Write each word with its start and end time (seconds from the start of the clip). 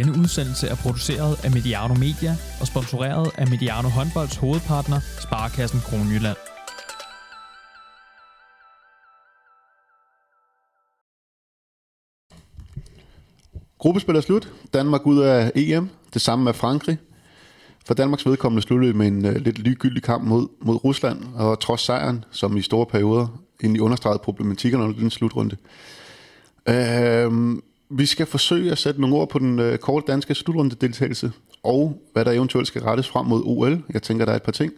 Denne 0.00 0.18
udsendelse 0.18 0.68
er 0.68 0.74
produceret 0.74 1.44
af 1.44 1.50
Mediano 1.50 1.94
Media 1.94 2.36
og 2.60 2.66
sponsoreret 2.66 3.30
af 3.38 3.46
Mediano 3.48 3.88
Håndbolds 3.88 4.36
hovedpartner, 4.36 5.00
Sparkassen 5.20 5.80
Kronjylland. 5.80 6.36
Gruppespil 13.78 14.16
er 14.16 14.20
slut. 14.20 14.52
Danmark 14.74 15.06
ud 15.06 15.18
af 15.18 15.52
EM. 15.54 15.90
Det 16.14 16.22
samme 16.22 16.44
med 16.44 16.52
Frankrig. 16.52 16.98
For 17.86 17.94
Danmarks 17.94 18.26
vedkommende 18.26 18.62
sluttede 18.62 18.92
med 18.92 19.06
en 19.06 19.26
uh, 19.26 19.34
lidt 19.34 19.58
ligegyldig 19.58 20.02
kamp 20.02 20.24
mod, 20.24 20.48
mod 20.60 20.84
Rusland, 20.84 21.24
og 21.34 21.60
trods 21.60 21.80
sejren, 21.80 22.24
som 22.30 22.56
i 22.56 22.62
store 22.62 22.86
perioder 22.86 23.26
egentlig 23.62 23.82
understregede 23.82 24.20
problematikkerne 24.24 24.84
under 24.84 24.96
den 24.96 25.10
slutrunde. 25.10 25.56
Uh, 26.68 27.60
vi 27.90 28.06
skal 28.06 28.26
forsøge 28.26 28.72
at 28.72 28.78
sætte 28.78 29.00
nogle 29.00 29.16
ord 29.16 29.28
på 29.28 29.38
den 29.38 29.58
øh, 29.58 29.78
korte 29.78 30.12
danske 30.12 30.34
slutrunde 30.34 30.76
deltagelse, 30.80 31.32
og 31.62 32.02
hvad 32.12 32.24
der 32.24 32.30
eventuelt 32.30 32.68
skal 32.68 32.82
rettes 32.82 33.08
frem 33.08 33.26
mod 33.26 33.42
OL. 33.44 33.82
Jeg 33.92 34.02
tænker, 34.02 34.24
der 34.24 34.32
er 34.32 34.36
et 34.36 34.42
par 34.42 34.52
ting. 34.52 34.72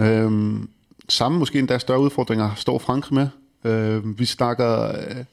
Øhm, 0.00 0.68
samme 1.08 1.38
måske 1.38 1.58
endda 1.58 1.78
større 1.78 2.00
udfordringer 2.00 2.54
står 2.54 2.78
Frankrig 2.78 3.14
med. 3.14 3.28
Uh, 3.98 4.18
vi 4.18 4.24
snakker... 4.24 4.88
øh, 4.88 5.24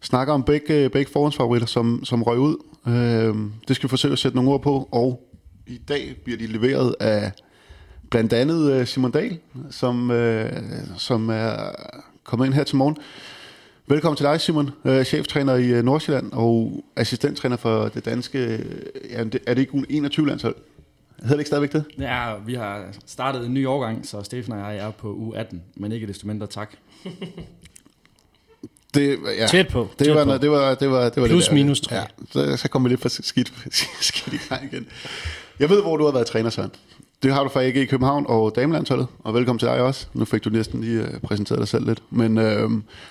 snakker 0.00 0.34
om 0.34 0.42
begge, 0.42 0.88
begge 0.88 1.12
forhåndsfavoritter, 1.12 1.66
som, 1.66 2.04
som 2.04 2.22
røg 2.22 2.38
ud. 2.38 2.56
Øh, 2.86 3.34
det 3.68 3.76
skal 3.76 3.86
vi 3.86 3.90
forsøge 3.90 4.12
at 4.12 4.18
sætte 4.18 4.36
nogle 4.36 4.50
ord 4.50 4.62
på, 4.62 4.88
og 4.92 5.30
i 5.66 5.78
dag 5.88 6.16
bliver 6.24 6.38
de 6.38 6.46
leveret 6.46 6.94
af 7.00 7.32
blandt 8.10 8.32
andet 8.32 8.72
øh, 8.72 8.86
Simon 8.86 9.10
Dahl, 9.10 9.38
som, 9.70 10.10
øh, 10.10 10.52
som 10.96 11.28
er 11.28 11.56
kommet 12.24 12.46
ind 12.46 12.54
her 12.54 12.64
til 12.64 12.76
morgen. 12.76 12.96
Velkommen 13.90 14.16
til 14.16 14.26
dig, 14.26 14.40
Simon, 14.40 14.70
øh, 14.84 15.04
cheftræner 15.04 15.54
i 15.54 15.66
øh, 15.66 15.84
Nordsjælland 15.84 16.32
og 16.32 16.84
assistenttræner 16.96 17.56
for 17.56 17.88
det 17.88 18.04
danske, 18.04 18.38
øh, 18.38 18.60
ja, 19.10 19.24
det, 19.24 19.40
er 19.46 19.54
det 19.54 19.60
ikke 19.60 19.84
21 19.88 20.28
landshold? 20.28 20.54
Hedder 21.20 21.34
det 21.34 21.40
ikke 21.40 21.46
stadigvæk 21.46 21.72
det? 21.72 21.84
Ja, 21.98 22.34
vi 22.46 22.54
har 22.54 22.84
startet 23.06 23.46
en 23.46 23.54
ny 23.54 23.66
årgang, 23.66 24.06
så 24.06 24.22
Stefan 24.22 24.52
og 24.52 24.58
jeg 24.58 24.76
er 24.76 24.90
på 24.90 25.12
u 25.12 25.32
18, 25.32 25.62
men 25.76 25.92
ikke 25.92 26.06
desto 26.06 26.26
mindre 26.26 26.46
tak. 26.46 26.70
Det, 28.94 29.18
ja, 29.38 29.46
Tæt 29.46 29.68
på. 29.68 29.88
Det 29.98 30.06
tæt 30.06 30.14
var, 30.14 30.24
på. 30.24 30.32
det 30.38 30.50
var, 30.50 30.74
det 30.74 30.90
var, 30.90 31.08
det 31.08 31.22
var 31.22 31.28
Plus 31.28 31.44
det 31.44 31.50
der. 31.50 31.54
minus 31.54 31.80
tre. 31.80 31.96
Ja, 31.96 32.04
så, 32.30 32.56
så 32.56 32.68
kommer 32.68 32.88
vi 32.88 32.92
lidt 32.92 33.00
for 33.00 33.08
skidt, 33.08 33.52
skidt 34.00 34.34
i 34.34 34.38
gang 34.48 34.64
igen. 34.72 34.86
Jeg 35.58 35.70
ved, 35.70 35.82
hvor 35.82 35.96
du 35.96 36.04
har 36.04 36.12
været 36.12 36.26
træner, 36.26 36.50
Søren. 36.50 36.70
Det 37.22 37.32
har 37.32 37.42
du 37.42 37.48
fra 37.48 37.62
AG 37.62 37.76
i 37.76 37.84
København 37.84 38.26
og 38.28 38.52
damelandsholdet, 38.56 39.06
og 39.18 39.34
velkommen 39.34 39.58
til 39.58 39.68
dig 39.68 39.80
også. 39.80 40.06
Nu 40.14 40.24
fik 40.24 40.44
du 40.44 40.50
næsten 40.50 40.80
lige 40.80 41.02
uh, 41.02 41.20
præsenteret 41.20 41.58
dig 41.58 41.68
selv 41.68 41.86
lidt. 41.86 42.02
Men 42.10 42.38
øh, 42.38 42.70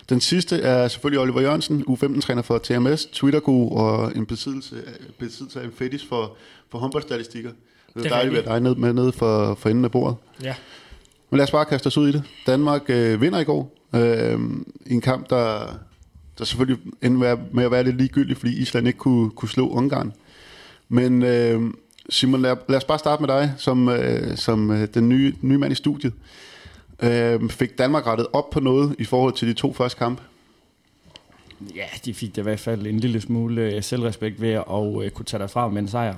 den 0.10 0.22
sidste 0.22 0.56
er 0.62 0.88
selvfølgelig 0.88 1.20
Oliver 1.20 1.42
Jørgensen, 1.42 1.84
U15-træner 1.90 2.42
for 2.42 2.58
TMS, 2.58 3.06
twitter 3.06 3.50
og 3.50 4.16
en 4.16 4.26
besiddelse, 4.26 4.76
besiddelse 5.20 5.62
af 5.62 5.66
en 5.66 5.72
fetis 5.72 6.06
for, 6.06 6.36
for 6.72 6.78
håndboldstatistikker. 6.78 7.52
Det 7.94 8.06
er, 8.06 8.10
dejligt 8.10 8.38
at 8.38 8.46
være 8.46 8.56
dig 8.56 8.64
ned, 8.64 8.76
med 8.76 8.94
nede 8.94 9.12
for, 9.12 9.56
for 9.56 9.70
enden 9.70 9.86
af 9.86 9.92
bordet. 9.92 10.16
Ja. 10.44 10.56
Men 11.30 11.38
lad 11.38 11.44
os 11.44 11.52
bare 11.52 11.66
kaste 11.66 11.88
os 11.88 11.98
ud 11.98 12.10
i 12.10 12.12
det. 12.12 12.24
Danmark 12.48 12.82
øh, 12.90 13.22
vinder 13.22 13.40
i 13.40 13.44
går 13.44 13.76
øh, 13.96 14.40
i 14.86 14.94
en 14.94 15.02
kamp, 15.02 15.30
der, 15.30 15.74
der 16.38 16.46
selvfølgelig 16.46 16.84
endte 17.02 17.20
med, 17.20 17.38
med 17.54 17.64
at 17.64 17.72
være 17.72 17.84
lidt 17.84 17.98
ligegyldig, 17.98 18.38
fordi 18.38 18.62
Island 18.62 18.88
ikke 18.88 19.00
kunne, 19.00 19.30
kunne 19.30 19.50
slå 19.50 19.70
Ungarn. 19.70 20.14
Men 20.90 21.24
øh, 21.24 21.62
Simon, 22.10 22.42
lad, 22.42 22.56
lad 22.70 22.78
os 22.78 22.84
bare 22.84 23.00
starte 23.00 23.22
med 23.24 23.28
dig, 23.28 23.54
som, 23.58 23.90
øh, 23.90 24.38
som 24.38 24.72
øh, 24.72 24.88
den 24.94 25.10
nye, 25.10 25.34
nye 25.42 25.58
mand 25.58 25.72
i 25.72 25.76
studiet. 25.76 26.14
Øh, 27.04 27.50
fik 27.50 27.78
Danmark 27.78 28.08
rettet 28.08 28.28
op 28.34 28.50
på 28.50 28.60
noget 28.60 28.96
i 29.00 29.04
forhold 29.04 29.34
til 29.34 29.48
de 29.48 29.54
to 29.54 29.74
første 29.74 30.00
kampe? 30.00 30.24
Ja, 31.76 31.86
de 32.06 32.14
fik 32.14 32.36
da 32.36 32.42
i 32.42 32.44
hvert 32.44 32.60
fald 32.60 32.88
en 32.88 33.00
lille 33.00 33.22
smule 33.22 33.62
øh, 33.62 33.84
selvrespekt 33.84 34.42
ved 34.42 34.50
at 34.50 35.04
øh, 35.04 35.12
kunne 35.12 35.26
tage 35.26 35.42
derfra 35.42 35.68
med 35.68 35.82
en 35.82 35.88
sejr. 35.88 36.16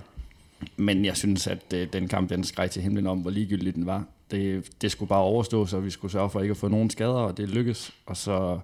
Men 0.77 1.05
jeg 1.05 1.17
synes, 1.17 1.47
at 1.47 1.73
øh, 1.73 1.87
den 1.93 2.07
kamp, 2.07 2.29
den 2.29 2.43
skreg 2.43 2.71
til 2.71 2.81
himlen 2.81 3.07
om, 3.07 3.19
hvor 3.19 3.31
ligegyldig 3.31 3.75
den 3.75 3.85
var. 3.85 4.03
Det, 4.31 4.69
det 4.81 4.91
skulle 4.91 5.09
bare 5.09 5.21
overstå, 5.21 5.65
så 5.65 5.79
vi 5.79 5.89
skulle 5.89 6.11
sørge 6.11 6.29
for 6.29 6.41
ikke 6.41 6.51
at 6.51 6.57
få 6.57 6.67
nogen 6.67 6.89
skader, 6.89 7.11
og 7.11 7.37
det 7.37 7.49
lykkedes. 7.49 7.93
Og 8.05 8.17
så 8.17 8.59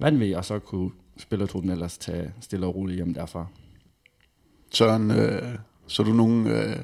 vandt 0.00 0.20
vi, 0.20 0.32
og 0.32 0.44
så 0.44 0.58
kunne 0.58 0.90
spillertruppen 1.18 1.72
ellers 1.72 1.98
tage 1.98 2.32
stille 2.40 2.66
og 2.66 2.74
roligt 2.74 2.96
hjem 2.96 3.14
derfra. 3.14 3.46
Søren, 4.70 5.10
øh, 5.10 5.58
så 5.86 6.02
du 6.02 6.12
nogle 6.12 6.50
øh, 6.50 6.76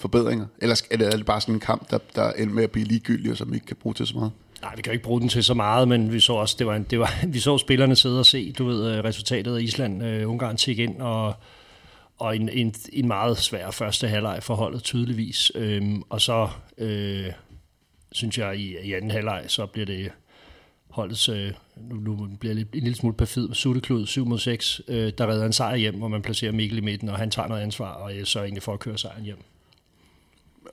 forbedringer? 0.00 0.46
Eller 0.58 0.82
er 0.90 0.96
det, 0.96 1.06
er 1.06 1.16
det 1.16 1.26
bare 1.26 1.40
sådan 1.40 1.54
en 1.54 1.60
kamp, 1.60 1.90
der, 1.90 1.98
der 2.14 2.32
ender 2.32 2.54
med 2.54 2.64
at 2.64 2.70
blive 2.70 2.86
ligegyldig, 2.86 3.30
og 3.30 3.36
som 3.36 3.54
ikke 3.54 3.66
kan 3.66 3.76
bruge 3.76 3.94
til 3.94 4.06
så 4.06 4.14
meget? 4.14 4.32
Nej, 4.62 4.74
vi 4.76 4.82
kan 4.82 4.90
jo 4.90 4.92
ikke 4.92 5.04
bruge 5.04 5.20
den 5.20 5.28
til 5.28 5.44
så 5.44 5.54
meget, 5.54 5.88
men 5.88 6.12
vi 6.12 6.20
så 6.20 6.32
også, 6.32 6.56
det 6.58 6.66
var, 6.66 6.76
en, 6.76 6.82
det 6.90 6.98
var, 6.98 7.14
vi 7.34 7.38
så 7.38 7.58
spillerne 7.58 7.96
sidde 7.96 8.18
og 8.18 8.26
se, 8.26 8.52
du 8.52 8.64
ved, 8.64 8.92
øh, 8.92 9.04
resultatet 9.04 9.56
af 9.56 9.60
Island, 9.60 10.04
øh, 10.04 10.30
Ungarn 10.30 10.56
tik 10.56 10.78
ind, 10.78 11.00
og, 11.00 11.34
og 12.18 12.36
en, 12.36 12.48
en, 12.48 12.74
en 12.92 13.08
meget 13.08 13.38
svær 13.38 13.70
første 13.70 14.08
halvleg 14.08 14.42
for 14.42 14.54
holdet 14.54 14.82
tydeligvis. 14.82 15.52
Øhm, 15.54 16.02
og 16.08 16.20
så 16.20 16.48
øh, 16.78 17.32
synes 18.12 18.38
jeg, 18.38 18.56
i, 18.56 18.76
i 18.82 18.92
anden 18.92 19.10
halvleg, 19.10 19.44
så 19.46 19.66
bliver 19.66 19.86
det 19.86 20.10
holdets, 20.96 21.28
øh, 21.28 21.52
nu, 21.76 21.96
nu 21.96 22.28
bliver 22.40 22.54
lidt, 22.54 22.68
en 22.72 22.80
lille 22.82 22.96
smule 22.96 23.16
perfid, 23.16 23.54
Sutteklud 23.54 24.06
7 24.06 24.26
mod 24.26 24.38
6, 24.38 24.80
øh, 24.88 25.12
der 25.18 25.26
redder 25.26 25.46
en 25.46 25.52
sejr 25.52 25.76
hjem, 25.76 25.94
hvor 25.94 26.08
man 26.08 26.22
placerer 26.22 26.52
Mikkel 26.52 26.78
i 26.78 26.80
midten, 26.80 27.08
og 27.08 27.18
han 27.18 27.30
tager 27.30 27.48
noget 27.48 27.62
ansvar, 27.62 27.92
og 27.92 28.16
øh, 28.16 28.24
så 28.24 28.40
egentlig 28.40 28.62
for 28.62 28.72
at 28.72 28.80
køre 28.80 28.98
sejren 28.98 29.24
hjem. 29.24 29.38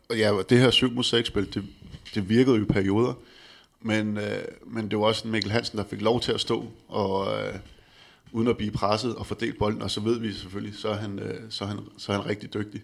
Og 0.09 0.17
ja, 0.17 0.31
det 0.49 0.59
her 0.59 0.71
7 0.71 0.91
mod 0.91 1.03
6 1.03 1.27
spil, 1.27 1.53
det, 1.53 1.63
det 2.15 2.29
virkede 2.29 2.55
jo 2.55 2.61
i 2.61 2.65
perioder. 2.65 3.13
Men, 3.81 4.17
øh, 4.17 4.43
men 4.65 4.91
det 4.91 4.99
var 4.99 5.05
også 5.05 5.27
Mikkel 5.27 5.51
Hansen, 5.51 5.77
der 5.77 5.83
fik 5.89 6.01
lov 6.01 6.21
til 6.21 6.31
at 6.31 6.39
stå, 6.39 6.67
og 6.87 7.27
øh, 7.33 7.53
uden 8.31 8.47
at 8.47 8.57
blive 8.57 8.71
presset 8.71 9.15
og 9.15 9.25
fordelt 9.25 9.57
bolden, 9.57 9.81
og 9.81 9.91
så 9.91 10.01
ved 10.01 10.19
vi 10.19 10.33
selvfølgelig, 10.33 10.79
så 10.79 10.89
er 10.89 10.95
han, 10.95 11.19
øh, 11.19 11.39
så 11.49 11.63
er 11.63 11.67
han, 11.67 11.79
så 11.97 12.11
er 12.11 12.15
han 12.15 12.25
rigtig 12.25 12.53
dygtig. 12.53 12.81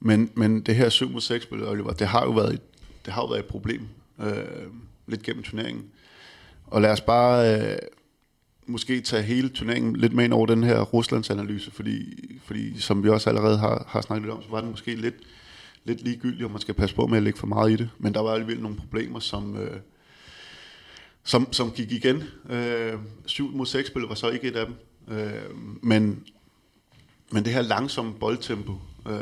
Men, 0.00 0.30
men 0.34 0.60
det 0.60 0.76
her 0.76 0.88
7 0.88 1.10
mod 1.10 1.20
6 1.20 1.44
spil, 1.44 1.64
Oliver, 1.64 1.92
det 1.92 2.06
har 2.06 2.24
jo 2.24 2.30
været 2.30 2.54
et, 2.54 2.60
det 3.04 3.12
har 3.12 3.22
jo 3.22 3.26
været 3.26 3.38
et 3.38 3.46
problem 3.46 3.88
øh, 4.20 4.44
lidt 5.06 5.22
gennem 5.22 5.42
turneringen. 5.42 5.84
Og 6.70 6.82
lad 6.82 6.90
os 6.90 7.00
bare 7.00 7.60
øh, 7.60 7.78
måske 8.66 9.00
tage 9.00 9.22
hele 9.22 9.48
turneringen 9.48 9.96
lidt 9.96 10.12
med 10.12 10.24
ind 10.24 10.32
over 10.32 10.46
den 10.46 10.64
her 10.64 10.80
Ruslands-analyse, 10.80 11.70
fordi, 11.70 12.28
fordi 12.44 12.80
som 12.80 13.04
vi 13.04 13.08
også 13.08 13.30
allerede 13.30 13.58
har, 13.58 13.84
har 13.88 14.00
snakket 14.00 14.22
lidt 14.22 14.34
om, 14.34 14.42
så 14.42 14.48
var 14.50 14.60
den 14.60 14.70
måske 14.70 14.94
lidt, 14.94 15.14
lidt 15.84 16.02
ligegyldig, 16.02 16.44
og 16.44 16.50
man 16.50 16.60
skal 16.60 16.74
passe 16.74 16.96
på 16.96 17.06
med 17.06 17.16
at 17.16 17.22
lægge 17.22 17.38
for 17.38 17.46
meget 17.46 17.70
i 17.70 17.76
det. 17.76 17.90
Men 17.98 18.14
der 18.14 18.20
var 18.20 18.32
alligevel 18.32 18.62
nogle 18.62 18.76
problemer, 18.76 19.20
som, 19.20 19.56
øh, 19.56 19.80
som, 21.24 21.52
som 21.52 21.70
gik 21.70 21.92
igen. 21.92 22.22
Øh, 22.50 22.94
7 23.26 23.50
mod 23.52 23.66
6 23.66 23.88
spil 23.88 24.02
var 24.02 24.14
så 24.14 24.28
ikke 24.28 24.48
et 24.48 24.56
af 24.56 24.66
dem. 24.66 24.74
Øh, 25.18 25.56
men, 25.82 26.24
men 27.30 27.44
det 27.44 27.52
her 27.52 27.62
langsomme 27.62 28.14
boldtempo, 28.14 28.72
øh, 29.08 29.14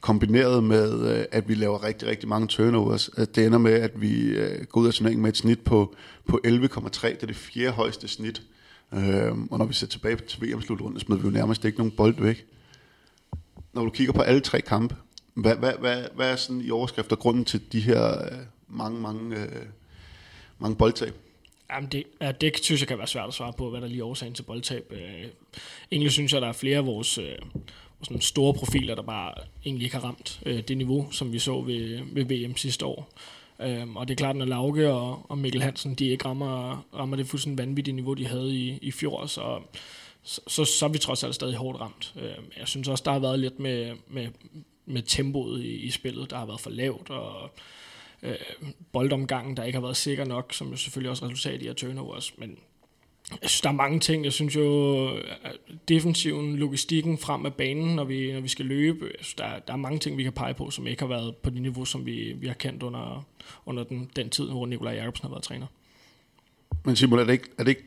kombineret 0.00 0.64
med, 0.64 1.18
øh, 1.18 1.24
at 1.32 1.48
vi 1.48 1.54
laver 1.54 1.84
rigtig, 1.84 2.08
rigtig 2.08 2.28
mange 2.28 2.46
turnovers, 2.46 3.10
at 3.16 3.36
det 3.36 3.46
ender 3.46 3.58
med, 3.58 3.72
at 3.72 4.00
vi 4.00 4.22
øh, 4.22 4.64
går 4.64 4.80
ud 4.80 4.86
af 4.86 4.94
turneringen 4.94 5.22
med 5.22 5.30
et 5.30 5.36
snit 5.36 5.60
på, 5.60 5.94
på 6.28 6.40
11,3. 6.46 7.08
Det 7.08 7.22
er 7.22 7.26
det 7.26 7.36
fjerde 7.36 7.72
højeste 7.72 8.08
snit. 8.08 8.42
Øhm, 8.92 9.48
og 9.50 9.58
når 9.58 9.64
vi 9.64 9.74
ser 9.74 9.86
tilbage 9.86 10.16
til 10.16 10.42
VM-slutrunden, 10.42 11.00
smed 11.00 11.16
vi 11.16 11.24
jo 11.24 11.30
nærmest 11.30 11.64
ikke 11.64 11.78
nogen 11.78 11.92
bold 11.96 12.14
væk. 12.18 12.46
Når 13.72 13.84
du 13.84 13.90
kigger 13.90 14.12
på 14.12 14.22
alle 14.22 14.40
tre 14.40 14.60
kampe, 14.60 14.96
hvad, 15.34 15.56
hvad, 15.56 15.72
hvad, 15.80 16.04
hvad 16.14 16.32
er 16.32 16.36
sådan 16.36 16.60
i 16.60 16.70
overskrifter 16.70 17.16
grunden 17.16 17.44
til 17.44 17.72
de 17.72 17.80
her 17.80 18.28
mange, 18.68 19.00
mange, 19.00 19.36
mange 20.58 20.76
boldtab? 20.76 21.14
Jamen 21.72 21.90
det, 21.92 22.04
ja, 22.20 22.32
det 22.32 22.64
synes 22.64 22.80
jeg 22.80 22.88
kan 22.88 22.98
være 22.98 23.06
svært 23.06 23.28
at 23.28 23.34
svare 23.34 23.52
på, 23.52 23.70
hvad 23.70 23.80
der 23.80 23.86
lige 23.86 24.00
er 24.00 24.04
årsagen 24.04 24.34
til 24.34 24.42
boldtab. 24.42 24.86
Øh, 24.90 25.24
egentlig 25.92 26.12
synes 26.12 26.32
jeg, 26.32 26.40
der 26.40 26.48
er 26.48 26.52
flere 26.52 26.76
af 26.76 26.86
vores 26.86 27.18
øh, 27.18 27.38
sådan 28.02 28.20
store 28.20 28.54
profiler, 28.54 28.94
der 28.94 29.02
bare 29.02 29.34
egentlig 29.64 29.84
ikke 29.84 29.96
har 29.96 30.04
ramt 30.04 30.40
øh, 30.46 30.62
det 30.62 30.76
niveau, 30.76 31.10
som 31.10 31.32
vi 31.32 31.38
så 31.38 31.60
ved, 31.60 32.00
ved 32.12 32.24
VM 32.24 32.56
sidste 32.56 32.86
år. 32.86 33.08
Øhm, 33.60 33.96
og 33.96 34.08
det 34.08 34.14
er 34.14 34.16
klart, 34.16 34.36
når 34.36 34.44
Lauke 34.44 34.92
og, 34.92 35.26
og 35.28 35.38
Mikkel 35.38 35.62
Hansen, 35.62 35.94
de 35.94 36.08
ikke 36.08 36.24
rammer, 36.24 36.86
rammer 36.94 37.16
det 37.16 37.26
fuldstændig 37.26 37.66
vanvittige 37.66 37.94
niveau, 37.94 38.14
de 38.14 38.26
havde 38.26 38.54
i, 38.54 38.78
i 38.82 38.90
fjor, 38.90 39.26
så, 39.26 39.60
så, 40.22 40.40
så, 40.46 40.64
så 40.64 40.84
er 40.86 40.88
vi 40.88 40.98
trods 40.98 41.24
alt 41.24 41.34
stadig 41.34 41.56
hårdt 41.56 41.80
ramt. 41.80 42.14
Øhm, 42.16 42.44
jeg 42.58 42.68
synes 42.68 42.88
også, 42.88 43.02
der 43.04 43.12
har 43.12 43.18
været 43.18 43.38
lidt 43.38 43.58
med, 43.58 43.92
med, 44.08 44.28
med 44.86 45.02
tempoet 45.02 45.64
i, 45.64 45.76
i 45.76 45.90
spillet, 45.90 46.30
der 46.30 46.36
har 46.36 46.46
været 46.46 46.60
for 46.60 46.70
lavt, 46.70 47.10
og 47.10 47.50
øh, 48.22 48.34
boldomgangen, 48.92 49.56
der 49.56 49.64
ikke 49.64 49.76
har 49.76 49.82
været 49.82 49.96
sikker 49.96 50.24
nok, 50.24 50.52
som 50.52 50.70
jo 50.70 50.76
selvfølgelig 50.76 51.10
også 51.10 51.24
resultat 51.24 51.62
i 51.62 51.66
at 51.66 51.76
turnovers, 51.76 52.38
men 52.38 52.58
jeg 53.30 53.50
synes, 53.50 53.60
der 53.60 53.68
er 53.68 53.72
mange 53.72 54.00
ting. 54.00 54.24
Jeg 54.24 54.32
synes 54.32 54.56
jo, 54.56 55.08
øh, 55.16 55.22
defensiven, 55.88 56.56
logistikken 56.56 57.18
frem 57.18 57.46
af 57.46 57.54
banen, 57.54 57.96
når 57.96 58.04
vi, 58.04 58.32
når 58.32 58.40
vi 58.40 58.48
skal 58.48 58.66
løbe, 58.66 59.04
jeg 59.04 59.24
synes, 59.24 59.34
der, 59.34 59.58
der 59.66 59.72
er 59.72 59.76
mange 59.76 59.98
ting, 59.98 60.16
vi 60.16 60.22
kan 60.22 60.32
pege 60.32 60.54
på, 60.54 60.70
som 60.70 60.86
ikke 60.86 61.02
har 61.02 61.08
været 61.08 61.36
på 61.36 61.50
det 61.50 61.62
niveau, 61.62 61.84
som 61.84 62.06
vi, 62.06 62.32
vi 62.36 62.46
har 62.46 62.54
kendt 62.54 62.82
under, 62.82 63.26
under 63.66 63.84
den, 63.84 64.10
den 64.16 64.30
tid, 64.30 64.44
hvor 64.44 64.66
Nikolaj 64.66 64.94
Jacobsen 64.94 65.22
har 65.22 65.30
været 65.30 65.42
træner. 65.42 65.66
Men 66.84 66.96
Simon, 66.96 67.18
er 67.18 67.24
det 67.24 67.32
ikke, 67.32 67.48
er 67.58 67.64
det 67.64 67.68
ikke 67.68 67.84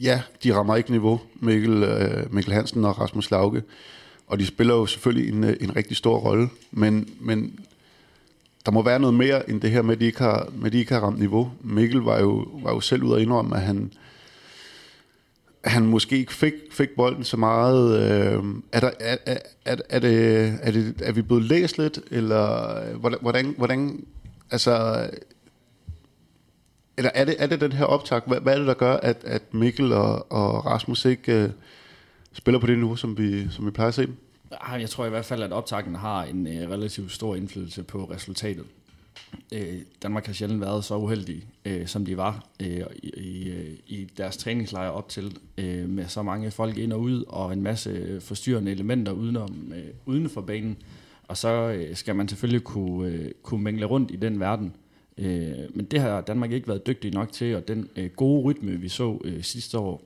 ja, 0.00 0.22
de 0.42 0.54
rammer 0.54 0.76
ikke 0.76 0.90
niveau, 0.90 1.20
Mikkel, 1.34 1.82
øh, 1.82 2.34
Mikkel 2.34 2.54
Hansen 2.54 2.84
og 2.84 3.00
Rasmus 3.00 3.30
Lauke, 3.30 3.62
og 4.26 4.38
de 4.38 4.46
spiller 4.46 4.74
jo 4.74 4.86
selvfølgelig 4.86 5.32
en, 5.32 5.44
øh, 5.44 5.56
en 5.60 5.76
rigtig 5.76 5.96
stor 5.96 6.18
rolle, 6.18 6.48
men, 6.70 7.08
men 7.20 7.60
der 8.66 8.72
må 8.72 8.82
være 8.82 8.98
noget 8.98 9.14
mere 9.14 9.50
end 9.50 9.60
det 9.60 9.70
her 9.70 9.82
med, 9.82 9.94
at 9.94 10.00
de 10.00 10.06
ikke 10.06 10.18
har, 10.18 10.48
med, 10.54 10.66
at 10.66 10.72
de 10.72 10.78
ikke 10.78 10.94
har 10.94 11.00
ramt 11.00 11.18
niveau. 11.18 11.52
Mikkel 11.60 12.00
var 12.00 12.20
jo, 12.20 12.48
var 12.62 12.72
jo 12.72 12.80
selv 12.80 13.02
ude 13.02 13.16
at 13.16 13.22
indrømme, 13.22 13.56
at 13.56 13.62
han, 13.62 13.92
han 15.66 15.86
måske 15.86 16.18
ikke 16.18 16.34
fik, 16.34 16.52
fik 16.70 16.90
bolden 16.96 17.24
så 17.24 17.36
meget. 17.36 18.00
Øh, 18.00 18.44
er, 18.72 18.80
der, 18.80 18.90
er, 19.00 19.16
er, 19.26 19.36
er, 19.64 19.76
er, 19.88 19.98
det, 19.98 20.58
er, 20.62 20.70
det, 20.70 20.94
er 21.02 21.12
vi 21.12 21.22
blevet 21.22 21.42
læst 21.42 21.78
lidt, 21.78 21.98
eller 22.10 22.76
øh, 22.82 23.20
hvordan, 23.20 23.54
hvordan, 23.58 24.04
altså, 24.50 25.06
eller 26.96 27.10
er 27.14 27.24
det, 27.24 27.36
er 27.38 27.46
det 27.46 27.60
den 27.60 27.72
her 27.72 27.84
optag? 27.84 28.20
Hvad, 28.26 28.40
hvad 28.40 28.54
er 28.54 28.58
det, 28.58 28.66
der 28.66 28.74
gør, 28.74 28.96
at, 28.96 29.16
at 29.24 29.54
Mikkel 29.54 29.92
og, 29.92 30.32
og 30.32 30.66
Rasmus 30.66 31.04
ikke 31.04 31.42
øh, 31.42 31.50
spiller 32.32 32.58
på 32.60 32.66
det 32.66 32.78
niveau, 32.78 32.96
som 32.96 33.18
vi, 33.18 33.50
som 33.50 33.66
vi 33.66 33.70
plejer 33.70 33.88
at 33.88 33.94
se 33.94 34.06
dem? 34.06 34.16
Ah, 34.60 34.80
jeg 34.80 34.90
tror 34.90 35.06
i 35.06 35.10
hvert 35.10 35.24
fald, 35.24 35.42
at 35.42 35.52
optakten 35.52 35.94
har 35.94 36.24
en 36.24 36.46
øh, 36.46 36.70
relativt 36.70 37.12
stor 37.12 37.34
indflydelse 37.34 37.82
på 37.82 38.04
resultatet. 38.04 38.64
Øh, 39.52 39.78
Danmark 40.02 40.26
har 40.26 40.32
sjældent 40.32 40.60
været 40.60 40.84
så 40.84 40.96
uheldige, 40.96 41.44
øh, 41.64 41.86
som 41.86 42.04
de 42.04 42.16
var 42.16 42.46
øh, 42.62 42.80
i, 43.02 43.10
i, 43.16 43.48
øh, 43.48 43.74
i 43.86 44.04
deres 44.16 44.36
træningslejre 44.36 44.92
op 44.92 45.08
til, 45.08 45.38
øh, 45.58 45.88
med 45.88 46.08
så 46.08 46.22
mange 46.22 46.50
folk 46.50 46.78
ind 46.78 46.92
og 46.92 47.00
ud, 47.00 47.24
og 47.28 47.52
en 47.52 47.62
masse 47.62 48.20
forstyrrende 48.20 48.70
elementer 48.72 49.12
udenom, 49.12 49.72
øh, 49.76 49.84
uden 50.06 50.28
for 50.28 50.40
banen. 50.40 50.76
Og 51.28 51.36
så 51.36 51.48
øh, 51.48 51.96
skal 51.96 52.16
man 52.16 52.28
selvfølgelig 52.28 52.64
kunne, 52.64 53.10
øh, 53.10 53.30
kunne 53.42 53.62
mængle 53.62 53.86
rundt 53.86 54.10
i 54.10 54.16
den 54.16 54.40
verden. 54.40 54.72
Øh, 55.18 55.54
men 55.74 55.84
det 55.84 56.00
har 56.00 56.20
Danmark 56.20 56.52
ikke 56.52 56.68
været 56.68 56.86
dygtig 56.86 57.12
nok 57.12 57.32
til, 57.32 57.56
og 57.56 57.68
den 57.68 57.88
øh, 57.96 58.10
gode 58.10 58.42
rytme, 58.42 58.72
vi 58.72 58.88
så 58.88 59.20
øh, 59.24 59.42
sidste 59.42 59.78
år, 59.78 60.02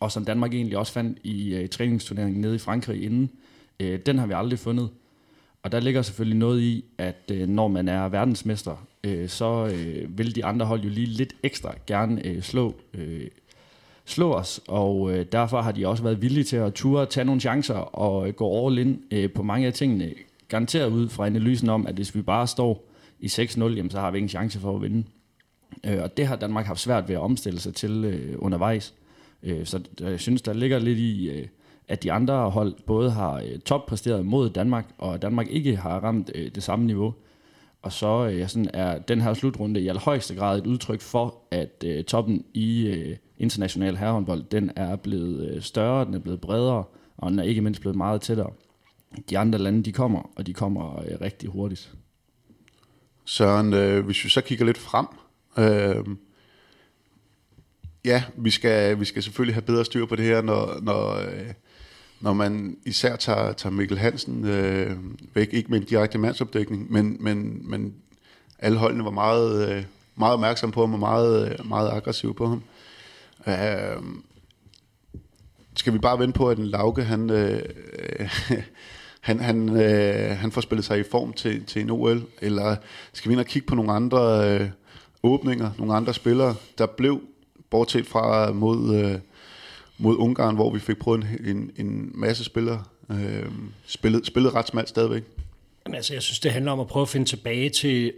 og 0.00 0.12
som 0.12 0.24
Danmark 0.24 0.54
egentlig 0.54 0.78
også 0.78 0.92
fandt 0.92 1.18
i 1.22 1.54
øh, 1.54 1.68
træningsturneringen 1.68 2.40
nede 2.40 2.54
i 2.54 2.58
Frankrig 2.58 3.02
inden, 3.02 3.30
øh, 3.80 4.00
den 4.06 4.18
har 4.18 4.26
vi 4.26 4.32
aldrig 4.36 4.58
fundet. 4.58 4.88
Og 5.62 5.72
der 5.72 5.80
ligger 5.80 6.02
selvfølgelig 6.02 6.38
noget 6.38 6.60
i, 6.60 6.84
at 6.98 7.30
øh, 7.32 7.48
når 7.48 7.68
man 7.68 7.88
er 7.88 8.08
verdensmester, 8.08 8.86
øh, 9.04 9.28
så 9.28 9.66
øh, 9.74 10.18
vil 10.18 10.34
de 10.34 10.44
andre 10.44 10.66
hold 10.66 10.80
jo 10.80 10.88
lige 10.88 11.06
lidt 11.06 11.34
ekstra 11.42 11.74
gerne 11.86 12.26
øh, 12.26 12.42
slå, 12.42 12.74
øh, 12.94 13.26
slå 14.04 14.32
os, 14.32 14.60
og 14.68 15.12
øh, 15.12 15.26
derfor 15.32 15.60
har 15.60 15.72
de 15.72 15.86
også 15.86 16.02
været 16.02 16.22
villige 16.22 16.44
til 16.44 16.56
at 16.56 16.74
ture 16.74 17.06
tage 17.06 17.24
nogle 17.24 17.40
chancer 17.40 17.74
og 17.74 18.28
øh, 18.28 18.34
gå 18.34 18.66
all 18.66 18.78
in 18.78 19.02
øh, 19.10 19.32
på 19.32 19.42
mange 19.42 19.66
af 19.66 19.72
tingene. 19.72 20.14
Garanteret 20.48 20.90
ud 20.90 21.08
fra 21.08 21.26
analysen 21.26 21.68
om, 21.68 21.86
at 21.86 21.94
hvis 21.94 22.14
vi 22.14 22.22
bare 22.22 22.46
står 22.46 22.84
i 23.20 23.26
6-0, 23.26 23.62
jamen, 23.62 23.90
så 23.90 24.00
har 24.00 24.10
vi 24.10 24.18
ingen 24.18 24.28
chance 24.28 24.60
for 24.60 24.76
at 24.76 24.82
vinde. 24.82 25.04
Øh, 25.84 26.02
og 26.02 26.16
det 26.16 26.26
har 26.26 26.36
Danmark 26.36 26.66
haft 26.66 26.80
svært 26.80 27.08
ved 27.08 27.14
at 27.14 27.20
omstille 27.20 27.60
sig 27.60 27.74
til 27.74 28.04
øh, 28.04 28.36
undervejs. 28.38 28.94
Øh, 29.42 29.66
så 29.66 29.80
jeg 30.00 30.20
synes, 30.20 30.42
der 30.42 30.52
ligger 30.52 30.78
lidt 30.78 30.98
i, 30.98 31.30
øh, 31.30 31.46
at 31.88 32.02
de 32.02 32.12
andre 32.12 32.50
hold 32.50 32.74
både 32.86 33.10
har 33.10 33.34
øh, 33.34 33.58
toppræsteret 33.58 34.26
mod 34.26 34.50
Danmark, 34.50 34.84
og 34.98 35.22
Danmark 35.22 35.46
ikke 35.50 35.76
har 35.76 36.00
ramt 36.00 36.30
øh, 36.34 36.50
det 36.54 36.62
samme 36.62 36.86
niveau. 36.86 37.14
Og 37.82 37.92
så 37.92 38.28
øh, 38.32 38.48
sådan 38.48 38.70
er 38.74 38.98
den 38.98 39.20
her 39.20 39.34
slutrunde 39.34 39.80
i 39.80 39.88
allerhøjeste 39.88 40.34
grad 40.34 40.58
et 40.58 40.66
udtryk 40.66 41.00
for, 41.00 41.34
at 41.50 41.84
øh, 41.86 42.04
toppen 42.04 42.44
i 42.54 42.86
øh, 42.86 43.16
international 43.38 43.96
herrehåndbold, 43.96 44.42
den 44.42 44.70
er 44.76 44.96
blevet 44.96 45.50
øh, 45.50 45.62
større, 45.62 46.04
den 46.04 46.14
er 46.14 46.18
blevet 46.18 46.40
bredere, 46.40 46.84
og 47.16 47.30
den 47.30 47.38
er 47.38 47.42
ikke 47.42 47.60
mindst 47.60 47.80
blevet 47.80 47.96
meget 47.96 48.20
tættere. 48.20 48.50
De 49.30 49.38
andre 49.38 49.58
lande, 49.58 49.82
de 49.82 49.92
kommer, 49.92 50.30
og 50.36 50.46
de 50.46 50.52
kommer 50.52 50.98
øh, 50.98 51.20
rigtig 51.20 51.50
hurtigt. 51.50 51.92
Søren, 53.24 53.74
øh, 53.74 54.04
hvis 54.04 54.24
vi 54.24 54.28
så 54.28 54.40
kigger 54.40 54.64
lidt 54.64 54.78
frem, 54.78 55.06
øh, 55.58 56.04
ja, 58.04 58.22
vi 58.36 58.50
skal, 58.50 59.00
vi 59.00 59.04
skal 59.04 59.22
selvfølgelig 59.22 59.54
have 59.54 59.62
bedre 59.62 59.84
styr 59.84 60.06
på 60.06 60.16
det 60.16 60.24
her, 60.24 60.42
når, 60.42 60.80
når, 60.82 61.14
øh, 61.14 61.52
når 62.20 62.32
man 62.32 62.76
især 62.84 63.16
tager, 63.16 63.52
tager 63.52 63.72
Mikkel 63.72 63.98
Hansen 63.98 64.44
øh, 64.44 64.96
væk, 65.34 65.48
ikke 65.52 65.70
med 65.70 65.80
en 65.80 65.86
direkte 65.86 66.18
mandsopdækning, 66.18 66.92
men, 66.92 67.16
men, 67.20 67.70
men 67.70 67.94
alle 68.58 68.78
holdene 68.78 69.04
var 69.04 69.10
meget, 69.10 69.70
øh, 69.70 69.84
meget 70.16 70.34
opmærksomme 70.34 70.72
på 70.72 70.80
ham 70.80 70.92
og 70.92 70.98
meget, 70.98 71.50
øh, 71.50 71.68
meget 71.68 71.90
aggressive 71.90 72.34
på 72.34 72.46
ham. 72.46 72.62
Øh, 73.46 74.02
skal 75.76 75.92
vi 75.92 75.98
bare 75.98 76.18
vente 76.18 76.36
på, 76.36 76.50
at 76.50 76.58
en 76.58 76.66
Lauke, 76.66 77.04
han, 77.04 77.30
øh, 77.30 77.62
han, 79.20 79.40
han, 79.40 79.68
øh, 79.68 80.36
han 80.36 80.52
får 80.52 80.60
spillet 80.60 80.84
sig 80.84 80.98
i 81.00 81.04
form 81.10 81.32
til, 81.32 81.64
til 81.64 81.82
en 81.82 81.90
OL, 81.90 82.22
eller 82.40 82.76
skal 83.12 83.28
vi 83.28 83.32
ind 83.32 83.40
og 83.40 83.46
kigge 83.46 83.66
på 83.66 83.74
nogle 83.74 83.92
andre 83.92 84.50
øh, 84.54 84.68
åbninger, 85.22 85.70
nogle 85.78 85.94
andre 85.94 86.14
spillere, 86.14 86.54
der 86.78 86.86
blev, 86.86 87.20
bortset 87.70 88.06
fra 88.06 88.52
mod, 88.52 88.94
øh, 88.94 89.18
mod 89.98 90.16
Ungarn, 90.16 90.54
hvor 90.54 90.70
vi 90.70 90.78
fik 90.78 90.98
prøvet 90.98 91.26
en, 91.40 91.56
en, 91.56 91.70
en 91.86 92.12
masse 92.14 92.44
spillere, 92.44 92.84
øh, 93.10 93.46
spillet, 93.86 94.26
spillet 94.26 94.54
ret 94.54 94.68
smalt 94.68 94.88
stadigvæk. 94.88 95.22
Jamen, 95.86 95.96
altså, 95.96 96.14
jeg 96.14 96.22
synes, 96.22 96.40
det 96.40 96.52
handler 96.52 96.72
om 96.72 96.80
at 96.80 96.86
prøve 96.86 97.02
at 97.02 97.08
finde 97.08 97.26
tilbage 97.26 97.70
til 97.70 98.12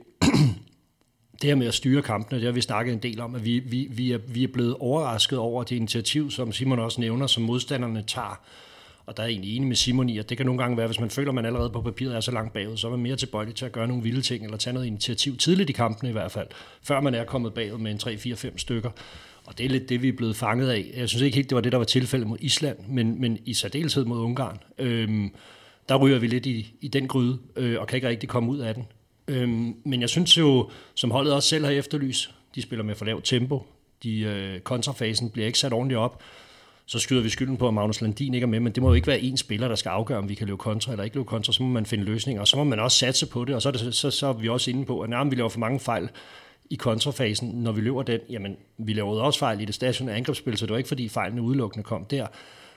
det 1.40 1.48
her 1.48 1.54
med 1.54 1.66
at 1.66 1.74
styre 1.74 2.02
kampene. 2.02 2.38
Det 2.38 2.46
har 2.46 2.52
vi 2.52 2.60
snakket 2.60 2.92
en 2.92 2.98
del 2.98 3.20
om, 3.20 3.34
at 3.34 3.44
vi, 3.44 3.58
vi, 3.58 3.88
vi, 3.90 4.12
er, 4.12 4.18
vi 4.28 4.44
er 4.44 4.48
blevet 4.48 4.76
overrasket 4.80 5.38
over 5.38 5.62
det 5.62 5.76
initiativ, 5.76 6.30
som 6.30 6.52
Simon 6.52 6.78
også 6.78 7.00
nævner, 7.00 7.26
som 7.26 7.42
modstanderne 7.42 8.04
tager 8.06 8.40
og 9.10 9.16
der 9.16 9.22
er 9.22 9.26
jeg 9.26 9.32
egentlig 9.32 9.56
enig 9.56 9.68
med 9.68 9.76
Simon 9.76 10.08
i, 10.08 10.18
at 10.18 10.28
det 10.28 10.36
kan 10.36 10.46
nogle 10.46 10.62
gange 10.62 10.76
være, 10.76 10.86
hvis 10.86 11.00
man 11.00 11.10
føler, 11.10 11.28
at 11.30 11.34
man 11.34 11.44
allerede 11.44 11.70
på 11.70 11.80
papiret 11.80 12.16
er 12.16 12.20
så 12.20 12.30
langt 12.30 12.52
bagud, 12.52 12.76
så 12.76 12.86
er 12.86 12.90
man 12.90 13.00
mere 13.00 13.16
tilbøjelig 13.16 13.54
til 13.54 13.64
at 13.64 13.72
gøre 13.72 13.88
nogle 13.88 14.02
vilde 14.02 14.22
ting, 14.22 14.44
eller 14.44 14.56
tage 14.56 14.74
noget 14.74 14.86
initiativ 14.86 15.36
tidligt 15.36 15.70
i 15.70 15.72
kampene 15.72 16.10
i 16.10 16.12
hvert 16.12 16.32
fald, 16.32 16.46
før 16.82 17.00
man 17.00 17.14
er 17.14 17.24
kommet 17.24 17.54
bagud 17.54 17.78
med 17.78 17.90
en 17.90 18.00
3-4-5 18.02 18.52
stykker. 18.56 18.90
Og 19.50 19.58
det 19.58 19.66
er 19.66 19.70
lidt 19.70 19.88
det, 19.88 20.02
vi 20.02 20.08
er 20.08 20.12
blevet 20.12 20.36
fanget 20.36 20.68
af. 20.68 20.92
Jeg 20.96 21.08
synes 21.08 21.22
ikke 21.22 21.34
helt, 21.34 21.50
det 21.50 21.54
var 21.56 21.60
det, 21.60 21.72
der 21.72 21.78
var 21.78 21.84
tilfældet 21.84 22.28
mod 22.28 22.38
Island, 22.40 22.78
men, 22.88 23.20
men 23.20 23.38
i 23.44 23.54
særdeleshed 23.54 24.04
mod 24.04 24.18
Ungarn. 24.18 24.58
Øhm, 24.78 25.30
der 25.88 25.96
ryger 25.96 26.18
vi 26.18 26.26
lidt 26.26 26.46
i, 26.46 26.74
i 26.80 26.88
den 26.88 27.08
gryde, 27.08 27.38
øh, 27.56 27.80
og 27.80 27.86
kan 27.86 27.96
ikke 27.96 28.08
rigtig 28.08 28.28
komme 28.28 28.50
ud 28.50 28.58
af 28.58 28.74
den. 28.74 28.86
Øhm, 29.28 29.76
men 29.84 30.00
jeg 30.00 30.08
synes 30.08 30.38
jo, 30.38 30.70
som 30.94 31.10
holdet 31.10 31.34
også 31.34 31.48
selv 31.48 31.64
har 31.64 31.72
efterlyst, 31.72 32.30
de 32.54 32.62
spiller 32.62 32.84
med 32.84 32.94
for 32.94 33.04
lavt 33.04 33.24
tempo. 33.24 33.66
De, 34.02 34.20
øh, 34.20 34.60
kontrafasen 34.60 35.30
bliver 35.30 35.46
ikke 35.46 35.58
sat 35.58 35.72
ordentligt 35.72 35.98
op 35.98 36.22
så 36.90 36.98
skyder 36.98 37.22
vi 37.22 37.28
skylden 37.28 37.56
på, 37.56 37.68
at 37.68 37.74
Magnus 37.74 38.00
Landin 38.00 38.34
ikke 38.34 38.44
er 38.44 38.48
med, 38.48 38.60
men 38.60 38.72
det 38.72 38.82
må 38.82 38.88
jo 38.88 38.94
ikke 38.94 39.06
være 39.06 39.18
én 39.18 39.36
spiller, 39.36 39.68
der 39.68 39.74
skal 39.74 39.90
afgøre, 39.90 40.18
om 40.18 40.28
vi 40.28 40.34
kan 40.34 40.46
løbe 40.46 40.56
kontra 40.56 40.92
eller 40.92 41.04
ikke 41.04 41.16
løbe 41.16 41.28
kontra, 41.28 41.52
så 41.52 41.62
må 41.62 41.68
man 41.68 41.86
finde 41.86 42.04
løsninger, 42.04 42.40
og 42.40 42.48
så 42.48 42.56
må 42.56 42.64
man 42.64 42.80
også 42.80 42.98
satse 42.98 43.26
på 43.26 43.44
det, 43.44 43.54
og 43.54 43.62
så 43.62 43.68
er, 43.68 43.72
det, 43.72 43.94
så, 43.94 44.10
så 44.10 44.26
er 44.26 44.32
vi 44.32 44.48
også 44.48 44.70
inde 44.70 44.84
på, 44.84 45.00
at 45.00 45.10
nærmest 45.10 45.30
vi 45.30 45.36
laver 45.36 45.48
for 45.48 45.58
mange 45.58 45.80
fejl 45.80 46.08
i 46.70 46.74
kontrafasen, 46.74 47.48
når 47.48 47.72
vi 47.72 47.80
løber 47.80 48.02
den, 48.02 48.20
jamen 48.30 48.56
vi 48.78 48.92
lavede 48.92 49.22
også 49.22 49.38
fejl 49.38 49.60
i 49.60 49.64
det 49.64 49.74
stationære 49.74 50.16
angrebsspil, 50.16 50.58
så 50.58 50.66
det 50.66 50.72
var 50.72 50.78
ikke 50.78 50.88
fordi 50.88 51.08
fejlene 51.08 51.42
udelukkende 51.42 51.84
kom 51.84 52.04
der. 52.04 52.26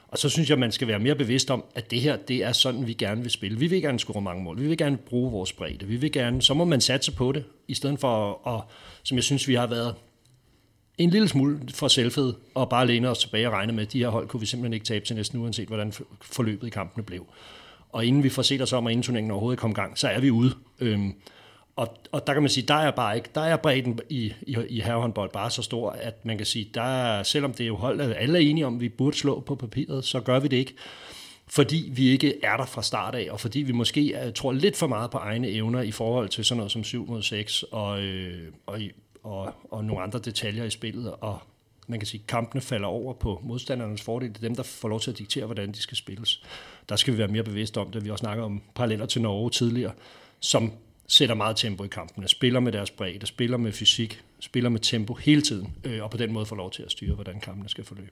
Og 0.07 0.17
så 0.19 0.29
synes 0.29 0.49
jeg, 0.49 0.59
man 0.59 0.71
skal 0.71 0.87
være 0.87 0.99
mere 0.99 1.15
bevidst 1.15 1.51
om, 1.51 1.63
at 1.75 1.91
det 1.91 2.01
her, 2.01 2.15
det 2.15 2.43
er 2.43 2.51
sådan, 2.51 2.87
vi 2.87 2.93
gerne 2.93 3.21
vil 3.21 3.31
spille. 3.31 3.59
Vi 3.59 3.67
vil 3.67 3.81
gerne 3.81 3.99
score 3.99 4.21
mange 4.21 4.43
mål. 4.43 4.61
Vi 4.61 4.67
vil 4.67 4.77
gerne 4.77 4.97
bruge 4.97 5.31
vores 5.31 5.53
bredde. 5.53 5.85
Vi 5.85 5.95
vil 5.95 6.11
gerne, 6.11 6.41
så 6.41 6.53
må 6.53 6.65
man 6.65 6.81
satse 6.81 7.11
på 7.11 7.31
det, 7.31 7.43
i 7.67 7.73
stedet 7.73 7.99
for 7.99 8.47
at, 8.47 8.63
som 9.03 9.15
jeg 9.15 9.23
synes, 9.23 9.47
vi 9.47 9.55
har 9.55 9.67
været 9.67 9.95
en 10.97 11.09
lille 11.09 11.27
smule 11.27 11.59
for 11.73 11.87
selvfed 11.87 12.33
og 12.55 12.69
bare 12.69 12.87
læne 12.87 13.09
os 13.09 13.19
tilbage 13.19 13.47
og 13.47 13.53
regne 13.53 13.73
med, 13.73 13.83
at 13.83 13.93
de 13.93 13.99
her 13.99 14.09
hold 14.09 14.27
kunne 14.27 14.39
vi 14.39 14.45
simpelthen 14.45 14.73
ikke 14.73 14.85
tabe 14.85 15.05
til 15.05 15.15
næsten 15.15 15.41
uanset, 15.41 15.67
hvordan 15.67 15.93
forløbet 16.21 16.67
i 16.67 16.69
kampene 16.69 17.03
blev. 17.03 17.25
Og 17.89 18.05
inden 18.05 18.23
vi 18.23 18.29
får 18.29 18.41
set 18.41 18.61
os 18.61 18.73
om, 18.73 18.87
at 18.87 18.93
indturneringen 18.93 19.31
overhovedet 19.31 19.59
kom 19.59 19.71
i 19.71 19.73
gang, 19.73 19.97
så 19.97 20.07
er 20.07 20.19
vi 20.19 20.31
ude. 20.31 20.55
Øhm, 20.79 21.13
og, 21.75 21.97
og 22.11 22.27
der 22.27 22.33
kan 22.33 22.41
man 22.41 22.49
sige, 22.49 22.67
der 22.67 22.73
er 22.73 22.91
bare 22.91 23.15
ikke, 23.15 23.29
der 23.35 23.41
er 23.41 23.57
bredden 23.57 23.99
i, 24.09 24.33
i, 24.41 24.57
i 24.69 24.79
herrehåndbold 24.79 25.31
bare 25.31 25.51
så 25.51 25.61
stor, 25.61 25.89
at 25.89 26.25
man 26.25 26.37
kan 26.37 26.45
sige, 26.45 26.69
der 26.73 26.81
er, 26.81 27.23
selvom 27.23 27.53
det 27.53 27.63
er 27.63 27.67
jo 27.67 27.75
hold, 27.75 28.01
at 28.01 28.15
alle 28.17 28.37
er 28.37 28.49
enige 28.49 28.65
om, 28.65 28.75
at 28.75 28.81
vi 28.81 28.89
burde 28.89 29.17
slå 29.17 29.39
på 29.39 29.55
papiret, 29.55 30.05
så 30.05 30.19
gør 30.19 30.39
vi 30.39 30.47
det 30.47 30.57
ikke 30.57 30.75
fordi 31.47 31.91
vi 31.95 32.07
ikke 32.07 32.45
er 32.45 32.57
der 32.57 32.65
fra 32.65 32.81
start 32.81 33.15
af, 33.15 33.27
og 33.31 33.39
fordi 33.39 33.59
vi 33.59 33.71
måske 33.71 34.25
øh, 34.25 34.33
tror 34.33 34.51
lidt 34.51 34.77
for 34.77 34.87
meget 34.87 35.11
på 35.11 35.17
egne 35.17 35.49
evner 35.49 35.81
i 35.81 35.91
forhold 35.91 36.29
til 36.29 36.45
sådan 36.45 36.57
noget 36.57 36.71
som 36.71 36.83
7 36.83 37.07
mod 37.07 37.21
6, 37.21 37.63
og, 37.63 38.01
øh, 38.01 38.51
og 38.65 38.79
og, 39.23 39.53
og 39.71 39.85
nogle 39.85 40.03
andre 40.03 40.19
detaljer 40.19 40.63
i 40.63 40.69
spillet, 40.69 41.13
og 41.21 41.39
man 41.87 41.99
kan 41.99 42.07
sige, 42.07 42.21
at 42.21 42.27
kampene 42.27 42.61
falder 42.61 42.87
over 42.87 43.13
på 43.13 43.41
modstandernes 43.43 44.01
fordel. 44.01 44.29
Det 44.29 44.37
er 44.37 44.41
dem, 44.41 44.55
der 44.55 44.63
får 44.63 44.89
lov 44.89 44.99
til 44.99 45.11
at 45.11 45.17
diktere, 45.17 45.45
hvordan 45.45 45.71
de 45.71 45.81
skal 45.81 45.97
spilles. 45.97 46.43
Der 46.89 46.95
skal 46.95 47.13
vi 47.13 47.17
være 47.17 47.27
mere 47.27 47.43
bevidste 47.43 47.77
om 47.77 47.91
det. 47.91 48.03
Vi 48.03 48.07
har 48.07 48.11
også 48.11 48.21
snakket 48.21 48.45
om 48.45 48.61
paralleller 48.75 49.05
til 49.05 49.21
Norge 49.21 49.49
tidligere, 49.49 49.91
som 50.39 50.71
sætter 51.13 51.35
meget 51.35 51.57
tempo 51.57 51.83
i 51.83 51.87
kampene, 51.87 52.27
spiller 52.27 52.59
med 52.59 52.71
deres 52.71 52.91
bredde, 52.91 53.25
spiller 53.25 53.57
med 53.57 53.71
fysik, 53.71 54.23
spiller 54.39 54.69
med 54.69 54.79
tempo 54.79 55.13
hele 55.13 55.41
tiden, 55.41 55.73
øh, 55.83 56.03
og 56.03 56.11
på 56.11 56.17
den 56.17 56.33
måde 56.33 56.45
får 56.45 56.55
lov 56.55 56.71
til 56.71 56.83
at 56.83 56.91
styre, 56.91 57.15
hvordan 57.15 57.39
kampene 57.39 57.69
skal 57.69 57.83
forløbe. 57.83 58.11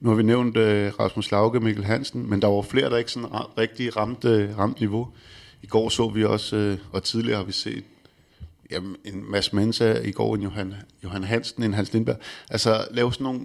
Nu 0.00 0.08
har 0.08 0.16
vi 0.16 0.22
nævnt 0.22 0.56
øh, 0.56 0.92
Rasmus 1.00 1.30
Lauke 1.30 1.58
og 1.58 1.62
Mikkel 1.62 1.84
Hansen, 1.84 2.30
men 2.30 2.42
der 2.42 2.48
var 2.48 2.62
flere, 2.62 2.90
der 2.90 2.96
ikke 2.96 3.10
sådan 3.10 3.58
rigtig 3.58 3.96
ramte, 3.96 4.28
øh, 4.28 4.58
ramte 4.58 4.80
niveau. 4.80 5.08
I 5.62 5.66
går 5.66 5.88
så 5.88 6.08
vi 6.08 6.24
også, 6.24 6.56
øh, 6.56 6.78
og 6.92 7.02
tidligere 7.02 7.36
har 7.36 7.44
vi 7.44 7.52
set 7.52 7.84
jamen, 8.70 8.96
en 9.04 9.30
masse 9.30 9.56
Mensa 9.56 9.92
i 10.04 10.10
går, 10.10 10.34
en 10.34 10.42
Johan, 10.42 10.74
Johan 11.04 11.24
Hansen, 11.24 11.62
en 11.62 11.74
Hans 11.74 11.92
Lindberg. 11.92 12.16
Altså 12.50 12.86
lave 12.90 13.12
sådan 13.12 13.24
nogle 13.24 13.40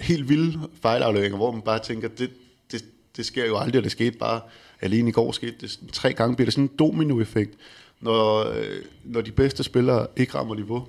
helt 0.00 0.28
vilde 0.28 0.60
fejlafleveringer, 0.82 1.36
hvor 1.36 1.52
man 1.52 1.62
bare 1.62 1.78
tænker, 1.78 2.08
det, 2.08 2.30
det, 2.72 2.84
det 3.16 3.26
sker 3.26 3.46
jo 3.46 3.58
aldrig, 3.58 3.78
og 3.78 3.84
det 3.84 3.92
skete 3.92 4.18
bare 4.18 4.40
alene 4.82 5.08
i 5.08 5.12
går, 5.12 5.32
skete 5.32 5.54
det 5.60 5.78
tre 5.92 6.12
gange, 6.12 6.36
bliver 6.36 6.46
det 6.46 6.54
sådan 6.54 6.64
en 6.64 6.76
dominoeffekt, 6.78 7.54
når, 8.00 8.50
øh, 8.50 8.82
når 9.04 9.20
de 9.20 9.32
bedste 9.32 9.62
spillere 9.62 10.06
ikke 10.16 10.34
rammer 10.34 10.54
niveau. 10.54 10.88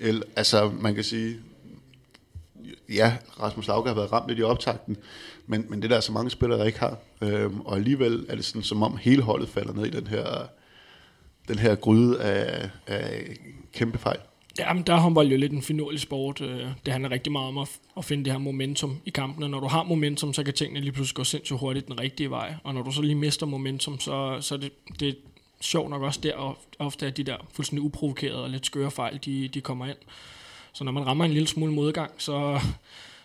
El, 0.00 0.22
altså, 0.36 0.70
man 0.80 0.94
kan 0.94 1.04
sige, 1.04 1.36
ja, 2.88 3.16
Rasmus 3.40 3.68
Lauke 3.68 3.88
har 3.88 3.94
været 3.94 4.12
ramt 4.12 4.28
lidt 4.28 4.38
i 4.38 4.42
optakten, 4.42 4.96
men, 5.46 5.66
men 5.68 5.82
det 5.82 5.90
der 5.90 5.96
er 5.96 6.00
så 6.00 6.12
mange 6.12 6.30
spillere, 6.30 6.58
der 6.58 6.64
ikke 6.64 6.78
har. 6.78 6.98
Øhm, 7.22 7.60
og 7.60 7.76
alligevel 7.76 8.26
er 8.28 8.34
det 8.34 8.44
sådan, 8.44 8.62
som 8.62 8.82
om 8.82 8.96
hele 8.96 9.22
holdet 9.22 9.48
falder 9.48 9.72
ned 9.72 9.86
i 9.86 9.90
den 9.90 10.06
her 10.06 10.46
den 11.48 11.58
her 11.58 11.74
gryde 11.74 12.20
af, 12.20 12.70
af 12.86 13.36
kæmpe 13.72 13.98
fejl. 13.98 14.18
Jamen, 14.58 14.82
der 14.82 14.94
er 14.94 14.98
håndbold 14.98 15.28
jo 15.28 15.36
lidt 15.36 15.52
en 15.52 15.62
finurlig 15.62 16.00
sport. 16.00 16.40
Øh, 16.40 16.66
det 16.86 16.92
handler 16.92 17.10
rigtig 17.10 17.32
meget 17.32 17.48
om 17.48 17.58
at, 17.58 17.68
at 17.96 18.04
finde 18.04 18.24
det 18.24 18.32
her 18.32 18.38
momentum 18.38 18.98
i 19.04 19.10
kampene. 19.10 19.48
Når 19.48 19.60
du 19.60 19.66
har 19.66 19.82
momentum, 19.82 20.32
så 20.32 20.44
kan 20.44 20.54
tingene 20.54 20.80
lige 20.80 20.92
pludselig 20.92 21.16
gå 21.16 21.24
sindssygt 21.24 21.58
hurtigt 21.60 21.88
den 21.88 22.00
rigtige 22.00 22.30
vej. 22.30 22.54
Og 22.64 22.74
når 22.74 22.82
du 22.82 22.90
så 22.90 23.02
lige 23.02 23.14
mister 23.14 23.46
momentum, 23.46 24.00
så, 24.00 24.38
så 24.40 24.54
er 24.54 24.58
det, 24.58 24.72
det 25.00 25.08
er 25.08 25.12
sjovt 25.60 25.90
nok 25.90 26.02
også 26.02 26.20
der, 26.20 26.58
ofte 26.78 27.06
at 27.06 27.16
de 27.16 27.24
der 27.24 27.36
fuldstændig 27.52 27.84
uprovokerede 27.84 28.42
og 28.42 28.50
lidt 28.50 28.66
skøre 28.66 28.90
fejl, 28.90 29.20
de, 29.24 29.48
de 29.48 29.60
kommer 29.60 29.86
ind. 29.86 29.96
Så 30.72 30.84
når 30.84 30.92
man 30.92 31.06
rammer 31.06 31.24
en 31.24 31.32
lille 31.32 31.48
smule 31.48 31.72
modgang, 31.72 32.10
så, 32.18 32.60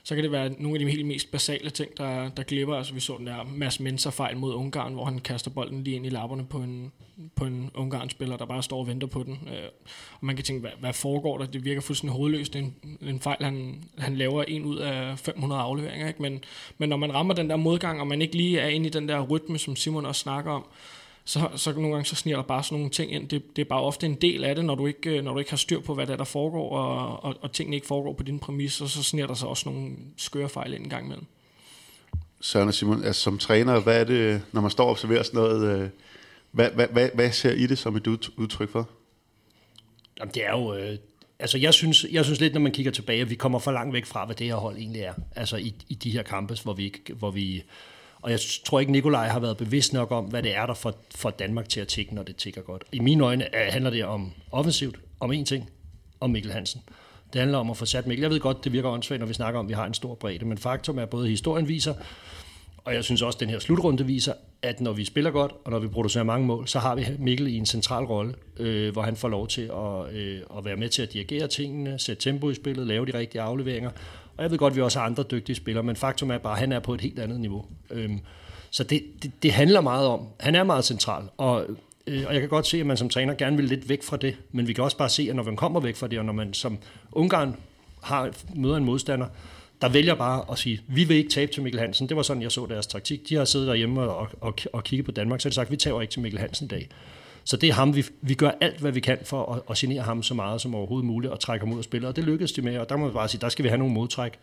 så 0.08 0.16
kan 0.16 0.24
det 0.24 0.32
være 0.32 0.50
nogle 0.60 0.76
af 0.76 0.80
de 0.80 0.92
helt 0.92 1.06
mest 1.06 1.32
basale 1.32 1.70
ting, 1.70 1.98
der, 1.98 2.30
der 2.30 2.44
glipper. 2.44 2.76
Altså 2.76 2.94
vi 2.94 3.00
så 3.00 3.16
den 3.18 3.28
der 3.28 3.44
Mads 3.44 3.80
Menser 3.80 4.12
fejl 4.12 4.38
mod 4.38 4.54
Ungarn, 4.54 4.94
hvor 4.94 5.06
han 5.06 5.20
kaster 5.20 5.52
bolden 5.52 5.84
lige 5.84 5.96
ind 5.96 6.06
i 6.06 6.10
lapperne 6.10 6.46
på 6.46 6.58
en, 6.58 6.92
på 7.36 7.46
en 7.46 7.72
Ungarn-spiller, 7.76 8.38
der 8.38 8.46
bare 8.46 8.64
står 8.64 8.80
og 8.80 8.88
venter 8.88 9.08
på 9.08 9.24
den. 9.24 9.40
Øh, 9.48 9.70
og 10.20 10.26
man 10.26 10.36
kan 10.36 10.46
tænke, 10.46 10.62
hvad, 10.62 10.72
hvad 10.80 10.94
foregår 10.94 11.38
der? 11.38 11.46
Det 11.46 11.66
virker 11.66 11.82
fuldstændig 11.82 12.18
hovedløst. 12.18 12.54
Det 12.54 12.60
er 12.60 12.64
en, 12.64 12.98
en 13.02 13.20
fejl, 13.20 13.44
han, 13.44 13.84
han 13.98 14.16
laver 14.16 14.44
en 14.44 14.66
ud 14.66 14.78
af 14.78 15.20
500 15.20 15.62
afleveringer. 15.62 16.08
Ikke? 16.08 16.22
Men, 16.22 16.44
men 16.78 16.90
når 16.90 16.98
man 16.98 17.14
rammer 17.14 17.34
den 17.34 17.50
der 17.50 17.56
modgang, 17.56 18.02
og 18.02 18.08
man 18.08 18.22
ikke 18.22 18.36
lige 18.36 18.60
er 18.60 18.68
inde 18.68 18.88
i 18.88 18.90
den 18.90 19.10
der 19.10 19.22
rytme, 19.22 19.58
som 19.58 19.76
Simon 19.76 20.06
også 20.06 20.22
snakker 20.22 20.52
om, 20.52 20.66
så, 21.28 21.50
så 21.56 21.72
nogle 21.72 21.92
gange 21.92 22.06
så 22.06 22.16
sniger 22.16 22.38
der 22.38 22.44
bare 22.44 22.64
sådan 22.64 22.78
nogle 22.78 22.90
ting 22.90 23.12
ind. 23.12 23.30
Det, 23.30 23.56
det 23.56 23.62
er 23.62 23.66
bare 23.66 23.82
ofte 23.82 24.06
en 24.06 24.16
del 24.16 24.44
af 24.44 24.56
det, 24.56 24.66
når 24.66 24.76
du 24.76 24.88
ikke, 24.88 25.22
når 25.22 25.34
du 25.34 25.40
ikke 25.40 25.52
har 25.52 25.58
styr 25.58 25.80
på, 25.80 25.94
hvad 25.94 26.08
der, 26.08 26.14
er, 26.14 26.18
der 26.18 26.24
foregår, 26.24 26.78
og, 26.78 27.24
og, 27.24 27.36
og 27.42 27.52
tingene 27.52 27.76
ikke 27.76 27.88
foregår 27.88 28.14
på 28.14 28.24
din 28.24 28.40
præmis, 28.40 28.74
så, 28.74 28.88
så 28.88 29.04
sniger 29.04 29.28
der 29.28 29.34
sig 29.34 29.48
også 29.48 29.70
nogle 29.70 29.92
skøre 30.18 30.50
fejl 30.50 30.74
ind 30.74 30.84
en 30.84 30.90
gang 30.90 31.06
imellem. 31.06 31.26
Søren 32.42 32.68
og 32.68 32.74
Simon, 32.74 33.04
altså 33.04 33.22
som 33.22 33.38
træner, 33.38 33.80
hvad 33.80 34.00
er 34.00 34.04
det, 34.04 34.42
når 34.52 34.62
man 34.62 34.72
står 34.72 34.84
og 34.84 34.90
observerer 34.90 35.24
sådan 35.24 35.40
noget, 35.40 35.82
øh, 35.82 35.90
hvad, 36.52 36.70
hvad, 36.72 36.88
hvad, 36.88 37.10
hvad 37.14 37.32
ser 37.32 37.52
I 37.52 37.68
det 37.68 37.78
som 37.78 37.96
et 37.96 38.08
udtryk 38.08 38.70
for? 38.70 38.90
Jamen, 40.20 40.34
det 40.34 40.46
er 40.46 40.52
jo... 40.52 40.74
Øh, 40.74 40.98
altså, 41.40 41.58
jeg 41.58 41.74
synes, 41.74 42.06
jeg 42.12 42.26
synes 42.26 42.40
lidt, 42.40 42.54
når 42.54 42.62
man 42.62 42.72
kigger 42.72 42.92
tilbage, 42.92 43.22
at 43.22 43.30
vi 43.30 43.36
kommer 43.36 43.60
for 43.60 43.72
langt 43.72 43.94
væk 43.94 44.06
fra, 44.06 44.26
hvad 44.26 44.36
det 44.36 44.48
her 44.48 44.56
hold 44.56 44.78
egentlig 44.78 45.02
er. 45.02 45.14
Altså, 45.36 45.58
i, 45.58 45.76
i 45.90 45.94
de 45.96 46.12
her 46.12 46.24
campes, 46.24 46.62
hvor 46.62 46.74
vi, 46.74 46.94
hvor 47.14 47.32
vi 47.32 47.64
og 48.22 48.32
jeg 48.32 48.40
tror 48.66 48.80
ikke, 48.80 48.92
Nikolaj 48.92 49.28
har 49.28 49.40
været 49.40 49.58
bevidst 49.58 49.94
nok 49.94 50.12
om, 50.12 50.26
hvad 50.26 50.44
det 50.44 50.56
er, 50.56 50.66
der 50.66 50.74
får, 50.74 50.94
får 51.16 51.30
Danmark 51.30 51.70
til 51.70 51.80
at 51.80 51.88
tikke, 51.88 52.16
når 52.16 52.24
det 52.24 52.36
tigger 52.36 52.62
godt. 52.62 52.84
I 52.92 53.00
mine 53.00 53.24
øjne 53.24 53.44
øh, 53.44 53.68
handler 53.70 53.90
det 53.90 54.06
om 54.06 54.32
offensivt, 54.52 55.00
om 55.20 55.32
én 55.32 55.44
ting, 55.44 55.70
om 56.20 56.30
Mikkel 56.30 56.52
Hansen. 56.52 56.82
Det 57.34 57.42
handler 57.42 57.58
om 57.58 57.70
at 57.70 57.78
få 57.78 57.86
sat 57.86 58.08
Mikkel. 58.08 58.22
Jeg 58.22 58.32
ved 58.32 58.40
godt, 58.40 58.64
det 58.64 58.72
virker 58.72 58.90
åndssvagt, 58.90 59.20
når 59.20 59.28
vi 59.28 59.34
snakker 59.34 59.60
om, 59.60 59.66
at 59.66 59.70
vi 59.70 59.74
har 59.74 59.86
en 59.86 59.94
stor 59.94 60.16
bredde, 60.16 60.46
men 60.46 60.58
faktum 60.58 60.98
er, 60.98 61.04
at 61.04 61.10
både 61.10 61.30
historien 61.30 61.68
viser, 61.68 61.94
og 62.88 62.94
jeg 62.94 63.04
synes 63.04 63.22
også, 63.22 63.38
at 63.38 63.40
den 63.40 63.50
her 63.50 63.60
slutrunde 63.60 64.06
viser, 64.06 64.34
at 64.62 64.82
når 64.82 64.94
vi 64.94 65.06
spiller 65.06 65.32
godt, 65.32 65.52
og 65.66 65.72
når 65.72 65.80
vi 65.80 65.88
producerer 65.88 66.24
mange 66.24 66.48
mål, 66.48 66.68
så 66.68 66.80
har 66.80 66.96
vi 66.96 67.06
Mikkel 67.20 67.48
i 67.48 67.58
en 67.58 67.66
central 67.66 68.04
rolle, 68.04 68.34
øh, 68.58 68.94
hvor 68.94 69.02
han 69.02 69.16
får 69.16 69.28
lov 69.28 69.48
til 69.48 69.62
at, 69.62 70.16
øh, 70.16 70.42
at 70.58 70.66
være 70.66 70.76
med 70.76 70.90
til 70.90 71.02
at 71.02 71.14
dirigere 71.14 71.48
tingene, 71.48 72.00
sætte 72.00 72.24
tempo 72.24 72.50
i 72.50 72.54
spillet, 72.54 72.88
lave 72.88 73.06
de 73.06 73.18
rigtige 73.18 73.42
afleveringer, 73.42 73.92
og 74.38 74.44
jeg 74.44 74.52
ved 74.52 74.58
godt, 74.58 74.72
at 74.72 74.78
vi 74.78 74.82
også 74.82 75.00
har 75.00 75.06
andre 75.06 75.24
dygtige 75.24 75.56
spillere, 75.56 75.84
men 75.84 75.96
faktum 75.96 76.32
er 76.32 76.38
bare, 76.38 76.54
at 76.54 76.60
han 76.60 76.72
er 76.72 76.80
på 76.80 76.94
et 76.94 77.02
helt 77.02 77.20
andet 77.20 77.40
niveau. 77.40 77.66
Øhm, 77.92 78.20
så 78.70 78.84
det, 78.84 79.04
det, 79.24 79.32
det 79.44 79.52
handler 79.52 79.82
meget 79.82 80.08
om, 80.08 80.28
han 80.40 80.56
er 80.56 80.64
meget 80.64 80.86
central, 80.86 81.24
og, 81.38 81.66
øh, 82.08 82.24
og 82.28 82.34
jeg 82.34 82.42
kan 82.42 82.50
godt 82.50 82.68
se, 82.68 82.80
at 82.80 82.86
man 82.86 82.98
som 82.98 83.10
træner 83.10 83.34
gerne 83.34 83.58
vil 83.58 83.66
lidt 83.66 83.90
væk 83.90 84.04
fra 84.04 84.18
det, 84.18 84.36
men 84.52 84.68
vi 84.68 84.74
kan 84.74 84.84
også 84.84 84.98
bare 84.98 85.10
se, 85.10 85.28
at 85.30 85.36
når 85.36 85.44
man 85.44 85.56
kommer 85.56 85.80
væk 85.80 85.96
fra 85.96 86.08
det, 86.08 86.20
og 86.20 86.26
når 86.26 86.34
man 86.34 86.54
som 86.54 86.78
Ungarn 87.12 87.56
har, 88.04 88.32
møder 88.56 88.78
en 88.78 88.86
modstander, 88.86 89.28
der 89.82 89.90
vælger 89.90 90.16
bare 90.16 90.46
at 90.52 90.58
sige, 90.58 90.82
vi 90.88 91.04
vil 91.04 91.18
ikke 91.18 91.30
tabe 91.30 91.52
til 91.52 91.64
Mikkel 91.64 91.80
Hansen. 91.82 92.10
Det 92.10 92.18
var 92.18 92.24
sådan, 92.24 92.44
jeg 92.44 92.52
så 92.52 92.66
deres 92.66 92.88
taktik. 92.88 93.30
De 93.30 93.36
har 93.36 93.46
siddet 93.46 93.68
derhjemme 93.68 94.02
og, 94.02 94.30
og, 94.42 94.54
og 94.74 94.84
kigget 94.84 95.06
på 95.06 95.12
Danmark, 95.12 95.42
så 95.42 95.46
har 95.46 95.50
de 95.50 95.56
sagt, 95.56 95.72
vi 95.72 95.78
taber 95.78 96.02
ikke 96.02 96.12
til 96.12 96.22
Mikkel 96.22 96.40
Hansen 96.40 96.66
i 96.66 96.68
dag. 96.68 96.90
Så 97.48 97.58
det 97.58 97.70
er 97.70 97.74
ham, 97.74 97.96
vi, 97.96 98.06
vi 98.22 98.34
gør 98.34 98.52
alt, 98.62 98.80
hvad 98.80 98.92
vi 98.92 99.00
kan 99.00 99.18
for 99.24 99.54
at, 99.54 99.62
at 99.70 99.78
genere 99.78 100.02
ham 100.02 100.24
så 100.24 100.34
meget 100.34 100.62
som 100.62 100.76
overhovedet 100.76 101.06
muligt 101.06 101.34
og 101.34 101.40
trække 101.40 101.66
ham 101.66 101.74
ud 101.74 101.78
af 101.78 101.84
spillet. 101.84 102.10
Og 102.10 102.16
det 102.16 102.24
lykkedes 102.24 102.52
de 102.52 102.62
med, 102.62 102.78
og 102.78 102.90
der 102.90 102.98
må 102.98 103.08
vi 103.08 103.14
bare 103.14 103.28
sige, 103.28 103.42
der 103.42 103.50
skal 103.50 103.64
vi 103.64 103.70
have 103.70 103.78
nogle 103.78 103.94
modtræk 103.94 104.40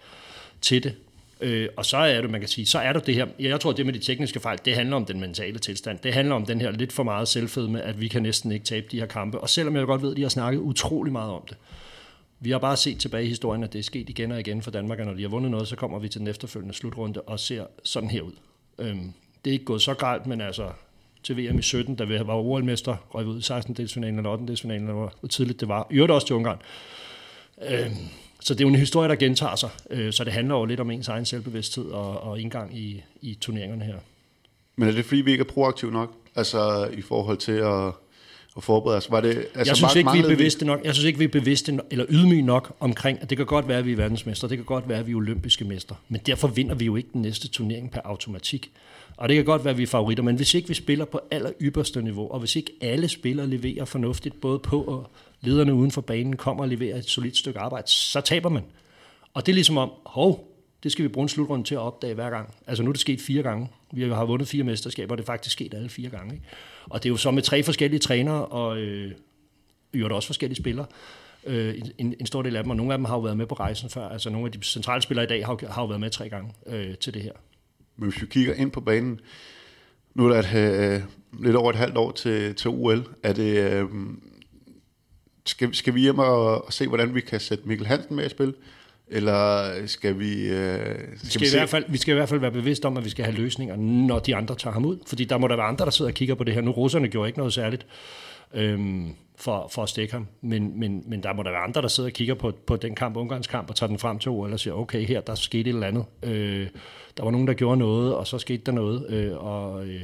til 0.60 0.82
det. 0.82 0.94
Øh, 1.40 1.68
og 1.76 1.86
så 1.86 1.96
er 1.96 2.20
det, 2.20 2.30
man 2.30 2.40
kan 2.40 2.48
sige, 2.48 2.66
så 2.66 2.78
er 2.78 2.92
der 2.92 3.00
det 3.00 3.14
her, 3.14 3.26
jeg 3.38 3.60
tror, 3.60 3.72
det 3.72 3.86
med 3.86 3.94
de 3.94 3.98
tekniske 3.98 4.40
fejl, 4.40 4.58
det 4.64 4.74
handler 4.74 4.96
om 4.96 5.04
den 5.04 5.20
mentale 5.20 5.58
tilstand. 5.58 5.98
Det 5.98 6.14
handler 6.14 6.34
om 6.34 6.46
den 6.46 6.60
her 6.60 6.70
lidt 6.70 6.92
for 6.92 7.02
meget 7.02 7.28
selvfedme, 7.28 7.82
at 7.82 8.00
vi 8.00 8.08
kan 8.08 8.22
næsten 8.22 8.52
ikke 8.52 8.64
tabe 8.64 8.86
de 8.90 8.98
her 8.98 9.06
kampe. 9.06 9.40
Og 9.40 9.48
selvom 9.48 9.76
jeg 9.76 9.86
godt 9.86 10.02
ved, 10.02 10.10
at 10.10 10.16
de 10.16 10.22
har 10.22 10.28
snakket 10.28 10.60
utrolig 10.60 11.12
meget 11.12 11.30
om 11.30 11.42
det. 11.48 11.56
Vi 12.40 12.50
har 12.50 12.58
bare 12.58 12.76
set 12.76 12.98
tilbage 12.98 13.24
i 13.24 13.28
historien, 13.28 13.64
at 13.64 13.72
det 13.72 13.78
er 13.78 13.82
sket 13.82 14.08
igen 14.08 14.32
og 14.32 14.40
igen 14.40 14.62
for 14.62 14.70
Danmark, 14.70 14.98
og 14.98 15.06
når 15.06 15.14
de 15.14 15.22
har 15.22 15.28
vundet 15.28 15.50
noget, 15.50 15.68
så 15.68 15.76
kommer 15.76 15.98
vi 15.98 16.08
til 16.08 16.20
den 16.20 16.28
efterfølgende 16.28 16.74
slutrunde 16.74 17.20
og 17.20 17.40
ser 17.40 17.66
sådan 17.82 18.10
her 18.10 18.22
ud. 18.22 18.32
Øhm, 18.78 19.12
det 19.44 19.50
er 19.50 19.52
ikke 19.52 19.64
gået 19.64 19.82
så 19.82 19.94
galt, 19.94 20.26
men 20.26 20.40
altså 20.40 20.70
til 21.24 21.36
VM 21.36 21.58
i 21.58 21.62
17, 21.62 21.94
da 21.94 22.04
vi 22.04 22.18
var 22.18 22.34
OL-mester, 22.34 22.96
røg 23.14 23.26
ud 23.26 23.38
i 23.38 23.42
16 23.42 23.74
delsfinalen 23.74 24.18
eller 24.18 24.30
8 24.30 24.46
delsfinalen, 24.46 24.86
hvor 24.86 25.12
tidligt 25.30 25.60
det 25.60 25.68
var. 25.68 25.86
I 25.90 25.94
øvrigt 25.94 26.12
også 26.12 26.26
til 26.26 26.36
Ungarn. 26.36 26.58
Øh, 27.70 27.90
så 28.40 28.54
det 28.54 28.60
er 28.60 28.64
jo 28.64 28.68
en 28.68 28.74
historie, 28.74 29.08
der 29.08 29.14
gentager 29.14 29.56
sig, 29.56 29.70
øh, 29.90 30.12
så 30.12 30.24
det 30.24 30.32
handler 30.32 30.54
jo 30.54 30.64
lidt 30.64 30.80
om 30.80 30.90
ens 30.90 31.08
egen 31.08 31.24
selvbevidsthed 31.24 31.84
og, 31.84 32.20
og 32.20 32.40
indgang 32.40 32.78
i, 32.78 33.02
i 33.20 33.38
turneringerne 33.40 33.84
her. 33.84 33.96
Men 34.76 34.88
er 34.88 34.92
det 34.92 35.04
fordi, 35.04 35.20
vi 35.20 35.30
ikke 35.32 35.42
er 35.42 35.52
proaktive 35.52 35.92
nok? 35.92 36.14
Altså 36.36 36.88
i 36.92 37.02
forhold 37.02 37.36
til 37.36 37.52
at, 37.52 37.86
at 38.56 38.64
forberede 38.64 38.96
os? 38.96 39.10
Var 39.10 39.20
det, 39.20 39.36
altså, 39.54 39.70
jeg, 39.70 39.76
synes 39.76 39.96
ikke, 39.96 40.12
vi 40.12 40.18
er 40.18 40.28
bevidste 40.28 40.64
nok, 40.64 40.84
jeg 40.84 40.94
synes 40.94 41.06
ikke, 41.06 41.18
vi 41.18 41.24
er 41.24 41.28
bevidste 41.28 41.80
eller 41.90 42.06
ydmyge 42.08 42.42
nok 42.42 42.76
omkring, 42.80 43.22
at 43.22 43.30
det 43.30 43.38
kan 43.38 43.46
godt 43.46 43.68
være, 43.68 43.78
at 43.78 43.86
vi 43.86 43.92
er 43.92 43.96
verdensmester, 43.96 44.48
det 44.48 44.58
kan 44.58 44.64
godt 44.64 44.88
være, 44.88 44.98
at 44.98 45.06
vi 45.06 45.12
er 45.12 45.16
olympiske 45.16 45.64
mester, 45.64 45.94
men 46.08 46.20
derfor 46.26 46.48
vinder 46.48 46.74
vi 46.74 46.84
jo 46.84 46.96
ikke 46.96 47.08
den 47.12 47.22
næste 47.22 47.48
turnering 47.48 47.90
per 47.90 48.00
automatik. 48.04 48.70
Og 49.16 49.28
det 49.28 49.36
kan 49.36 49.44
godt 49.44 49.64
være, 49.64 49.72
at 49.72 49.78
vi 49.78 49.82
er 49.82 49.86
favoritter, 49.86 50.24
men 50.24 50.36
hvis 50.36 50.54
ikke 50.54 50.68
vi 50.68 50.74
spiller 50.74 51.04
på 51.04 51.20
aller 51.30 51.52
ypperste 51.60 52.02
niveau, 52.02 52.30
og 52.30 52.38
hvis 52.38 52.56
ikke 52.56 52.72
alle 52.80 53.08
spillere 53.08 53.46
leverer 53.46 53.84
fornuftigt, 53.84 54.40
både 54.40 54.58
på 54.58 54.82
og 54.82 55.10
lederne 55.40 55.74
uden 55.74 55.90
for 55.90 56.00
banen 56.00 56.36
kommer 56.36 56.64
og 56.64 56.68
leverer 56.68 56.96
et 56.96 57.04
solidt 57.04 57.36
stykke 57.36 57.58
arbejde, 57.58 57.90
så 57.90 58.20
taber 58.20 58.48
man. 58.48 58.64
Og 59.34 59.46
det 59.46 59.52
er 59.52 59.54
ligesom 59.54 59.78
om, 59.78 59.90
hov, 60.06 60.48
det 60.82 60.92
skal 60.92 61.02
vi 61.02 61.08
bruge 61.08 61.24
en 61.24 61.28
slutrunde 61.28 61.64
til 61.64 61.74
at 61.74 61.80
opdage 61.80 62.14
hver 62.14 62.30
gang. 62.30 62.54
Altså 62.66 62.82
nu 62.82 62.90
er 62.90 62.92
det 62.92 63.00
sket 63.00 63.20
fire 63.20 63.42
gange. 63.42 63.68
Vi 63.92 64.02
har 64.02 64.24
vundet 64.24 64.48
fire 64.48 64.64
mesterskaber, 64.64 65.12
og 65.12 65.18
det 65.18 65.24
er 65.24 65.26
faktisk 65.26 65.52
sket 65.52 65.74
alle 65.74 65.88
fire 65.88 66.10
gange. 66.10 66.34
Ikke? 66.34 66.46
Og 66.84 67.02
det 67.02 67.08
er 67.08 67.10
jo 67.10 67.16
så 67.16 67.30
med 67.30 67.42
tre 67.42 67.62
forskellige 67.62 68.00
trænere, 68.00 68.46
og 68.46 68.78
øh, 68.78 69.12
jo 69.94 70.16
også 70.16 70.26
forskellige 70.26 70.56
spillere. 70.56 70.86
Øh, 71.46 71.74
en, 71.98 72.14
en 72.20 72.26
stor 72.26 72.42
del 72.42 72.56
af 72.56 72.62
dem, 72.62 72.70
og 72.70 72.76
nogle 72.76 72.92
af 72.92 72.98
dem 72.98 73.04
har 73.04 73.14
jo 73.14 73.20
været 73.20 73.36
med 73.36 73.46
på 73.46 73.54
rejsen 73.54 73.90
før. 73.90 74.08
Altså 74.08 74.30
nogle 74.30 74.46
af 74.46 74.52
de 74.52 74.62
centrale 74.62 75.02
spillere 75.02 75.24
i 75.24 75.28
dag 75.28 75.46
har, 75.46 75.58
har 75.70 75.82
jo 75.82 75.86
været 75.86 76.00
med 76.00 76.10
tre 76.10 76.28
gange 76.28 76.52
øh, 76.66 76.96
til 76.96 77.14
det 77.14 77.22
her. 77.22 77.32
Men 77.96 78.10
hvis 78.10 78.22
vi 78.22 78.26
kigger 78.26 78.54
ind 78.54 78.70
på 78.70 78.80
banen, 78.80 79.20
nu 80.14 80.26
er 80.26 80.28
der 80.32 80.38
et, 80.38 80.94
øh, 80.94 81.02
lidt 81.44 81.56
over 81.56 81.70
et 81.70 81.76
halvt 81.76 81.96
år 81.96 82.10
til, 82.10 82.54
til 82.54 82.70
OL. 82.70 83.06
Er 83.22 83.32
det, 83.32 83.72
øh, 83.72 83.84
skal, 85.46 85.74
skal 85.74 85.94
vi 85.94 86.00
hjem 86.00 86.18
og, 86.18 86.66
og 86.66 86.72
se, 86.72 86.88
hvordan 86.88 87.14
vi 87.14 87.20
kan 87.20 87.40
sætte 87.40 87.68
Mikkel 87.68 87.86
Hansen 87.86 88.16
med 88.16 88.26
i 88.26 88.28
spil? 88.28 88.54
Eller 89.08 89.72
skal 89.86 90.18
vi... 90.18 90.48
Øh, 90.48 90.78
skal 90.78 91.00
vi, 91.22 91.30
skal 91.30 91.40
vi, 91.40 91.46
i 91.46 91.50
hvert 91.50 91.68
fald, 91.68 91.84
vi 91.88 91.98
skal 91.98 92.12
i 92.12 92.14
hvert 92.14 92.28
fald 92.28 92.40
være 92.40 92.50
bevidste 92.50 92.86
om, 92.86 92.96
at 92.96 93.04
vi 93.04 93.10
skal 93.10 93.24
have 93.24 93.36
løsninger, 93.36 93.76
når 93.76 94.18
de 94.18 94.36
andre 94.36 94.54
tager 94.54 94.74
ham 94.74 94.84
ud. 94.84 94.98
Fordi 95.06 95.24
der 95.24 95.38
må 95.38 95.48
der 95.48 95.56
være 95.56 95.66
andre, 95.66 95.84
der 95.84 95.90
sidder 95.90 96.10
og 96.10 96.14
kigger 96.14 96.34
på 96.34 96.44
det 96.44 96.54
her. 96.54 96.60
Nu 96.60 96.70
russerne 96.70 97.08
gjorde 97.08 97.28
ikke 97.28 97.38
noget 97.38 97.52
særligt. 97.52 97.86
Øhm, 98.54 99.14
for, 99.36 99.68
for 99.72 99.82
at 99.82 99.88
stikke 99.88 100.12
ham. 100.12 100.26
Men, 100.40 100.80
men, 100.80 101.04
men 101.06 101.22
der 101.22 101.32
må 101.32 101.42
der 101.42 101.50
være 101.50 101.60
andre, 101.60 101.82
der 101.82 101.88
sidder 101.88 102.08
og 102.08 102.12
kigger 102.12 102.34
på, 102.34 102.52
på 102.66 102.76
den 102.76 102.94
kamp, 102.94 103.16
Ungarns 103.16 103.46
kamp, 103.46 103.70
og 103.70 103.76
tager 103.76 103.88
den 103.88 103.98
frem 103.98 104.18
til 104.18 104.30
OL 104.30 104.52
og 104.52 104.60
siger, 104.60 104.74
okay, 104.74 105.06
her 105.06 105.20
der 105.20 105.34
skete 105.34 105.70
et 105.70 105.74
eller 105.74 105.86
andet. 105.86 106.04
Øh, 106.22 106.68
der 107.16 107.24
var 107.24 107.30
nogen, 107.30 107.46
der 107.46 107.54
gjorde 107.54 107.76
noget, 107.76 108.14
og 108.14 108.26
så 108.26 108.38
skete 108.38 108.62
der 108.66 108.72
noget. 108.72 109.10
Øh, 109.10 109.36
og 109.36 109.86
øh, 109.86 110.00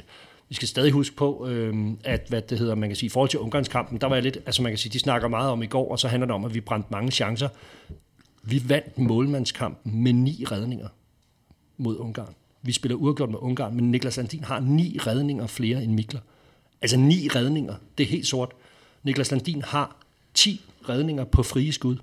vi 0.48 0.54
skal 0.54 0.68
stadig 0.68 0.92
huske 0.92 1.16
på, 1.16 1.46
øh, 1.48 1.74
at 2.04 2.26
hvad 2.28 2.42
det 2.42 2.58
hedder, 2.58 2.74
man 2.74 2.88
kan 2.88 2.96
sige, 2.96 3.06
i 3.06 3.10
forhold 3.10 3.30
til 3.30 3.38
Ungarns 3.38 3.68
kampen, 3.68 4.00
der 4.00 4.06
var 4.06 4.16
jeg 4.16 4.22
lidt, 4.22 4.38
altså 4.46 4.62
man 4.62 4.72
kan 4.72 4.78
sige, 4.78 4.92
de 4.92 4.98
snakker 4.98 5.28
meget 5.28 5.50
om 5.50 5.62
i 5.62 5.66
går, 5.66 5.90
og 5.90 5.98
så 5.98 6.08
handler 6.08 6.26
det 6.26 6.34
om, 6.34 6.44
at 6.44 6.54
vi 6.54 6.60
brændte 6.60 6.88
mange 6.90 7.10
chancer. 7.10 7.48
Vi 8.42 8.62
vandt 8.66 8.98
målmandskampen 8.98 10.02
med 10.02 10.12
ni 10.12 10.44
redninger 10.50 10.88
mod 11.76 11.96
Ungarn. 11.98 12.34
Vi 12.62 12.72
spiller 12.72 12.96
uafgjort 12.96 13.30
med 13.30 13.38
Ungarn, 13.38 13.76
men 13.76 13.90
Niklas 13.90 14.18
Antin 14.18 14.44
har 14.44 14.60
ni 14.60 14.98
redninger 15.06 15.46
flere 15.46 15.84
end 15.84 15.92
Mikler. 15.92 16.20
Altså 16.82 16.96
ni 16.96 17.28
redninger. 17.28 17.74
Det 17.98 18.04
er 18.04 18.08
helt 18.08 18.26
sort. 18.26 18.52
Niklas 19.02 19.30
Landin 19.30 19.62
har 19.62 19.96
10 20.34 20.64
redninger 20.88 21.24
på 21.24 21.42
frie 21.42 21.72
skud. 21.72 21.96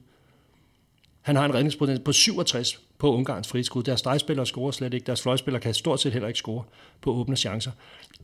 Han 1.22 1.36
har 1.36 1.46
en 1.46 1.54
redningsprocent 1.54 2.04
på 2.04 2.12
67 2.12 2.80
på 2.98 3.13
Ungarns 3.13 3.48
frie 3.48 3.63
skud. 3.63 3.84
Deres 3.84 4.00
stregspillere 4.00 4.46
scorer 4.46 4.72
slet 4.72 4.94
ikke. 4.94 5.06
Deres 5.06 5.22
fløjspillere 5.22 5.62
kan 5.62 5.74
stort 5.74 6.00
set 6.00 6.13
heller 6.13 6.27
ikke 6.27 6.38
score 6.38 6.63
på 7.01 7.12
åbne 7.12 7.36
chancer. 7.36 7.72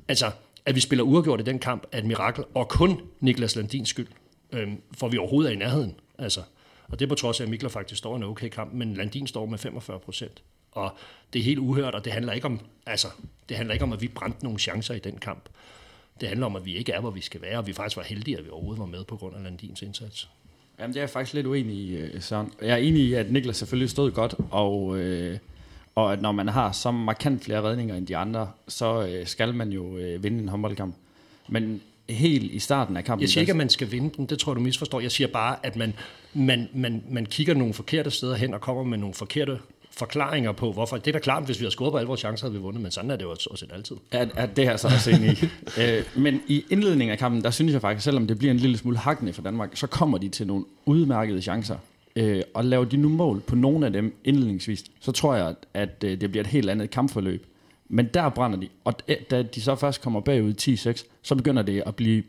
Altså, 0.08 0.32
at 0.66 0.76
vi 0.76 0.80
spiller 0.80 1.04
uafgjort 1.04 1.40
i 1.40 1.44
den 1.44 1.60
kamp 1.60 1.84
er 1.92 1.98
et 1.98 2.06
mirakel, 2.06 2.44
og 2.54 2.70
kun 2.70 3.02
Niklas 3.20 3.56
Landins 3.56 3.90
skyld, 3.90 4.08
øhm, 4.52 4.82
for 4.98 5.08
vi 5.08 5.18
overhovedet 5.18 5.50
er 5.50 5.56
i 5.56 5.58
nærheden. 5.58 5.96
Altså, 6.18 6.42
og 6.88 7.00
det 7.00 7.06
er 7.06 7.10
på 7.10 7.16
trods 7.16 7.40
af, 7.40 7.44
at 7.44 7.50
Mikler 7.50 7.70
faktisk 7.70 7.98
står 7.98 8.16
en 8.16 8.24
okay 8.24 8.50
kamp, 8.50 8.74
men 8.74 8.94
Landin 8.94 9.28
står 9.28 9.46
med 9.46 9.58
45 9.58 10.00
procent. 10.00 10.44
Og 10.72 10.92
det 11.34 11.40
er 11.40 11.44
helt 11.44 11.60
uhørt, 11.60 11.96
og 11.96 12.06
det 12.06 12.14
handler 12.14 12.34
ikke 12.34 12.46
om, 12.46 12.60
altså, 12.86 13.08
det 13.50 13.58
handler 13.58 13.74
ikke 13.74 13.86
om, 13.86 13.94
at 13.94 14.02
vi 14.02 14.08
brændte 14.08 14.44
nogle 14.44 14.60
chancer 14.60 14.94
i 14.94 15.00
den 15.00 15.18
kamp. 15.18 15.50
Det 16.22 16.28
handler 16.28 16.46
om, 16.46 16.56
at 16.56 16.66
vi 16.66 16.76
ikke 16.76 16.92
er, 16.92 17.00
hvor 17.00 17.12
vi 17.12 17.22
skal 17.22 17.42
være, 17.42 17.58
og 17.58 17.68
vi 17.68 17.74
faktisk 17.74 17.98
var 17.98 18.04
heldige, 18.04 18.38
at 18.38 18.46
vi 18.46 18.50
overhovedet 18.50 18.80
var 18.80 18.86
med 18.86 19.04
på 19.04 19.18
grund 19.18 19.36
af 19.36 19.44
Landins 19.44 19.82
indsats. 19.82 20.30
Jamen, 20.80 20.94
det 20.94 21.00
er 21.00 21.02
jeg 21.02 21.10
faktisk 21.10 21.34
lidt 21.34 21.48
uenig 21.48 21.76
i, 21.76 21.96
øh, 21.96 22.22
Søren. 22.22 22.52
Jeg 22.62 22.70
er 22.70 22.78
enig 22.78 23.02
i, 23.02 23.14
at 23.14 23.32
Niklas 23.32 23.58
selvfølgelig 23.58 23.90
stod 23.90 24.12
godt, 24.12 24.36
og, 24.52 25.00
øh, 25.00 25.38
og 25.96 26.14
at 26.14 26.22
når 26.22 26.32
man 26.32 26.48
har 26.48 26.72
så 26.72 26.92
markant 26.92 27.44
flere 27.44 27.62
redninger 27.62 27.96
end 27.96 28.08
de 28.08 28.18
andre, 28.18 28.52
så 28.68 29.08
øh, 29.08 29.28
skal 29.28 29.54
man 29.54 29.70
jo 29.70 29.98
øh, 29.98 30.24
vinde 30.24 30.40
en 30.40 30.50
håndboldkamp. 30.50 30.96
Men 31.50 31.82
helt 32.10 32.52
i 32.52 32.60
starten 32.60 32.98
af 32.98 33.04
kampen... 33.04 33.22
Jeg 33.22 33.30
siger 33.30 33.42
ikke, 33.42 33.52
at 33.52 33.58
man 33.58 33.70
skal 33.70 33.92
vinde 33.92 34.10
den, 34.18 34.26
det 34.26 34.40
tror 34.40 34.54
du 34.54 34.60
misforstår. 34.60 35.00
Jeg 35.00 35.12
siger 35.12 35.28
bare, 35.28 35.58
at 35.64 35.76
man, 35.76 35.94
man, 36.34 36.70
man, 36.74 37.04
man 37.10 37.26
kigger 37.26 37.54
nogle 37.54 37.74
forkerte 37.74 38.12
steder 38.12 38.36
hen 38.36 38.54
og 38.54 38.62
kommer 38.62 38.84
med 38.84 38.98
nogle 38.98 39.14
forkerte 39.14 39.60
forklaringer 39.98 40.52
på, 40.52 40.72
hvorfor. 40.72 40.98
Det 40.98 41.08
er 41.08 41.12
da 41.12 41.20
klart, 41.20 41.46
hvis 41.46 41.60
vi 41.60 41.64
havde 41.64 41.72
scoret 41.72 41.92
på 41.92 41.98
alle 41.98 42.08
vores 42.08 42.20
chancer, 42.20 42.46
havde 42.46 42.54
vi 42.54 42.60
vundet, 42.60 42.82
men 42.82 42.92
sådan 42.92 43.12
er 43.12 43.16
det 43.16 43.24
jo 43.24 43.30
også 43.32 43.50
set 43.56 43.72
altid. 43.74 43.96
at 44.36 44.56
det 44.56 44.66
her 44.66 44.78
så 44.78 44.88
også 44.88 45.12
enig 45.12 45.44
i. 45.44 45.46
øh, 45.82 46.04
men 46.16 46.42
i 46.48 46.66
indledningen 46.70 47.12
af 47.12 47.20
kampen, 47.20 47.44
der 47.44 47.52
synes 47.52 47.74
jeg 47.74 47.82
faktisk, 47.82 48.04
selvom 48.04 48.28
det 48.28 48.38
bliver 48.38 48.52
en 48.52 48.58
lille 48.58 48.78
smule 48.78 48.98
hakkende 48.98 49.34
for 49.34 49.42
Danmark, 49.42 49.70
så 49.74 49.88
kommer 49.88 50.18
de 50.18 50.30
til 50.30 50.48
nogle 50.48 50.66
udmærkede 50.86 51.42
chancer. 51.42 51.78
Øh, 52.16 52.42
og 52.54 52.66
laver 52.66 52.86
de 52.86 52.98
nu 52.98 53.10
mål 53.10 53.40
på 53.40 53.56
nogle 53.56 53.86
af 53.86 53.94
dem 53.94 54.16
indledningsvis, 54.24 54.84
så 55.00 55.12
tror 55.12 55.36
jeg, 55.36 55.56
at, 55.74 56.04
øh, 56.04 56.22
det 56.22 56.32
bliver 56.32 56.44
et 56.44 56.50
helt 56.50 56.70
andet 56.70 56.90
kampforløb. 56.90 57.46
Men 57.90 58.06
der 58.14 58.30
brænder 58.30 58.60
de, 58.60 58.70
og 58.84 58.94
da 59.32 59.42
de 59.42 59.62
så 59.62 59.76
først 59.76 60.02
kommer 60.02 60.20
bagud 60.20 60.54
10-6, 60.54 61.06
så 61.22 61.36
begynder 61.36 61.62
det 61.62 61.84
at 61.86 61.96
blive 61.96 62.24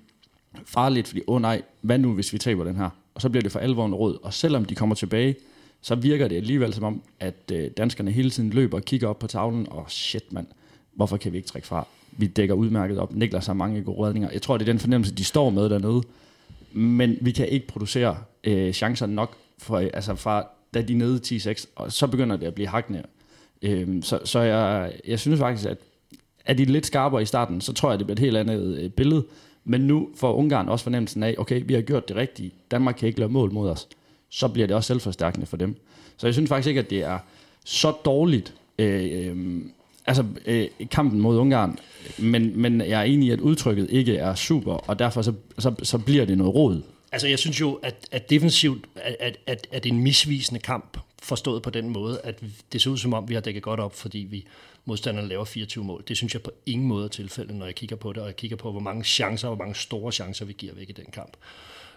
farligt, 0.66 1.08
fordi, 1.08 1.20
åh 1.26 1.34
oh 1.34 1.42
nej, 1.42 1.62
hvad 1.80 1.98
nu 1.98 2.12
hvis 2.12 2.32
vi 2.32 2.38
taber 2.38 2.64
den 2.64 2.76
her? 2.76 2.88
Og 3.14 3.20
så 3.20 3.28
bliver 3.28 3.42
det 3.42 3.52
for 3.52 3.58
alvor 3.58 3.86
en 3.86 3.94
råd. 3.94 4.18
Og 4.22 4.34
selvom 4.34 4.64
de 4.64 4.74
kommer 4.74 4.94
tilbage, 4.94 5.34
så 5.84 5.94
virker 5.94 6.28
det 6.28 6.36
alligevel 6.36 6.74
som 6.74 6.84
om, 6.84 7.02
at 7.20 7.50
øh, 7.52 7.70
danskerne 7.76 8.10
hele 8.10 8.30
tiden 8.30 8.50
løber 8.50 8.78
og 8.78 8.84
kigger 8.84 9.08
op 9.08 9.18
på 9.18 9.26
tavlen, 9.26 9.66
og 9.70 9.84
shit 9.88 10.32
mand, 10.32 10.46
hvorfor 10.94 11.16
kan 11.16 11.32
vi 11.32 11.36
ikke 11.36 11.48
trække 11.48 11.68
fra? 11.68 11.86
Vi 12.12 12.26
dækker 12.26 12.54
udmærket 12.54 12.98
op. 12.98 13.14
Niklas 13.14 13.46
har 13.46 13.54
mange 13.54 13.82
gode 13.82 14.06
redninger. 14.06 14.30
Jeg 14.32 14.42
tror, 14.42 14.56
det 14.56 14.68
er 14.68 14.72
den 14.72 14.78
fornemmelse, 14.78 15.14
de 15.14 15.24
står 15.24 15.50
med 15.50 15.70
dernede. 15.70 16.02
Men 16.72 17.18
vi 17.20 17.32
kan 17.32 17.48
ikke 17.48 17.66
producere 17.66 18.16
øh, 18.44 18.72
chancer 18.72 19.06
nok, 19.06 19.36
for, 19.58 19.78
altså 19.78 20.14
fra 20.14 20.46
da 20.74 20.82
de 20.82 20.92
er 20.92 20.96
nede 20.96 21.20
10-6, 21.26 21.66
og 21.76 21.92
så 21.92 22.06
begynder 22.06 22.36
det 22.36 22.46
at 22.46 22.54
blive 22.54 22.68
hakne. 22.68 23.02
Øh, 23.62 24.02
så 24.02 24.20
så 24.24 24.40
jeg, 24.40 24.92
jeg 25.06 25.20
synes 25.20 25.40
faktisk, 25.40 25.68
at 25.68 25.78
er 26.44 26.54
de 26.54 26.64
lidt 26.64 26.86
skarpere 26.86 27.22
i 27.22 27.26
starten, 27.26 27.60
så 27.60 27.72
tror 27.72 27.90
jeg, 27.90 27.98
det 27.98 28.06
bliver 28.06 28.16
et 28.16 28.18
helt 28.18 28.36
andet 28.36 28.78
øh, 28.78 28.90
billede. 28.90 29.24
Men 29.64 29.80
nu 29.80 30.08
får 30.16 30.34
Ungarn 30.34 30.68
også 30.68 30.82
fornemmelsen 30.82 31.22
af, 31.22 31.34
okay, 31.38 31.62
vi 31.64 31.74
har 31.74 31.80
gjort 31.80 32.08
det 32.08 32.16
rigtige. 32.16 32.52
Danmark 32.70 32.94
kan 32.98 33.06
ikke 33.06 33.18
lave 33.18 33.32
mål 33.32 33.52
mod 33.52 33.70
os. 33.70 33.88
Så 34.34 34.48
bliver 34.48 34.66
det 34.66 34.76
også 34.76 34.86
selvforstærkende 34.86 35.46
for 35.46 35.56
dem. 35.56 35.76
Så 36.16 36.26
jeg 36.26 36.34
synes 36.34 36.48
faktisk 36.48 36.68
ikke, 36.68 36.80
at 36.80 36.90
det 36.90 37.02
er 37.02 37.18
så 37.64 37.90
dårligt, 37.90 38.54
øh, 38.78 39.10
øh, 39.12 39.62
altså 40.06 40.24
øh, 40.46 40.68
kampen 40.90 41.20
mod 41.20 41.38
Ungarn. 41.38 41.78
Men, 42.18 42.60
men 42.60 42.80
jeg 42.80 43.00
er 43.00 43.04
enig 43.04 43.28
i, 43.28 43.30
at 43.30 43.40
udtrykket 43.40 43.90
ikke 43.90 44.16
er 44.16 44.34
super, 44.34 44.72
og 44.72 44.98
derfor 44.98 45.22
så, 45.22 45.32
så, 45.58 45.74
så 45.82 45.98
bliver 45.98 46.24
det 46.24 46.38
noget 46.38 46.54
råd. 46.54 46.82
Altså, 47.12 47.28
jeg 47.28 47.38
synes 47.38 47.60
jo, 47.60 47.74
at, 47.82 48.08
at 48.10 48.30
defensivt 48.30 48.84
at, 48.94 49.16
at, 49.20 49.36
at, 49.46 49.66
at 49.72 49.84
det 49.84 49.90
er 49.90 49.94
en 49.94 50.02
misvisende 50.02 50.60
kamp, 50.60 50.98
forstået 51.22 51.62
på 51.62 51.70
den 51.70 51.88
måde, 51.88 52.20
at 52.24 52.40
det 52.72 52.82
ser 52.82 52.90
ud 52.90 52.98
som 52.98 53.14
om, 53.14 53.28
vi 53.28 53.34
har 53.34 53.40
dækket 53.40 53.62
godt 53.62 53.80
op, 53.80 53.96
fordi 53.96 54.18
vi 54.18 54.46
modstanderne 54.84 55.28
laver 55.28 55.44
24 55.44 55.84
mål. 55.84 56.04
Det 56.08 56.16
synes 56.16 56.34
jeg 56.34 56.42
på 56.42 56.50
ingen 56.66 56.88
måde 56.88 57.04
er 57.04 57.08
tilfældet, 57.08 57.54
når 57.54 57.66
jeg 57.66 57.74
kigger 57.74 57.96
på 57.96 58.12
det, 58.12 58.22
og 58.22 58.26
jeg 58.26 58.36
kigger 58.36 58.56
på, 58.56 58.70
hvor 58.70 58.80
mange 58.80 59.04
chancer, 59.04 59.48
hvor 59.48 59.56
mange 59.56 59.74
store 59.74 60.12
chancer, 60.12 60.44
vi 60.44 60.52
giver 60.52 60.74
væk 60.74 60.88
i 60.88 60.92
den 60.92 61.06
kamp. 61.12 61.36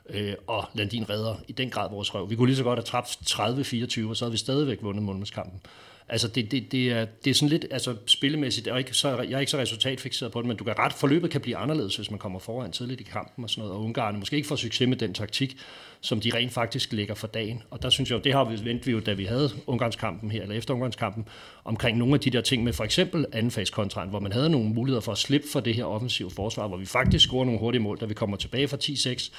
Øh, 0.10 0.34
og 0.48 0.66
Landin 0.74 1.10
redder 1.10 1.36
i 1.48 1.52
den 1.52 1.70
grad 1.70 1.90
vores 1.90 2.16
røv. 2.16 2.30
Vi 2.30 2.36
kunne 2.36 2.48
lige 2.48 2.58
så 2.58 2.64
godt 2.64 2.80
have 2.80 2.86
trappet 2.86 3.10
30-24, 3.10 4.10
og 4.10 4.18
så 4.18 4.26
havde 4.26 4.32
vi 4.32 4.38
stadigvæk 4.38 4.78
vundet 4.82 5.04
målmandskampen. 5.04 5.62
Altså, 6.10 6.28
det, 6.28 6.52
det, 6.52 6.72
det, 6.72 6.92
er, 6.92 7.06
det 7.06 7.30
er 7.30 7.34
sådan 7.34 7.50
lidt 7.50 7.66
altså, 7.72 7.96
spillemæssigt, 8.06 8.68
og 8.68 8.80
ikke 8.80 8.94
så, 8.94 9.22
jeg 9.22 9.32
er 9.32 9.40
ikke 9.40 9.52
så 9.52 9.58
resultatfixeret 9.58 10.32
på 10.32 10.40
det, 10.40 10.48
men 10.48 10.58
du 10.58 10.64
kan 10.64 10.80
ret, 10.80 10.94
forløbet 10.94 11.32
kan 11.32 11.42
blive 11.42 11.58
anderledes, 11.58 11.96
hvis 11.96 12.12
man 12.12 12.20
kommer 12.20 12.40
foran 12.40 12.72
tidligt 12.72 13.02
i 13.02 13.04
kampen 13.04 13.44
og 13.44 13.50
sådan 13.50 13.62
noget, 13.62 13.78
og 13.78 13.84
Ungarn 13.84 14.20
måske 14.20 14.36
ikke 14.36 14.48
får 14.48 14.56
succes 14.56 14.88
med 14.88 14.98
den 14.98 15.14
taktik, 15.14 15.58
som 16.02 16.20
de 16.20 16.32
rent 16.34 16.52
faktisk 16.52 16.94
lægger 16.94 17.16
for 17.16 17.28
dagen. 17.28 17.64
Og 17.70 17.82
der 17.82 17.90
synes 17.90 18.12
jeg 18.12 18.24
det 18.24 18.34
har 18.34 18.44
vi 18.44 18.66
ventet 18.66 18.88
vi 18.88 18.92
jo, 18.92 19.00
da 19.00 19.14
vi 19.14 19.26
havde 19.26 19.50
Ungarnskampen 19.68 20.32
her, 20.32 20.42
eller 20.42 20.56
efter 20.56 20.74
Ungarnskampen, 20.74 21.28
omkring 21.66 21.98
nogle 21.98 22.14
af 22.14 22.20
de 22.20 22.30
der 22.30 22.42
ting 22.42 22.64
med 22.64 22.74
for 22.74 22.84
eksempel 22.84 23.26
anden 23.34 24.10
hvor 24.10 24.20
man 24.20 24.32
havde 24.32 24.50
nogle 24.50 24.70
muligheder 24.70 25.02
for 25.02 25.12
at 25.12 25.18
slippe 25.18 25.48
for 25.52 25.60
det 25.60 25.76
her 25.76 25.86
offensive 25.86 26.32
forsvar, 26.32 26.68
hvor 26.68 26.78
vi 26.78 26.86
faktisk 26.86 27.26
scorer 27.26 27.46
nogle 27.46 27.60
hurtige 27.60 27.82
mål, 27.82 27.98
da 28.00 28.06
vi 28.06 28.14
kommer 28.14 28.38
tilbage 28.38 28.68
fra 28.68 28.78
10-6, 28.84 29.32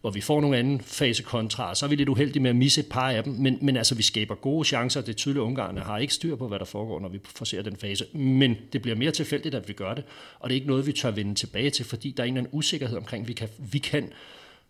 hvor 0.00 0.10
vi 0.10 0.20
får 0.20 0.40
nogle 0.40 0.58
anden 0.58 0.80
fase 0.80 1.22
kontra, 1.22 1.74
så 1.74 1.86
er 1.86 1.90
vi 1.90 1.96
lidt 1.96 2.08
uheldige 2.08 2.42
med 2.42 2.50
at 2.50 2.56
misse 2.56 2.80
et 2.80 2.86
par 2.90 3.10
af 3.10 3.24
dem, 3.24 3.32
men, 3.32 3.58
men 3.62 3.76
altså 3.76 3.94
vi 3.94 4.02
skaber 4.02 4.34
gode 4.34 4.64
chancer, 4.64 5.00
det 5.00 5.08
er 5.08 5.12
tydeligt, 5.16 5.42
at 5.42 5.46
Ungarn 5.46 5.78
har 5.78 5.98
ikke 5.98 6.14
styr 6.14 6.36
på, 6.36 6.48
hvad 6.48 6.58
der 6.58 6.64
foregår, 6.64 7.00
når 7.00 7.08
vi 7.08 7.20
forser 7.24 7.62
den 7.62 7.76
fase, 7.76 8.06
men 8.12 8.56
det 8.72 8.82
bliver 8.82 8.96
mere 8.96 9.10
tilfældigt, 9.10 9.54
at 9.54 9.68
vi 9.68 9.72
gør 9.72 9.94
det, 9.94 10.04
og 10.40 10.50
det 10.50 10.54
er 10.54 10.56
ikke 10.56 10.66
noget, 10.66 10.86
vi 10.86 10.92
tør 10.92 11.10
vende 11.10 11.34
tilbage 11.34 11.70
til, 11.70 11.84
fordi 11.84 12.10
der 12.10 12.22
er 12.22 12.26
en 12.26 12.34
eller 12.34 12.40
anden 12.40 12.58
usikkerhed 12.58 12.96
omkring, 12.96 13.22
at 13.22 13.28
vi 13.28 13.32
kan, 13.32 13.48
vi 13.58 13.78
kan, 13.78 14.12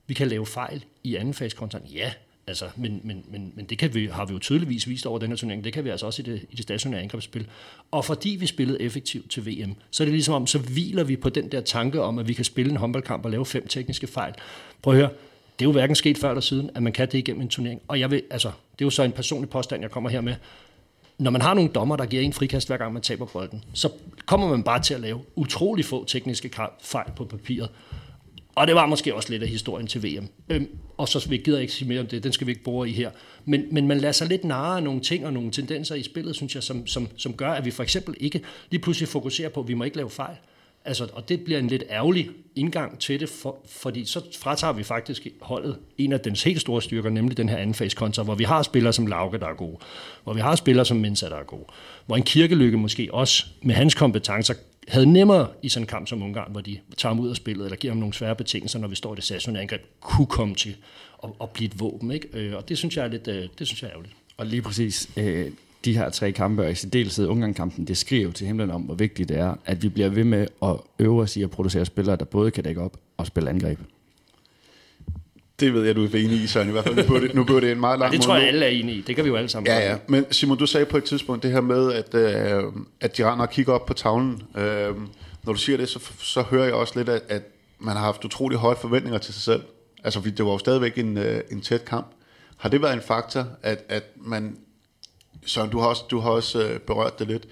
vi 0.07 0.15
kan 0.15 0.29
lave 0.29 0.47
fejl 0.47 0.85
i 1.05 1.17
anden 1.17 1.35
fase 1.35 1.57
kontra. 1.57 1.79
Ja, 1.95 2.13
altså, 2.47 2.69
men, 2.77 3.01
men, 3.05 3.25
men, 3.29 3.53
men 3.57 3.65
det 3.65 3.79
kan 3.79 3.95
vi, 3.95 4.07
har 4.07 4.27
vi 4.27 4.33
jo 4.33 4.39
tydeligvis 4.39 4.89
vist 4.89 5.07
over 5.07 5.19
den 5.19 5.29
her 5.29 5.37
turnering, 5.37 5.65
det 5.65 5.73
kan 5.73 5.85
vi 5.85 5.91
altså 5.91 6.07
også 6.07 6.23
i 6.23 6.25
det, 6.25 6.43
i 6.51 6.57
det 6.57 6.63
stationære 6.63 7.01
angrebsspil. 7.01 7.47
Og 7.91 8.05
fordi 8.05 8.37
vi 8.41 8.47
spillede 8.47 8.83
effektivt 8.83 9.31
til 9.31 9.47
VM, 9.47 9.75
så 9.91 10.03
er 10.03 10.05
det 10.05 10.13
ligesom 10.13 10.35
om, 10.35 10.47
så 10.47 10.59
hviler 10.59 11.05
vi 11.05 11.17
på 11.17 11.29
den 11.29 11.53
der 11.53 11.61
tanke 11.61 12.03
om, 12.03 12.19
at 12.19 12.29
vi 12.29 12.33
kan 12.33 12.45
spille 12.45 12.71
en 12.71 12.77
håndboldkamp 12.77 13.25
og 13.25 13.31
lave 13.31 13.47
fem 13.47 13.67
tekniske 13.69 14.07
fejl. 14.07 14.35
Prøv 14.83 14.95
at 14.95 15.01
høre, 15.01 15.11
det 15.59 15.65
er 15.65 15.69
jo 15.69 15.73
hverken 15.73 15.97
sket 15.97 16.19
før 16.19 16.29
eller 16.31 16.41
siden, 16.41 16.71
at 16.75 16.83
man 16.83 16.93
kan 16.93 17.07
det 17.07 17.19
igennem 17.19 17.43
en 17.43 17.49
turnering. 17.49 17.81
Og 17.89 18.01
jeg 18.01 18.11
vil, 18.11 18.23
altså, 18.31 18.49
det 18.49 18.85
er 18.85 18.87
jo 18.87 18.91
så 18.91 19.03
en 19.03 19.13
personlig 19.13 19.51
påstand, 19.51 19.83
jeg 19.83 19.91
kommer 19.91 20.11
her 20.11 20.21
med. 20.21 20.35
Når 21.19 21.31
man 21.31 21.41
har 21.41 21.55
nogle 21.55 21.71
dommer, 21.71 21.97
der 21.97 22.07
giver 22.07 22.23
en 22.23 22.33
frikast, 22.33 22.69
hver 22.69 22.77
gang 22.77 22.93
man 22.93 23.03
taber 23.03 23.27
bolden, 23.27 23.65
så 23.75 23.91
kommer 24.27 24.49
man 24.49 24.63
bare 24.63 24.83
til 24.83 24.95
at 24.95 25.01
lave 25.01 25.21
utrolig 25.37 25.85
få 25.85 26.05
tekniske 26.05 26.51
fejl 26.83 27.11
på 27.17 27.25
papiret. 27.25 27.69
Og 28.57 28.67
det 28.67 28.75
var 28.75 28.87
måske 28.87 29.15
også 29.15 29.31
lidt 29.31 29.43
af 29.43 29.49
historien 29.49 29.87
til 29.87 30.03
VM. 30.05 30.29
Øhm, 30.49 30.69
og 30.97 31.09
så 31.09 31.29
vi 31.29 31.37
gider 31.37 31.59
ikke 31.59 31.73
sige 31.73 31.89
mere 31.89 32.01
om 32.01 32.07
det, 32.07 32.25
den 32.25 32.33
skal 32.33 32.47
vi 32.47 32.53
ikke 32.53 32.65
bruge 32.65 32.89
i 32.89 32.93
her. 32.93 33.11
Men, 33.45 33.65
men 33.71 33.89
man 33.89 33.99
lader 33.99 34.13
sig 34.13 34.29
lidt 34.29 34.45
narre 34.45 34.77
af 34.77 34.83
nogle 34.83 35.01
ting 35.01 35.27
og 35.27 35.33
nogle 35.33 35.51
tendenser 35.51 35.95
i 35.95 36.03
spillet, 36.03 36.37
synes 36.37 36.55
jeg, 36.55 36.63
som, 36.63 36.87
som, 36.87 37.09
som 37.17 37.33
gør, 37.33 37.51
at 37.51 37.65
vi 37.65 37.71
for 37.71 37.83
eksempel 37.83 38.15
ikke 38.21 38.41
lige 38.71 38.81
pludselig 38.81 39.09
fokuserer 39.09 39.49
på, 39.49 39.61
at 39.61 39.69
vi 39.69 39.75
må 39.75 39.85
ikke 39.85 39.97
lave 39.97 40.11
fejl. 40.11 40.37
Altså, 40.85 41.09
og 41.13 41.29
det 41.29 41.45
bliver 41.45 41.59
en 41.59 41.67
lidt 41.67 41.85
ærgerlig 41.91 42.31
indgang 42.57 42.99
til 42.99 43.21
det, 43.21 43.29
for, 43.29 43.57
fordi 43.67 44.05
så 44.05 44.21
fratager 44.39 44.73
vi 44.73 44.83
faktisk 44.83 45.27
holdet 45.41 45.79
en 45.99 46.13
af 46.13 46.21
dens 46.21 46.43
helt 46.43 46.61
store 46.61 46.83
styrker, 46.83 47.11
nemlig 47.11 47.37
den 47.37 47.49
her 47.49 47.57
anden 47.57 47.91
kontra, 47.97 48.23
hvor 48.23 48.35
vi 48.35 48.45
har 48.45 48.63
spillere 48.63 48.93
som 48.93 49.07
Lauke, 49.07 49.39
der 49.39 49.47
er 49.47 49.55
gode, 49.55 49.77
hvor 50.25 50.33
vi 50.33 50.41
har 50.41 50.57
spillere 50.57 50.85
som 50.85 50.97
Mensa, 50.97 51.29
der 51.29 51.37
er 51.37 51.45
gode, 51.45 51.65
hvor 52.07 52.17
en 52.17 52.23
kirkelykke 52.23 52.79
måske 52.79 53.09
også 53.13 53.47
med 53.63 53.75
hans 53.75 53.95
kompetencer 53.95 54.55
havde 54.89 55.07
nemmere 55.07 55.49
i 55.63 55.69
sådan 55.69 55.83
en 55.83 55.87
kamp 55.87 56.09
som 56.09 56.23
Ungarn, 56.23 56.53
hvor 56.53 56.61
de 56.61 56.79
tager 56.97 57.15
ham 57.15 57.21
ud 57.21 57.31
af 57.31 57.37
spillet, 57.37 57.65
eller 57.65 57.77
giver 57.77 57.93
ham 57.93 57.99
nogle 57.99 58.15
svære 58.15 58.37
betingelser, 58.37 58.79
når 58.79 58.89
vi 58.89 58.95
står 58.95 59.13
i 59.13 59.17
det 59.17 59.25
stationære 59.25 59.63
angreb, 59.63 59.83
kunne 60.01 60.27
komme 60.27 60.55
til 60.55 60.77
at, 61.25 61.31
at 61.41 61.51
blive 61.51 61.67
et 61.67 61.81
våben. 61.81 62.11
Ikke? 62.11 62.29
Øh, 62.33 62.57
og 62.57 62.69
det 62.69 62.79
synes 62.79 62.97
jeg 62.97 63.05
er 63.05 63.09
lidt 63.09 63.29
øh, 63.29 63.49
det 63.59 63.67
synes 63.67 63.83
jeg 63.83 63.89
er 63.89 63.93
ærgerligt. 63.93 64.15
Og 64.37 64.47
lige 64.47 64.63
præcis 64.63 65.11
øh, 65.17 65.51
de 65.85 65.97
her 65.97 66.11
tre 66.11 66.33
kampe, 66.33 66.63
og 66.63 66.71
i 66.71 66.75
særdeleshed 66.75 67.27
Ungarn-kampen, 67.27 67.85
det 67.85 67.97
skriver 67.97 68.23
jo 68.23 68.33
til 68.33 68.47
himlen 68.47 68.71
om, 68.71 68.83
hvor 68.83 68.95
vigtigt 68.95 69.29
det 69.29 69.39
er, 69.39 69.55
at 69.65 69.83
vi 69.83 69.89
bliver 69.89 70.09
ved 70.09 70.25
med 70.25 70.47
at 70.63 70.77
øve 70.99 71.23
os 71.23 71.37
i 71.37 71.43
at 71.43 71.51
producere 71.51 71.85
spillere, 71.85 72.17
der 72.17 72.25
både 72.25 72.51
kan 72.51 72.65
dække 72.65 72.81
op 72.81 72.97
og 73.17 73.27
spille 73.27 73.51
angreb. 73.51 73.79
Det 75.61 75.75
ved 75.75 75.85
jeg, 75.85 75.97
du 75.97 76.05
er 76.05 76.09
enig 76.09 76.43
i, 76.43 76.47
Søren. 76.47 76.69
I 76.69 76.73
hvert 76.73 76.85
fald, 76.85 76.97
nu 76.97 77.03
blev 77.03 77.21
det, 77.23 77.35
nu 77.35 77.45
blev 77.45 77.61
det 77.61 77.73
en 77.73 77.81
meget 77.81 77.99
lang 77.99 78.13
Det 78.13 78.21
tror 78.21 78.37
jeg, 78.37 78.49
alle 78.49 78.67
er 78.67 78.71
enige 78.71 78.97
i. 78.97 79.01
Det 79.01 79.17
kan 79.17 79.25
vi 79.25 79.29
jo 79.29 79.37
alle 79.37 79.49
sammen. 79.49 79.67
Ja, 79.67 79.91
ja. 79.91 79.97
Men 80.09 80.27
Simon, 80.31 80.59
du 80.59 80.67
sagde 80.67 80.87
på 80.87 80.97
et 80.97 81.05
tidspunkt 81.05 81.43
det 81.43 81.51
her 81.51 81.61
med, 81.61 81.93
at, 81.93 82.15
øh, 82.15 82.65
at 83.01 83.17
de 83.17 83.31
render 83.31 83.47
og 83.47 83.51
kigger 83.51 83.73
op 83.73 83.87
på 83.87 83.95
tavlen. 83.95 84.43
Øh, 84.57 84.95
når 85.43 85.53
du 85.53 85.59
siger 85.59 85.77
det, 85.77 85.89
så, 85.89 86.11
så 86.19 86.43
hører 86.43 86.65
jeg 86.65 86.75
også 86.75 86.93
lidt, 86.97 87.09
at, 87.09 87.23
at 87.29 87.43
man 87.79 87.97
har 87.97 88.05
haft 88.05 88.25
utrolig 88.25 88.59
høje 88.59 88.77
forventninger 88.81 89.19
til 89.19 89.35
sig 89.35 89.43
selv. 89.43 89.63
Altså, 90.05 90.21
fordi 90.21 90.35
det 90.35 90.45
var 90.45 90.53
jo 90.53 90.59
stadigvæk 90.59 90.99
en, 90.99 91.19
øh, 91.19 91.41
en 91.51 91.61
tæt 91.61 91.85
kamp. 91.85 92.07
Har 92.57 92.69
det 92.69 92.83
været 92.83 92.95
en 92.95 93.03
faktor, 93.03 93.47
at, 93.63 93.85
at 93.89 94.05
man... 94.17 94.57
Søren, 95.47 95.71
du 95.71 95.79
har 95.79 95.87
også, 95.87 96.03
du 96.11 96.19
har 96.19 96.31
også 96.31 96.63
øh, 96.63 96.81
berørt 96.81 97.19
det 97.19 97.27
lidt. 97.27 97.47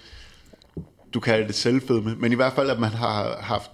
Du 1.13 1.19
kalder 1.19 1.47
det 1.47 1.55
selvfedme, 1.55 2.15
men 2.15 2.31
i 2.31 2.35
hvert 2.35 2.53
fald, 2.53 2.69
at 2.69 2.79
man 2.79 2.89
har 2.89 3.37
haft 3.41 3.71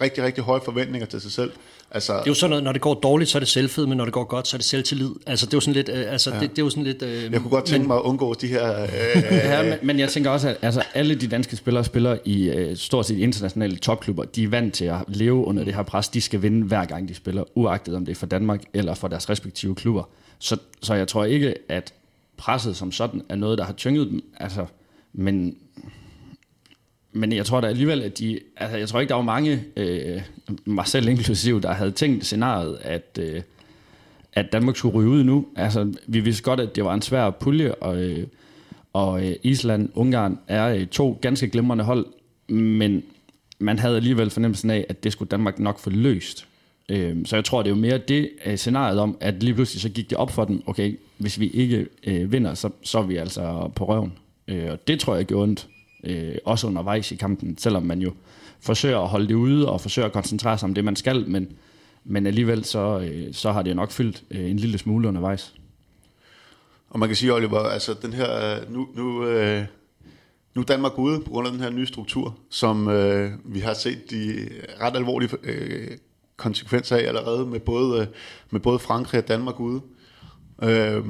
rigtig, 0.00 0.24
rigtig 0.24 0.44
høje 0.44 0.60
forventninger 0.64 1.06
til 1.06 1.20
sig 1.20 1.32
selv. 1.32 1.52
Altså, 1.94 2.12
Det 2.12 2.20
er 2.20 2.24
jo 2.26 2.34
sådan 2.34 2.50
noget, 2.50 2.64
når 2.64 2.72
det 2.72 2.80
går 2.80 2.94
dårligt, 2.94 3.30
så 3.30 3.38
er 3.38 3.40
det 3.40 3.48
selvfed, 3.48 3.86
men 3.86 3.98
når 3.98 4.04
det 4.04 4.14
går 4.14 4.24
godt, 4.24 4.48
så 4.48 4.56
er 4.56 4.58
det 4.58 4.64
selvtillid. 4.64 5.10
Altså, 5.26 5.46
det 5.46 5.54
er 5.54 5.56
jo 5.56 5.60
sådan 5.60 5.74
lidt... 5.74 5.88
Øh, 5.88 6.12
altså, 6.12 6.34
ja. 6.34 6.40
det, 6.40 6.50
det, 6.50 6.58
er 6.58 6.62
jo 6.62 6.70
sådan 6.70 6.84
lidt 6.84 7.02
øh, 7.02 7.32
jeg 7.32 7.40
kunne 7.40 7.50
godt 7.50 7.64
tænke 7.64 7.86
mig 7.86 7.96
at 7.96 8.02
undgå 8.02 8.34
de 8.34 8.46
her... 8.46 8.82
Øh, 8.82 9.22
Ja, 9.32 9.62
men, 9.62 9.78
men 9.82 9.98
jeg 9.98 10.08
tænker 10.08 10.30
også, 10.30 10.48
at 10.48 10.56
altså, 10.62 10.82
alle 10.94 11.14
de 11.14 11.26
danske 11.26 11.56
spillere 11.56 11.84
spiller 11.84 12.18
i 12.24 12.48
øh, 12.48 12.76
stort 12.76 13.06
set 13.06 13.18
internationale 13.18 13.76
topklubber. 13.76 14.24
De 14.24 14.44
er 14.44 14.48
vant 14.48 14.74
til 14.74 14.84
at 14.84 14.96
leve 15.08 15.34
under 15.46 15.64
det 15.64 15.74
her 15.74 15.82
pres. 15.82 16.08
De 16.08 16.20
skal 16.20 16.42
vinde 16.42 16.66
hver 16.66 16.84
gang 16.84 17.08
de 17.08 17.14
spiller, 17.14 17.44
uagtet 17.54 17.94
om 17.96 18.04
det 18.04 18.12
er 18.12 18.16
for 18.16 18.26
Danmark 18.26 18.62
eller 18.72 18.94
for 18.94 19.08
deres 19.08 19.30
respektive 19.30 19.74
klubber. 19.74 20.08
Så, 20.38 20.56
så 20.82 20.94
jeg 20.94 21.08
tror 21.08 21.24
ikke, 21.24 21.54
at 21.68 21.94
presset 22.36 22.76
som 22.76 22.92
sådan 22.92 23.22
er 23.28 23.36
noget, 23.36 23.58
der 23.58 23.64
har 23.64 23.72
tynget 23.72 24.10
dem. 24.10 24.20
Altså, 24.40 24.66
men, 25.12 25.56
men 27.14 27.32
jeg 27.32 27.46
tror 27.46 27.60
da 27.60 27.66
alligevel, 27.66 28.02
at 28.02 28.18
de... 28.18 28.38
Altså, 28.56 28.76
jeg 28.76 28.88
tror 28.88 29.00
ikke, 29.00 29.08
der 29.08 29.14
var 29.14 29.22
mange, 29.22 29.64
øh, 29.76 30.22
mig 30.64 30.86
selv 30.86 31.08
inklusiv, 31.08 31.62
der 31.62 31.72
havde 31.72 31.90
tænkt 31.90 32.24
scenariet, 32.24 32.78
at... 32.82 33.18
Øh, 33.20 33.42
at 34.36 34.52
Danmark 34.52 34.76
skulle 34.76 34.98
ryge 34.98 35.08
ud 35.08 35.24
nu. 35.24 35.46
Altså, 35.56 35.92
vi 36.06 36.20
vidste 36.20 36.42
godt, 36.42 36.60
at 36.60 36.76
det 36.76 36.84
var 36.84 36.94
en 36.94 37.02
svær 37.02 37.30
pulje, 37.30 37.74
og, 37.74 38.02
øh, 38.02 38.26
og 38.92 39.26
øh, 39.26 39.34
Island, 39.42 39.88
Ungarn 39.94 40.38
er 40.48 40.68
øh, 40.68 40.86
to 40.86 41.18
ganske 41.20 41.48
glimrende 41.48 41.84
hold, 41.84 42.06
men 42.48 43.02
man 43.58 43.78
havde 43.78 43.96
alligevel 43.96 44.30
fornemmelsen 44.30 44.70
af, 44.70 44.86
at 44.88 45.04
det 45.04 45.12
skulle 45.12 45.28
Danmark 45.28 45.58
nok 45.58 45.78
få 45.78 45.90
løst. 45.90 46.46
Øh, 46.88 47.16
så 47.24 47.36
jeg 47.36 47.44
tror, 47.44 47.62
det 47.62 47.70
er 47.70 47.74
jo 47.74 47.80
mere 47.80 47.98
det 47.98 48.30
øh, 48.46 48.56
scenariet 48.56 49.00
om, 49.00 49.16
at 49.20 49.42
lige 49.42 49.54
pludselig 49.54 49.80
så 49.80 49.88
gik 49.88 50.10
det 50.10 50.18
op 50.18 50.30
for 50.30 50.44
dem, 50.44 50.62
okay, 50.66 50.98
hvis 51.18 51.40
vi 51.40 51.48
ikke 51.48 51.86
øh, 52.06 52.32
vinder, 52.32 52.54
så, 52.54 52.70
så 52.82 52.98
er 52.98 53.02
vi 53.02 53.16
altså 53.16 53.70
på 53.76 53.84
røven. 53.84 54.12
Øh, 54.48 54.70
og 54.70 54.88
det 54.88 55.00
tror 55.00 55.16
jeg 55.16 55.24
gjorde 55.24 55.42
ondt, 55.42 55.68
øh, 56.06 56.34
også 56.44 56.66
undervejs 56.66 57.12
i 57.12 57.16
kampen, 57.16 57.58
selvom 57.58 57.82
man 57.82 58.00
jo 58.00 58.12
forsøger 58.60 59.00
at 59.00 59.08
holde 59.08 59.28
det 59.28 59.34
ude 59.34 59.68
og 59.68 59.80
forsøger 59.80 60.06
at 60.06 60.12
koncentrere 60.12 60.58
sig 60.58 60.66
om 60.66 60.74
det, 60.74 60.84
man 60.84 60.96
skal, 60.96 61.28
men, 61.28 61.48
men 62.04 62.26
alligevel 62.26 62.64
så, 62.64 63.00
øh, 63.00 63.34
så 63.34 63.52
har 63.52 63.62
det 63.62 63.76
nok 63.76 63.90
fyldt 63.90 64.24
øh, 64.30 64.50
en 64.50 64.56
lille 64.56 64.78
smule 64.78 65.08
undervejs. 65.08 65.54
Og 66.90 66.98
man 66.98 67.08
kan 67.08 67.16
sige, 67.16 67.34
Oliver, 67.34 67.58
altså 67.58 67.94
den 68.02 68.12
her, 68.12 68.56
øh, 68.56 68.72
nu, 68.72 68.88
nu, 68.94 69.26
øh, 69.26 69.64
nu 70.54 70.60
er 70.60 70.66
Danmark 70.66 70.98
ude 70.98 71.20
på 71.20 71.30
grund 71.30 71.46
af 71.46 71.52
den 71.52 71.62
her 71.62 71.70
nye 71.70 71.86
struktur, 71.86 72.38
som 72.50 72.88
øh, 72.88 73.32
vi 73.44 73.60
har 73.60 73.74
set 73.74 74.10
de 74.10 74.48
ret 74.80 74.96
alvorlige 74.96 75.30
øh, 75.42 75.90
konsekvenser 76.36 76.96
af 76.96 77.00
allerede 77.00 77.46
med 77.46 77.60
både, 77.60 78.00
øh, 78.00 78.06
med 78.50 78.60
både 78.60 78.78
Frankrig 78.78 79.22
og 79.22 79.28
Danmark 79.28 79.60
ude. 79.60 79.80
Øh, 80.62 81.04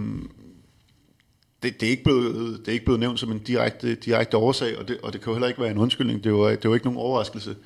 det, 1.65 1.81
det, 1.81 1.87
er 1.87 1.91
ikke 1.91 2.05
blevet, 2.05 2.59
det 2.59 2.69
er 2.69 2.73
ikke 2.73 2.85
blevet 2.85 3.01
nævnt 3.01 3.21
som 3.21 3.33
en 3.33 3.39
direkte, 3.39 3.95
direkte 3.95 4.37
årsag, 4.37 4.79
og 4.79 4.89
det, 4.89 4.99
og 5.03 5.13
det 5.13 5.21
kan 5.21 5.31
jo 5.31 5.35
heller 5.35 5.49
ikke 5.49 5.61
være 5.61 5.71
en 5.71 5.79
undskyldning. 5.79 6.25
Det 6.25 6.33
var, 6.33 6.49
det 6.49 6.69
var 6.71 6.75
ikke 6.75 6.87
nogen 6.87 7.01
overraskelse. 7.01 7.57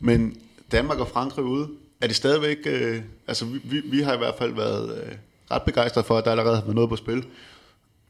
Men 0.00 0.36
Danmark 0.72 0.98
og 0.98 1.08
Frankrig 1.08 1.44
ude, 1.44 1.68
er 2.00 2.06
det 2.06 2.16
stadigvæk... 2.16 2.58
Øh, 2.66 3.02
altså, 3.26 3.44
vi, 3.44 3.60
vi, 3.64 3.80
vi 3.84 4.00
har 4.00 4.14
i 4.14 4.18
hvert 4.18 4.34
fald 4.38 4.54
været 4.54 5.04
øh, 5.04 5.12
ret 5.50 5.62
begejstrede 5.62 6.06
for, 6.06 6.18
at 6.18 6.24
der 6.24 6.30
allerede 6.30 6.56
har 6.56 6.62
været 6.62 6.74
noget 6.74 6.90
på 6.90 6.96
spil. 6.96 7.24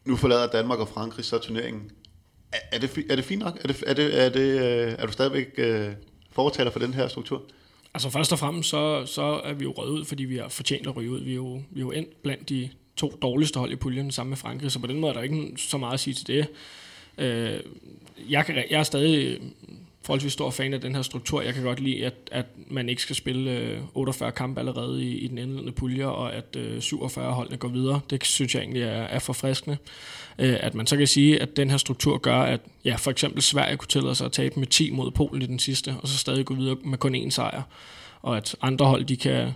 Nu 0.04 0.16
forlader 0.16 0.46
Danmark 0.46 0.78
og 0.78 0.88
Frankrig 0.88 1.24
så 1.24 1.38
turneringen. 1.38 1.90
Er, 2.52 2.58
er, 2.72 2.78
det, 2.78 3.04
er 3.10 3.16
det 3.16 3.24
fint 3.24 3.42
nok? 3.42 3.58
Er, 3.64 3.66
det, 3.68 3.84
er, 3.86 3.94
det, 3.94 4.22
er, 4.22 4.28
det, 4.28 4.60
øh, 4.60 4.94
er 4.98 5.06
du 5.06 5.12
stadigvæk 5.12 5.48
øh, 5.58 5.88
fortaler 6.30 6.70
for 6.70 6.78
den 6.78 6.94
her 6.94 7.08
struktur? 7.08 7.42
Altså 7.94 8.10
først 8.10 8.32
og 8.32 8.38
fremmest, 8.38 8.68
så, 8.68 9.06
så 9.06 9.40
er 9.44 9.52
vi 9.52 9.64
jo 9.64 9.72
røget 9.72 9.90
ud, 9.90 10.04
fordi 10.04 10.24
vi 10.24 10.36
har 10.36 10.48
fortjent 10.48 10.86
at 10.86 10.96
ryge 10.96 11.10
ud. 11.10 11.20
Vi 11.20 11.30
er 11.30 11.34
jo, 11.34 11.62
vi 11.70 11.80
er 11.80 11.84
jo 11.84 11.90
endt 11.90 12.22
blandt 12.22 12.48
de 12.48 12.68
to 13.02 13.18
dårligste 13.22 13.58
hold 13.58 13.72
i 13.72 13.76
puljen 13.76 14.10
sammen 14.10 14.30
med 14.30 14.36
Frankrig, 14.36 14.72
så 14.72 14.78
på 14.78 14.86
den 14.86 15.00
måde 15.00 15.10
er 15.10 15.14
der 15.14 15.22
ikke 15.22 15.52
så 15.56 15.78
meget 15.78 15.94
at 15.94 16.00
sige 16.00 16.14
til 16.14 16.26
det. 16.26 16.46
Øh, 17.18 17.60
jeg, 18.28 18.46
kan, 18.46 18.56
jeg 18.70 18.78
er 18.78 18.82
stadig 18.82 19.38
forholdsvis 20.02 20.32
stor 20.32 20.50
fan 20.50 20.74
af 20.74 20.80
den 20.80 20.94
her 20.94 21.02
struktur. 21.02 21.42
Jeg 21.42 21.54
kan 21.54 21.62
godt 21.62 21.80
lide, 21.80 22.06
at, 22.06 22.14
at 22.32 22.46
man 22.68 22.88
ikke 22.88 23.02
skal 23.02 23.16
spille 23.16 23.50
øh, 23.50 23.78
48 23.94 24.32
kampe 24.32 24.60
allerede 24.60 25.04
i, 25.04 25.18
i 25.18 25.28
den 25.28 25.38
indledende 25.38 25.72
pulje, 25.72 26.06
og 26.06 26.34
at 26.34 26.56
øh, 26.56 26.80
47 26.80 27.32
holdene 27.32 27.56
går 27.56 27.68
videre. 27.68 28.00
Det 28.10 28.24
synes 28.24 28.54
jeg 28.54 28.60
egentlig 28.60 28.82
er, 28.82 29.02
er 29.02 29.18
forfriskende. 29.18 29.76
Øh, 30.38 30.56
at 30.60 30.74
man 30.74 30.86
så 30.86 30.96
kan 30.96 31.06
sige, 31.06 31.42
at 31.42 31.56
den 31.56 31.70
her 31.70 31.76
struktur 31.76 32.18
gør, 32.18 32.38
at 32.42 32.60
ja, 32.84 32.94
for 32.94 33.10
eksempel 33.10 33.42
Sverige 33.42 33.76
kunne 33.76 33.88
tillade 33.88 34.14
sig 34.14 34.24
at 34.24 34.32
tabe 34.32 34.60
med 34.60 34.66
10 34.66 34.90
mod 34.90 35.10
Polen 35.10 35.42
i 35.42 35.46
den 35.46 35.58
sidste, 35.58 35.94
og 36.02 36.08
så 36.08 36.18
stadig 36.18 36.44
gå 36.44 36.54
videre 36.54 36.76
med 36.84 36.98
kun 36.98 37.14
én 37.14 37.30
sejr. 37.30 37.62
Og 38.22 38.36
at 38.36 38.56
andre 38.62 38.86
hold, 38.86 39.04
de 39.04 39.16
kan, 39.16 39.48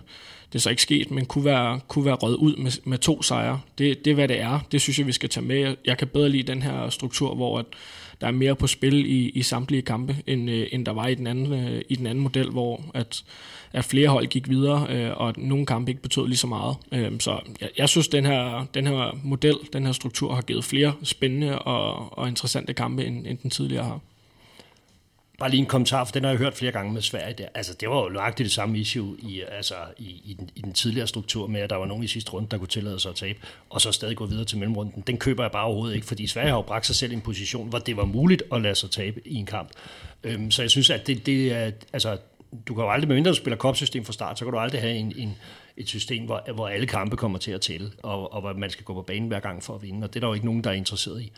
det 0.53 0.55
er 0.55 0.59
så 0.59 0.69
ikke 0.69 0.81
sket, 0.81 1.11
men 1.11 1.25
kunne 1.25 1.45
være, 1.45 1.79
kunne 1.87 2.05
være 2.05 2.15
røget 2.15 2.35
ud 2.35 2.55
med, 2.55 2.71
med 2.83 2.97
to 2.97 3.21
sejre. 3.21 3.59
Det, 3.77 4.05
det 4.05 4.11
er, 4.11 4.15
hvad 4.15 4.27
det 4.27 4.39
er. 4.39 4.59
Det 4.71 4.81
synes 4.81 4.99
jeg, 4.99 5.07
vi 5.07 5.11
skal 5.11 5.29
tage 5.29 5.45
med. 5.45 5.75
Jeg 5.85 5.97
kan 5.97 6.07
bedre 6.07 6.29
lide 6.29 6.43
den 6.43 6.61
her 6.61 6.89
struktur, 6.89 7.35
hvor 7.35 7.59
at 7.59 7.65
der 8.21 8.27
er 8.27 8.31
mere 8.31 8.55
på 8.55 8.67
spil 8.67 9.05
i, 9.05 9.29
i 9.29 9.41
samtlige 9.41 9.81
kampe, 9.81 10.15
end, 10.27 10.49
øh, 10.49 10.67
end 10.71 10.85
der 10.85 10.91
var 10.91 11.07
i 11.07 11.15
den 11.15 11.27
anden, 11.27 11.53
øh, 11.53 11.81
i 11.89 11.95
den 11.95 12.07
anden 12.07 12.23
model, 12.23 12.49
hvor 12.49 12.81
at, 12.93 13.23
at 13.73 13.85
flere 13.85 14.09
hold 14.09 14.27
gik 14.27 14.49
videre, 14.49 14.87
øh, 14.89 15.11
og 15.17 15.29
at 15.29 15.37
nogle 15.37 15.65
kampe 15.65 15.91
ikke 15.91 16.01
betød 16.01 16.27
lige 16.27 16.37
så 16.37 16.47
meget. 16.47 16.75
Øh, 16.91 17.11
så 17.19 17.39
jeg, 17.61 17.69
jeg 17.77 17.89
synes, 17.89 18.07
den 18.07 18.25
her, 18.25 18.65
den 18.73 18.87
her 18.87 19.17
model, 19.23 19.55
den 19.73 19.85
her 19.85 19.91
struktur 19.91 20.33
har 20.35 20.41
givet 20.41 20.63
flere 20.63 20.93
spændende 21.03 21.59
og, 21.59 22.17
og 22.17 22.27
interessante 22.27 22.73
kampe, 22.73 23.05
end, 23.05 23.27
end 23.27 23.37
den 23.37 23.49
tidligere 23.49 23.83
har. 23.83 23.99
Bare 25.39 25.49
lige 25.49 25.59
en 25.59 25.65
kommentar, 25.65 26.03
for 26.03 26.11
den 26.11 26.23
har 26.23 26.31
jeg 26.31 26.37
hørt 26.37 26.53
flere 26.53 26.71
gange 26.71 26.93
med 26.93 27.01
Sverige. 27.01 27.33
Der. 27.37 27.47
Altså, 27.55 27.73
det 27.73 27.89
var 27.89 28.03
jo 28.03 28.09
nøjagtigt 28.09 28.45
det 28.45 28.53
samme 28.53 28.77
issue 28.77 29.17
i, 29.19 29.41
altså, 29.51 29.75
i, 29.97 30.03
i, 30.03 30.35
den, 30.39 30.49
i 30.55 30.61
den 30.61 30.73
tidligere 30.73 31.07
struktur 31.07 31.47
med, 31.47 31.61
at 31.61 31.69
der 31.69 31.75
var 31.75 31.85
nogen 31.85 32.03
i 32.03 32.07
sidste 32.07 32.31
runde, 32.31 32.47
der 32.51 32.57
kunne 32.57 32.67
tillade 32.67 32.99
sig 32.99 33.09
at 33.09 33.15
tabe, 33.15 33.39
og 33.69 33.81
så 33.81 33.91
stadig 33.91 34.17
gå 34.17 34.25
videre 34.25 34.45
til 34.45 34.57
mellemrunden. 34.57 35.03
Den 35.07 35.17
køber 35.17 35.43
jeg 35.43 35.51
bare 35.51 35.63
overhovedet 35.63 35.95
ikke, 35.95 36.07
fordi 36.07 36.27
Sverige 36.27 36.49
har 36.49 36.55
jo 36.55 36.61
bragt 36.61 36.85
sig 36.85 36.95
selv 36.95 37.11
i 37.11 37.15
en 37.15 37.21
position, 37.21 37.69
hvor 37.69 37.79
det 37.79 37.97
var 37.97 38.05
muligt 38.05 38.43
at 38.51 38.61
lade 38.61 38.75
sig 38.75 38.91
tabe 38.91 39.21
i 39.27 39.35
en 39.35 39.45
kamp. 39.45 39.69
Øhm, 40.23 40.51
så 40.51 40.61
jeg 40.61 40.71
synes, 40.71 40.89
at 40.89 41.07
det, 41.07 41.25
det 41.25 41.53
er, 41.53 41.71
altså, 41.93 42.17
du 42.67 42.73
kan 42.73 42.83
jo 42.83 42.91
aldrig, 42.91 43.07
medmindre 43.07 43.31
du 43.31 43.35
spiller 43.35 43.57
kopsystem 43.57 44.05
fra 44.05 44.13
start, 44.13 44.39
så 44.39 44.45
kan 44.45 44.51
du 44.51 44.59
aldrig 44.59 44.81
have 44.81 44.95
en, 44.95 45.13
en, 45.17 45.37
et 45.77 45.89
system, 45.89 46.25
hvor, 46.25 46.53
hvor 46.53 46.67
alle 46.67 46.87
kampe 46.87 47.17
kommer 47.17 47.37
til 47.37 47.51
at 47.51 47.61
tælle, 47.61 47.91
og, 48.03 48.33
og 48.33 48.41
hvor 48.41 48.53
man 48.53 48.69
skal 48.69 48.85
gå 48.85 48.93
på 48.93 49.01
banen 49.01 49.27
hver 49.27 49.39
gang 49.39 49.63
for 49.63 49.75
at 49.75 49.81
vinde, 49.81 50.05
og 50.05 50.13
det 50.13 50.15
er 50.15 50.19
der 50.19 50.27
jo 50.27 50.33
ikke 50.33 50.45
nogen, 50.45 50.63
der 50.63 50.69
er 50.69 50.73
interesseret 50.73 51.21
i. 51.21 51.31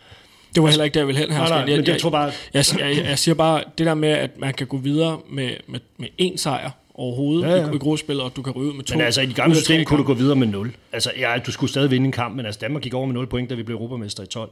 Det 0.54 0.62
var 0.62 0.68
heller 0.68 0.84
ikke 0.84 0.94
der, 0.94 1.00
jeg 1.00 1.06
ville 1.06 1.20
hen 1.20 1.32
her. 1.32 1.38
Nej, 1.38 1.48
nej, 1.48 1.58
jeg, 1.58 1.76
men 1.76 1.86
det 1.86 2.00
tror 2.00 2.10
bare... 2.10 2.32
Jeg, 2.54 2.64
jeg, 2.78 2.96
jeg, 2.96 3.04
jeg 3.04 3.18
siger 3.18 3.34
bare, 3.34 3.64
det 3.78 3.86
der 3.86 3.94
med, 3.94 4.08
at 4.08 4.30
man 4.38 4.54
kan 4.54 4.66
gå 4.66 4.76
videre 4.76 5.18
med, 5.30 5.50
med, 5.66 5.80
med 5.96 6.08
én 6.22 6.36
sejr 6.36 6.70
overhovedet 6.94 7.48
ja, 7.48 7.56
ja. 7.56 7.70
i, 7.70 7.74
i 7.74 7.78
gruppespillet, 7.78 8.24
og 8.24 8.36
du 8.36 8.42
kan 8.42 8.52
ryge 8.52 8.68
ud 8.70 8.76
med 8.76 8.84
to. 8.84 8.94
Men 8.94 9.04
altså, 9.04 9.20
i 9.20 9.26
de 9.26 9.34
gamle 9.34 9.56
system 9.56 9.84
kunne 9.84 9.98
du 9.98 10.04
gå 10.04 10.14
videre 10.14 10.36
med 10.36 10.46
0. 10.46 10.72
Altså, 10.92 11.12
ja, 11.18 11.38
du 11.46 11.52
skulle 11.52 11.70
stadig 11.70 11.90
vinde 11.90 12.06
en 12.06 12.12
kamp, 12.12 12.36
men 12.36 12.46
altså, 12.46 12.58
Danmark 12.58 12.82
gik 12.82 12.94
over 12.94 13.06
med 13.06 13.14
0 13.14 13.26
point, 13.26 13.50
da 13.50 13.54
vi 13.54 13.62
blev 13.62 13.76
europamester 13.76 14.22
i 14.22 14.26
12. 14.26 14.50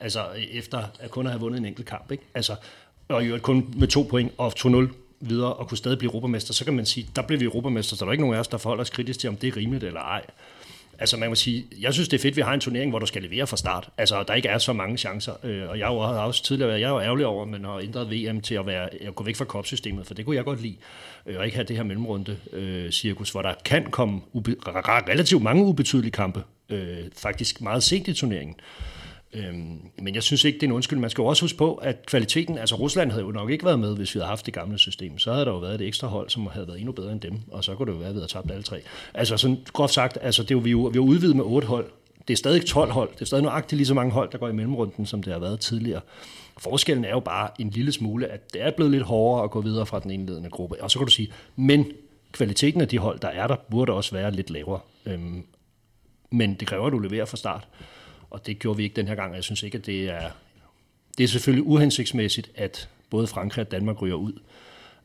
Altså, 0.00 0.20
efter 0.52 0.82
at 1.00 1.10
kun 1.10 1.26
have 1.26 1.40
vundet 1.40 1.58
en 1.58 1.64
enkelt 1.64 1.86
kamp, 1.86 2.12
ikke? 2.12 2.24
Altså, 2.34 2.54
og 3.08 3.28
jo 3.28 3.38
kun 3.42 3.74
med 3.76 3.88
to 3.88 4.02
point 4.02 4.32
og 4.38 4.52
2-0 4.58 4.88
videre 5.20 5.52
og 5.52 5.68
kunne 5.68 5.78
stadig 5.78 5.98
blive 5.98 6.10
europamester, 6.10 6.54
så 6.54 6.64
kan 6.64 6.74
man 6.74 6.86
sige, 6.86 7.06
der 7.16 7.22
blev 7.22 7.40
vi 7.40 7.44
europamester, 7.44 7.96
så 7.96 8.04
der 8.04 8.08
er 8.08 8.12
ikke 8.12 8.22
nogen 8.22 8.36
af 8.36 8.40
os, 8.40 8.48
der 8.48 8.58
forholder 8.58 8.82
os 8.82 8.90
kritisk 8.90 9.20
til, 9.20 9.28
om 9.28 9.36
det 9.36 9.48
er 9.48 9.56
rimeligt 9.56 9.84
eller 9.84 10.00
ej. 10.00 10.22
Altså 11.00 11.16
man 11.16 11.28
må 11.28 11.34
sige, 11.34 11.64
jeg 11.80 11.94
synes 11.94 12.08
det 12.08 12.16
er 12.18 12.22
fedt, 12.22 12.32
at 12.32 12.36
vi 12.36 12.42
har 12.42 12.54
en 12.54 12.60
turnering, 12.60 12.90
hvor 12.90 12.98
du 12.98 13.06
skal 13.06 13.22
levere 13.22 13.46
fra 13.46 13.56
start. 13.56 13.88
Altså 13.98 14.22
der 14.28 14.34
ikke 14.34 14.48
er 14.48 14.58
så 14.58 14.72
mange 14.72 14.96
chancer. 14.98 15.32
Øh, 15.44 15.68
og 15.68 15.78
jeg 15.78 15.86
har 15.86 15.92
også 15.94 16.44
tidligere 16.44 16.68
været, 16.68 16.80
jeg 16.80 16.90
er 16.90 17.00
ærgerlig 17.00 17.26
over, 17.26 17.42
at 17.42 17.48
man 17.48 17.64
har 17.64 17.78
ændret 17.78 18.10
VM 18.10 18.40
til 18.40 18.54
at 18.54 18.66
være, 18.66 18.94
at 18.94 19.14
gå 19.14 19.24
væk 19.24 19.36
fra 19.36 19.44
kopsystemet, 19.44 20.06
for 20.06 20.14
det 20.14 20.24
kunne 20.24 20.36
jeg 20.36 20.44
godt 20.44 20.62
lide. 20.62 20.76
Øh, 21.26 21.38
og 21.38 21.44
ikke 21.44 21.56
have 21.56 21.66
det 21.66 21.76
her 21.76 21.82
mellemrunde 21.82 22.36
øh, 22.52 22.90
cirkus, 22.90 23.30
hvor 23.30 23.42
der 23.42 23.54
kan 23.64 23.90
komme 23.90 24.20
ube- 24.32 24.56
relativt 25.08 25.42
mange 25.42 25.64
ubetydelige 25.64 26.12
kampe. 26.12 26.42
Øh, 26.70 26.98
faktisk 27.16 27.60
meget 27.60 27.82
sent 27.82 28.08
i 28.08 28.12
turneringen. 28.14 28.56
Øhm, 29.32 29.80
men 29.98 30.14
jeg 30.14 30.22
synes 30.22 30.44
ikke, 30.44 30.56
det 30.56 30.62
er 30.62 30.66
en 30.66 30.72
undskyld. 30.72 30.98
Man 30.98 31.10
skal 31.10 31.22
jo 31.22 31.26
også 31.26 31.42
huske 31.44 31.58
på, 31.58 31.74
at 31.74 32.06
kvaliteten, 32.06 32.58
altså 32.58 32.76
Rusland 32.76 33.10
havde 33.10 33.24
jo 33.24 33.30
nok 33.30 33.50
ikke 33.50 33.64
været 33.64 33.78
med, 33.78 33.96
hvis 33.96 34.14
vi 34.14 34.18
havde 34.18 34.28
haft 34.28 34.46
det 34.46 34.54
gamle 34.54 34.78
system. 34.78 35.18
Så 35.18 35.32
havde 35.32 35.44
der 35.44 35.52
jo 35.52 35.58
været 35.58 35.74
et 35.74 35.86
ekstra 35.86 36.08
hold, 36.08 36.30
som 36.30 36.46
havde 36.46 36.66
været 36.66 36.78
endnu 36.78 36.92
bedre 36.92 37.12
end 37.12 37.20
dem, 37.20 37.40
og 37.50 37.64
så 37.64 37.74
kunne 37.74 37.86
det 37.86 37.92
jo 37.92 37.98
være, 37.98 38.08
at 38.08 38.14
vi 38.14 38.18
havde 38.18 38.32
tabt 38.32 38.50
alle 38.50 38.62
tre. 38.62 38.80
Altså 39.14 39.36
sådan 39.36 39.58
groft 39.72 39.94
sagt, 39.94 40.18
altså 40.22 40.42
det 40.42 40.50
er 40.50 40.54
jo, 40.54 40.58
vi, 40.58 40.68
er 40.68 40.72
jo, 40.72 40.80
vi 40.80 40.98
er 40.98 41.02
udvidet 41.02 41.36
med 41.36 41.44
otte 41.44 41.68
hold. 41.68 41.86
Det 42.28 42.34
er 42.34 42.38
stadig 42.38 42.66
12 42.66 42.90
hold. 42.90 43.10
Det 43.14 43.20
er 43.20 43.24
stadig 43.24 43.44
nøjagtigt 43.44 43.76
lige 43.76 43.86
så 43.86 43.94
mange 43.94 44.12
hold, 44.12 44.30
der 44.32 44.38
går 44.38 44.48
i 44.48 44.52
mellemrunden, 44.52 45.06
som 45.06 45.22
det 45.22 45.32
har 45.32 45.40
været 45.40 45.60
tidligere. 45.60 46.00
Forskellen 46.58 47.04
er 47.04 47.10
jo 47.10 47.20
bare 47.20 47.50
en 47.58 47.70
lille 47.70 47.92
smule, 47.92 48.26
at 48.26 48.52
det 48.52 48.62
er 48.62 48.70
blevet 48.70 48.92
lidt 48.92 49.02
hårdere 49.02 49.44
at 49.44 49.50
gå 49.50 49.60
videre 49.60 49.86
fra 49.86 50.00
den 50.00 50.10
indledende 50.10 50.50
gruppe. 50.50 50.82
Og 50.82 50.90
så 50.90 50.98
kan 50.98 51.06
du 51.06 51.12
sige, 51.12 51.32
men 51.56 51.86
kvaliteten 52.32 52.80
af 52.80 52.88
de 52.88 52.98
hold, 52.98 53.18
der 53.18 53.28
er 53.28 53.46
der, 53.46 53.56
burde 53.70 53.92
også 53.92 54.14
være 54.14 54.30
lidt 54.30 54.50
lavere. 54.50 54.80
Øhm, 55.06 55.44
men 56.30 56.54
det 56.54 56.68
kræver, 56.68 56.86
at 56.86 56.92
du 56.92 56.98
leverer 56.98 57.24
fra 57.24 57.36
start. 57.36 57.68
Og 58.30 58.46
det 58.46 58.58
gjorde 58.58 58.76
vi 58.76 58.82
ikke 58.82 58.96
den 58.96 59.08
her 59.08 59.14
gang, 59.14 59.34
jeg 59.34 59.44
synes 59.44 59.62
ikke, 59.62 59.78
at 59.78 59.86
det 59.86 60.10
er... 60.10 60.30
Det 61.18 61.24
er 61.24 61.28
selvfølgelig 61.28 61.66
uhensigtsmæssigt, 61.66 62.50
at 62.54 62.88
både 63.10 63.26
Frankrig 63.26 63.66
og 63.66 63.70
Danmark 63.70 64.02
ryger 64.02 64.14
ud. 64.14 64.32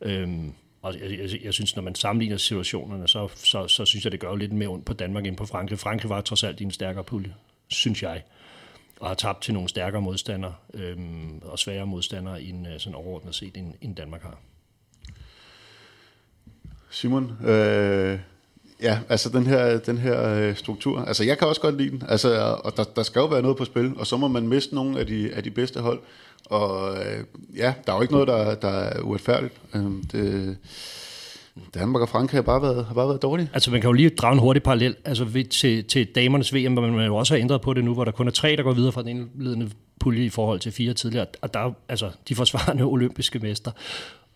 Øhm, 0.02 0.54
og 0.82 1.00
jeg, 1.00 1.20
jeg, 1.20 1.44
jeg 1.44 1.54
synes, 1.54 1.76
når 1.76 1.84
man 1.84 1.96
sammenligner 1.96 2.38
situationerne, 2.38 3.08
så, 3.08 3.28
så, 3.36 3.68
så 3.68 3.86
synes 3.86 4.06
jeg, 4.06 4.12
det 4.12 4.20
gør 4.20 4.36
lidt 4.36 4.54
mere 4.54 4.70
ondt 4.70 4.86
på 4.86 4.94
Danmark 4.94 5.26
end 5.26 5.38
på 5.38 5.46
Frankrig. 5.46 5.80
Frankrig 5.80 6.10
var 6.10 6.22
trods 6.22 6.44
alt 6.44 6.62
i 6.62 6.64
en 6.64 6.72
stærkere 6.72 7.04
pulje, 7.04 7.34
synes 7.68 8.04
jeg, 8.04 8.24
og 9.00 9.08
har 9.08 9.16
tabt 9.16 9.42
til 9.42 9.54
nogle 9.54 9.70
stærkere 9.70 10.02
modstandere 10.02 10.56
øhm, 10.74 11.42
og 11.42 11.60
sværere 11.60 11.88
modstandere 11.88 12.42
end 12.42 12.68
øh, 12.68 12.80
sådan 12.80 12.96
overordnet 12.96 13.36
set, 13.36 13.58
end, 13.58 13.74
end 13.82 13.96
Danmark 13.96 14.22
har. 14.22 14.40
Simon, 16.90 17.46
øh, 17.48 18.20
Ja, 18.84 19.00
altså 19.10 19.30
den 19.30 19.48
her, 19.48 19.78
den 19.78 19.98
her 19.98 20.30
øh, 20.30 20.56
struktur. 20.56 21.00
Altså 21.00 21.24
jeg 21.24 21.38
kan 21.38 21.48
også 21.48 21.62
godt 21.62 21.78
lide 21.78 21.90
den, 21.90 22.04
altså, 22.10 22.58
og 22.64 22.78
der, 22.78 22.84
der 22.84 23.04
skal 23.04 23.20
jo 23.20 23.26
være 23.26 23.42
noget 23.42 23.58
på 23.58 23.66
spil, 23.66 23.92
og 23.98 24.08
så 24.08 24.18
må 24.18 24.28
man 24.28 24.48
miste 24.48 24.76
nogle 24.76 25.00
af 25.00 25.08
de, 25.08 25.32
af 25.34 25.44
de 25.44 25.52
bedste 25.52 25.80
hold. 25.80 26.00
Og 26.46 26.98
øh, 26.98 27.24
ja, 27.58 27.74
der 27.86 27.92
er 27.92 27.96
jo 27.96 28.02
ikke 28.02 28.14
noget, 28.14 28.28
der, 28.28 28.56
der 28.56 28.68
er 28.68 29.02
uretfærdigt. 29.02 29.54
Øh, 29.76 29.82
det, 30.12 30.58
Danmark 31.74 32.02
og 32.02 32.10
Frankrig 32.10 32.38
har 32.38 32.42
bare 32.42 32.62
været, 32.62 32.86
har 32.86 32.94
bare 32.94 33.08
været 33.08 33.22
dårlige. 33.22 33.50
Altså 33.54 33.72
man 33.72 33.82
kan 33.82 33.88
jo 33.88 33.94
lige 33.94 34.10
drage 34.10 34.34
en 34.34 34.40
hurtig 34.40 34.64
parallel 34.64 34.96
altså 35.06 35.24
ved, 35.24 35.46
til, 35.46 35.84
til 35.84 36.08
damernes 36.16 36.56
VM, 36.56 36.74
hvor 36.74 36.82
man 36.82 37.06
jo 37.06 37.16
også 37.16 37.34
har 37.34 37.42
ændret 37.42 37.62
på 37.62 37.74
det 37.74 37.84
nu, 37.84 37.94
hvor 37.94 38.04
der 38.04 38.12
kun 38.12 38.28
er 38.28 38.32
tre, 38.32 38.56
der 38.56 38.64
går 38.64 38.74
videre 38.74 38.92
fra 38.92 39.02
den 39.02 39.10
indledende 39.10 39.70
pulje 40.00 40.26
i 40.26 40.30
forhold 40.30 40.60
til 40.60 40.72
fire 40.72 40.94
tidligere. 40.94 41.26
Og 41.42 41.54
der 41.54 41.60
er 41.60 41.72
altså 41.90 42.10
de 42.30 42.36
forsvarende 42.36 42.84
olympiske 42.96 43.40
mester 43.40 43.72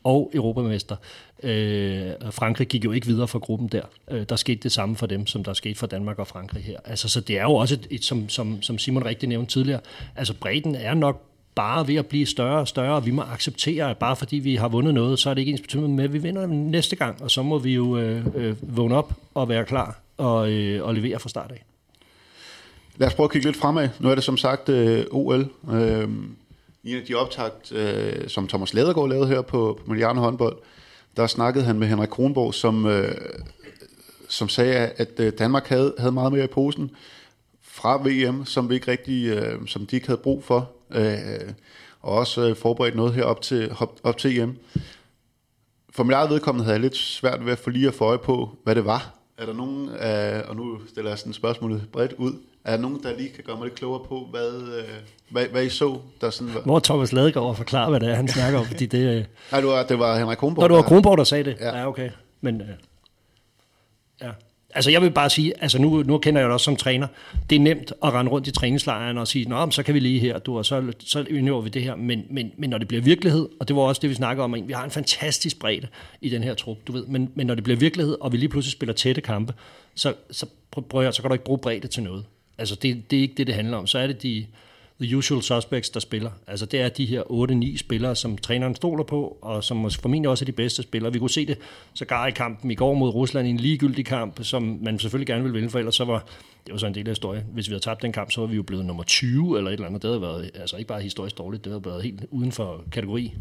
og 0.07 0.31
europamester. 0.33 0.95
Øh, 1.43 2.11
Frankrig 2.31 2.67
gik 2.67 2.85
jo 2.85 2.91
ikke 2.91 3.07
videre 3.07 3.27
fra 3.27 3.39
gruppen 3.39 3.67
der. 3.67 3.81
Øh, 4.11 4.25
der 4.29 4.35
skete 4.35 4.59
det 4.63 4.71
samme 4.71 4.95
for 4.95 5.05
dem, 5.05 5.27
som 5.27 5.43
der 5.43 5.53
skete 5.53 5.75
for 5.75 5.87
Danmark 5.87 6.19
og 6.19 6.27
Frankrig 6.27 6.63
her. 6.63 6.79
Altså, 6.85 7.09
så 7.09 7.21
det 7.21 7.37
er 7.37 7.43
jo 7.43 7.53
også, 7.53 7.75
et, 7.75 7.87
et, 7.89 8.03
som, 8.03 8.29
som, 8.29 8.61
som 8.61 8.77
Simon 8.77 9.05
rigtig 9.05 9.29
nævnte 9.29 9.51
tidligere, 9.51 9.79
altså 10.15 10.33
bredden 10.33 10.75
er 10.75 10.93
nok 10.93 11.21
bare 11.55 11.87
ved 11.87 11.95
at 11.95 12.05
blive 12.05 12.25
større 12.25 12.59
og 12.59 12.67
større, 12.67 12.95
og 12.95 13.05
vi 13.05 13.11
må 13.11 13.21
acceptere, 13.21 13.89
at 13.89 13.97
bare 13.97 14.15
fordi 14.15 14.35
vi 14.35 14.55
har 14.55 14.67
vundet 14.67 14.93
noget, 14.93 15.19
så 15.19 15.29
er 15.29 15.33
det 15.33 15.41
ikke 15.41 15.51
ens 15.51 15.61
betydning 15.61 15.95
med, 15.95 16.03
at 16.03 16.13
vi 16.13 16.17
vinder 16.17 16.47
næste 16.47 16.95
gang, 16.95 17.23
og 17.23 17.31
så 17.31 17.43
må 17.43 17.59
vi 17.59 17.73
jo 17.73 17.97
øh, 17.97 18.25
øh, 18.35 18.77
vågne 18.77 18.95
op 18.95 19.13
og 19.33 19.49
være 19.49 19.65
klar 19.65 19.99
og, 20.17 20.51
øh, 20.51 20.85
og 20.85 20.95
levere 20.95 21.19
fra 21.19 21.29
start 21.29 21.51
af. 21.51 21.65
Lad 22.97 23.07
os 23.07 23.13
prøve 23.13 23.25
at 23.25 23.31
kigge 23.31 23.47
lidt 23.47 23.57
fremad. 23.57 23.89
Nu 23.99 24.09
er 24.09 24.15
det 24.15 24.23
som 24.23 24.37
sagt 24.37 24.69
øh, 24.69 25.05
OL. 25.11 25.49
Øh, 25.71 26.09
i 26.87 26.91
en 26.91 26.97
af 26.97 27.05
de 27.05 27.15
optagt, 27.15 27.71
øh, 27.71 28.27
som 28.27 28.47
Thomas 28.47 28.73
Ledergaard 28.73 29.09
lavede 29.09 29.27
her 29.27 29.41
på, 29.41 29.79
på 29.79 29.89
Milliarden 29.89 30.21
håndbold, 30.21 30.57
der 31.17 31.27
snakkede 31.27 31.65
han 31.65 31.79
med 31.79 31.87
Henrik 31.87 32.09
Kronborg, 32.09 32.53
som, 32.53 32.85
øh, 32.85 33.15
som 34.29 34.49
sagde, 34.49 34.75
at 34.75 35.19
øh, 35.19 35.33
Danmark 35.39 35.67
havde, 35.67 35.95
havde 35.97 36.11
meget 36.11 36.33
mere 36.33 36.43
i 36.43 36.47
posen 36.47 36.91
fra 37.61 37.97
VM, 37.97 38.45
som 38.45 38.69
vi 38.69 38.75
ikke 38.75 38.91
rigtig, 38.91 39.25
øh, 39.27 39.67
som 39.67 39.85
de 39.85 39.95
ikke 39.95 40.07
havde 40.07 40.21
brug 40.21 40.43
for, 40.43 40.71
øh, 40.91 41.53
og 42.01 42.13
også 42.13 42.49
øh, 42.49 42.55
forberedt 42.55 42.95
noget 42.95 43.13
her 43.13 43.23
op 43.23 43.41
til, 43.41 43.75
op, 43.79 43.99
op 44.03 44.17
til 44.17 44.39
EM. 44.39 44.57
for 45.89 46.03
mit 46.03 46.13
eget 46.13 46.29
vedkommende 46.29 46.63
havde 46.63 46.75
jeg 46.75 46.81
lidt 46.81 46.97
svært 46.97 47.45
ved 47.45 47.51
at 47.51 47.59
få 47.59 47.69
lige 47.69 47.87
at 47.87 47.93
få 47.93 48.05
øje 48.05 48.17
på, 48.17 48.49
hvad 48.63 48.75
det 48.75 48.85
var. 48.85 49.13
Er 49.37 49.45
der 49.45 49.53
nogen, 49.53 49.89
øh, 49.89 50.49
og 50.49 50.55
nu 50.55 50.79
stiller 50.89 51.11
jeg 51.11 51.19
sådan 51.19 51.33
spørgsmålet 51.33 51.87
bredt 51.91 52.13
ud, 52.13 52.33
er 52.67 52.71
der 52.71 52.81
nogen, 52.81 53.03
der 53.03 53.17
lige 53.17 53.29
kan 53.29 53.43
gøre 53.43 53.57
mig 53.57 53.65
lidt 53.65 53.75
klogere 53.75 54.05
på, 54.09 54.27
hvad, 54.31 54.61
øh, 54.77 54.83
hvad, 55.29 55.45
hvad 55.45 55.65
I 55.65 55.69
så, 55.69 55.99
der 56.21 56.29
sådan 56.29 56.53
var? 56.53 56.61
Hvor 56.61 56.79
Thomas 56.79 57.13
Ladegaard 57.13 57.45
og 57.45 57.57
forklare, 57.57 57.89
hvad 57.89 57.99
det 57.99 58.09
er, 58.09 58.15
han 58.15 58.27
snakker 58.27 58.59
om, 58.59 58.65
fordi 58.65 58.85
det... 58.85 58.99
Øh, 58.99 59.25
Nej, 59.51 59.61
det 59.61 59.69
var, 59.69 59.83
det 59.83 59.99
var 59.99 60.17
Henrik 60.17 60.37
Kronborg. 60.37 60.61
Når 60.61 60.67
du 60.67 60.73
var 60.73 60.81
Kronborg, 60.81 61.17
der 61.17 61.23
sagde 61.23 61.43
det? 61.43 61.57
Ja. 61.59 61.77
Ja, 61.77 61.87
okay. 61.87 62.09
Men, 62.41 62.61
øh, 62.61 62.67
ja. 64.21 64.29
Altså 64.75 64.91
jeg 64.91 65.01
vil 65.01 65.11
bare 65.11 65.29
sige, 65.29 65.53
altså 65.61 65.81
nu, 65.81 66.03
nu 66.03 66.17
kender 66.17 66.41
jeg 66.41 66.47
dig 66.47 66.53
også 66.53 66.63
som 66.63 66.75
træner, 66.75 67.07
det 67.49 67.55
er 67.55 67.59
nemt 67.59 67.93
at 68.03 68.13
rende 68.13 68.31
rundt 68.31 68.47
i 68.47 68.51
træningslejren 68.51 69.17
og 69.17 69.27
sige, 69.27 69.49
nå, 69.49 69.71
så 69.71 69.83
kan 69.83 69.93
vi 69.93 69.99
lige 69.99 70.19
her, 70.19 70.39
du, 70.39 70.57
og 70.57 70.65
så, 70.65 70.93
så 70.99 71.25
indøver 71.29 71.61
vi 71.61 71.69
det 71.69 71.83
her, 71.83 71.95
men, 71.95 72.23
men, 72.29 72.51
men 72.57 72.69
når 72.69 72.77
det 72.77 72.87
bliver 72.87 73.03
virkelighed, 73.03 73.49
og 73.59 73.67
det 73.67 73.75
var 73.75 73.81
også 73.81 73.99
det, 74.01 74.09
vi 74.09 74.15
snakker 74.15 74.43
om, 74.43 74.55
vi 74.67 74.73
har 74.73 74.83
en 74.83 74.91
fantastisk 74.91 75.59
bredde 75.59 75.87
i 76.21 76.29
den 76.29 76.43
her 76.43 76.53
trup, 76.53 76.77
du 76.87 76.91
ved, 76.91 77.05
men, 77.05 77.31
men 77.35 77.47
når 77.47 77.55
det 77.55 77.63
bliver 77.63 77.77
virkelighed, 77.77 78.17
og 78.21 78.31
vi 78.31 78.37
lige 78.37 78.49
pludselig 78.49 78.71
spiller 78.71 78.93
tætte 78.93 79.21
kampe, 79.21 79.53
så, 79.95 80.13
så, 80.31 80.45
prøv, 80.71 80.83
prøv 80.83 81.01
at 81.01 81.05
høre, 81.05 81.13
så 81.13 81.21
kan 81.21 81.29
du 81.29 81.33
ikke 81.33 81.45
bruge 81.45 81.59
bredde 81.59 81.87
til 81.87 82.03
noget. 82.03 82.25
Altså 82.57 82.75
det, 82.75 83.11
det 83.11 83.17
er 83.17 83.21
ikke 83.21 83.35
det, 83.37 83.47
det 83.47 83.55
handler 83.55 83.77
om. 83.77 83.87
Så 83.87 83.99
er 83.99 84.07
det 84.07 84.23
de, 84.23 84.45
the 85.01 85.17
usual 85.17 85.41
suspects, 85.41 85.89
der 85.89 85.99
spiller. 85.99 86.31
Altså 86.47 86.65
det 86.65 86.81
er 86.81 86.89
de 86.89 87.05
her 87.05 87.21
8-9 87.73 87.77
spillere, 87.77 88.15
som 88.15 88.37
træneren 88.37 88.75
stoler 88.75 89.03
på, 89.03 89.37
og 89.41 89.63
som 89.63 89.91
formentlig 89.91 90.29
også 90.29 90.43
er 90.43 90.45
de 90.45 90.51
bedste 90.51 90.83
spillere. 90.83 91.13
Vi 91.13 91.19
kunne 91.19 91.29
se 91.29 91.45
det 91.45 91.57
sågar 91.93 92.27
i 92.27 92.31
kampen 92.31 92.71
i 92.71 92.75
går 92.75 92.93
mod 92.93 93.09
Rusland, 93.09 93.47
i 93.47 93.49
en 93.49 93.57
ligegyldig 93.57 94.05
kamp, 94.05 94.43
som 94.43 94.79
man 94.81 94.99
selvfølgelig 94.99 95.27
gerne 95.27 95.43
ville 95.43 95.53
vinde, 95.53 95.69
for 95.69 95.79
ellers 95.79 95.95
så 95.95 96.05
var 96.05 96.25
det 96.65 96.73
var 96.73 96.77
så 96.77 96.87
en 96.87 96.95
del 96.95 97.07
af 97.07 97.11
historien. 97.11 97.43
Hvis 97.53 97.67
vi 97.67 97.71
havde 97.71 97.83
tabt 97.83 98.01
den 98.01 98.11
kamp, 98.11 98.31
så 98.31 98.41
var 98.41 98.47
vi 98.47 98.55
jo 98.55 98.63
blevet 98.63 98.85
nummer 98.85 99.03
20 99.03 99.57
eller 99.57 99.71
et 99.71 99.73
eller 99.73 99.87
andet. 99.87 100.01
Det 100.01 100.09
havde 100.09 100.21
været 100.21 100.51
altså 100.55 100.77
ikke 100.77 100.87
bare 100.87 101.01
historisk 101.01 101.37
dårligt, 101.37 101.63
det 101.65 101.71
havde 101.71 101.85
været 101.85 102.03
helt 102.03 102.25
uden 102.31 102.51
for 102.51 102.83
kategori. 102.91 103.33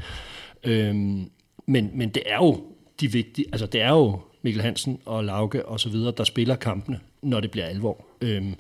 Øhm, 0.65 1.31
men, 1.67 1.91
men 1.95 2.09
det 2.09 2.23
er 2.27 2.37
jo 2.37 2.65
de 3.01 3.13
vigtige, 3.13 3.47
altså 3.53 3.67
det 3.67 3.81
er 3.81 3.89
jo 3.89 4.21
Mikkel 4.43 4.63
Hansen 4.63 4.99
og 5.05 5.25
Lauke 5.25 5.67
og 5.67 5.81
så 5.81 5.89
videre, 5.89 6.13
der 6.17 6.25
spiller 6.25 6.57
kampene, 6.57 7.01
når 7.23 7.41
det 7.41 7.51
bliver 7.51 7.67
alvor. 7.67 8.05
Øhm, 8.21 8.55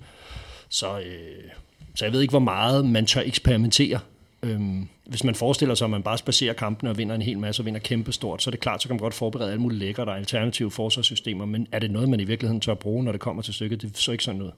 så, 0.68 0.98
øh, 0.98 1.50
så 1.94 2.05
jeg 2.05 2.12
ved 2.12 2.20
ikke, 2.20 2.33
hvor 2.33 2.38
meget 2.38 2.87
man 2.87 3.07
tør 3.07 3.20
eksperimentere. 3.20 4.00
Øhm, 4.42 4.88
hvis 5.07 5.24
man 5.24 5.35
forestiller 5.35 5.74
sig, 5.74 5.85
at 5.85 5.90
man 5.90 6.02
bare 6.02 6.18
spacerer 6.18 6.52
kampene 6.52 6.90
og 6.90 6.98
vinder 6.98 7.14
en 7.14 7.22
hel 7.22 7.38
masse 7.38 7.62
og 7.62 7.66
vinder 7.66 7.81
kæmpe 7.81 8.12
stort, 8.12 8.42
så 8.42 8.50
er 8.50 8.52
det 8.52 8.61
klart, 8.61 8.83
så 8.83 8.88
kan 8.88 8.94
man 8.94 9.00
godt 9.00 9.14
forberede 9.14 9.50
alle 9.50 9.61
mulige 9.61 9.79
lækre, 9.79 10.05
der 10.05 10.12
er 10.12 10.16
alternative 10.16 10.70
forsvarssystemer, 10.70 11.44
men 11.44 11.66
er 11.72 11.79
det 11.79 11.90
noget, 11.90 12.09
man 12.09 12.20
i 12.20 12.24
virkeligheden 12.24 12.61
tør 12.61 12.74
bruge, 12.74 13.05
når 13.05 13.12
det 13.12 13.20
kommer 13.20 13.42
til 13.42 13.55
stykket? 13.55 13.83
Det 13.83 13.90
er 13.90 13.94
så 13.94 14.12
ikke 14.12 14.24
sådan 14.24 14.38
noget. 14.38 14.55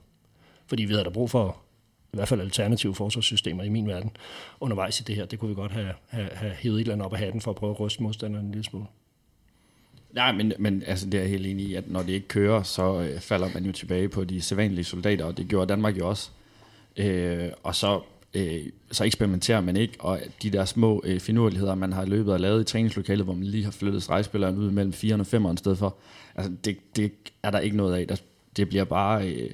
Fordi 0.67 0.85
vi 0.85 0.93
havde 0.93 1.05
da 1.05 1.09
brug 1.09 1.29
for 1.29 1.57
i 2.13 2.17
hvert 2.17 2.27
fald 2.27 2.41
alternative 2.41 2.95
forsvarssystemer 2.95 3.63
i 3.63 3.69
min 3.69 3.87
verden 3.87 4.11
undervejs 4.59 4.99
i 4.99 5.03
det 5.03 5.15
her. 5.15 5.25
Det 5.25 5.39
kunne 5.39 5.49
vi 5.49 5.55
godt 5.55 5.71
have, 5.71 5.93
have, 6.07 6.29
have 6.33 6.51
hævet 6.51 6.75
et 6.75 6.81
eller 6.81 6.93
andet 6.93 7.05
op 7.05 7.13
af 7.13 7.19
hatten 7.19 7.41
for 7.41 7.51
at 7.51 7.57
prøve 7.57 7.71
at 7.71 7.79
ryste 7.79 8.03
modstanderen 8.03 8.45
en 8.45 8.51
lille 8.51 8.63
smule. 8.63 8.85
Nej, 10.13 10.31
men, 10.31 10.53
men 10.59 10.83
altså, 10.87 11.05
det 11.05 11.13
er 11.13 11.21
jeg 11.21 11.29
helt 11.29 11.45
enig 11.45 11.65
i, 11.65 11.75
at 11.75 11.91
når 11.91 12.01
det 12.01 12.13
ikke 12.13 12.27
kører, 12.27 12.63
så 12.63 13.01
øh, 13.01 13.19
falder 13.19 13.49
man 13.53 13.65
jo 13.65 13.71
tilbage 13.71 14.09
på 14.09 14.23
de 14.23 14.41
sædvanlige 14.41 14.83
soldater, 14.83 15.25
og 15.25 15.37
det 15.37 15.47
gjorde 15.47 15.69
Danmark 15.69 15.97
jo 15.97 16.09
også. 16.09 16.29
Øh, 16.97 17.49
og 17.63 17.75
så, 17.75 18.01
øh, 18.33 18.65
så 18.91 19.03
eksperimenterer 19.03 19.61
man 19.61 19.77
ikke, 19.77 19.93
og 19.99 20.19
de 20.43 20.49
der 20.49 20.65
små 20.65 21.01
øh, 21.05 21.19
finurligheder, 21.19 21.75
man 21.75 21.93
har 21.93 22.05
løbet 22.05 22.33
og 22.33 22.39
lavet 22.39 22.61
i 22.61 22.63
træningslokalet, 22.63 23.25
hvor 23.25 23.33
man 23.33 23.43
lige 23.43 23.63
har 23.63 23.71
flyttet 23.71 24.03
stregspilleren 24.03 24.57
ud 24.57 24.71
mellem 24.71 24.93
4 24.93 25.15
og 25.15 25.27
5 25.27 25.45
i 25.45 25.57
stedet 25.57 25.77
for, 25.77 25.95
altså 26.35 26.51
det, 26.65 26.77
det 26.95 27.11
er 27.43 27.51
der 27.51 27.59
ikke 27.59 27.77
noget 27.77 27.95
af. 27.95 28.07
Der, 28.07 28.15
det 28.57 28.69
bliver 28.69 28.83
bare... 28.83 29.29
Øh, 29.29 29.49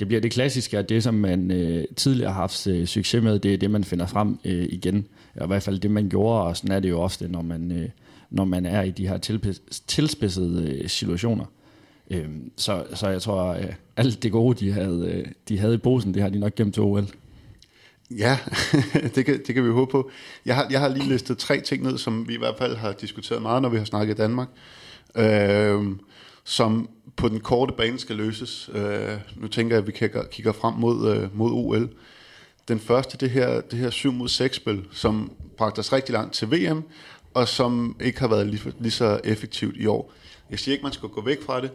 det 0.00 0.08
bliver 0.08 0.20
det 0.20 0.32
klassiske, 0.32 0.78
og 0.78 0.88
det, 0.88 1.02
som 1.02 1.14
man 1.14 1.50
øh, 1.50 1.84
tidligere 1.96 2.32
har 2.32 2.40
haft 2.40 2.66
øh, 2.66 2.86
succes 2.86 3.22
med, 3.22 3.38
det 3.38 3.54
er 3.54 3.58
det, 3.58 3.70
man 3.70 3.84
finder 3.84 4.06
frem 4.06 4.38
øh, 4.44 4.66
igen. 4.70 5.06
Eller 5.34 5.44
i 5.44 5.46
hvert 5.46 5.62
fald 5.62 5.78
det, 5.78 5.90
man 5.90 6.08
gjorde, 6.08 6.42
og 6.42 6.56
sådan 6.56 6.76
er 6.76 6.80
det 6.80 6.88
jo 6.88 7.00
ofte, 7.00 7.28
når 7.28 7.42
man, 7.42 7.72
øh, 7.72 7.88
når 8.30 8.44
man 8.44 8.66
er 8.66 8.82
i 8.82 8.90
de 8.90 9.08
her 9.08 9.18
tilspidsede 9.86 10.78
øh, 10.82 10.88
situationer. 10.88 11.44
Øh, 12.10 12.28
så, 12.56 12.86
så 12.94 13.08
jeg 13.08 13.22
tror, 13.22 13.42
at 13.42 13.74
alt 13.96 14.22
det 14.22 14.32
gode, 14.32 14.66
de 14.66 14.72
havde, 14.72 15.10
øh, 15.12 15.32
de 15.48 15.58
havde 15.58 15.74
i 15.74 15.78
posen, 15.78 16.14
det 16.14 16.22
har 16.22 16.28
de 16.28 16.38
nok 16.38 16.54
gemt 16.54 16.74
til 16.74 16.82
OL. 16.82 17.08
Ja, 18.10 18.38
det 19.14 19.24
kan, 19.24 19.42
det 19.46 19.54
kan 19.54 19.64
vi 19.64 19.70
håbe 19.70 19.90
på. 19.90 20.10
Jeg 20.46 20.54
har, 20.54 20.66
jeg 20.70 20.80
har 20.80 20.88
lige 20.88 21.08
listet 21.08 21.38
tre 21.38 21.60
ting 21.60 21.82
ned, 21.82 21.98
som 21.98 22.28
vi 22.28 22.34
i 22.34 22.38
hvert 22.38 22.58
fald 22.58 22.76
har 22.76 22.92
diskuteret 22.92 23.42
meget, 23.42 23.62
når 23.62 23.68
vi 23.68 23.78
har 23.78 23.84
snakket 23.84 24.14
i 24.14 24.16
Danmark, 24.16 24.48
øh, 25.14 25.82
som 26.44 26.88
på 27.16 27.28
den 27.28 27.40
korte 27.40 27.72
bane 27.76 27.98
skal 27.98 28.16
løses. 28.16 28.70
Øh, 28.74 29.18
nu 29.36 29.48
tænker 29.48 29.76
jeg, 29.76 29.82
at 29.82 29.86
vi 29.86 29.92
kigger, 29.92 30.24
kigger 30.24 30.52
frem 30.52 30.74
mod, 30.74 31.16
øh, 31.16 31.36
mod 31.36 31.50
OL. 31.52 31.88
Den 32.68 32.80
første, 32.80 33.16
det 33.16 33.30
her, 33.30 33.60
det 33.60 33.78
her 33.78 33.90
7 33.90 34.12
mod 34.12 34.28
6 34.28 34.56
spil, 34.56 34.84
som 34.92 35.32
bragte 35.56 35.78
os 35.78 35.92
rigtig 35.92 36.12
langt 36.12 36.34
til 36.34 36.50
VM, 36.50 36.82
og 37.38 37.48
som 37.48 37.96
ikke 38.00 38.20
har 38.20 38.28
været 38.28 38.46
lige, 38.46 38.72
lige 38.78 38.92
så 38.92 39.20
effektivt 39.24 39.76
i 39.76 39.86
år. 39.86 40.12
Jeg 40.50 40.58
siger 40.58 40.72
ikke, 40.72 40.82
man 40.82 40.92
skal 40.92 41.08
gå 41.08 41.22
væk 41.24 41.42
fra 41.42 41.60
det, 41.60 41.70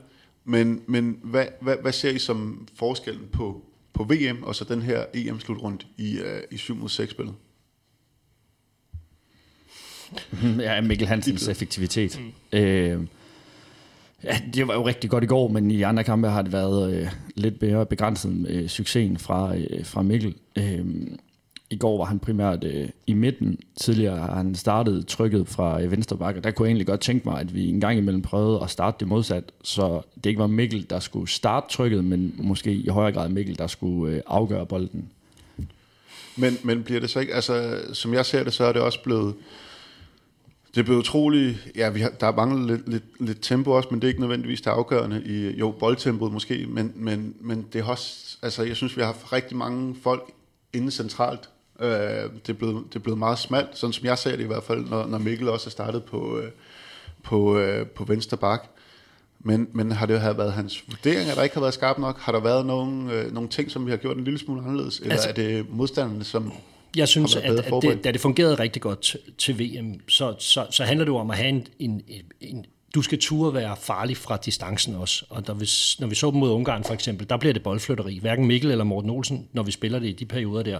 men, 0.45 0.81
men 0.87 1.19
hvad, 1.23 1.45
hvad, 1.61 1.75
hvad 1.81 1.91
ser 1.91 2.09
I 2.09 2.19
som 2.19 2.67
forskellen 2.75 3.27
på, 3.31 3.61
på 3.93 4.03
VM 4.03 4.43
og 4.43 4.55
så 4.55 4.63
den 4.63 4.81
her 4.81 5.05
EM-slutrunde 5.13 5.85
i, 5.97 6.19
uh, 6.19 6.25
i 6.51 6.57
7 6.57 6.75
mod 6.75 6.89
6 6.89 7.11
spillet? 7.11 7.35
ja, 10.59 10.81
Mikkel 10.81 11.07
Hansens 11.07 11.47
effektivitet. 11.47 12.19
Mm. 12.19 12.59
Øh, 12.59 13.07
ja, 14.23 14.41
det 14.53 14.67
var 14.67 14.73
jo 14.73 14.87
rigtig 14.87 15.09
godt 15.09 15.23
i 15.23 15.27
går, 15.27 15.47
men 15.47 15.71
i 15.71 15.81
andre 15.81 16.03
kampe 16.03 16.27
har 16.27 16.41
det 16.41 16.51
været 16.51 16.93
øh, 16.93 17.07
lidt 17.35 17.61
mere 17.61 17.85
begrænset 17.85 18.45
øh, 18.49 18.67
succesen 18.67 19.17
fra, 19.17 19.55
øh, 19.55 19.85
fra 19.85 20.01
Mikkel. 20.01 20.35
Øh, 20.55 20.85
i 21.69 21.77
går 21.77 21.97
var 21.97 22.05
han 22.05 22.19
primært 22.19 22.63
øh, 22.63 22.89
i 23.07 23.13
midten. 23.13 23.59
Tidligere 23.75 24.17
har 24.17 24.35
han 24.35 24.55
startet 24.55 25.07
trykket 25.07 25.47
fra 25.47 25.81
øh, 25.81 25.91
venstre 25.91 26.17
bakke. 26.17 26.41
Der 26.41 26.51
kunne 26.51 26.65
jeg 26.65 26.69
egentlig 26.69 26.87
godt 26.87 26.99
tænke 26.99 27.29
mig, 27.29 27.39
at 27.39 27.55
vi 27.55 27.69
en 27.69 27.79
gang 27.79 27.97
imellem 27.97 28.21
prøvede 28.21 28.63
at 28.63 28.69
starte 28.69 28.97
det 28.99 29.07
modsat, 29.07 29.51
så 29.63 30.01
det 30.15 30.25
ikke 30.25 30.39
var 30.39 30.47
Mikkel, 30.47 30.89
der 30.89 30.99
skulle 30.99 31.29
starte 31.29 31.65
trykket, 31.69 32.05
men 32.05 32.35
måske 32.37 32.73
i 32.73 32.87
højere 32.87 33.11
grad 33.11 33.29
Mikkel, 33.29 33.57
der 33.57 33.67
skulle 33.67 34.15
øh, 34.15 34.21
afgøre 34.27 34.65
bolden. 34.65 35.09
Men, 36.35 36.57
men 36.63 36.83
bliver 36.83 36.99
det 36.99 37.09
så 37.09 37.19
ikke, 37.19 37.33
altså 37.33 37.81
som 37.93 38.13
jeg 38.13 38.25
ser 38.25 38.43
det, 38.43 38.53
så 38.53 38.63
er 38.63 38.73
det 38.73 38.81
også 38.81 39.03
blevet, 39.03 39.35
det 40.75 40.79
er 40.79 40.83
blevet 40.83 40.99
utroligt, 40.99 41.67
ja, 41.75 41.89
vi 41.89 41.99
har, 41.99 42.09
der 42.09 42.27
er 42.27 42.35
manglet 42.35 42.67
lidt, 42.67 42.89
lidt, 42.89 43.03
lidt 43.19 43.37
tempo 43.41 43.71
også, 43.71 43.89
men 43.91 44.01
det 44.01 44.07
er 44.07 44.09
ikke 44.09 44.21
nødvendigvis 44.21 44.61
det 44.61 44.71
afgørende 44.71 45.23
i, 45.25 45.59
jo, 45.59 45.71
boldtempoet 45.71 46.31
måske, 46.33 46.65
men, 46.69 46.93
men, 46.95 47.35
men 47.39 47.65
det 47.73 47.81
er 47.81 47.85
også, 47.85 48.37
altså 48.41 48.63
jeg 48.63 48.75
synes, 48.75 48.97
vi 48.97 49.01
har 49.01 49.05
haft 49.05 49.33
rigtig 49.33 49.57
mange 49.57 49.95
folk 50.03 50.31
inde 50.73 50.91
centralt. 50.91 51.49
Øh, 51.79 51.89
det, 51.89 52.49
er 52.49 52.53
blevet, 52.53 52.83
det 52.89 52.95
er 52.95 52.99
blevet 52.99 53.19
meget 53.19 53.39
smalt, 53.39 53.67
sådan 53.73 53.93
som 53.93 54.05
jeg 54.05 54.17
ser 54.17 54.31
det 54.31 54.43
i 54.43 54.47
hvert 54.47 54.63
fald, 54.63 54.85
når, 54.89 55.07
når 55.07 55.17
Mikkel 55.17 55.49
også 55.49 55.67
er 55.67 55.71
startet 55.71 56.03
på, 56.03 56.37
øh, 56.37 56.51
på, 57.23 57.57
øh, 57.57 57.87
på 57.87 58.03
venstre 58.03 58.37
bak. 58.37 58.69
Men, 59.39 59.67
men 59.73 59.91
har 59.91 60.05
det 60.05 60.21
have 60.21 60.37
været 60.37 60.53
hans 60.53 60.83
vurdering, 60.87 61.29
at 61.29 61.37
der 61.37 61.43
ikke 61.43 61.55
har 61.55 61.61
været 61.61 61.73
skarp 61.73 61.97
nok? 61.97 62.19
Har 62.19 62.31
der 62.31 62.39
været 62.39 62.65
nogle, 62.65 63.13
øh, 63.13 63.33
nogle 63.33 63.49
ting, 63.49 63.71
som 63.71 63.85
vi 63.85 63.91
har 63.91 63.97
gjort 63.97 64.17
en 64.17 64.23
lille 64.23 64.39
smule 64.39 64.61
anderledes? 64.61 64.99
Eller 64.99 65.11
Altså- 65.11 65.29
er 65.29 65.33
det 65.33 65.69
modstanderne, 65.69 66.23
som... 66.23 66.53
Jeg 66.95 67.07
synes, 67.07 67.35
at, 67.35 67.59
at 67.59 67.73
det, 67.81 68.03
da 68.03 68.11
det 68.11 68.21
fungerede 68.21 68.55
rigtig 68.55 68.81
godt 68.81 69.01
til, 69.01 69.19
til 69.37 69.59
VM, 69.59 69.99
så, 70.09 70.35
så, 70.39 70.67
så 70.71 70.83
handler 70.83 71.05
det 71.05 71.11
jo 71.11 71.17
om 71.17 71.31
at 71.31 71.37
have 71.37 71.49
en, 71.49 71.67
en, 71.79 72.01
en 72.41 72.65
du 72.95 73.01
skal 73.01 73.19
turde 73.19 73.53
være 73.53 73.75
farlig 73.79 74.17
fra 74.17 74.37
distancen 74.37 74.95
også. 74.95 75.25
Og 75.29 75.47
der, 75.47 75.53
hvis, 75.53 75.99
når 75.99 76.07
vi 76.07 76.15
så 76.15 76.31
dem 76.31 76.39
mod 76.39 76.51
Ungarn 76.51 76.83
for 76.83 76.93
eksempel, 76.93 77.29
der 77.29 77.37
bliver 77.37 77.53
det 77.53 77.63
boldflytteri. 77.63 78.19
Hverken 78.19 78.45
Mikkel 78.45 78.71
eller 78.71 78.83
Morten 78.83 79.09
Olsen, 79.09 79.47
når 79.53 79.63
vi 79.63 79.71
spiller 79.71 79.99
det 79.99 80.07
i 80.07 80.11
de 80.11 80.25
perioder 80.25 80.63
der, 80.63 80.79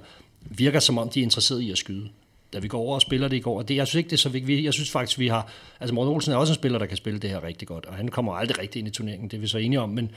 virker 0.49 0.79
som 0.79 0.97
om, 0.97 1.09
de 1.09 1.19
er 1.19 1.23
interesseret 1.23 1.61
i 1.61 1.71
at 1.71 1.77
skyde. 1.77 2.09
Da 2.53 2.59
vi 2.59 2.67
går 2.67 2.79
over 2.79 2.95
og 2.95 3.01
spiller 3.01 3.27
det 3.27 3.37
i 3.37 3.39
går, 3.39 3.57
og 3.57 3.67
det, 3.67 3.75
jeg 3.75 3.87
synes 3.87 3.97
ikke, 3.99 4.09
det 4.09 4.15
er 4.15 4.21
så 4.21 4.29
vigtigt. 4.29 4.63
Jeg 4.63 4.73
synes 4.73 4.91
faktisk, 4.91 5.19
vi 5.19 5.27
har... 5.27 5.47
Altså 5.79 5.95
Morten 5.95 6.13
Olsen 6.13 6.33
er 6.33 6.37
også 6.37 6.53
en 6.53 6.55
spiller, 6.55 6.79
der 6.79 6.85
kan 6.85 6.97
spille 6.97 7.19
det 7.19 7.29
her 7.29 7.43
rigtig 7.43 7.67
godt, 7.67 7.85
og 7.85 7.93
han 7.93 8.07
kommer 8.07 8.33
aldrig 8.33 8.59
rigtig 8.59 8.79
ind 8.79 8.87
i 8.87 8.91
turneringen, 8.91 9.29
det 9.29 9.37
er 9.37 9.41
vi 9.41 9.47
så 9.47 9.57
enige 9.57 9.79
om, 9.79 9.89
men, 9.89 10.11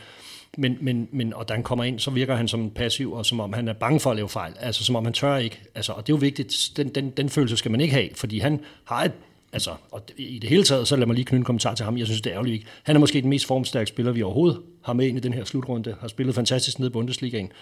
men, 0.58 0.78
men, 0.80 1.08
men 1.12 1.34
og 1.34 1.48
da 1.48 1.54
han 1.54 1.62
kommer 1.62 1.84
ind, 1.84 1.98
så 1.98 2.10
virker 2.10 2.36
han 2.36 2.48
som 2.48 2.70
passiv, 2.70 3.12
og 3.12 3.26
som 3.26 3.40
om 3.40 3.52
han 3.52 3.68
er 3.68 3.72
bange 3.72 4.00
for 4.00 4.10
at 4.10 4.16
lave 4.16 4.28
fejl. 4.28 4.52
Altså 4.60 4.84
som 4.84 4.96
om 4.96 5.04
han 5.04 5.14
tør 5.14 5.36
ikke. 5.36 5.60
Altså, 5.74 5.92
og 5.92 6.06
det 6.06 6.12
er 6.12 6.16
jo 6.16 6.20
vigtigt. 6.20 6.72
Den, 6.76 6.88
den, 6.88 7.10
den 7.10 7.28
følelse 7.28 7.56
skal 7.56 7.70
man 7.70 7.80
ikke 7.80 7.94
have, 7.94 8.08
fordi 8.14 8.38
han 8.38 8.60
har 8.84 9.04
et 9.04 9.12
Altså, 9.52 9.70
og 9.90 10.02
i 10.16 10.38
det 10.38 10.50
hele 10.50 10.64
taget, 10.64 10.88
så 10.88 10.96
lad 10.96 11.06
mig 11.06 11.14
lige 11.14 11.24
knytte 11.24 11.40
en 11.40 11.44
kommentar 11.44 11.74
til 11.74 11.84
ham. 11.84 11.98
Jeg 11.98 12.06
synes, 12.06 12.20
det 12.20 12.30
er 12.30 12.34
ærgerligt 12.34 12.54
ikke. 12.54 12.66
Han 12.82 12.96
er 12.96 13.00
måske 13.00 13.20
den 13.20 13.30
mest 13.30 13.46
formstærke 13.46 13.88
spiller, 13.88 14.12
vi 14.12 14.22
overhovedet 14.22 14.60
har 14.82 14.92
med 14.92 15.06
ind 15.06 15.18
i 15.18 15.20
den 15.20 15.32
her 15.32 15.44
slutrunde. 15.44 15.96
Har 16.00 16.08
spillet 16.08 16.34
fantastisk 16.34 16.78
ned 16.78 16.88
i 16.88 16.90
Bundesligaen. 16.90 17.52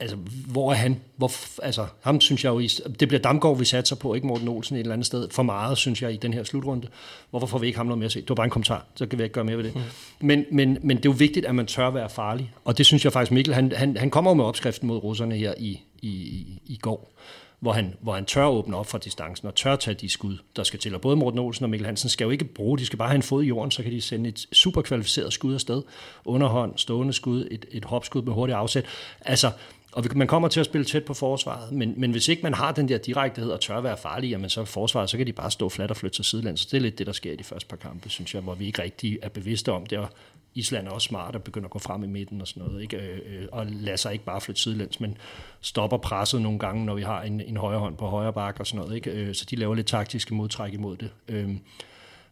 Altså, 0.00 0.16
hvor 0.46 0.70
er 0.70 0.74
han? 0.74 1.00
Hvor, 1.16 1.30
altså, 1.62 1.86
ham 2.00 2.20
synes 2.20 2.44
jeg 2.44 2.50
jo, 2.50 2.60
det 3.00 3.08
bliver 3.08 3.18
Damgaard, 3.18 3.58
vi 3.58 3.64
satser 3.64 3.96
på, 3.96 4.14
ikke 4.14 4.26
Morten 4.26 4.48
Olsen 4.48 4.76
et 4.76 4.80
eller 4.80 4.92
andet 4.92 5.06
sted. 5.06 5.28
For 5.30 5.42
meget, 5.42 5.78
synes 5.78 6.02
jeg, 6.02 6.12
i 6.12 6.16
den 6.16 6.34
her 6.34 6.44
slutrunde. 6.44 6.88
Hvorfor 7.30 7.46
får 7.46 7.58
vi 7.58 7.66
ikke 7.66 7.76
ham 7.76 7.86
noget 7.86 7.98
mere 7.98 8.06
at 8.06 8.12
se? 8.12 8.20
Det 8.20 8.28
var 8.28 8.34
bare 8.34 8.44
en 8.44 8.50
kommentar, 8.50 8.86
så 8.94 9.06
kan 9.06 9.18
vi 9.18 9.24
ikke 9.24 9.32
gøre 9.32 9.44
mere 9.44 9.56
ved 9.56 9.64
det. 9.64 9.74
Mm. 9.74 9.80
Men, 10.20 10.44
men, 10.52 10.78
men 10.82 10.96
det 10.96 11.06
er 11.06 11.10
jo 11.10 11.16
vigtigt, 11.18 11.46
at 11.46 11.54
man 11.54 11.66
tør 11.66 11.90
være 11.90 12.08
farlig. 12.08 12.52
Og 12.64 12.78
det 12.78 12.86
synes 12.86 13.04
jeg 13.04 13.12
faktisk, 13.12 13.32
Mikkel, 13.32 13.54
han, 13.54 13.72
han, 13.76 13.96
han 13.96 14.10
kommer 14.10 14.30
jo 14.30 14.34
med 14.34 14.44
opskriften 14.44 14.88
mod 14.88 14.96
russerne 14.96 15.34
her 15.34 15.54
i, 15.58 15.82
i, 16.02 16.08
i, 16.08 16.62
i 16.66 16.76
går 16.76 17.12
hvor 17.60 17.72
han, 17.72 17.94
hvor 18.00 18.12
han 18.12 18.24
tør 18.24 18.46
åbne 18.46 18.76
op 18.76 18.86
for 18.86 18.98
distancen 18.98 19.48
og 19.48 19.54
tør 19.54 19.76
tage 19.76 19.94
de 19.94 20.08
skud, 20.08 20.38
der 20.56 20.62
skal 20.62 20.80
til. 20.80 20.94
Og 20.94 21.00
både 21.00 21.16
Morten 21.16 21.38
Olsen 21.38 21.64
og 21.64 21.70
Mikkel 21.70 21.86
Hansen 21.86 22.08
skal 22.08 22.24
jo 22.24 22.30
ikke 22.30 22.44
bruge, 22.44 22.78
de 22.78 22.86
skal 22.86 22.96
bare 22.96 23.08
have 23.08 23.16
en 23.16 23.22
fod 23.22 23.42
i 23.42 23.46
jorden, 23.46 23.70
så 23.70 23.82
kan 23.82 23.92
de 23.92 24.00
sende 24.00 24.28
et 24.28 24.46
super 24.52 24.82
kvalificeret 24.82 25.32
skud 25.32 25.54
afsted. 25.54 25.82
Underhånd, 26.24 26.72
stående 26.76 27.12
skud, 27.12 27.48
et, 27.50 27.66
et 27.70 27.84
hopskud 27.84 28.22
med 28.22 28.32
hurtigt 28.32 28.56
afsæt. 28.56 28.84
Altså, 29.20 29.50
og 29.92 30.04
man 30.14 30.26
kommer 30.26 30.48
til 30.48 30.60
at 30.60 30.66
spille 30.66 30.84
tæt 30.84 31.04
på 31.04 31.14
forsvaret, 31.14 31.72
men, 31.72 31.94
men 31.96 32.10
hvis 32.10 32.28
ikke 32.28 32.42
man 32.42 32.54
har 32.54 32.72
den 32.72 32.88
der 32.88 32.98
direktehed 32.98 33.50
og 33.50 33.60
tør 33.60 33.80
være 33.80 33.96
farlig, 33.96 34.30
jamen 34.30 34.50
så 34.50 34.64
forsvaret, 34.64 35.10
så 35.10 35.16
kan 35.16 35.26
de 35.26 35.32
bare 35.32 35.50
stå 35.50 35.68
fladt 35.68 35.90
og 35.90 35.96
flytte 35.96 36.16
sig 36.16 36.24
sidelæns. 36.24 36.60
Så 36.60 36.68
det 36.70 36.76
er 36.76 36.80
lidt 36.80 36.98
det, 36.98 37.06
der 37.06 37.12
sker 37.12 37.32
i 37.32 37.36
de 37.36 37.44
første 37.44 37.68
par 37.68 37.76
kampe, 37.76 38.08
synes 38.08 38.34
jeg, 38.34 38.42
hvor 38.42 38.54
vi 38.54 38.66
ikke 38.66 38.82
rigtig 38.82 39.18
er 39.22 39.28
bevidste 39.28 39.72
om 39.72 39.86
det, 39.86 39.98
og 39.98 40.08
Island 40.54 40.86
er 40.86 40.90
også 40.90 41.06
smart 41.06 41.36
og 41.36 41.42
begynder 41.42 41.66
at 41.66 41.70
gå 41.70 41.78
frem 41.78 42.04
i 42.04 42.06
midten 42.06 42.40
og 42.40 42.48
sådan 42.48 42.62
noget, 42.62 42.82
ikke? 42.82 42.96
Øh, 42.96 43.18
øh 43.26 43.48
og 43.52 43.66
lader 43.66 43.96
sig 43.96 44.12
ikke 44.12 44.24
bare 44.24 44.40
flytte 44.40 44.60
sidelæns, 44.60 45.00
men 45.00 45.16
stopper 45.60 45.96
presset 45.96 46.42
nogle 46.42 46.58
gange, 46.58 46.84
når 46.84 46.94
vi 46.94 47.02
har 47.02 47.22
en, 47.22 47.40
en 47.40 47.56
højre 47.56 47.78
hånd 47.78 47.96
på 47.96 48.06
højre 48.06 48.32
bak 48.32 48.60
og 48.60 48.66
sådan 48.66 48.84
noget. 48.84 48.96
Ikke? 48.96 49.10
Øh, 49.10 49.34
så 49.34 49.46
de 49.50 49.56
laver 49.56 49.74
lidt 49.74 49.86
taktiske 49.86 50.34
modtræk 50.34 50.72
imod 50.72 50.96
det. 50.96 51.10
Øhm, 51.28 51.60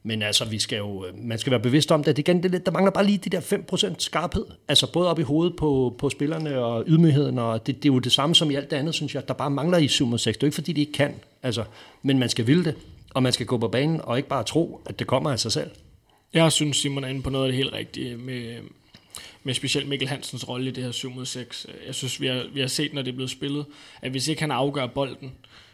men 0.02 0.22
altså, 0.22 0.44
vi 0.44 0.58
skal 0.58 0.78
jo, 0.78 1.06
øh, 1.06 1.18
man 1.18 1.38
skal 1.38 1.50
være 1.50 1.60
bevidst 1.60 1.92
om 1.92 2.04
det. 2.04 2.16
det, 2.16 2.28
igen, 2.28 2.42
det 2.42 2.50
lidt, 2.50 2.66
der 2.66 2.72
mangler 2.72 2.90
bare 2.90 3.06
lige 3.06 3.18
de 3.18 3.30
der 3.30 3.40
5% 3.40 3.94
skarphed. 3.98 4.44
Altså 4.68 4.92
både 4.92 5.10
op 5.10 5.18
i 5.18 5.22
hovedet 5.22 5.56
på, 5.56 5.94
på 5.98 6.10
spillerne 6.10 6.58
og 6.58 6.84
ydmygheden, 6.86 7.38
og 7.38 7.66
det, 7.66 7.76
det 7.76 7.88
er 7.88 7.92
jo 7.92 7.98
det 7.98 8.12
samme 8.12 8.34
som 8.34 8.50
i 8.50 8.54
alt 8.54 8.70
det 8.70 8.76
andet, 8.76 8.94
synes 8.94 9.14
jeg, 9.14 9.28
der 9.28 9.34
bare 9.34 9.50
mangler 9.50 9.78
i 9.78 9.88
7 9.88 10.18
6. 10.18 10.24
Det 10.24 10.42
er 10.42 10.46
jo 10.46 10.48
ikke, 10.48 10.54
fordi 10.54 10.72
de 10.72 10.80
ikke 10.80 10.92
kan, 10.92 11.14
altså, 11.42 11.64
men 12.02 12.18
man 12.18 12.28
skal 12.28 12.46
ville 12.46 12.64
det, 12.64 12.74
og 13.14 13.22
man 13.22 13.32
skal 13.32 13.46
gå 13.46 13.58
på 13.58 13.68
banen 13.68 14.00
og 14.00 14.16
ikke 14.16 14.28
bare 14.28 14.44
tro, 14.44 14.80
at 14.86 14.98
det 14.98 15.06
kommer 15.06 15.30
af 15.30 15.40
sig 15.40 15.52
selv. 15.52 15.70
Jeg 16.34 16.52
synes, 16.52 16.76
Simon 16.76 17.04
er 17.04 17.08
inde 17.08 17.22
på 17.22 17.30
noget 17.30 17.44
af 17.44 17.52
det 17.52 17.56
helt 17.56 17.72
rigtige 17.72 18.16
med, 18.16 18.56
med 19.42 19.54
specielt 19.54 19.88
Mikkel 19.88 20.08
Hansens 20.08 20.48
rolle 20.48 20.68
i 20.68 20.72
det 20.72 20.84
her 20.84 20.92
7 20.92 21.10
mod 21.10 21.26
6. 21.26 21.66
Jeg 21.86 21.94
synes, 21.94 22.20
vi 22.20 22.26
har, 22.26 22.44
vi 22.52 22.60
har 22.60 22.66
set, 22.66 22.94
når 22.94 23.02
det 23.02 23.10
er 23.10 23.14
blevet 23.14 23.30
spillet, 23.30 23.66
at 24.02 24.10
hvis 24.10 24.28
ikke 24.28 24.42
han 24.42 24.50
afgør 24.50 24.86
bolden, 24.86 25.32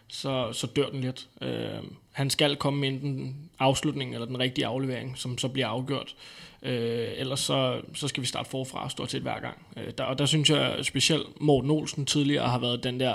så, 0.09 0.53
så 0.53 0.67
dør 0.67 0.89
den 0.89 1.01
lidt. 1.01 1.29
Øh, 1.43 1.83
han 2.15 2.31
skal 2.31 2.57
komme 2.57 2.81
med 2.81 2.89
enten 2.89 3.37
afslutning 3.59 4.15
eller 4.15 4.27
den 4.27 4.39
rigtige 4.39 4.67
aflevering, 4.67 5.19
som 5.19 5.39
så 5.39 5.49
bliver 5.49 5.67
afgjort. 5.67 6.15
Øh, 6.63 7.09
ellers 7.17 7.41
så, 7.41 7.81
så 7.95 8.09
skal 8.09 8.21
vi 8.21 8.27
starte 8.27 8.51
forfra 8.51 8.91
stort 8.91 9.11
set 9.11 9.23
hver 9.23 9.41
gang. 9.41 9.67
Øh, 9.77 9.93
der, 9.99 10.05
og 10.05 10.19
der 10.19 10.27
synes 10.27 10.51
jeg 10.51 10.79
specielt 10.83 11.41
Morten 11.41 11.71
Olsen 11.71 12.07
tidligere 12.07 12.49
har 12.49 12.59
været 12.59 12.85
den 12.85 13.01
der 13.01 13.15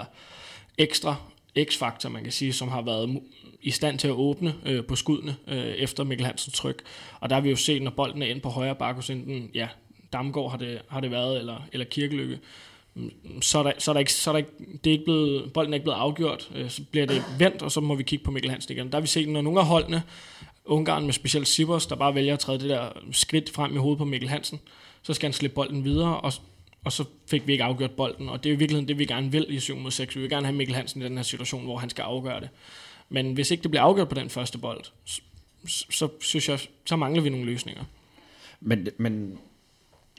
ekstra 0.78 1.16
x-faktor, 1.64 2.10
man 2.10 2.24
kan 2.24 2.32
sige, 2.32 2.54
som 2.54 2.68
har 2.68 2.82
været 2.82 3.20
i 3.62 3.72
stand 3.72 4.00
til 4.00 4.08
at 4.08 4.14
åbne 4.14 4.56
øh, 4.66 4.86
på 4.86 4.96
skuddene 4.96 5.36
øh, 5.48 5.58
efter 5.58 6.04
Mikkel 6.04 6.26
Hansens 6.26 6.56
tryk. 6.56 6.84
Og 7.20 7.30
der 7.30 7.36
har 7.36 7.42
vi 7.42 7.50
jo 7.50 7.56
set, 7.56 7.82
når 7.82 7.92
bolden 7.92 8.22
er 8.22 8.28
inde 8.28 8.42
på 8.42 8.50
højre 8.50 8.76
bakke 8.76 8.96
hos 8.96 9.10
enten, 9.10 9.52
ja, 9.54 9.68
Damgaard 10.14 10.52
har 10.52 10.58
det, 10.58 10.82
har 10.90 11.00
det 11.00 11.12
været, 11.12 11.40
eller, 11.40 11.68
eller 11.72 11.86
Kirkelykke, 11.86 12.40
så 13.41 13.60
er, 13.60 13.63
der, 13.63 13.71
så 13.78 13.91
er 13.91 13.93
der 13.93 13.99
ikke, 13.99 14.13
så 14.13 14.30
er 14.30 14.32
der 14.32 14.38
ikke, 14.38 14.52
det 14.84 14.89
er 14.89 14.91
ikke 14.91 15.04
blevet, 15.04 15.54
bolden 15.54 15.73
er 15.73 15.75
ikke 15.75 15.84
blevet 15.84 15.97
afgjort, 15.97 16.52
øh, 16.56 16.69
så 16.69 16.84
bliver 16.91 17.06
det 17.06 17.23
vendt, 17.39 17.62
og 17.62 17.71
så 17.71 17.82
må 17.82 17.95
vi 17.95 18.04
kigge 18.04 18.25
på 18.25 18.32
Mikkel 18.32 18.52
Hansen 18.52 18.73
igen. 18.73 18.88
Der 18.88 18.95
har 18.95 19.02
vi 19.02 19.08
set, 19.08 19.30
når 19.30 19.41
nogle 19.41 19.60
af 19.60 19.65
holdene, 19.65 20.04
Ungarn 20.65 21.06
med 21.06 21.13
specielt 21.13 21.47
Sivers, 21.47 21.86
der 21.86 21.95
bare 21.95 22.15
vælger 22.15 22.34
at 22.34 22.39
træde 22.39 22.60
det 22.60 22.69
der 22.69 22.89
skridt 23.12 23.49
frem 23.49 23.75
i 23.75 23.78
hovedet 23.78 23.97
på 23.97 24.06
Mikkel 24.06 24.30
Hansen, 24.30 24.60
så 25.02 25.13
skal 25.13 25.28
han 25.28 25.34
slippe 25.34 25.56
bolden 25.56 25.84
videre, 25.84 26.19
og, 26.19 26.34
og 26.84 26.91
så 26.91 27.06
fik 27.28 27.47
vi 27.47 27.52
ikke 27.52 27.63
afgjort 27.63 27.91
bolden, 27.91 28.30
og 28.30 28.43
det 28.43 28.49
er 28.49 28.54
i 28.54 28.58
virkeligheden 28.58 28.88
det, 28.88 28.97
vi 28.97 29.06
gerne 29.06 29.32
vil 29.32 29.45
i 29.49 29.60
7 29.60 29.75
mod 29.75 29.91
6. 29.91 30.15
Vi 30.15 30.21
vil 30.21 30.30
gerne 30.30 30.45
have 30.45 30.56
Mikkel 30.56 30.75
Hansen 30.75 31.02
i 31.02 31.06
den 31.06 31.17
her 31.17 31.23
situation, 31.23 31.63
hvor 31.63 31.78
han 31.78 31.89
skal 31.89 32.02
afgøre 32.02 32.39
det. 32.39 32.49
Men 33.10 33.34
hvis 33.34 33.52
ikke 33.52 33.63
det 33.63 33.71
bliver 33.71 33.84
afgjort 33.84 34.10
på 34.10 34.15
den 34.15 34.30
første 34.30 34.58
bold, 34.58 34.84
så, 35.06 35.21
så 35.89 36.10
synes 36.21 36.49
jeg, 36.49 36.60
så 36.86 36.95
mangler 36.95 37.21
vi 37.21 37.30
nogle 37.30 37.45
løsninger. 37.45 37.84
Men, 38.62 38.88
men 38.97 39.39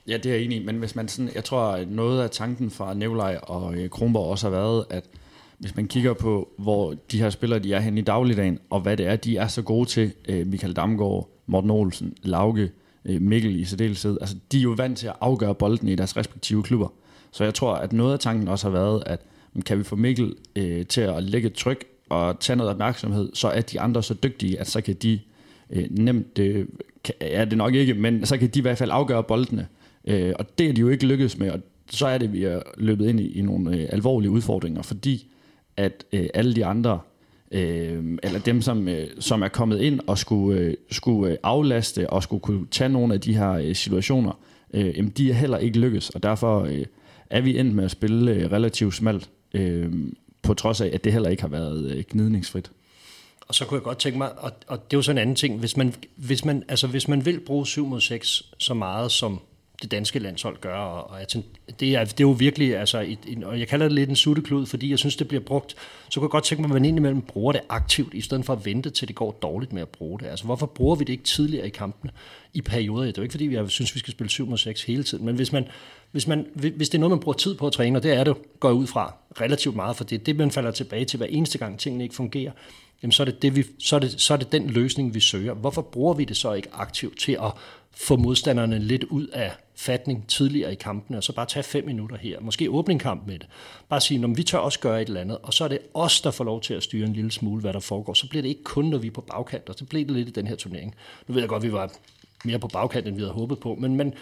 ja, 0.07 0.17
det 0.17 0.25
er 0.25 0.35
jeg 0.35 0.43
enig 0.43 0.61
i, 0.61 0.65
men 0.65 0.75
hvis 0.75 0.95
man 0.95 1.07
sådan, 1.07 1.31
jeg 1.35 1.43
tror, 1.43 1.61
at 1.61 1.89
noget 1.89 2.23
af 2.23 2.29
tanken 2.29 2.69
fra 2.69 2.93
Nevlej 2.93 3.39
og 3.43 3.75
øh, 3.75 3.89
Kronborg 3.89 4.31
også 4.31 4.49
har 4.49 4.57
været, 4.57 4.85
at 4.89 5.05
hvis 5.57 5.75
man 5.75 5.87
kigger 5.87 6.13
på, 6.13 6.49
hvor 6.57 6.95
de 7.11 7.19
her 7.19 7.29
spillere 7.29 7.59
de 7.59 7.73
er 7.73 7.79
hen 7.79 7.97
i 7.97 8.01
dagligdagen, 8.01 8.59
og 8.69 8.81
hvad 8.81 8.97
det 8.97 9.07
er, 9.07 9.15
de 9.15 9.37
er 9.37 9.47
så 9.47 9.61
gode 9.61 9.89
til, 9.89 10.13
øh, 10.27 10.47
Michael 10.47 10.73
Damgaard, 10.73 11.29
Morten 11.45 11.69
Olsen, 11.69 12.13
Lauke, 12.23 12.71
øh, 13.05 13.21
Mikkel 13.21 13.59
i 13.59 13.65
særdeleshed, 13.65 14.17
altså 14.21 14.35
de 14.51 14.57
er 14.57 14.61
jo 14.61 14.73
vant 14.77 14.97
til 14.97 15.07
at 15.07 15.15
afgøre 15.21 15.55
bolden 15.55 15.87
i 15.87 15.95
deres 15.95 16.17
respektive 16.17 16.63
klubber. 16.63 16.87
Så 17.31 17.43
jeg 17.43 17.53
tror, 17.53 17.73
at 17.73 17.93
noget 17.93 18.13
af 18.13 18.19
tanken 18.19 18.47
også 18.47 18.69
har 18.69 18.71
været, 18.71 19.03
at 19.05 19.21
kan 19.65 19.77
vi 19.77 19.83
få 19.83 19.95
Mikkel 19.95 20.35
øh, 20.55 20.85
til 20.85 21.01
at 21.01 21.23
lægge 21.23 21.47
et 21.47 21.53
tryk 21.53 21.85
og 22.09 22.39
tage 22.39 22.57
noget 22.57 22.71
opmærksomhed, 22.71 23.29
så 23.33 23.47
er 23.47 23.61
de 23.61 23.79
andre 23.79 24.03
så 24.03 24.13
dygtige, 24.13 24.59
at 24.59 24.69
så 24.69 24.81
kan 24.81 24.95
de 24.95 25.19
øh, 25.69 25.85
nemt, 25.89 26.39
øh, 26.39 26.65
kan, 27.03 27.15
er 27.19 27.45
det 27.45 27.57
nok 27.57 27.73
ikke, 27.73 27.93
men 27.93 28.25
så 28.25 28.37
kan 28.37 28.49
de 28.49 28.59
i 28.59 28.61
hvert 28.61 28.77
fald 28.77 28.91
afgøre 28.93 29.23
boldene. 29.23 29.67
Øh, 30.07 30.33
og 30.39 30.57
det 30.57 30.69
er 30.69 30.73
de 30.73 30.81
jo 30.81 30.89
ikke 30.89 31.05
lykkedes 31.05 31.37
med, 31.37 31.51
og 31.51 31.59
så 31.89 32.07
er 32.07 32.17
det, 32.17 32.33
vi 32.33 32.43
er 32.43 32.61
løbet 32.77 33.09
ind 33.09 33.19
i, 33.19 33.37
i 33.37 33.41
nogle 33.41 33.77
øh, 33.77 33.89
alvorlige 33.89 34.31
udfordringer, 34.31 34.81
fordi 34.81 35.27
at 35.77 36.05
øh, 36.13 36.27
alle 36.33 36.55
de 36.55 36.65
andre, 36.65 36.99
øh, 37.51 38.17
eller 38.23 38.39
dem, 38.39 38.61
som, 38.61 38.87
øh, 38.87 39.07
som 39.19 39.41
er 39.41 39.47
kommet 39.47 39.81
ind 39.81 39.99
og 40.07 40.17
skulle, 40.17 40.59
øh, 40.59 40.73
skulle 40.91 41.31
øh, 41.31 41.37
aflaste 41.43 42.09
og 42.09 42.23
skulle 42.23 42.41
kunne 42.41 42.67
tage 42.71 42.89
nogle 42.89 43.13
af 43.13 43.21
de 43.21 43.37
her 43.37 43.51
øh, 43.51 43.75
situationer, 43.75 44.39
øh, 44.73 44.97
jamen, 44.97 45.11
de 45.11 45.29
er 45.29 45.33
heller 45.33 45.57
ikke 45.57 45.79
lykkes, 45.79 46.09
og 46.09 46.23
derfor 46.23 46.61
øh, 46.61 46.85
er 47.29 47.41
vi 47.41 47.59
endt 47.59 47.75
med 47.75 47.83
at 47.83 47.91
spille 47.91 48.31
øh, 48.31 48.51
relativt 48.51 48.93
smalt. 48.93 49.29
Øh, 49.53 49.91
på 50.41 50.53
trods 50.53 50.81
af, 50.81 50.89
at 50.93 51.03
det 51.03 51.13
heller 51.13 51.29
ikke 51.29 51.41
har 51.41 51.49
været 51.49 51.91
øh, 51.91 52.03
gnidningsfrit. 52.11 52.71
Og 53.47 53.55
så 53.55 53.65
kunne 53.65 53.75
jeg 53.75 53.83
godt 53.83 53.97
tænke 53.97 54.17
mig, 54.17 54.39
og, 54.39 54.51
og 54.67 54.91
det 54.91 54.95
er 54.95 54.97
jo 54.97 55.01
sådan 55.01 55.17
en 55.17 55.21
anden 55.21 55.35
ting, 55.35 55.59
hvis 55.59 55.77
man, 55.77 55.93
hvis 56.15 56.45
man, 56.45 56.63
altså 56.67 56.87
hvis 56.87 57.07
man 57.07 57.25
vil 57.25 57.39
bruge 57.39 57.67
7 57.67 57.85
mod 57.85 58.01
6 58.01 58.43
så 58.57 58.73
meget 58.73 59.11
som 59.11 59.39
det 59.81 59.91
danske 59.91 60.19
landshold 60.19 60.57
gør, 60.61 60.75
og, 60.75 61.09
og 61.09 61.19
jeg 61.19 61.27
tænker, 61.27 61.49
det, 61.79 61.95
er, 61.95 62.03
det 62.03 62.19
er 62.19 62.23
jo 62.23 62.31
virkelig, 62.31 62.77
altså, 62.77 62.99
et, 62.99 63.19
en, 63.27 63.43
og 63.43 63.59
jeg 63.59 63.67
kalder 63.67 63.85
det 63.85 63.95
lidt 63.95 64.09
en 64.09 64.15
sutteklud, 64.15 64.65
fordi 64.65 64.89
jeg 64.89 64.99
synes, 64.99 65.15
det 65.15 65.27
bliver 65.27 65.41
brugt, 65.41 65.75
så 66.09 66.19
kunne 66.19 66.25
jeg 66.25 66.31
godt 66.31 66.43
tænke 66.43 66.61
mig, 66.61 66.69
at 66.69 66.73
man 66.73 66.85
indimellem 66.85 67.21
bruger 67.21 67.51
det 67.51 67.61
aktivt, 67.69 68.13
i 68.13 68.21
stedet 68.21 68.45
for 68.45 68.53
at 68.53 68.65
vente 68.65 68.89
til 68.89 69.07
det 69.07 69.15
går 69.15 69.31
dårligt 69.31 69.73
med 69.73 69.81
at 69.81 69.89
bruge 69.89 70.19
det. 70.19 70.25
Altså, 70.25 70.45
hvorfor 70.45 70.65
bruger 70.65 70.95
vi 70.95 71.03
det 71.03 71.13
ikke 71.13 71.23
tidligere 71.23 71.67
i 71.67 71.69
kampene, 71.69 72.11
i 72.53 72.61
perioder? 72.61 73.05
Det 73.05 73.17
er 73.17 73.21
jo 73.21 73.23
ikke, 73.23 73.33
fordi 73.33 73.45
vi 73.45 73.57
synes, 73.67 73.95
vi 73.95 73.99
skal 73.99 74.11
spille 74.11 74.29
7 74.29 74.47
mod 74.47 74.57
6 74.57 74.83
hele 74.83 75.03
tiden, 75.03 75.25
men 75.25 75.35
hvis, 75.35 75.51
man, 75.51 75.67
hvis, 76.11 76.27
man, 76.27 76.47
hvis 76.53 76.89
det 76.89 76.95
er 76.95 76.99
noget, 76.99 77.11
man 77.11 77.19
bruger 77.19 77.37
tid 77.37 77.55
på 77.55 77.67
at 77.67 77.73
træne, 77.73 77.99
og 77.99 78.03
det 78.03 78.13
er 78.13 78.23
det, 78.23 78.35
går 78.59 78.69
jeg 78.69 78.75
ud 78.75 78.87
fra 78.87 79.15
relativt 79.41 79.75
meget, 79.75 79.95
for 79.95 80.03
det 80.03 80.19
er 80.19 80.23
det, 80.23 80.35
man 80.35 80.51
falder 80.51 80.71
tilbage 80.71 81.05
til 81.05 81.17
hver 81.17 81.27
eneste 81.27 81.57
gang, 81.57 81.79
tingene 81.79 82.03
ikke 82.03 82.15
fungerer, 82.15 82.51
jamen 83.03 83.11
så 83.11 83.23
er, 83.23 83.25
det 83.25 83.41
det, 83.41 83.55
vi, 83.55 83.65
så, 83.79 83.95
er 83.95 83.99
det, 83.99 84.21
så 84.21 84.33
er 84.33 84.37
det 84.37 84.51
den 84.51 84.69
løsning, 84.69 85.13
vi 85.13 85.19
søger. 85.19 85.53
Hvorfor 85.53 85.81
bruger 85.81 86.13
vi 86.13 86.23
det 86.23 86.37
så 86.37 86.53
ikke 86.53 86.69
aktivt 86.73 87.19
til 87.19 87.31
at 87.31 87.51
få 87.91 88.15
modstanderne 88.15 88.79
lidt 88.79 89.03
ud 89.03 89.27
af 89.27 89.51
fatning 89.75 90.27
tidligere 90.27 90.71
i 90.71 90.75
kampene, 90.75 91.17
og 91.17 91.23
så 91.23 91.33
bare 91.33 91.45
tage 91.45 91.63
fem 91.63 91.85
minutter 91.85 92.17
her, 92.17 92.39
måske 92.39 92.69
åbne 92.69 92.91
en 92.91 92.99
kamp 92.99 93.27
med 93.27 93.39
det. 93.39 93.47
Bare 93.89 94.01
sige, 94.01 94.17
når 94.17 94.27
vi 94.27 94.43
tør 94.43 94.57
også 94.57 94.79
gøre 94.79 95.01
et 95.01 95.07
eller 95.07 95.21
andet, 95.21 95.37
og 95.43 95.53
så 95.53 95.63
er 95.63 95.67
det 95.67 95.79
os, 95.93 96.21
der 96.21 96.31
får 96.31 96.43
lov 96.43 96.61
til 96.61 96.73
at 96.73 96.83
styre 96.83 97.07
en 97.07 97.13
lille 97.13 97.31
smule, 97.31 97.61
hvad 97.61 97.73
der 97.73 97.79
foregår. 97.79 98.13
Så 98.13 98.29
bliver 98.29 98.41
det 98.41 98.49
ikke 98.49 98.63
kun, 98.63 98.85
når 98.85 98.97
vi 98.97 99.07
er 99.07 99.11
på 99.11 99.21
bagkant, 99.21 99.69
og 99.69 99.75
så 99.77 99.85
bliver 99.85 100.05
det 100.05 100.15
lidt 100.15 100.27
i 100.27 100.31
den 100.31 100.47
her 100.47 100.55
turnering. 100.55 100.95
Nu 101.27 101.33
ved 101.33 101.41
jeg 101.41 101.49
godt, 101.49 101.63
at 101.63 101.67
vi 101.67 101.73
var 101.73 101.91
mere 102.45 102.59
på 102.59 102.67
bagkant, 102.67 103.07
end 103.07 103.15
vi 103.15 103.21
havde 103.21 103.33
håbet 103.33 103.59
på, 103.59 103.75
men, 103.75 103.95
men 103.95 104.13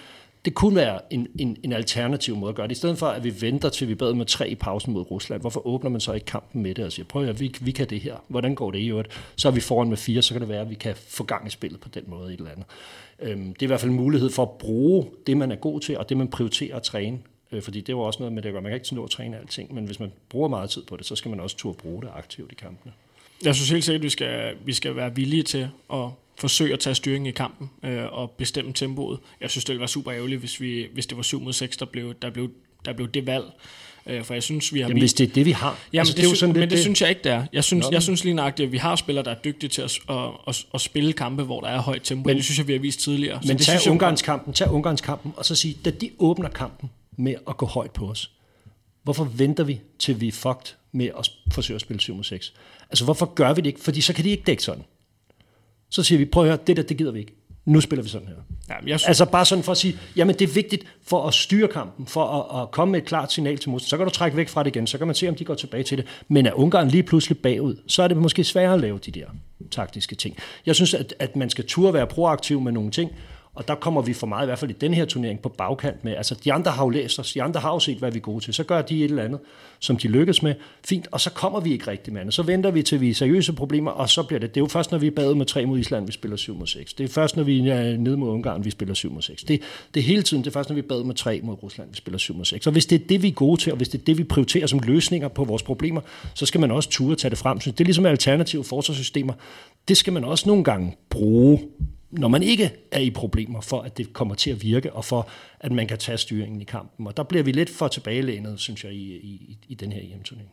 det 0.45 0.54
kunne 0.54 0.75
være 0.75 0.99
en, 1.10 1.28
en, 1.39 1.58
en 1.63 1.73
alternativ 1.73 2.36
måde 2.36 2.49
at 2.49 2.56
gøre 2.56 2.67
det. 2.67 2.71
I 2.71 2.78
stedet 2.78 2.97
for, 2.97 3.08
at 3.08 3.23
vi 3.23 3.41
venter 3.41 3.69
til 3.69 3.88
vi 3.88 3.95
bad 3.95 4.13
med 4.13 4.25
tre 4.25 4.49
i 4.49 4.56
pausen 4.56 4.93
mod 4.93 5.12
Rusland, 5.12 5.41
hvorfor 5.41 5.67
åbner 5.67 5.89
man 5.89 6.02
så 6.02 6.13
ikke 6.13 6.25
kampen 6.25 6.63
med 6.63 6.75
det 6.75 6.86
og 6.86 6.91
siger, 6.91 7.06
prøv 7.06 7.25
at 7.25 7.39
vi, 7.39 7.56
vi 7.62 7.71
kan 7.71 7.89
det 7.89 7.99
her. 7.99 8.15
Hvordan 8.28 8.56
går 8.56 8.71
det 8.71 8.80
i 8.80 8.88
øvrigt? 8.88 9.10
Så 9.36 9.47
er 9.47 9.52
vi 9.52 9.60
foran 9.60 9.89
med 9.89 9.97
fire, 9.97 10.21
så 10.21 10.34
kan 10.34 10.41
det 10.41 10.49
være, 10.49 10.62
at 10.62 10.69
vi 10.69 10.75
kan 10.75 10.95
få 10.95 11.23
gang 11.23 11.47
i 11.47 11.49
spillet 11.49 11.80
på 11.80 11.89
den 11.89 12.04
måde 12.08 12.34
et 12.34 12.39
eller 12.39 12.52
andet. 12.52 12.65
Øhm, 13.19 13.54
det 13.54 13.62
er 13.62 13.65
i 13.65 13.67
hvert 13.67 13.80
fald 13.80 13.91
en 13.91 13.97
mulighed 13.97 14.30
for 14.30 14.43
at 14.43 14.49
bruge 14.49 15.08
det, 15.28 15.38
man 15.38 15.52
er 15.52 15.56
god 15.56 15.80
til, 15.80 15.97
og 15.97 16.10
det, 16.10 16.17
man 16.17 16.28
prioriterer 16.28 16.75
at 16.75 16.84
træne. 16.84 17.19
Øh, 17.52 17.62
fordi 17.62 17.82
det 17.82 17.95
var 17.95 18.02
også 18.02 18.19
noget 18.19 18.34
med 18.34 18.41
det, 18.41 18.49
at 18.49 18.54
man 18.54 18.63
kan 18.63 18.73
ikke 18.73 18.95
nå 18.95 19.04
at 19.04 19.10
træne 19.10 19.38
alting, 19.38 19.73
men 19.73 19.86
hvis 19.86 19.99
man 19.99 20.12
bruger 20.30 20.47
meget 20.47 20.69
tid 20.69 20.84
på 20.84 20.97
det, 20.97 21.06
så 21.06 21.15
skal 21.15 21.30
man 21.30 21.39
også 21.39 21.58
turde 21.58 21.78
bruge 21.78 22.02
det 22.02 22.10
aktivt 22.15 22.52
i 22.52 22.56
kampene. 22.56 22.93
Jeg 23.45 23.56
synes 23.56 23.69
helt 23.69 23.84
sikkert, 23.84 23.99
at 23.99 24.04
vi 24.04 24.10
skal, 24.10 24.56
vi 24.65 24.73
skal 24.73 24.95
være 24.95 25.15
villige 25.15 25.43
til 25.43 25.69
at 25.93 26.10
forsøge 26.39 26.73
at 26.73 26.80
tage 26.80 26.95
styring 26.95 27.28
i 27.28 27.32
kampen 27.32 27.69
øh, 27.84 28.06
og 28.12 28.32
bestemme 28.32 28.73
tempoet. 28.73 29.19
Jeg 29.41 29.49
synes, 29.49 29.65
det 29.65 29.73
ville 29.73 29.80
være 29.80 29.88
super 29.88 30.13
ærgerligt, 30.13 30.39
hvis, 30.39 30.62
vi, 30.62 30.88
hvis 30.93 31.06
det 31.06 31.17
var 31.17 31.23
7 31.23 31.41
mod 31.41 31.54
6, 31.54 31.78
der 31.78 31.86
blev, 31.86 32.13
der 32.21 32.30
blev, 32.30 32.49
der 32.86 32.93
blev 32.93 33.08
det 33.08 33.25
valg. 33.28 33.45
Øh, 34.06 34.23
for 34.23 34.34
jeg 34.34 34.43
synes, 34.43 34.73
vi 34.73 34.80
har... 34.80 34.88
Jamen, 34.88 35.02
hvis 35.02 35.13
det 35.13 35.30
er 35.30 35.34
det, 35.34 35.45
vi 35.45 35.52
har. 35.52 35.80
Jamen, 35.93 35.99
altså, 35.99 36.12
det, 36.12 36.17
det 36.17 36.25
er 36.25 36.30
jo 36.30 36.36
sådan, 36.36 36.54
men 36.54 36.62
det, 36.62 36.71
det, 36.71 36.80
synes 36.80 37.02
jeg 37.02 37.10
ikke, 37.10 37.21
det 37.23 37.32
er. 37.32 37.45
Jeg 37.54 37.63
synes, 37.63 37.86
Nå, 37.86 37.89
jeg 37.91 38.04
synes 38.04 38.23
lige 38.23 38.34
nøjagtigt, 38.34 38.65
at 38.67 38.71
vi 38.71 38.78
har 38.78 38.95
spillere, 38.95 39.25
der 39.25 39.32
er 39.32 39.36
dygtige 39.36 39.69
til 39.69 39.82
at, 39.82 39.99
at, 40.10 40.15
at, 40.47 40.65
at 40.73 40.82
spille 40.82 41.13
kampe, 41.13 41.43
hvor 41.43 41.62
der 41.62 41.67
er 41.67 41.82
højt 41.82 42.02
tempo. 42.04 42.28
Men, 42.28 42.36
det 42.36 42.45
synes 42.45 42.58
jeg, 42.58 42.67
vi 42.67 42.73
har 42.73 42.80
vist 42.80 42.99
tidligere. 42.99 43.41
Men 43.47 43.58
tag 43.58 43.91
Ungarnskampen, 43.91 44.54
tag 44.54 44.71
Ungarnskampen, 44.71 45.34
og 45.38 45.45
så 45.45 45.56
sige, 45.56 45.78
da 45.86 45.89
de 45.89 46.10
åbner 46.19 46.49
kampen 46.49 46.89
med 47.17 47.36
at 47.47 47.58
gå 47.58 47.65
højt 47.65 47.91
på 47.91 48.10
os, 48.10 48.32
hvorfor 49.04 49.23
venter 49.23 49.63
vi, 49.63 49.82
til 49.99 50.21
vi 50.21 50.28
er 50.28 50.32
fucked 50.32 50.73
med 50.91 51.10
at 51.17 51.32
forsøge 51.52 51.75
at 51.75 51.82
spille 51.82 51.99
7 51.99 52.15
mod 52.15 52.23
6? 52.23 52.54
Altså, 52.89 53.04
hvorfor 53.04 53.25
gør 53.25 53.54
vi 53.54 53.62
det 53.62 53.67
ikke? 53.67 53.80
Fordi 53.82 54.02
så 54.02 54.13
kan 54.13 54.25
de 54.25 54.30
ikke 54.30 54.43
dække 54.43 54.63
sådan. 54.63 54.84
Så 55.89 56.03
siger 56.03 56.19
vi, 56.19 56.25
prøv 56.25 56.43
at 56.43 56.49
høre, 56.49 56.59
det 56.67 56.77
der, 56.77 56.83
det 56.83 56.97
gider 56.97 57.11
vi 57.11 57.19
ikke. 57.19 57.35
Nu 57.65 57.81
spiller 57.81 58.03
vi 58.03 58.09
sådan 58.09 58.27
her. 58.27 58.35
Ja, 58.69 58.75
jeg. 58.87 58.99
Altså 59.07 59.25
bare 59.25 59.45
sådan 59.45 59.63
for 59.63 59.71
at 59.71 59.77
sige, 59.77 59.97
jamen 60.15 60.35
det 60.35 60.49
er 60.49 60.53
vigtigt 60.53 60.83
for 61.03 61.27
at 61.27 61.33
styre 61.33 61.67
kampen, 61.67 62.05
for 62.05 62.25
at, 62.25 62.61
at 62.61 62.71
komme 62.71 62.91
med 62.91 62.99
et 62.99 63.05
klart 63.05 63.31
signal 63.31 63.57
til 63.57 63.69
modstanderen. 63.69 63.89
Så 63.89 63.97
kan 63.97 64.05
du 64.05 64.11
trække 64.11 64.37
væk 64.37 64.49
fra 64.49 64.63
det 64.63 64.75
igen, 64.75 64.87
så 64.87 64.97
kan 64.97 65.07
man 65.07 65.15
se, 65.15 65.29
om 65.29 65.35
de 65.35 65.45
går 65.45 65.55
tilbage 65.55 65.83
til 65.83 65.97
det. 65.97 66.05
Men 66.27 66.45
er 66.45 66.53
Ungarn 66.53 66.87
lige 66.87 67.03
pludselig 67.03 67.37
bagud, 67.37 67.75
så 67.87 68.03
er 68.03 68.07
det 68.07 68.17
måske 68.17 68.43
sværere 68.43 68.73
at 68.73 68.79
lave 68.79 68.97
de 68.97 69.11
der 69.11 69.25
taktiske 69.71 70.15
ting. 70.15 70.37
Jeg 70.65 70.75
synes, 70.75 70.93
at, 70.93 71.13
at 71.19 71.35
man 71.35 71.49
skal 71.49 71.65
turde 71.65 71.93
være 71.93 72.07
proaktiv 72.07 72.61
med 72.61 72.71
nogle 72.71 72.91
ting, 72.91 73.11
og 73.56 73.68
der 73.68 73.76
kommer 73.76 74.02
vi 74.02 74.14
for 74.14 74.28
meget, 74.28 74.45
i 74.45 74.47
hvert 74.47 74.60
fald 74.60 74.72
i 74.72 74.74
den 74.74 74.93
her 74.93 75.06
turnering, 75.06 75.41
på 75.41 75.50
bagkant 75.50 76.04
med. 76.04 76.16
Altså, 76.16 76.36
de 76.43 76.54
andre 76.54 76.72
har 76.72 76.84
jo 76.84 76.89
læst 76.89 77.20
os, 77.20 77.34
de 77.34 77.43
andre 77.43 77.60
har 77.60 77.74
jo 77.74 77.80
set, 77.80 77.97
hvad 77.97 78.12
vi 78.12 78.18
er 78.18 78.22
gode 78.22 78.43
til. 78.43 78.54
Så 78.54 78.64
gør 78.64 78.82
de 78.82 78.97
et 78.97 79.10
eller 79.10 79.24
andet, 79.24 79.39
som 79.80 79.97
de 79.97 80.08
lykkes 80.08 80.43
med. 80.43 80.56
Fint, 80.86 81.08
og 81.12 81.22
så 81.22 81.30
kommer 81.30 81.60
vi 81.60 81.72
ikke 81.72 81.88
rigtig 81.88 82.14
med 82.14 82.32
Så 82.32 82.43
venter 82.43 82.72
vi 82.72 82.84
til 82.84 83.02
vi 83.02 83.10
er 83.10 83.14
seriøse 83.14 83.54
problemer, 83.54 83.91
og 83.91 84.10
så 84.10 84.24
bliver 84.24 84.39
det. 84.39 84.56
Det 84.56 84.62
er 84.62 84.64
jo 84.64 84.68
først, 84.68 84.91
når 84.91 84.97
vi 84.97 85.08
er 85.08 85.12
badet 85.12 85.38
med 85.38 85.45
3 85.45 85.66
mod 85.66 85.80
Island, 85.80 86.06
vi 86.06 86.12
spiller 86.12 86.38
7 86.38 86.56
mod 86.56 86.68
6. 86.68 86.93
Det 86.93 87.04
er 87.04 87.08
først, 87.08 87.38
når 87.38 87.43
vi 87.43 87.70
er 87.70 87.97
nede 87.97 88.18
mod 88.18 88.30
Ungarn, 88.30 88.66
vi 88.66 88.70
spiller 88.70 88.93
7 88.93 89.14
mod 89.14 89.22
6. 89.22 89.43
Det, 89.43 89.62
det 89.93 90.00
er 90.00 90.04
hele 90.04 90.24
tiden, 90.24 90.43
det 90.43 90.50
er 90.50 90.54
først, 90.54 90.70
når 90.70 90.74
vi 90.74 90.82
er 90.82 90.88
badet 90.88 91.06
med 91.06 91.16
3 91.16 91.41
mod 91.43 91.64
Rusland, 91.64 91.89
vi 91.89 91.97
spiller 91.97 92.18
7 92.18 92.36
mod 92.36 92.45
6. 92.45 92.68
Og 92.68 92.74
hvis 92.74 92.86
det 92.86 93.02
er 93.02 93.08
det, 93.08 93.22
vi 93.22 93.28
er 93.28 93.32
gode 93.32 93.62
til, 93.62 93.72
og 93.72 93.78
hvis 93.78 93.89
det 93.89 94.02
er 94.02 94.06
det, 94.06 94.18
vi 94.18 94.24
prioriterer 94.24 94.68
som 94.68 94.80
løsninger 94.80 95.28
på 95.28 95.43
vores 95.43 95.64
problemer, 95.64 96.02
så 96.34 96.45
skal 96.45 96.62
man 96.62 96.72
også 96.72 96.89
ture 96.89 97.16
tage 97.16 97.30
det 97.30 97.38
frem. 97.38 97.60
Så 97.60 97.72
det 97.72 97.82
er 97.82 97.86
ligesom 97.86 98.06
alternative 98.06 98.64
forsvarssystemer. 98.64 99.34
Det 99.88 99.97
skal 99.97 100.14
man 100.14 100.24
også 100.24 100.50
nogle 100.50 100.64
gange 100.64 100.95
bruge 101.10 101.60
når 102.12 102.28
man 102.28 102.43
ikke 102.43 102.72
er 102.91 102.99
i 102.99 103.10
problemer, 103.10 103.62
for 103.62 103.82
at 103.82 103.97
det 103.97 104.14
kommer 104.14 104.36
til 104.36 104.51
at 104.51 104.64
virke, 104.64 104.93
og 104.93 105.05
for 105.05 105.30
at 105.60 105.72
man 105.72 105.88
kan 105.88 105.97
tage 105.97 106.18
styringen 106.18 106.62
i 106.62 106.64
kampen. 106.64 107.07
Og 107.07 107.18
der 107.18 107.24
bliver 107.24 107.43
vi 107.43 107.51
lidt 107.51 107.70
for 107.70 107.88
tilbagelænet, 107.88 108.60
synes 108.60 108.84
jeg, 108.84 108.93
i, 108.93 109.16
i, 109.16 109.57
i 109.68 109.74
den 109.74 109.91
her 109.91 110.01
EM-turnering. 110.01 110.51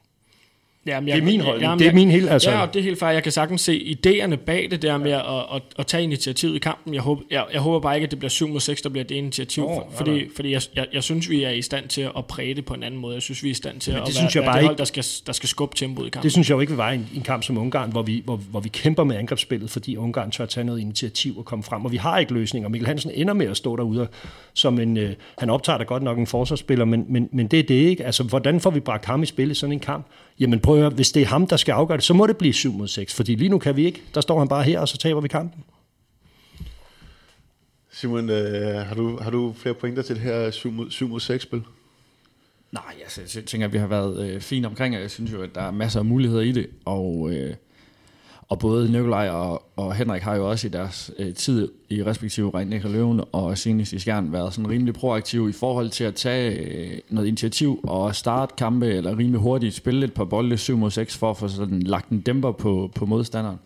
Jamen, 0.87 1.07
Det 1.07 1.12
er 1.12 1.16
jeg- 1.16 1.24
min 1.24 1.41
holdning. 1.41 1.62
jamen, 1.62 1.78
Det 1.78 1.84
er 1.84 1.89
jeg- 1.89 1.95
min 1.95 2.11
helt- 2.11 2.30
altså- 2.30 2.51
Ja, 2.51 2.61
og 2.62 2.74
det 2.74 2.80
er 2.80 2.84
helt 2.84 2.99
fair. 2.99 3.09
Jeg 3.11 3.22
kan 3.22 3.32
sagtens 3.32 3.61
se 3.61 3.97
idéerne 4.07 4.34
bag 4.37 4.68
det 4.70 4.82
der 4.82 4.99
med 4.99 5.12
at, 5.12 5.22
at, 5.55 5.62
at 5.78 5.87
tage 5.87 6.03
initiativet 6.03 6.55
i 6.57 6.59
kampen. 6.59 6.95
Jeg 6.95 7.03
håber, 7.03 7.22
jeg, 7.30 7.45
jeg 7.53 7.61
håber 7.61 7.80
bare 7.80 7.95
ikke, 7.95 8.05
at 8.05 8.11
det 8.11 8.18
bliver 8.18 8.30
7 8.30 8.49
mod 8.49 8.61
6, 8.61 8.82
der 8.82 8.89
bliver 8.89 9.05
det 9.05 9.14
initiativ. 9.14 9.62
Nå, 9.64 9.74
for, 9.74 9.97
fordi 9.97 10.11
nej. 10.11 10.24
fordi 10.37 10.53
jeg, 10.53 10.62
jeg, 10.76 10.87
jeg 10.93 11.03
synes, 11.03 11.30
vi 11.30 11.43
er 11.43 11.51
i 11.51 11.62
stand 11.62 11.89
til 11.89 12.01
at 12.18 12.26
præge 12.28 12.55
det 12.55 12.64
på 12.64 12.74
en 12.74 12.82
anden 12.82 13.01
måde. 13.01 13.14
Jeg 13.14 13.22
synes, 13.22 13.43
vi 13.43 13.49
er 13.49 13.51
i 13.51 13.55
stand 13.55 13.80
til 13.80 13.93
Men 13.93 14.01
at 14.03 14.07
det 14.07 14.14
være, 14.14 14.20
synes 14.20 14.34
jeg 14.34 14.41
være 14.43 14.49
bare 14.49 14.57
det 14.59 14.64
hold, 14.64 14.74
ikke- 14.74 14.78
der 14.78 14.84
skal, 14.84 15.05
der 15.26 15.32
skal 15.32 15.49
skubbe 15.49 15.76
tempoet 15.76 16.07
i 16.07 16.11
kampen. 16.11 16.22
Det 16.24 16.32
synes 16.32 16.49
jeg 16.51 16.55
jo 16.55 16.61
ikke 16.61 16.70
vil 16.72 16.78
være 16.78 16.95
en, 16.95 17.09
en 17.16 17.22
kamp 17.22 17.43
som 17.43 17.59
Ungarn, 17.59 17.91
hvor 17.93 18.03
vi, 18.03 18.22
hvor, 18.24 18.37
hvor 18.37 18.61
vi 18.61 18.68
kæmper 18.68 19.05
med 19.05 19.16
angrebsspillet, 19.16 19.70
fordi 19.70 19.97
Ungarn 19.97 20.30
tør 20.30 20.47
tage 20.47 20.64
noget 20.64 20.80
initiativ 20.80 21.39
og 21.39 21.45
komme 21.45 21.62
frem, 21.62 21.84
og 21.84 21.93
vi 21.93 21.97
har 21.97 22.18
ikke 22.18 22.34
løsninger. 22.34 22.68
Mikkel 22.68 22.87
Hansen 22.87 23.11
ender 23.14 23.34
med 23.34 23.47
at 23.47 23.57
stå 23.57 23.76
derude 23.76 24.09
som 24.55 24.80
en, 24.80 24.97
øh, 24.97 25.12
han 25.39 25.51
optager 25.51 25.78
da 25.78 25.84
godt 25.84 26.03
nok 26.03 26.18
en 26.18 26.26
forsvarsspiller, 26.26 26.84
men, 26.84 27.05
men, 27.09 27.28
men 27.32 27.47
det 27.47 27.59
er 27.59 27.62
det 27.62 27.74
ikke. 27.74 28.05
Altså, 28.05 28.22
hvordan 28.22 28.61
får 28.61 28.70
vi 28.70 28.80
bragt 28.80 29.05
ham 29.05 29.22
i 29.22 29.26
spil 29.26 29.51
i 29.51 29.55
sådan 29.55 29.72
en 29.72 29.80
kamp? 29.80 30.07
Jamen 30.41 30.61
prøv 30.61 30.74
at 30.74 30.80
høre, 30.80 30.91
hvis 30.91 31.12
det 31.12 31.22
er 31.22 31.26
ham, 31.26 31.47
der 31.47 31.57
skal 31.57 31.72
afgøre 31.72 31.97
det, 31.97 32.05
så 32.05 32.14
må 32.14 32.26
det 32.26 32.37
blive 32.37 32.53
7 32.53 32.72
mod 32.72 32.89
6, 32.89 33.14
fordi 33.14 33.34
lige 33.34 33.49
nu 33.49 33.59
kan 33.59 33.76
vi 33.76 33.87
ikke. 33.87 34.03
Der 34.14 34.20
står 34.20 34.39
han 34.39 34.49
bare 34.49 34.62
her, 34.62 34.80
og 34.80 34.89
så 34.89 34.99
taber 34.99 35.20
vi 35.20 35.28
kampen. 35.28 35.64
Simon, 37.91 38.30
øh, 38.30 38.87
har, 38.87 38.95
du, 38.95 39.18
har 39.20 39.30
du 39.30 39.53
flere 39.53 39.74
pointer 39.74 40.03
til 40.03 40.14
det 40.14 40.22
her 40.22 40.51
7 40.51 40.72
mod, 40.72 40.91
7 40.91 41.09
mod 41.09 41.20
6 41.20 41.43
spil? 41.43 41.62
Nej, 42.72 42.95
altså, 43.01 43.39
jeg 43.39 43.45
tænker, 43.45 43.66
at 43.66 43.72
vi 43.72 43.78
har 43.78 43.87
været 43.87 44.28
øh, 44.28 44.41
fint 44.41 44.66
omkring, 44.66 44.97
og 44.97 45.03
jeg 45.03 45.11
synes 45.11 45.32
jo, 45.32 45.43
at 45.43 45.55
der 45.55 45.62
er 45.62 45.70
masser 45.70 46.01
af 46.01 46.05
muligheder 46.05 46.43
i 46.43 46.53
det, 46.53 46.66
og, 46.84 47.30
øh, 47.32 47.55
og 48.49 48.59
både 48.59 48.93
Nikolaj 48.93 49.29
og, 49.29 49.63
og 49.77 49.95
Henrik 49.95 50.23
har 50.23 50.37
jo 50.37 50.51
også 50.51 50.67
i 50.67 50.71
deres 50.71 51.11
øh, 51.19 51.35
tid 51.35 51.69
i 51.89 52.05
respektive 52.05 52.51
Regnek 52.51 52.85
og 52.85 52.91
Løven 52.91 53.21
og 53.33 53.59
senest 53.59 53.93
i 53.93 53.99
Skjern 53.99 54.33
været 54.33 54.55
sådan 54.55 54.71
rimelig 54.71 54.95
proaktive 54.95 55.49
i 55.49 55.53
forhold 55.53 55.91
til 55.91 56.05
at 56.05 56.15
tage 56.15 56.59
øh, 56.59 56.99
noget 57.09 57.29
initiativ 57.29 57.81
og 57.83 58.15
starte 58.15 58.55
kampe, 58.59 58.87
eller 58.87 59.19
rimelig 59.19 59.41
hurtigt 59.41 59.75
spille 59.75 60.05
et 60.05 60.13
par 60.13 60.25
bolde 60.25 60.57
7 60.57 60.77
mod 60.77 60.91
6 60.91 61.17
for 61.17 61.31
at 61.31 61.37
få 61.37 61.49
sådan 61.49 61.83
lagt 61.83 62.09
en 62.09 62.21
dæmper 62.21 62.53
på, 62.53 62.91
på 62.95 63.07
modstanderen. 63.07 63.59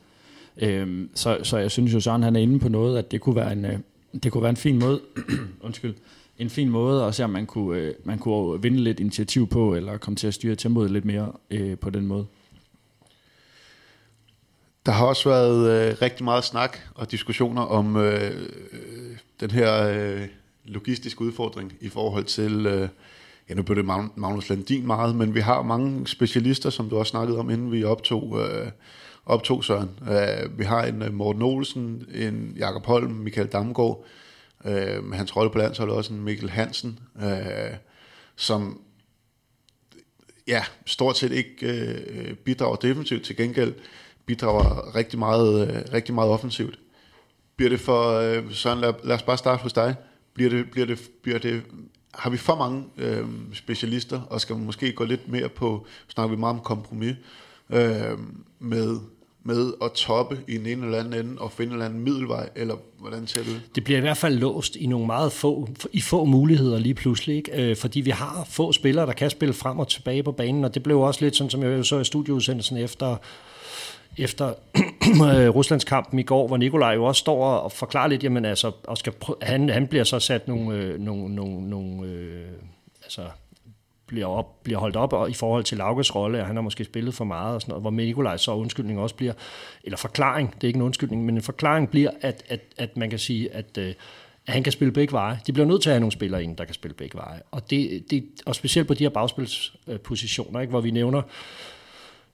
Øhm, 0.62 1.10
så, 1.14 1.38
så 1.42 1.58
jeg 1.58 1.70
synes 1.70 1.94
jo, 1.94 2.00
Søren 2.00 2.22
han 2.22 2.36
er 2.36 2.40
inde 2.40 2.58
på 2.58 2.68
noget, 2.68 2.98
at 2.98 3.10
det 3.10 3.20
kunne 3.20 3.36
være 3.36 3.52
en, 3.52 3.64
øh, 3.64 3.78
det 4.22 4.32
kunne 4.32 4.42
være 4.42 4.50
en 4.50 4.56
fin 4.56 4.78
måde, 4.78 5.00
undskyld, 5.66 5.94
en 6.38 6.50
fin 6.50 6.68
måde 6.68 7.04
at 7.04 7.14
se, 7.14 7.24
om 7.24 7.30
man 7.30 7.46
kunne, 7.46 7.78
øh, 7.78 7.94
man 8.04 8.18
kunne 8.18 8.62
vinde 8.62 8.78
lidt 8.78 9.00
initiativ 9.00 9.46
på, 9.46 9.74
eller 9.74 9.96
komme 9.96 10.16
til 10.16 10.26
at 10.26 10.34
styre 10.34 10.56
tempoet 10.56 10.90
lidt 10.90 11.04
mere 11.04 11.32
øh, 11.50 11.78
på 11.78 11.90
den 11.90 12.06
måde. 12.06 12.26
Der 14.86 14.92
har 14.92 15.06
også 15.06 15.28
været 15.28 15.90
øh, 15.90 15.96
rigtig 16.02 16.24
meget 16.24 16.44
snak 16.44 16.78
og 16.94 17.10
diskussioner 17.10 17.62
om 17.62 17.96
øh, 17.96 18.48
øh 18.72 19.16
den 19.40 19.50
her 19.50 19.82
øh, 19.82 20.28
logistiske 20.64 21.22
udfordring 21.22 21.72
i 21.80 21.88
forhold 21.88 22.24
til, 22.24 22.66
øh, 22.66 22.88
ja 23.48 23.54
nu 23.54 23.62
blev 23.62 23.76
det 23.76 23.84
Magnus 24.16 24.48
Landin 24.48 24.86
meget, 24.86 25.16
men 25.16 25.34
vi 25.34 25.40
har 25.40 25.62
mange 25.62 26.06
specialister, 26.06 26.70
som 26.70 26.88
du 26.88 26.98
også 26.98 27.10
snakkede 27.10 27.38
om, 27.38 27.50
inden 27.50 27.72
vi 27.72 27.84
optog, 27.84 28.40
øh, 28.40 28.70
optog 29.26 29.64
Søren. 29.64 29.90
Øh, 30.10 30.58
vi 30.58 30.64
har 30.64 30.84
en 30.84 31.02
øh, 31.02 31.14
Morten 31.14 31.42
Olsen, 31.42 32.06
en 32.14 32.52
Jakob 32.56 32.86
Holm, 32.86 33.10
Michael 33.10 33.46
Damgaard, 33.46 34.04
øh, 34.64 35.04
med 35.04 35.16
hans 35.16 35.36
rolle 35.36 35.50
på 35.50 35.58
landsholdet 35.58 35.96
også 35.96 36.12
en 36.12 36.24
Mikkel 36.24 36.50
Hansen, 36.50 36.98
øh, 37.22 37.74
som 38.36 38.80
ja, 40.48 40.64
stort 40.86 41.18
set 41.18 41.32
ikke 41.32 41.66
øh, 41.66 42.34
bidrager 42.34 42.76
defensivt, 42.76 43.24
til 43.24 43.36
gengæld 43.36 43.74
bidrager 44.30 44.94
rigtig 44.94 45.18
meget, 45.18 45.68
øh, 45.68 45.82
rigtig 45.92 46.14
meget 46.14 46.30
offensivt. 46.30 46.78
Bliver 47.56 47.70
det 47.70 47.80
for, 47.80 48.18
øh, 48.18 48.52
Søren, 48.52 48.80
lad, 48.80 48.92
lad 49.04 49.16
os 49.16 49.22
bare 49.22 49.38
starte 49.38 49.62
hos 49.62 49.72
dig. 49.72 49.94
Bliver 50.34 50.50
det, 50.50 50.70
bliver 50.70 50.86
det, 50.86 50.98
bliver 51.22 51.38
det, 51.38 51.62
har 52.14 52.30
vi 52.30 52.36
for 52.36 52.56
mange 52.56 52.84
øh, 52.98 53.24
specialister, 53.52 54.20
og 54.20 54.40
skal 54.40 54.56
man 54.56 54.64
måske 54.66 54.92
gå 54.92 55.04
lidt 55.04 55.28
mere 55.28 55.48
på, 55.48 55.86
snakker 56.08 56.36
vi 56.36 56.40
meget 56.40 56.54
om 56.54 56.60
kompromis, 56.60 57.14
øh, 57.70 58.18
med, 58.58 58.96
med 59.44 59.72
at 59.82 59.92
toppe 59.92 60.38
i 60.48 60.54
en 60.54 60.66
ene 60.66 60.84
eller 60.84 60.98
anden 60.98 61.26
ende, 61.26 61.40
og 61.40 61.52
finde 61.52 61.70
en 61.70 61.72
eller 61.72 61.86
anden 61.86 62.00
middelvej, 62.00 62.48
eller 62.56 62.74
hvordan 62.98 63.26
ser 63.26 63.42
det 63.42 63.50
ud? 63.50 63.60
Det 63.74 63.84
bliver 63.84 63.98
i 63.98 64.00
hvert 64.00 64.16
fald 64.16 64.34
låst 64.38 64.76
i 64.76 64.86
nogle 64.86 65.06
meget 65.06 65.32
få, 65.32 65.68
i 65.92 66.00
få 66.00 66.24
muligheder 66.24 66.78
lige 66.78 66.94
pludselig, 66.94 67.36
ikke? 67.36 67.70
Øh, 67.70 67.76
fordi 67.76 68.00
vi 68.00 68.10
har 68.10 68.46
få 68.50 68.72
spillere, 68.72 69.06
der 69.06 69.12
kan 69.12 69.30
spille 69.30 69.54
frem 69.54 69.78
og 69.78 69.88
tilbage 69.88 70.22
på 70.22 70.32
banen, 70.32 70.64
og 70.64 70.74
det 70.74 70.82
blev 70.82 71.00
også 71.00 71.24
lidt 71.24 71.36
sådan, 71.36 71.50
som 71.50 71.62
jeg 71.62 71.78
jo 71.78 71.82
så 71.82 71.98
i 71.98 72.04
studieudsendelsen 72.04 72.76
efter, 72.76 73.16
efter 74.20 74.46
øh, 74.54 74.54
Ruslands 75.14 75.54
Ruslandskampen 75.54 76.18
i 76.18 76.22
går, 76.22 76.46
hvor 76.46 76.56
Nikolaj 76.56 76.94
jo 76.94 77.04
også 77.04 77.20
står 77.20 77.44
og 77.44 77.72
forklarer 77.72 78.08
lidt, 78.08 78.24
jamen 78.24 78.44
altså, 78.44 78.72
og 78.84 78.98
skal 78.98 79.12
prø- 79.24 79.38
han, 79.42 79.68
han 79.68 79.86
bliver 79.86 80.04
så 80.04 80.18
sat 80.18 80.48
nogle, 80.48 80.76
øh, 80.76 81.00
nogle, 81.00 81.34
nogle, 81.34 81.70
nogle 81.70 82.06
øh, 82.06 82.46
altså, 83.02 83.22
bliver, 84.06 84.26
op, 84.26 84.62
bliver 84.62 84.78
holdt 84.78 84.96
op 84.96 85.12
og 85.12 85.30
i 85.30 85.34
forhold 85.34 85.64
til 85.64 85.78
Laukes 85.78 86.14
rolle, 86.14 86.38
at 86.38 86.46
han 86.46 86.56
har 86.56 86.62
måske 86.62 86.84
spillet 86.84 87.14
for 87.14 87.24
meget 87.24 87.54
og 87.54 87.60
sådan 87.60 87.70
noget, 87.70 87.82
hvor 87.82 87.90
Nikolaj 87.90 88.36
så 88.36 88.52
undskyldning 88.52 89.00
også 89.00 89.14
bliver, 89.14 89.32
eller 89.84 89.96
forklaring, 89.96 90.54
det 90.54 90.64
er 90.64 90.68
ikke 90.68 90.76
en 90.76 90.82
undskyldning, 90.82 91.24
men 91.24 91.34
en 91.34 91.42
forklaring 91.42 91.90
bliver, 91.90 92.10
at, 92.20 92.42
at, 92.48 92.60
at 92.78 92.96
man 92.96 93.10
kan 93.10 93.18
sige, 93.18 93.54
at, 93.54 93.78
øh, 93.78 93.94
at 94.46 94.54
han 94.54 94.62
kan 94.62 94.72
spille 94.72 94.92
begge 94.92 95.12
veje. 95.12 95.40
De 95.46 95.52
bliver 95.52 95.66
nødt 95.66 95.82
til 95.82 95.90
at 95.90 95.94
have 95.94 96.00
nogle 96.00 96.12
spillere 96.12 96.44
ind, 96.44 96.56
der 96.56 96.64
kan 96.64 96.74
spille 96.74 96.94
begge 96.94 97.18
veje. 97.18 97.40
Og, 97.50 97.70
det, 97.70 98.10
det, 98.10 98.24
og 98.46 98.54
specielt 98.54 98.88
på 98.88 98.94
de 98.94 99.04
her 99.04 99.10
bagspilspositioner, 99.10 100.60
ikke, 100.60 100.70
hvor 100.70 100.80
vi 100.80 100.90
nævner 100.90 101.22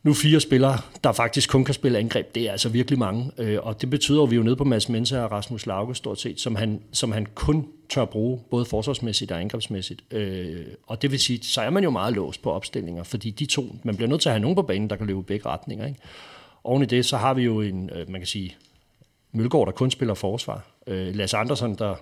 nu 0.07 0.15
fire 0.15 0.41
spillere, 0.41 0.79
der 1.05 1.13
faktisk 1.13 1.51
kun 1.51 1.65
kan 1.65 1.75
spille 1.75 1.99
angreb, 1.99 2.35
det 2.35 2.43
er 2.43 2.53
altså 2.53 2.69
virkelig 2.69 2.99
mange. 2.99 3.31
Øh, 3.39 3.59
og 3.63 3.81
det 3.81 3.91
betyder, 3.91 4.23
at 4.23 4.31
vi 4.31 4.35
er 4.35 4.39
jo 4.39 4.43
nede 4.43 4.57
på 4.57 4.65
Mads 4.65 4.89
Mensa 4.89 5.21
og 5.21 5.33
Rasmus 5.33 5.67
Lauke 5.67 5.95
stort 5.95 6.21
set, 6.21 6.41
som 6.41 6.57
han, 6.57 6.81
som 6.93 7.13
han 7.13 7.27
kun 7.35 7.69
tør 7.89 8.05
bruge, 8.05 8.41
både 8.51 8.65
forsvarsmæssigt 8.65 9.33
og 9.33 9.41
angrebsmæssigt. 9.41 10.03
Øh, 10.11 10.67
og 10.87 11.03
det 11.03 11.11
vil 11.11 11.21
sige, 11.21 11.43
så 11.43 11.61
er 11.61 11.71
man 11.71 11.85
jo 11.85 11.91
meget 11.91 12.15
låst 12.15 12.43
på 12.43 12.53
opstillinger, 12.53 13.03
fordi 13.03 13.31
de 13.31 13.47
to, 13.47 13.77
man 13.83 13.97
bliver 13.97 14.09
nødt 14.09 14.21
til 14.21 14.29
at 14.29 14.33
have 14.33 14.41
nogen 14.41 14.57
på 14.57 14.63
banen, 14.63 14.91
der 14.91 14.97
kan 14.97 15.07
løbe 15.07 15.21
i 15.21 15.23
begge 15.23 15.47
retninger. 15.49 15.87
Ikke? 15.87 16.01
Oven 16.65 16.83
i 16.83 16.87
det, 16.87 17.07
så 17.07 17.17
har 17.17 17.35
vi 17.35 17.43
jo 17.43 17.61
en, 17.61 17.91
øh, 17.91 18.11
man 18.11 18.21
kan 18.21 18.27
sige, 18.27 18.57
Mølgaard, 19.33 19.67
der 19.67 19.73
kun 19.73 19.91
spiller 19.91 20.15
forsvar. 20.15 20.67
Øh, 20.87 21.15
Lasse 21.15 21.37
Andersen, 21.37 21.75
der 21.75 21.95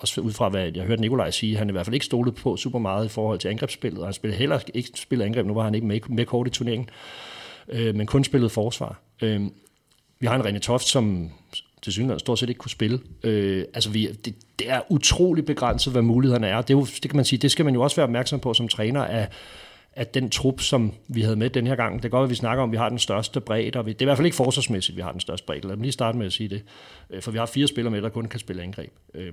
også 0.00 0.20
ud 0.20 0.32
fra, 0.32 0.48
hvad 0.48 0.72
jeg 0.74 0.84
hørte 0.84 1.00
Nikolaj 1.00 1.30
sige, 1.30 1.56
han 1.56 1.68
er 1.68 1.70
i 1.70 1.72
hvert 1.72 1.86
fald 1.86 1.94
ikke 1.94 2.06
stolet 2.06 2.34
på 2.34 2.56
super 2.56 2.78
meget 2.78 3.04
i 3.04 3.08
forhold 3.08 3.38
til 3.38 3.48
angrebsspillet, 3.48 4.00
og 4.00 4.06
han 4.06 4.14
spiller 4.14 4.36
heller 4.36 4.58
ikke 4.74 4.90
spillet 4.94 5.24
angreb, 5.24 5.46
nu 5.46 5.54
var 5.54 5.64
han 5.64 5.74
ikke 5.74 5.86
med, 5.86 6.00
med 6.08 6.26
kort 6.26 6.46
i 6.46 6.50
turneringen, 6.50 6.88
øh, 7.68 7.94
men 7.94 8.06
kun 8.06 8.24
spillet 8.24 8.52
forsvar. 8.52 9.00
Øh, 9.22 9.42
vi 10.20 10.26
har 10.26 10.34
en 10.34 10.56
René 10.56 10.58
Toft, 10.58 10.84
som 10.84 11.30
til 11.82 11.92
synligheden 11.92 12.20
stort 12.20 12.38
set 12.38 12.48
ikke 12.48 12.58
kunne 12.58 12.70
spille. 12.70 13.00
Øh, 13.22 13.64
altså 13.74 13.90
vi, 13.90 14.06
det, 14.06 14.34
det 14.58 14.70
er 14.70 14.80
utrolig 14.88 15.44
begrænset, 15.44 15.92
hvad 15.92 16.02
mulighederne 16.02 16.46
er. 16.46 16.62
Det, 16.62 16.74
er 16.74 16.78
jo, 16.78 16.84
det 16.84 17.10
kan 17.10 17.16
man 17.16 17.24
sige, 17.24 17.38
det 17.38 17.50
skal 17.50 17.64
man 17.64 17.74
jo 17.74 17.82
også 17.82 17.96
være 17.96 18.04
opmærksom 18.04 18.40
på 18.40 18.54
som 18.54 18.68
træner 18.68 19.00
at 19.00 19.32
at 19.92 20.14
den 20.14 20.30
trup, 20.30 20.60
som 20.60 20.92
vi 21.08 21.20
havde 21.20 21.36
med 21.36 21.50
den 21.50 21.66
her 21.66 21.76
gang, 21.76 21.96
det 21.96 22.04
er 22.04 22.08
godt, 22.08 22.24
at 22.24 22.30
vi 22.30 22.34
snakker 22.34 22.62
om, 22.62 22.68
at 22.68 22.72
vi 22.72 22.76
har 22.76 22.88
den 22.88 22.98
største 22.98 23.40
bredde, 23.40 23.78
og 23.78 23.86
vi, 23.86 23.92
det 23.92 24.02
er 24.02 24.04
i 24.04 24.06
hvert 24.06 24.16
fald 24.16 24.26
ikke 24.26 24.36
forsvarsmæssigt, 24.36 24.96
vi 24.96 25.02
har 25.02 25.12
den 25.12 25.20
største 25.20 25.46
bredde. 25.46 25.68
Lad 25.68 25.76
mig 25.76 25.82
lige 25.82 25.92
starte 25.92 26.18
med 26.18 26.26
at 26.26 26.32
sige 26.32 26.48
det. 26.48 26.62
Øh, 27.10 27.22
For 27.22 27.30
vi 27.30 27.38
har 27.38 27.46
fire 27.46 27.66
spillere 27.66 27.90
med, 27.90 28.02
der 28.02 28.08
kun 28.08 28.24
kan 28.24 28.40
spille 28.40 28.62
angreb. 28.62 28.92
Øh, 29.14 29.32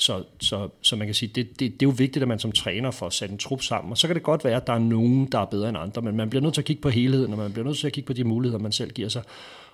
så, 0.00 0.24
så, 0.40 0.68
så 0.82 0.96
man 0.96 1.06
kan 1.06 1.14
sige, 1.14 1.32
det, 1.34 1.60
det, 1.60 1.60
det 1.60 1.82
er 1.82 1.86
jo 1.86 1.94
vigtigt, 1.96 2.22
at 2.22 2.28
man 2.28 2.38
som 2.38 2.52
træner 2.52 2.90
får 2.90 3.10
sat 3.10 3.30
en 3.30 3.38
trup 3.38 3.62
sammen, 3.62 3.90
og 3.90 3.98
så 3.98 4.06
kan 4.06 4.16
det 4.16 4.22
godt 4.22 4.44
være, 4.44 4.56
at 4.56 4.66
der 4.66 4.72
er 4.72 4.78
nogen, 4.78 5.26
der 5.26 5.38
er 5.38 5.44
bedre 5.44 5.68
end 5.68 5.78
andre, 5.78 6.02
men 6.02 6.16
man 6.16 6.30
bliver 6.30 6.42
nødt 6.42 6.54
til 6.54 6.60
at 6.60 6.64
kigge 6.64 6.82
på 6.82 6.88
helheden, 6.88 7.32
og 7.32 7.38
man 7.38 7.52
bliver 7.52 7.66
nødt 7.66 7.78
til 7.78 7.86
at 7.86 7.92
kigge 7.92 8.06
på 8.06 8.12
de 8.12 8.24
muligheder, 8.24 8.62
man 8.62 8.72
selv 8.72 8.90
giver 8.90 9.08
sig. 9.08 9.22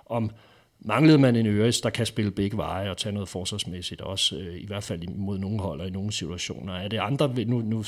Om 0.05 0.31
manglede 0.79 1.17
man 1.17 1.35
en 1.35 1.45
Øres, 1.45 1.81
der 1.81 1.89
kan 1.89 2.05
spille 2.05 2.31
begge 2.31 2.57
veje 2.57 2.89
og 2.89 2.97
tage 2.97 3.13
noget 3.13 3.29
forsvarsmæssigt, 3.29 4.01
også 4.01 4.35
øh, 4.35 4.61
i 4.61 4.65
hvert 4.65 4.83
fald 4.83 5.07
mod 5.07 5.37
nogle 5.37 5.59
hold 5.59 5.81
og 5.81 5.87
i 5.87 5.91
nogle 5.91 6.11
situationer. 6.11 6.73
Er 6.73 6.87
det 6.87 6.97
andre, 6.97 7.33
nu, 7.45 7.61
nu 7.61 7.77
vil 7.77 7.85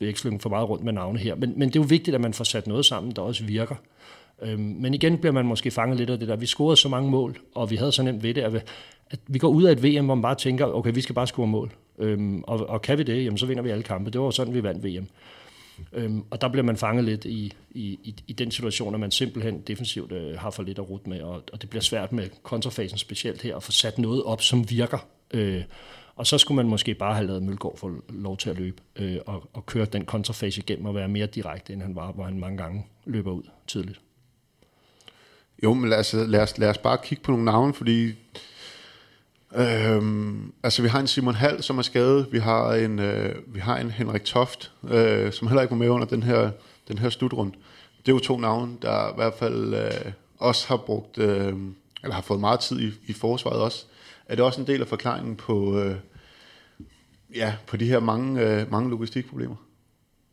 jeg 0.00 0.08
ikke 0.08 0.20
slynge 0.20 0.40
for 0.40 0.48
meget 0.48 0.68
rundt 0.68 0.84
med 0.84 0.92
navne 0.92 1.18
her, 1.18 1.34
men, 1.34 1.52
men 1.56 1.68
det 1.68 1.76
er 1.76 1.80
jo 1.80 1.86
vigtigt, 1.88 2.14
at 2.14 2.20
man 2.20 2.34
får 2.34 2.44
sat 2.44 2.66
noget 2.66 2.86
sammen, 2.86 3.12
der 3.12 3.22
også 3.22 3.44
virker. 3.44 3.76
Øhm, 4.42 4.60
men 4.60 4.94
igen 4.94 5.18
bliver 5.18 5.32
man 5.32 5.46
måske 5.46 5.70
fanget 5.70 5.98
lidt 5.98 6.10
af 6.10 6.18
det 6.18 6.28
der. 6.28 6.36
Vi 6.36 6.46
scorede 6.46 6.76
så 6.76 6.88
mange 6.88 7.10
mål, 7.10 7.38
og 7.54 7.70
vi 7.70 7.76
havde 7.76 7.92
så 7.92 8.02
nemt 8.02 8.22
ved 8.22 8.34
det, 8.34 8.42
at 8.42 8.52
at 9.10 9.20
vi 9.26 9.38
går 9.38 9.48
ud 9.48 9.62
af 9.62 9.72
et 9.72 9.82
VM, 9.82 10.04
hvor 10.04 10.14
man 10.14 10.22
bare 10.22 10.34
tænker, 10.34 10.66
okay, 10.66 10.94
vi 10.94 11.00
skal 11.00 11.14
bare 11.14 11.26
score 11.26 11.46
mål. 11.46 11.72
Øhm, 11.98 12.42
og, 12.42 12.68
og 12.68 12.82
kan 12.82 12.98
vi 12.98 13.02
det, 13.02 13.24
jamen 13.24 13.38
så 13.38 13.46
vinder 13.46 13.62
vi 13.62 13.70
alle 13.70 13.82
kampe. 13.82 14.10
Det 14.10 14.20
var 14.20 14.30
sådan, 14.30 14.54
vi 14.54 14.62
vandt 14.62 14.84
VM. 14.84 15.08
Øhm, 15.92 16.24
og 16.30 16.40
der 16.40 16.48
bliver 16.48 16.64
man 16.64 16.76
fanget 16.76 17.04
lidt 17.04 17.24
i, 17.24 17.52
i, 17.70 17.98
i, 18.02 18.14
i 18.26 18.32
den 18.32 18.50
situation, 18.50 18.94
at 18.94 19.00
man 19.00 19.10
simpelthen 19.10 19.60
defensivt 19.60 20.12
øh, 20.12 20.38
har 20.38 20.50
for 20.50 20.62
lidt 20.62 20.78
at 20.78 20.90
rute 20.90 21.08
med, 21.08 21.20
og, 21.20 21.42
og 21.52 21.62
det 21.62 21.70
bliver 21.70 21.82
svært 21.82 22.12
med 22.12 22.28
kontrafasen 22.42 22.98
specielt 22.98 23.42
her, 23.42 23.56
at 23.56 23.62
få 23.62 23.72
sat 23.72 23.98
noget 23.98 24.22
op, 24.22 24.42
som 24.42 24.70
virker. 24.70 25.06
Øh, 25.30 25.62
og 26.16 26.26
så 26.26 26.38
skulle 26.38 26.56
man 26.56 26.68
måske 26.68 26.94
bare 26.94 27.14
have 27.14 27.26
lavet 27.26 27.42
Mølgaard 27.42 27.78
få 27.78 28.02
lov 28.08 28.36
til 28.36 28.50
at 28.50 28.58
løbe 28.58 28.82
øh, 28.96 29.16
og, 29.26 29.50
og 29.52 29.66
køre 29.66 29.84
den 29.84 30.04
kontrafase 30.04 30.60
igennem 30.60 30.86
og 30.86 30.94
være 30.94 31.08
mere 31.08 31.26
direkte, 31.26 31.72
end 31.72 31.82
han 31.82 31.96
var, 31.96 32.12
hvor 32.12 32.24
han 32.24 32.38
mange 32.38 32.56
gange 32.56 32.86
løber 33.04 33.32
ud 33.32 33.42
tidligt. 33.66 34.00
Jo, 35.62 35.74
men 35.74 35.90
lad 35.90 35.98
os, 35.98 36.12
lad, 36.12 36.40
os, 36.40 36.58
lad 36.58 36.68
os 36.68 36.78
bare 36.78 36.98
kigge 37.04 37.24
på 37.24 37.30
nogle 37.30 37.44
navne, 37.44 37.74
fordi 37.74 38.12
øhm, 39.54 40.52
altså 40.62 40.82
vi 40.82 40.88
har 40.88 41.00
en 41.00 41.06
Simon 41.06 41.34
Hall, 41.34 41.62
som 41.62 41.78
er 41.78 41.82
skadet. 41.82 42.28
Vi 42.32 42.38
har 42.38 42.74
en, 42.74 42.98
øh, 42.98 43.34
vi 43.46 43.60
har 43.60 43.76
en 43.76 43.90
Henrik 43.90 44.24
Toft, 44.24 44.72
øh, 44.88 45.32
som 45.32 45.48
heller 45.48 45.62
ikke 45.62 45.70
var 45.70 45.76
med 45.76 45.88
under 45.88 46.06
den 46.06 46.22
her, 46.22 46.50
den 46.88 46.98
her 46.98 47.10
slutrund. 47.10 47.52
Det 47.98 48.12
er 48.12 48.16
jo 48.16 48.18
to 48.18 48.38
navne, 48.38 48.72
der 48.82 49.10
i 49.10 49.14
hvert 49.16 49.34
fald 49.34 49.74
øh, 49.74 50.12
også 50.38 50.68
har 50.68 50.76
brugt, 50.76 51.18
øh, 51.18 51.54
eller 52.02 52.14
har 52.14 52.22
fået 52.22 52.40
meget 52.40 52.60
tid 52.60 52.80
i, 52.80 52.92
i 53.06 53.12
forsvaret 53.12 53.60
også. 53.60 53.84
Er 54.26 54.34
det 54.34 54.44
også 54.44 54.60
en 54.60 54.66
del 54.66 54.80
af 54.80 54.86
forklaringen 54.86 55.36
på, 55.36 55.78
øh, 55.80 55.96
ja, 57.34 57.54
på 57.66 57.76
de 57.76 57.86
her 57.86 58.00
mange, 58.00 58.40
øh, 58.40 58.70
mange 58.70 58.90
logistikproblemer? 58.90 59.56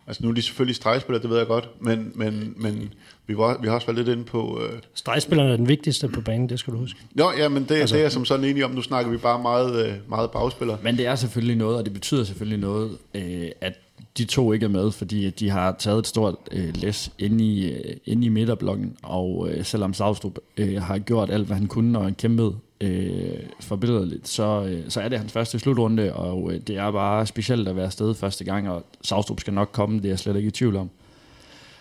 Altså 0.08 0.24
nu 0.24 0.30
er 0.30 0.34
de 0.34 0.42
selvfølgelig 0.42 0.76
stregspillere, 0.76 1.22
det 1.22 1.30
ved 1.30 1.38
jeg 1.38 1.48
godt, 1.48 1.70
men, 1.80 2.12
men, 2.16 2.54
men 2.58 2.94
vi, 3.28 3.38
var, 3.38 3.58
vi 3.62 3.68
har 3.68 3.76
også 3.76 3.88
været 3.88 3.98
lidt 3.98 4.18
inde 4.18 4.24
på... 4.24 4.62
Øh... 4.62 4.80
Stregspillerne 4.94 5.52
er 5.52 5.58
den 5.58 5.68
vigtigste 5.68 6.08
på 6.08 6.22
banen, 6.22 6.50
det 6.50 6.60
skal 6.60 6.74
du 6.74 6.78
huske. 6.78 7.00
Nå, 7.12 7.32
ja, 7.38 7.50
men 7.50 7.64
det, 7.64 7.76
altså, 7.76 7.96
det 7.96 8.00
er 8.00 8.04
jeg 8.04 8.12
som 8.12 8.26
sådan 8.26 8.46
enig 8.46 8.66
om. 8.66 8.72
Nu 8.72 8.82
snakker 8.82 9.12
vi 9.12 9.18
bare 9.18 9.42
meget, 9.42 9.86
øh, 9.86 9.94
meget 10.10 10.32
bagspillere. 10.32 10.78
Men 10.84 10.98
det 10.98 11.06
er 11.06 11.16
selvfølgelig 11.16 11.56
noget, 11.56 11.78
og 11.78 11.86
det 11.86 11.94
betyder 11.94 12.24
selvfølgelig 12.24 12.60
noget, 12.60 12.98
øh, 13.14 13.48
at 13.62 13.74
de 14.18 14.26
to 14.26 14.54
ikke 14.54 14.64
er 14.64 14.70
med, 14.70 14.92
fordi 14.92 15.30
de 15.30 15.50
har 15.50 15.76
taget 15.80 16.00
et 16.00 16.08
stort 16.08 16.36
øh, 16.52 16.70
læs 16.74 17.12
inde 17.20 17.46
i, 17.46 17.72
øh, 17.72 17.96
inde 18.06 18.26
i 18.26 18.30
midterblokken, 18.30 18.96
og 19.04 19.50
øh, 19.52 19.66
selvom 19.66 19.94
Savstrup 19.94 20.38
øh, 20.58 20.82
har 20.82 20.98
gjort 20.98 21.30
alt, 21.30 21.48
hvad 21.48 21.58
han 21.58 21.68
kunne, 21.68 21.98
og 21.98 22.04
han 22.04 22.16
kæmpede 22.16 22.56
øh, 22.84 23.40
forbilledeligt, 23.60 24.28
så, 24.28 24.66
øh, 24.70 24.90
så 24.90 25.02
er 25.02 25.10
det 25.10 25.20
hans 25.20 25.32
første 25.32 25.60
slutrunde, 25.60 26.14
og 26.14 26.54
øh, 26.54 26.60
det 26.60 26.78
er 26.78 26.92
bare 26.92 27.26
specielt 27.26 27.68
at 27.68 27.76
være 27.76 27.86
afsted 27.86 28.14
første 28.14 28.44
gang, 28.44 28.70
og 28.70 28.86
Savstrup 29.02 29.40
skal 29.40 29.54
nok 29.54 29.70
komme, 29.72 29.98
det 29.98 30.06
er 30.06 30.10
jeg 30.10 30.20
slet 30.20 30.36
ikke 30.36 30.48
i 30.48 30.52
tvivl 30.52 30.76
om. 30.76 30.90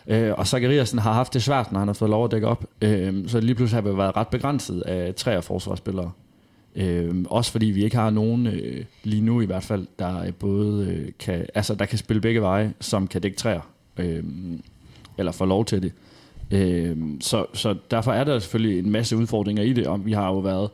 Øh, 0.07 0.32
og 0.36 0.46
Zachariasen 0.46 0.98
har 0.98 1.12
haft 1.12 1.34
det 1.34 1.42
svært, 1.42 1.72
når 1.72 1.78
han 1.78 1.88
har 1.88 1.92
fået 1.92 2.11
lov 2.11 2.24
at 2.24 2.30
dække 2.30 2.46
op, 2.46 2.64
øh, 2.82 3.28
så 3.28 3.40
lige 3.40 3.55
pludselig 3.55 3.82
har 3.82 3.90
vi 3.90 3.98
været 3.98 4.16
ret 4.16 4.28
begrænset 4.28 4.80
af 4.80 5.14
tre 5.14 5.34
af 5.36 5.44
forsvarsspillere. 5.44 6.11
Øh, 6.76 7.24
også 7.30 7.53
fordi 7.53 7.66
vi 7.66 7.84
ikke 7.84 7.96
har 7.96 8.11
nogen 8.11 8.46
øh, 8.46 8.84
lige 9.05 9.22
nu 9.22 9.40
i 9.40 9.46
hvert 9.46 9.62
fald, 9.62 9.86
der 9.98 10.22
øh, 10.22 10.32
både 10.32 10.86
øh, 10.86 11.09
kan, 11.18 11.46
altså 11.55 11.74
der 11.74 11.84
kan 11.84 11.98
spille 11.98 12.20
begge 12.20 12.40
veje, 12.42 12.72
som 12.80 13.07
kan 13.07 13.20
dække 13.20 13.36
træer, 13.36 13.61
øh, 13.96 14.24
eller 15.18 15.32
få 15.32 15.44
lov 15.44 15.64
til 15.64 15.82
det. 15.82 15.92
Øh, 16.50 16.96
så, 17.20 17.46
så 17.55 17.74
derfor 17.90 18.12
er 18.12 18.24
der 18.24 18.38
selvfølgelig 18.38 18.78
en 18.78 18.90
masse 18.90 19.16
udfordringer 19.16 19.62
i 19.62 19.72
det, 19.72 19.86
og 19.86 20.07
vi 20.07 20.12
har 20.12 20.26
jo 20.28 20.38
været 20.38 20.70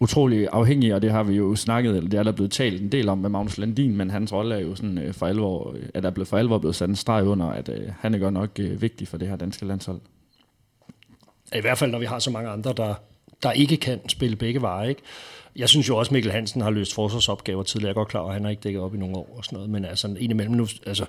utrolig 0.00 0.48
afhængig, 0.52 0.94
og 0.94 1.02
det 1.02 1.10
har 1.10 1.22
vi 1.22 1.34
jo 1.34 1.56
snakket, 1.56 1.96
eller 1.96 2.10
det 2.10 2.18
er 2.18 2.22
der 2.22 2.32
blevet 2.32 2.50
talt 2.50 2.82
en 2.82 2.92
del 2.92 3.08
om 3.08 3.18
med 3.18 3.30
Magnus 3.30 3.58
Landin, 3.58 3.96
men 3.96 4.10
hans 4.10 4.32
rolle 4.32 4.54
er 4.54 4.58
jo 4.58 4.74
sådan 4.74 4.98
øh, 4.98 5.14
for 5.14 5.26
alvor, 5.26 5.72
øh, 5.76 5.82
at 5.94 6.02
der 6.02 6.08
er 6.08 6.14
blevet 6.14 6.28
for 6.28 6.38
alvor 6.38 6.58
blevet 6.58 6.76
sat 6.76 6.88
en 6.88 6.96
streg 6.96 7.24
under, 7.26 7.46
at 7.46 7.68
øh, 7.68 7.88
han 8.00 8.14
er 8.14 8.18
godt 8.18 8.34
nok 8.34 8.50
øh, 8.58 8.82
vigtig 8.82 9.08
for 9.08 9.18
det 9.18 9.28
her 9.28 9.36
danske 9.36 9.66
landshold. 9.66 10.00
I 11.54 11.60
hvert 11.60 11.78
fald, 11.78 11.90
når 11.90 11.98
vi 11.98 12.04
har 12.04 12.18
så 12.18 12.30
mange 12.30 12.50
andre, 12.50 12.72
der, 12.76 12.94
der 13.42 13.52
ikke 13.52 13.76
kan 13.76 14.08
spille 14.08 14.36
begge 14.36 14.62
veje. 14.62 14.88
Ikke? 14.88 15.02
Jeg 15.56 15.68
synes 15.68 15.88
jo 15.88 15.96
også, 15.96 16.08
at 16.08 16.12
Mikkel 16.12 16.32
Hansen 16.32 16.60
har 16.60 16.70
løst 16.70 16.94
forsvarsopgaver 16.94 17.62
tidligere. 17.62 17.88
Jeg 17.88 17.92
er 17.92 17.94
godt 17.94 18.08
klar, 18.08 18.26
at 18.26 18.32
han 18.32 18.42
har 18.42 18.50
ikke 18.50 18.62
dækket 18.62 18.82
op 18.82 18.94
i 18.94 18.98
nogle 18.98 19.16
år 19.16 19.34
og 19.36 19.44
sådan 19.44 19.56
noget. 19.56 19.70
Men 19.70 19.84
altså 19.84 20.06
en 20.08 20.30
imellem 20.30 20.54
nu, 20.54 20.66
altså, 20.86 21.06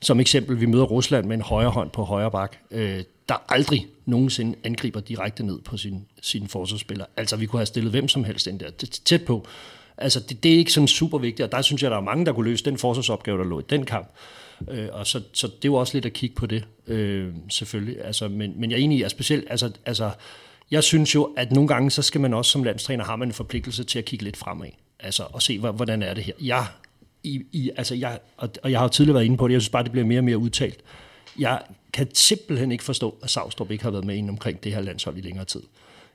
som 0.00 0.20
eksempel, 0.20 0.60
vi 0.60 0.66
møder 0.66 0.84
Rusland 0.84 1.26
med 1.26 1.36
en 1.36 1.42
højre 1.42 1.70
hånd 1.70 1.90
på 1.90 2.04
højre 2.04 2.30
bak. 2.30 2.56
Øh, 2.70 3.04
der 3.28 3.34
aldrig 3.48 3.86
nogensinde 4.06 4.58
angriber 4.64 5.00
direkte 5.00 5.42
ned 5.42 5.60
på 5.60 5.76
sin, 5.76 6.06
sin 6.22 6.48
forsvarsspiller. 6.48 7.04
Altså, 7.16 7.36
vi 7.36 7.46
kunne 7.46 7.60
have 7.60 7.66
stillet 7.66 7.90
hvem 7.90 8.08
som 8.08 8.24
helst 8.24 8.46
ind 8.46 8.60
der, 8.60 8.70
tæt 9.04 9.24
på. 9.24 9.46
Altså, 9.98 10.20
det, 10.20 10.42
det 10.42 10.54
er 10.54 10.58
ikke 10.58 10.72
sådan 10.72 10.88
super 10.88 11.18
vigtigt, 11.18 11.46
og 11.46 11.52
der 11.52 11.62
synes 11.62 11.82
jeg, 11.82 11.90
der 11.90 11.96
er 11.96 12.00
mange, 12.00 12.26
der 12.26 12.32
kunne 12.32 12.50
løse 12.50 12.64
den 12.64 12.78
forsvarsopgave, 12.78 13.38
der 13.38 13.44
lå 13.44 13.60
i 13.60 13.64
den 13.70 13.86
kamp. 13.86 14.10
Øh, 14.70 14.88
og 14.92 15.06
så, 15.06 15.22
så 15.32 15.46
det 15.46 15.54
er 15.54 15.58
jo 15.64 15.74
også 15.74 15.94
lidt 15.94 16.06
at 16.06 16.12
kigge 16.12 16.34
på 16.34 16.46
det, 16.46 16.64
øh, 16.86 17.28
selvfølgelig. 17.48 18.04
Altså, 18.04 18.28
men, 18.28 18.60
men 18.60 18.70
jeg 18.70 18.76
er 18.76 18.80
enig 18.80 18.98
i, 18.98 19.02
at 19.02 19.10
specielt, 19.10 19.44
altså, 19.50 19.70
altså, 19.86 20.10
jeg 20.74 20.84
synes 20.84 21.14
jo, 21.14 21.24
at 21.36 21.52
nogle 21.52 21.68
gange, 21.68 21.90
så 21.90 22.02
skal 22.02 22.20
man 22.20 22.34
også 22.34 22.50
som 22.50 22.64
landstræner, 22.64 23.04
har 23.04 23.16
man 23.16 23.28
en 23.28 23.34
forpligtelse 23.34 23.84
til 23.84 23.98
at 23.98 24.04
kigge 24.04 24.24
lidt 24.24 24.36
fremad. 24.36 24.68
Altså, 25.00 25.26
og 25.32 25.42
se, 25.42 25.58
hvordan 25.58 26.02
er 26.02 26.14
det 26.14 26.24
her. 26.24 26.32
Jeg, 26.40 26.66
i, 27.22 27.42
i, 27.52 27.70
altså, 27.76 27.94
jeg, 27.94 28.18
og, 28.36 28.48
og 28.62 28.70
jeg 28.70 28.78
har 28.78 28.84
jo 28.84 28.88
tidligere 28.88 29.14
været 29.14 29.24
inde 29.24 29.36
på 29.36 29.48
det, 29.48 29.52
jeg 29.52 29.62
synes 29.62 29.70
bare, 29.70 29.82
det 29.82 29.92
bliver 29.92 30.06
mere 30.06 30.20
og 30.20 30.24
mere 30.24 30.38
udtalt. 30.38 30.80
Jeg 31.38 31.62
kan 31.92 32.14
simpelthen 32.14 32.72
ikke 32.72 32.84
forstå, 32.84 33.18
at 33.22 33.30
Savstrup 33.30 33.70
ikke 33.70 33.84
har 33.84 33.90
været 33.90 34.04
med 34.04 34.16
ind 34.16 34.30
omkring 34.30 34.64
det 34.64 34.72
her 34.72 34.80
landshold 34.80 35.16
i 35.16 35.20
længere 35.20 35.44
tid 35.44 35.62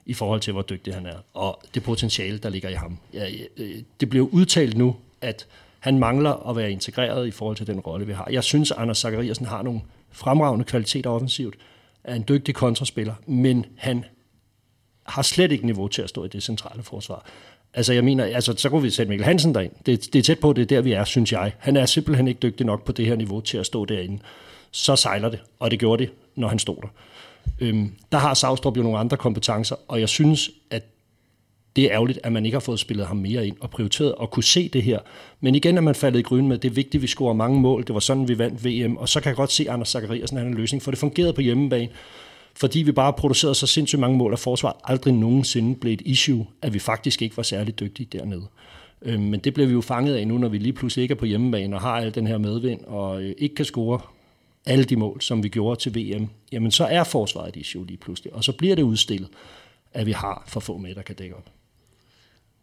i 0.06 0.14
forhold 0.14 0.42
til, 0.42 0.54
hvor 0.54 0.62
dygtig 0.62 0.94
han 0.94 1.06
er, 1.06 1.18
og 1.34 1.62
det 1.74 1.84
potentiale, 1.84 2.38
der 2.38 2.50
ligger 2.50 2.70
i 2.70 2.74
ham. 2.74 2.98
Ja, 3.14 3.30
øh, 3.58 3.76
det 4.00 4.10
bliver 4.10 4.28
udtalt 4.28 4.78
nu, 4.78 4.96
at 5.22 5.48
han 5.80 6.00
mangler 6.00 6.50
at 6.50 6.56
være 6.56 6.72
integreret 6.72 7.28
i 7.28 7.32
forhold 7.32 7.58
til 7.58 7.68
den 7.68 7.80
rolle, 7.80 8.08
vi 8.08 8.14
har. 8.14 8.28
Jeg 8.32 8.44
synes, 8.44 8.72
Anders 8.72 8.98
Zachariasen 8.98 9.46
har 9.46 9.62
nogle 9.62 9.82
fremragende 10.12 10.66
kvaliteter 10.66 11.10
offensivt, 11.10 11.56
er 12.04 12.16
en 12.16 12.26
dygtig 12.28 12.56
kontraspiller, 12.56 13.14
men 13.26 13.66
han 13.78 14.06
har 15.10 15.22
slet 15.22 15.52
ikke 15.52 15.66
niveau 15.66 15.88
til 15.88 16.02
at 16.02 16.10
stå 16.10 16.26
i 16.26 16.28
det 16.28 16.44
centrale 16.44 16.84
forsvar. 16.84 17.26
Altså, 17.74 17.94
jeg 17.94 18.04
mener, 18.04 18.26
altså, 18.26 18.54
så 18.58 18.70
kunne 18.70 18.82
vi 18.82 18.90
sætte 18.90 19.10
Mikkel 19.10 19.26
Hansen 19.26 19.56
derind. 19.56 19.72
Det, 19.86 20.14
det 20.14 20.20
er 20.20 20.24
tæt 20.24 20.40
på, 20.40 20.54
det 20.54 20.62
er 20.62 20.66
der, 20.66 20.82
vi 20.82 20.92
er, 20.92 21.04
synes 21.04 21.32
jeg. 21.32 21.54
Han 21.60 21.78
er 21.78 21.86
simpelthen 21.86 22.28
ikke 22.28 22.40
dygtig 22.40 22.66
nok 22.66 22.86
på 22.86 22.92
det 22.92 23.06
her 23.06 23.16
niveau 23.16 23.42
til 23.42 23.58
at 23.58 23.66
stå 23.66 23.86
derinde. 23.86 24.20
Så 24.72 24.96
sejler 24.96 25.30
det, 25.30 25.40
og 25.60 25.72
det 25.72 25.80
gjorde 25.80 26.04
det, 26.04 26.12
når 26.36 26.48
han 26.48 26.60
stod 26.60 26.76
der. 26.82 26.88
Øhm, 27.60 27.92
der 28.12 28.18
har 28.18 28.34
Savstrup 28.34 28.78
jo 28.78 28.84
nogle 28.84 28.98
andre 28.98 29.18
kompetencer, 29.18 29.76
og 29.88 30.00
jeg 30.00 30.10
synes, 30.10 30.50
at 30.72 30.84
det 31.76 31.84
er 31.84 31.92
ærgerligt, 31.92 32.20
at 32.24 32.32
man 32.32 32.46
ikke 32.46 32.56
har 32.56 32.60
fået 32.60 32.80
spillet 32.80 33.08
ham 33.08 33.18
mere 33.18 33.48
ind 33.48 33.56
og 33.60 33.70
prioriteret 33.70 34.16
og 34.16 34.32
kunne 34.32 34.44
se 34.44 34.70
det 34.70 34.84
her. 34.84 35.00
Men 35.40 35.56
igen 35.56 35.78
er 35.78 35.82
man 35.82 35.96
faldet 35.96 36.20
i 36.20 36.24
grøn 36.24 36.48
med, 36.48 36.58
det 36.58 36.70
er 36.70 36.74
vigtigt, 36.74 36.96
at 36.96 37.02
vi 37.02 37.08
scorer 37.08 37.34
mange 37.34 37.60
mål. 37.60 37.84
Det 37.88 37.94
var 37.94 38.00
sådan, 38.00 38.28
vi 38.28 38.38
vandt 38.38 38.66
VM. 38.66 38.98
Og 38.98 39.10
så 39.10 39.22
kan 39.22 39.30
jeg 39.30 39.36
godt 39.36 39.52
se, 39.52 39.64
at 39.64 39.70
Anders 39.70 39.90
Zachariasen 39.90 40.38
er 40.38 40.42
en 40.42 40.54
løsning, 40.54 40.84
for 40.84 40.92
det 40.92 41.00
fungerede 41.00 41.34
på 41.34 41.42
hjemmebane 41.42 41.90
fordi 42.60 42.80
vi 42.80 42.92
bare 42.92 43.14
producerede 43.14 43.56
så 43.56 43.68
sindssygt 43.68 44.00
mange 44.00 44.18
mål, 44.18 44.34
at 44.34 44.40
forsvaret 44.40 44.76
aldrig 44.84 45.14
nogensinde 45.14 45.76
blev 45.76 45.94
et 45.94 46.02
issue, 46.06 46.48
at 46.62 46.74
vi 46.74 46.80
faktisk 46.80 47.22
ikke 47.22 47.38
var 47.38 47.44
særlig 47.44 47.80
dygtige 47.80 48.18
dernede. 48.18 48.48
Øh, 49.02 49.20
men 49.20 49.40
det 49.40 49.54
blev 49.54 49.68
vi 49.68 49.74
jo 49.74 49.82
fanget 49.82 50.16
af 50.16 50.28
nu, 50.28 50.38
når 50.38 50.50
vi 50.50 50.58
lige 50.58 50.74
pludselig 50.74 51.04
ikke 51.04 51.14
er 51.14 51.18
på 51.18 51.26
hjemmebane 51.26 51.76
og 51.76 51.82
har 51.82 51.98
al 51.98 52.16
den 52.16 52.28
her 52.28 52.38
medvind, 52.38 52.82
og 52.86 53.24
øh, 53.24 53.36
ikke 53.38 53.56
kan 53.56 53.66
score 53.66 54.00
alle 54.66 54.84
de 54.84 54.96
mål, 54.96 55.22
som 55.22 55.44
vi 55.44 55.50
gjorde 55.50 55.80
til 55.80 55.96
VM, 55.96 56.28
jamen 56.52 56.72
så 56.72 56.86
er 56.86 57.04
forsvaret 57.04 57.50
et 57.50 57.56
issue 57.56 57.86
lige 57.86 57.98
pludselig, 57.98 58.34
og 58.34 58.44
så 58.44 58.52
bliver 58.52 58.76
det 58.76 58.84
udstillet, 58.84 59.30
at 59.94 60.06
vi 60.06 60.12
har 60.12 60.44
for 60.48 60.60
få 60.60 60.78
med, 60.78 60.96
der 60.96 61.02
kan 61.02 61.16
dække 61.16 61.36
op. 61.36 61.50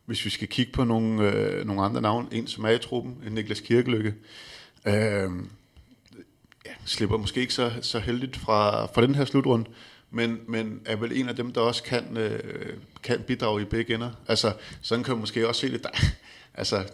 Hvis 0.07 0.25
vi 0.25 0.31
skal 0.31 0.49
kigge 0.49 0.73
på 0.73 0.85
nogle, 0.85 1.33
øh, 1.33 1.67
nogle 1.67 1.83
andre 1.83 2.01
navn, 2.01 2.29
en 2.33 2.47
som 2.47 2.65
er 2.65 2.71
i 2.71 2.79
truppen, 2.79 3.15
Niklas 3.31 3.61
Kirkelykke, 3.61 4.15
øh, 4.87 5.31
ja, 6.67 6.75
slipper 6.85 7.17
måske 7.17 7.41
ikke 7.41 7.55
så, 7.55 7.73
så 7.83 7.99
heldigt 7.99 8.37
fra, 8.37 8.87
fra 8.87 9.03
den 9.03 9.15
her 9.15 9.25
slutrunde, 9.25 9.71
men, 10.11 10.41
men 10.49 10.81
er 10.85 10.97
vel 10.97 11.21
en 11.21 11.29
af 11.29 11.37
dem, 11.37 11.53
der 11.53 11.61
også 11.61 11.83
kan, 11.83 12.17
øh, 12.17 12.75
kan 13.03 13.21
bidrage 13.27 13.63
i 13.63 13.65
begge 13.65 13.95
ender. 13.95 14.11
Altså, 14.29 14.53
sådan 14.83 15.05
kan 15.05 15.15
man 15.15 15.21
måske 15.21 15.49
også 15.49 15.61
se 15.61 15.73
det. 15.73 15.83
Der, 15.83 15.89
altså, 16.61 16.85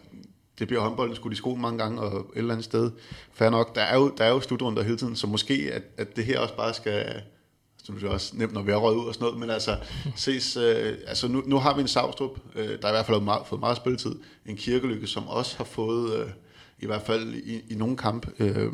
det 0.58 0.66
bliver 0.68 0.82
håndbolden 0.82 1.16
skudt 1.16 1.32
i 1.32 1.36
skolen 1.36 1.62
mange 1.62 1.78
gange, 1.78 2.00
og 2.00 2.18
et 2.18 2.38
eller 2.38 2.52
andet 2.54 2.64
sted. 2.64 2.90
Fair 3.32 3.50
nok, 3.50 3.74
der 3.74 3.82
er 3.82 3.96
jo, 3.96 4.14
der 4.18 4.24
er 4.24 4.30
jo 4.30 4.40
slutrunder 4.40 4.82
hele 4.82 4.96
tiden, 4.96 5.16
så 5.16 5.26
måske, 5.26 5.70
at, 5.72 5.82
at 5.96 6.16
det 6.16 6.24
her 6.24 6.38
også 6.38 6.56
bare 6.56 6.74
skal, 6.74 7.22
som 7.84 7.94
det 7.94 8.04
er 8.04 8.10
også 8.10 8.36
nemt, 8.36 8.52
når 8.52 8.62
vi 8.62 8.70
er 8.70 8.76
røget 8.76 8.96
ud 8.96 9.06
og 9.06 9.14
sådan 9.14 9.24
noget, 9.24 9.40
men 9.40 9.50
altså, 9.50 9.76
ses, 10.16 10.56
øh, 10.56 10.94
altså 11.06 11.28
nu, 11.28 11.42
nu 11.46 11.58
har 11.58 11.74
vi 11.74 11.80
en 11.80 11.88
Savstrup, 11.88 12.38
øh, 12.54 12.68
der 12.68 12.88
i 12.88 12.92
hvert 12.92 13.06
fald 13.06 13.18
har 13.18 13.24
meget, 13.24 13.46
fået 13.46 13.60
meget 13.60 13.76
spilletid, 13.76 14.14
en 14.46 14.56
kirkelykke, 14.56 15.06
som 15.06 15.28
også 15.28 15.56
har 15.56 15.64
fået, 15.64 16.16
øh, 16.16 16.30
i 16.78 16.86
hvert 16.86 17.02
fald 17.02 17.34
i, 17.34 17.60
i 17.70 17.74
nogle 17.74 17.96
kamp, 17.96 18.26
øh, 18.38 18.72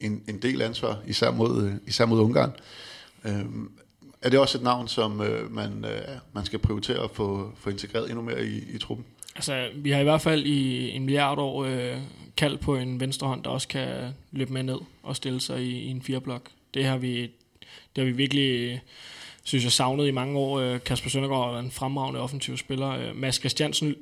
en, 0.00 0.22
en 0.28 0.42
del 0.42 0.62
ansvar, 0.62 0.98
især 1.06 1.30
mod, 1.30 1.72
især 1.86 2.06
mod 2.06 2.20
Ungarn. 2.20 2.52
Øh, 3.24 3.44
er 4.22 4.30
det 4.30 4.38
også 4.38 4.58
et 4.58 4.64
navn, 4.64 4.88
som 4.88 5.20
øh, 5.20 5.54
man, 5.54 5.84
øh, 5.84 6.08
man 6.32 6.44
skal 6.44 6.58
prioritere 6.58 7.04
at 7.04 7.10
få, 7.10 7.52
få 7.58 7.70
integreret 7.70 8.10
endnu 8.10 8.22
mere 8.22 8.46
i, 8.46 8.64
i 8.74 8.78
truppen? 8.78 9.06
Altså, 9.36 9.68
vi 9.74 9.90
har 9.90 10.00
i 10.00 10.04
hvert 10.04 10.20
fald 10.20 10.46
i 10.46 10.90
en 10.90 11.04
milliard 11.04 11.38
år 11.38 11.64
øh, 11.64 11.98
kaldt 12.36 12.60
på 12.60 12.76
en 12.76 13.00
venstrehånd, 13.00 13.44
der 13.44 13.50
også 13.50 13.68
kan 13.68 13.88
løbe 14.32 14.52
med 14.52 14.62
ned 14.62 14.78
og 15.02 15.16
stille 15.16 15.40
sig 15.40 15.62
i, 15.62 15.70
i 15.70 15.88
en 15.88 16.02
fireblok. 16.02 16.42
Det 16.74 16.84
har 16.84 16.96
vi, 16.96 17.22
det 17.96 17.96
har 17.96 18.04
vi 18.04 18.12
virkelig, 18.12 18.80
synes 19.44 19.64
jeg, 19.64 19.72
savnet 19.72 20.08
i 20.08 20.10
mange 20.10 20.38
år. 20.38 20.60
Øh, 20.60 20.80
Kasper 20.80 21.10
Søndergaard 21.10 21.54
er 21.54 21.58
en 21.58 21.70
fremragende 21.70 22.20
offensiv 22.20 22.56
spiller. 22.56 22.88
Øh, 22.88 23.16
Mads 23.16 23.36
Christiansen 23.36 23.94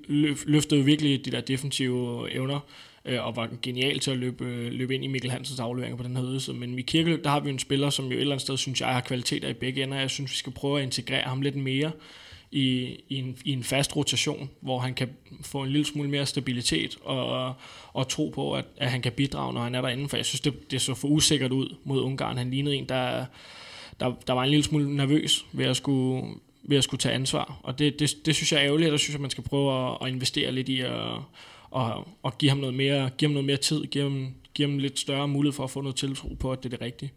løftede 0.47 0.85
virkelig 0.85 1.25
de 1.25 1.31
der 1.31 1.41
defensive 1.41 2.33
evner 2.33 2.61
øh, 3.05 3.27
og 3.27 3.37
var 3.37 3.49
genial 3.63 3.99
til 3.99 4.11
at 4.11 4.17
løbe, 4.17 4.45
øh, 4.45 4.73
løbe 4.73 4.95
ind 4.95 5.05
i 5.05 5.07
Mikkel 5.07 5.31
Hansens 5.31 5.61
afleveringer 5.61 5.97
på 5.97 6.03
den 6.03 6.17
her 6.17 6.25
ydelse. 6.25 6.53
Men 6.53 6.79
i 6.79 6.83
Kirkeløb, 6.83 7.25
der 7.25 7.31
har 7.31 7.41
vi 7.41 7.51
en 7.51 7.59
spiller, 7.59 7.91
som 7.91 8.05
jo 8.05 8.11
et 8.11 8.21
eller 8.21 8.33
andet 8.35 8.43
sted, 8.43 8.57
synes 8.57 8.81
jeg, 8.81 8.89
har 8.89 9.01
kvaliteter 9.01 9.49
i 9.49 9.53
begge 9.53 9.83
ender. 9.83 9.99
Jeg 9.99 10.11
synes, 10.11 10.31
vi 10.31 10.37
skal 10.37 10.53
prøve 10.53 10.79
at 10.79 10.85
integrere 10.85 11.23
ham 11.23 11.41
lidt 11.41 11.57
mere 11.57 11.93
i, 12.53 12.97
i, 13.09 13.15
en, 13.17 13.37
i 13.45 13.53
en 13.53 13.65
fast 13.65 13.97
rotation, 13.97 14.51
hvor 14.61 14.79
han 14.79 14.95
kan 14.95 15.09
få 15.43 15.63
en 15.63 15.71
lille 15.71 15.85
smule 15.85 16.11
mere 16.11 16.27
stabilitet 16.27 16.99
og, 17.03 17.55
og 17.93 18.09
tro 18.09 18.29
på, 18.35 18.53
at, 18.53 18.65
at 18.77 18.91
han 18.91 19.03
kan 19.03 19.13
bidrage, 19.13 19.55
når 19.55 19.63
han 19.63 19.75
er 19.75 19.81
derinde. 19.81 20.09
For 20.09 20.17
jeg 20.17 20.27
synes, 20.27 20.41
det, 20.41 20.71
det 20.71 20.81
så 20.81 20.95
for 20.95 21.09
usikkert 21.09 21.53
ud 21.53 21.77
mod 21.85 22.01
Ungarn. 22.01 22.37
Han 22.37 22.51
lignede 22.51 22.77
en, 22.77 22.89
der, 22.89 23.25
der, 24.01 24.13
der 24.27 24.33
var 24.33 24.43
en 24.43 24.51
lille 24.51 24.65
smule 24.65 24.97
nervøs 24.97 25.45
ved 25.53 25.65
at 25.65 25.77
skulle 25.77 26.25
ved 26.67 26.77
at 26.77 26.85
skulle 26.85 26.99
tage 26.99 27.15
ansvar. 27.15 27.61
Og 27.63 27.79
det, 27.79 27.99
det, 27.99 28.27
det 28.27 28.35
synes 28.35 28.53
jeg 28.53 28.61
er 28.61 28.65
ærgerligt, 28.65 28.89
og 28.89 28.93
der 28.93 28.99
synes 28.99 29.15
jeg, 29.15 29.21
man 29.21 29.31
skal 29.31 29.45
prøve 29.45 29.91
at, 29.91 29.99
at 30.03 30.09
investere 30.09 30.53
lidt 30.53 30.69
i 30.69 30.81
at, 30.81 30.93
og, 31.75 32.09
og 32.23 32.39
give, 32.39 32.49
ham 32.49 32.59
noget 32.59 32.75
mere, 32.75 33.11
give 33.19 33.29
ham 33.29 33.33
noget 33.33 33.47
mere 33.47 33.57
tid, 33.57 33.85
give 33.85 34.05
ham, 34.05 34.35
give 34.55 34.69
ham 34.69 34.79
lidt 34.79 34.99
større 34.99 35.29
mulighed 35.29 35.53
for 35.53 35.65
at 35.65 35.71
få 35.71 35.81
noget 35.81 35.97
tiltro 35.97 36.37
på, 36.41 36.53
at 36.53 36.59
det 36.59 36.65
er 36.65 36.71
det 36.71 36.81
rigtige. 36.81 37.13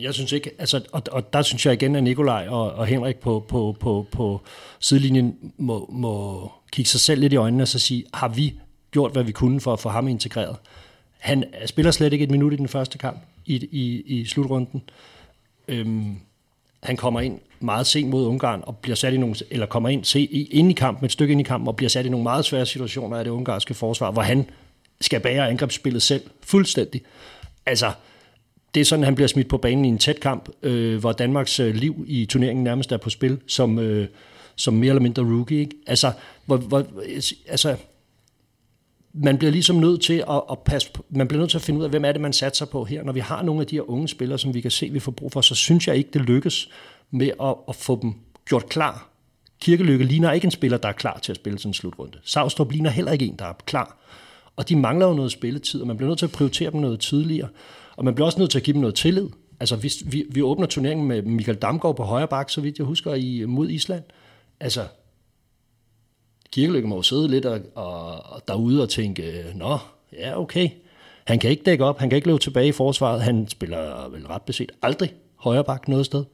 Jeg 0.00 0.14
synes 0.14 0.32
ikke, 0.32 0.50
altså, 0.58 0.84
og, 0.92 1.02
og 1.12 1.32
der 1.32 1.42
synes 1.42 1.66
jeg 1.66 1.74
igen, 1.74 1.96
at 1.96 2.02
Nikolaj 2.02 2.46
og, 2.48 2.72
og 2.72 2.86
Henrik 2.86 3.16
på, 3.16 3.44
på, 3.48 3.76
på, 3.80 4.06
på 4.12 4.40
sidelinjen 4.78 5.52
må, 5.58 5.90
må 5.92 6.52
kigge 6.72 6.88
sig 6.88 7.00
selv 7.00 7.20
lidt 7.20 7.32
i 7.32 7.36
øjnene 7.36 7.62
og 7.62 7.68
så 7.68 7.78
sige, 7.78 8.04
har 8.14 8.28
vi 8.28 8.54
gjort, 8.90 9.12
hvad 9.12 9.24
vi 9.24 9.32
kunne 9.32 9.60
for 9.60 9.72
at 9.72 9.80
få 9.80 9.88
ham 9.88 10.08
integreret? 10.08 10.56
Han 11.18 11.44
spiller 11.66 11.90
slet 11.90 12.12
ikke 12.12 12.22
et 12.22 12.30
minut 12.30 12.52
i 12.52 12.56
den 12.56 12.68
første 12.68 12.98
kamp 12.98 13.18
i, 13.46 13.68
i, 13.70 14.00
i 14.00 14.24
slutrunden. 14.24 14.82
Øhm, 15.68 16.16
han 16.82 16.96
kommer 16.96 17.20
ind 17.20 17.40
meget 17.60 17.86
sent 17.86 18.10
mod 18.10 18.26
Ungarn 18.26 18.60
og 18.62 18.76
bliver 18.76 18.96
sat 18.96 19.14
i 19.14 19.16
nogle, 19.16 19.34
eller 19.50 19.66
kommer 19.66 19.88
ind 19.88 20.04
se, 20.04 20.20
ind 20.24 20.70
i 20.70 20.74
kampen, 20.74 21.04
et 21.04 21.12
stykke 21.12 21.32
ind 21.32 21.40
i 21.40 21.44
kampen, 21.44 21.68
og 21.68 21.76
bliver 21.76 21.90
sat 21.90 22.06
i 22.06 22.08
nogle 22.08 22.22
meget 22.22 22.44
svære 22.44 22.66
situationer 22.66 23.16
af 23.16 23.24
det 23.24 23.30
ungarske 23.30 23.74
forsvar, 23.74 24.10
hvor 24.10 24.22
han 24.22 24.50
skal 25.00 25.20
bære 25.20 25.48
angrebsspillet 25.48 26.02
selv 26.02 26.22
fuldstændig. 26.42 27.02
Altså, 27.66 27.92
det 28.74 28.80
er 28.80 28.84
sådan, 28.84 29.04
han 29.04 29.14
bliver 29.14 29.28
smidt 29.28 29.48
på 29.48 29.58
banen 29.58 29.84
i 29.84 29.88
en 29.88 29.98
tæt 29.98 30.20
kamp, 30.20 30.48
øh, 30.62 30.98
hvor 30.98 31.12
Danmarks 31.12 31.60
øh, 31.60 31.74
liv 31.74 32.04
i 32.06 32.26
turneringen 32.26 32.64
nærmest 32.64 32.92
er 32.92 32.96
på 32.96 33.10
spil, 33.10 33.38
som, 33.46 33.78
øh, 33.78 34.08
som 34.56 34.74
mere 34.74 34.88
eller 34.88 35.02
mindre 35.02 35.22
rookie. 35.22 35.58
Ikke? 35.58 35.76
Altså, 35.86 36.12
hvor, 36.46 36.56
hvor, 36.56 36.86
altså, 37.48 37.76
man 39.12 39.38
bliver 39.38 39.50
ligesom 39.50 39.76
nødt 39.76 40.02
til 40.02 40.24
at, 40.30 40.42
at 40.50 40.58
passe 40.58 40.92
på, 40.92 41.04
man 41.10 41.28
bliver 41.28 41.40
nødt 41.40 41.50
til 41.50 41.58
at 41.58 41.62
finde 41.62 41.80
ud 41.80 41.84
af, 41.84 41.90
hvem 41.90 42.04
er 42.04 42.12
det, 42.12 42.20
man 42.20 42.32
satser 42.32 42.66
på 42.66 42.84
her. 42.84 43.02
Når 43.02 43.12
vi 43.12 43.20
har 43.20 43.42
nogle 43.42 43.60
af 43.60 43.66
de 43.66 43.76
her 43.76 43.90
unge 43.90 44.08
spillere, 44.08 44.38
som 44.38 44.54
vi 44.54 44.60
kan 44.60 44.70
se, 44.70 44.88
vi 44.88 45.00
får 45.00 45.12
brug 45.12 45.32
for, 45.32 45.40
så 45.40 45.54
synes 45.54 45.88
jeg 45.88 45.96
ikke, 45.96 46.10
det 46.12 46.22
lykkes 46.22 46.68
med 47.10 47.30
at, 47.42 47.54
at 47.68 47.76
få 47.76 47.98
dem 48.02 48.14
gjort 48.44 48.68
klar. 48.68 49.10
Kirkelykke 49.60 50.04
ligner 50.04 50.32
ikke 50.32 50.44
en 50.44 50.50
spiller, 50.50 50.78
der 50.78 50.88
er 50.88 50.92
klar 50.92 51.18
til 51.18 51.32
at 51.32 51.36
spille 51.36 51.58
sådan 51.58 51.70
en 51.70 51.74
slutrunde. 51.74 52.18
Savstrup 52.24 52.70
ligner 52.70 52.90
heller 52.90 53.12
ikke 53.12 53.26
en, 53.26 53.36
der 53.38 53.44
er 53.44 53.52
klar. 53.66 53.96
Og 54.56 54.68
de 54.68 54.76
mangler 54.76 55.06
jo 55.06 55.14
noget 55.14 55.32
spilletid, 55.32 55.80
og 55.80 55.86
man 55.86 55.96
bliver 55.96 56.08
nødt 56.08 56.18
til 56.18 56.26
at 56.26 56.32
prioritere 56.32 56.70
dem 56.70 56.80
noget 56.80 57.00
tidligere. 57.00 57.48
Og 57.96 58.04
man 58.04 58.14
bliver 58.14 58.26
også 58.26 58.38
nødt 58.38 58.50
til 58.50 58.58
at 58.58 58.64
give 58.64 58.74
dem 58.74 58.80
noget 58.80 58.94
tillid. 58.94 59.28
Altså, 59.60 59.76
vi, 59.76 59.92
vi, 60.04 60.24
vi 60.30 60.42
åbner 60.42 60.66
turneringen 60.66 61.08
med 61.08 61.22
Michael 61.22 61.58
Damgaard 61.58 61.96
på 61.96 62.02
højre 62.02 62.28
bak, 62.28 62.50
så 62.50 62.60
vidt 62.60 62.78
jeg 62.78 62.86
husker, 62.86 63.14
i, 63.14 63.44
mod 63.44 63.68
Island. 63.68 64.02
Altså, 64.60 64.86
Kirkelykke 66.52 66.88
må 66.88 66.96
jo 66.96 67.02
sidde 67.02 67.28
lidt 67.28 67.46
og, 67.46 67.60
og, 67.74 68.26
og 68.32 68.42
derude 68.48 68.82
og 68.82 68.88
tænke, 68.88 69.52
nå, 69.54 69.78
ja, 70.12 70.40
okay. 70.40 70.68
Han 71.24 71.38
kan 71.38 71.50
ikke 71.50 71.62
dække 71.62 71.84
op, 71.84 71.98
han 71.98 72.10
kan 72.10 72.16
ikke 72.16 72.28
løbe 72.28 72.38
tilbage 72.38 72.68
i 72.68 72.72
forsvaret. 72.72 73.22
Han 73.22 73.48
spiller 73.48 74.08
vel 74.08 74.26
ret 74.26 74.42
beset 74.42 74.72
aldrig 74.82 75.14
højre 75.36 75.64
bak 75.64 75.88
noget 75.88 76.06
sted. 76.06 76.24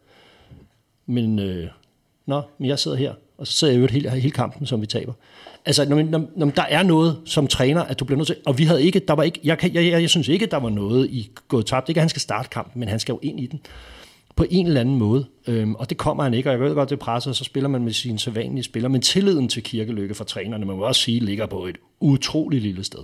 Men, 1.06 1.38
øh, 1.38 1.68
nå, 2.26 2.42
men 2.58 2.68
jeg 2.68 2.78
sidder 2.78 2.96
her, 2.96 3.14
og 3.38 3.46
så 3.46 3.52
sidder 3.52 3.74
jeg 3.74 3.82
jo 3.82 3.86
hele, 3.86 4.10
hele 4.10 4.30
kampen, 4.30 4.66
som 4.66 4.80
vi 4.80 4.86
taber. 4.86 5.12
Altså, 5.66 5.88
når, 5.88 6.02
når, 6.02 6.26
når 6.36 6.46
der 6.46 6.62
er 6.62 6.82
noget 6.82 7.18
som 7.24 7.46
træner, 7.46 7.82
at 7.82 8.00
du 8.00 8.04
bliver 8.04 8.16
nødt 8.16 8.26
til, 8.26 8.36
og 8.46 8.58
vi 8.58 8.64
havde 8.64 8.82
ikke, 8.82 8.98
der 8.98 9.14
var 9.14 9.22
ikke, 9.22 9.40
jeg, 9.44 9.74
jeg, 9.74 9.74
jeg, 9.74 10.00
jeg 10.00 10.10
synes 10.10 10.28
ikke, 10.28 10.46
der 10.46 10.56
var 10.56 10.70
noget 10.70 11.10
i 11.10 11.30
gået 11.48 11.66
tabt. 11.66 11.88
Ikke, 11.88 11.98
at 11.98 12.02
han 12.02 12.08
skal 12.08 12.22
starte 12.22 12.48
kampen, 12.48 12.80
men 12.80 12.88
han 12.88 13.00
skal 13.00 13.12
jo 13.12 13.18
ind 13.22 13.40
i 13.40 13.46
den 13.46 13.60
på 14.36 14.44
en 14.50 14.66
eller 14.66 14.80
anden 14.80 14.98
måde. 14.98 15.26
Øhm, 15.46 15.74
og 15.74 15.90
det 15.90 15.98
kommer 15.98 16.22
han 16.22 16.34
ikke, 16.34 16.50
og 16.50 16.52
jeg 16.52 16.60
ved 16.60 16.74
godt, 16.74 16.90
det 16.90 16.98
presser, 16.98 17.32
så 17.32 17.44
spiller 17.44 17.68
man 17.68 17.84
med 17.84 17.92
sine 17.92 18.18
sædvanlige 18.18 18.64
spillere. 18.64 18.90
Men 18.90 19.02
tilliden 19.02 19.48
til 19.48 19.62
Kirkelykke 19.62 20.14
for 20.14 20.24
trænerne, 20.24 20.66
man 20.66 20.76
må 20.76 20.84
også 20.84 21.00
sige, 21.00 21.20
ligger 21.20 21.46
på 21.46 21.66
et 21.66 21.76
utroligt 22.00 22.62
lille 22.62 22.84
sted. 22.84 23.00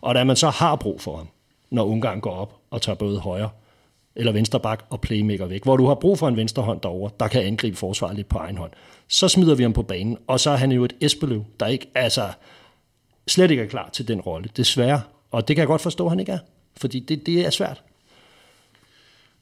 Og 0.00 0.14
da 0.14 0.24
man 0.24 0.36
så 0.36 0.50
har 0.50 0.76
brug 0.76 1.00
for 1.00 1.16
ham, 1.16 1.28
når 1.70 1.84
Ungarn 1.84 2.20
går 2.20 2.30
op 2.30 2.56
og 2.70 2.82
tager 2.82 2.96
både 2.96 3.18
højre 3.18 3.50
eller 4.18 4.32
venstre 4.32 4.60
bak 4.60 4.84
og 4.90 5.00
playmaker 5.00 5.46
væk, 5.46 5.64
hvor 5.64 5.76
du 5.76 5.86
har 5.86 5.94
brug 5.94 6.18
for 6.18 6.28
en 6.28 6.36
venstre 6.36 6.62
hånd 6.62 6.80
derover, 6.80 7.08
der 7.08 7.28
kan 7.28 7.42
angribe 7.42 7.76
forsvaret 7.76 8.16
lidt 8.16 8.28
på 8.28 8.38
egen 8.38 8.56
hånd. 8.56 8.70
Så 9.08 9.28
smider 9.28 9.54
vi 9.54 9.62
ham 9.62 9.72
på 9.72 9.82
banen, 9.82 10.18
og 10.26 10.40
så 10.40 10.50
er 10.50 10.56
han 10.56 10.72
jo 10.72 10.84
et 10.84 10.92
Esbeløv, 11.00 11.44
der 11.60 11.66
ikke, 11.66 11.86
altså, 11.94 12.28
slet 13.26 13.50
ikke 13.50 13.62
er 13.62 13.66
klar 13.66 13.90
til 13.92 14.08
den 14.08 14.20
rolle, 14.20 14.50
desværre. 14.56 15.00
Og 15.30 15.48
det 15.48 15.56
kan 15.56 15.60
jeg 15.60 15.66
godt 15.66 15.82
forstå, 15.82 16.04
at 16.04 16.10
han 16.10 16.20
ikke 16.20 16.32
er, 16.32 16.38
fordi 16.76 17.00
det, 17.00 17.26
det 17.26 17.46
er 17.46 17.50
svært. 17.50 17.82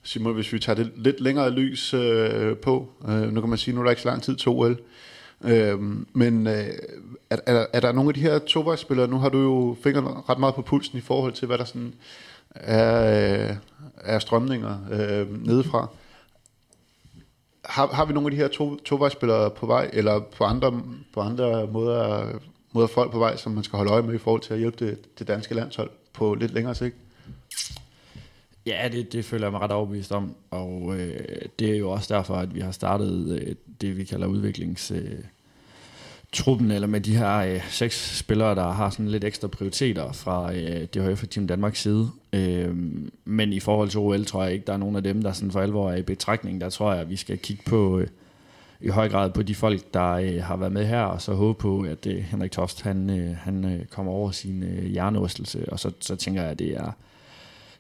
Simon, 0.03 0.35
hvis 0.35 0.53
vi 0.53 0.59
tager 0.59 0.77
det 0.77 0.93
lidt 0.97 1.21
længere 1.21 1.51
lys 1.51 1.95
øh, 1.95 2.57
på, 2.57 2.89
øh, 3.09 3.33
nu 3.33 3.41
kan 3.41 3.51
man 3.51 3.59
sige, 3.59 3.75
nu 3.75 3.81
er 3.81 3.85
der 3.85 3.91
ikke 3.91 4.03
så 4.03 4.09
lang 4.09 4.23
tid 4.23 4.37
til 4.37 4.49
OL, 4.49 4.81
øh, 5.45 5.81
men 6.13 6.47
øh, 6.47 6.69
er, 7.31 7.37
er, 7.47 7.67
er 7.73 7.81
der 7.81 7.93
nogle 7.93 8.11
af 8.11 8.15
de 8.15 8.21
her 8.21 8.39
tovejsspillere, 8.39 9.09
nu 9.09 9.19
har 9.19 9.29
du 9.29 9.39
jo 9.39 9.77
fingeren 9.83 10.07
ret 10.29 10.39
meget 10.39 10.55
på 10.55 10.63
pulsen 10.63 10.99
i 10.99 11.01
forhold 11.01 11.33
til, 11.33 11.47
hvad 11.47 11.59
der 11.59 11.65
sådan 11.65 11.95
af, 12.61 13.47
af 13.47 13.51
øh, 13.51 13.57
er 13.99 14.19
strømninger 14.19 14.79
øh, 14.91 15.47
nedefra. 15.47 15.89
Har, 17.65 17.87
har 17.87 18.05
vi 18.05 18.13
nogle 18.13 18.27
af 18.27 18.31
de 18.31 18.37
her 18.37 18.49
to, 18.49 18.77
tovejsspillere 18.77 19.51
på 19.51 19.67
vej, 19.67 19.91
eller 19.93 20.21
på 20.21 20.45
andre, 20.45 20.83
på 21.15 21.21
andre 21.21 21.67
måder, 21.67 22.27
måder 22.73 22.87
folk 22.87 23.13
på 23.13 23.19
vej, 23.19 23.37
som 23.37 23.53
man 23.53 23.65
skal 23.65 23.77
holde 23.77 23.93
øje 23.93 24.03
med 24.03 24.15
i 24.15 24.19
forhold 24.19 24.43
til 24.43 24.55
at 24.55 24.61
hjælpe 24.61 24.87
det, 24.87 25.19
det 25.19 25.29
danske 25.29 25.55
landshold 25.55 25.91
på 26.13 26.35
lidt 26.35 26.55
længere 26.55 26.75
sigt? 26.75 26.97
Ja, 28.67 28.89
det, 28.93 29.13
det 29.13 29.25
føler 29.25 29.47
jeg 29.47 29.53
mig 29.53 29.61
ret 29.61 29.73
overbevist 29.73 30.13
om, 30.13 30.35
og 30.51 30.95
øh, 30.99 31.39
det 31.59 31.71
er 31.71 31.79
jo 31.79 31.91
også 31.91 32.15
derfor, 32.15 32.35
at 32.35 32.55
vi 32.55 32.61
har 32.61 32.71
startet 32.71 33.41
øh, 33.41 33.55
det, 33.81 33.97
vi 33.97 34.05
kalder 34.05 34.27
udviklings... 34.27 34.91
Øh, 34.91 35.19
truppen, 36.33 36.71
eller 36.71 36.89
med 36.89 37.01
de 37.01 37.17
her 37.17 37.37
øh, 37.37 37.71
seks 37.71 38.19
spillere, 38.19 38.55
der 38.55 38.71
har 38.71 38.91
sådan 38.91 39.09
lidt 39.09 39.25
ekstra 39.25 39.49
prioriteter 39.49 40.13
fra 40.13 40.55
øh, 40.55 40.87
DHF 40.95 41.23
og 41.23 41.31
Team 41.31 41.47
Danmarks 41.47 41.81
side. 41.81 42.11
Øh, 42.33 42.77
men 43.25 43.53
i 43.53 43.61
forhold 43.61 43.89
til 43.89 44.01
OL, 44.01 44.25
tror 44.25 44.45
jeg 44.45 44.53
ikke, 44.53 44.67
der 44.67 44.73
er 44.73 44.77
nogen 44.77 44.97
af 44.97 45.03
dem, 45.03 45.23
der 45.23 45.33
sådan 45.33 45.51
for 45.51 45.61
alvor 45.61 45.91
er 45.91 45.97
i 45.97 46.03
betragtning. 46.03 46.61
Der 46.61 46.71
tror 46.71 46.93
jeg, 46.93 47.01
at 47.01 47.11
vi 47.11 47.17
skal 47.17 47.39
kigge 47.39 47.63
på 47.67 47.99
øh, 47.99 48.07
i 48.81 48.89
høj 48.89 49.09
grad 49.09 49.31
på 49.31 49.43
de 49.43 49.55
folk, 49.55 49.95
der 49.95 50.13
øh, 50.13 50.43
har 50.43 50.57
været 50.57 50.73
med 50.73 50.87
her, 50.87 51.03
og 51.03 51.23
så 51.23 51.35
håbe 51.35 51.59
på, 51.59 51.81
at 51.81 52.07
øh, 52.07 52.17
Henrik 52.17 52.53
Toft, 52.53 52.83
han, 52.83 53.11
øh, 53.11 53.37
han 53.37 53.65
øh, 53.65 53.87
kommer 53.87 54.13
over 54.13 54.31
sin 54.31 54.63
øh, 54.63 54.85
hjernerystelse, 54.85 55.73
og 55.73 55.81
så, 55.81 55.91
så 56.01 56.17
tænker 56.17 56.43
jeg, 56.43 56.51
at 56.51 56.59
det 56.59 56.77
er 56.77 56.93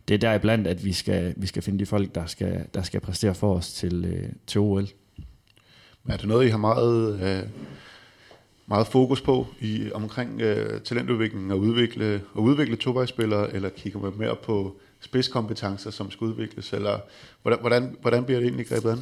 det 0.09 0.15
er 0.15 0.19
deriblandt, 0.19 0.67
at 0.67 0.85
vi 0.85 0.93
skal, 0.93 1.35
vi 1.37 1.47
skal 1.47 1.63
finde 1.63 1.79
de 1.79 1.87
folk, 1.87 2.15
der 2.15 2.27
skal, 2.27 2.67
der 2.75 2.83
skal 2.83 3.01
præstere 3.01 3.35
for 3.35 3.55
os 3.55 3.73
til, 3.73 4.05
øh, 4.05 4.29
til 4.47 4.61
OL. 4.61 4.89
Er 6.09 6.17
det 6.17 6.29
noget, 6.29 6.47
I 6.47 6.49
har 6.49 6.59
meget, 6.59 7.21
øh, 7.21 7.49
meget 8.67 8.87
fokus 8.87 9.21
på 9.21 9.47
i 9.61 9.91
omkring 9.95 10.41
øh, 10.41 10.81
talentudvikling 10.81 11.53
og 11.53 11.59
udvikle, 11.59 12.21
og 12.35 12.43
udvikle 12.43 12.77
tovejsspillere, 12.77 13.55
eller 13.55 13.69
kigger 13.69 14.01
man 14.01 14.13
mere 14.17 14.37
på 14.37 14.77
spidskompetencer, 15.01 15.91
som 15.91 16.11
skal 16.11 16.25
udvikles, 16.25 16.73
eller 16.73 16.99
hvordan, 17.43 17.61
hvordan, 17.61 17.97
hvordan 18.01 18.25
bliver 18.25 18.41
det 18.41 18.47
egentlig 18.47 18.67
grebet 18.67 18.91
an? 18.91 18.99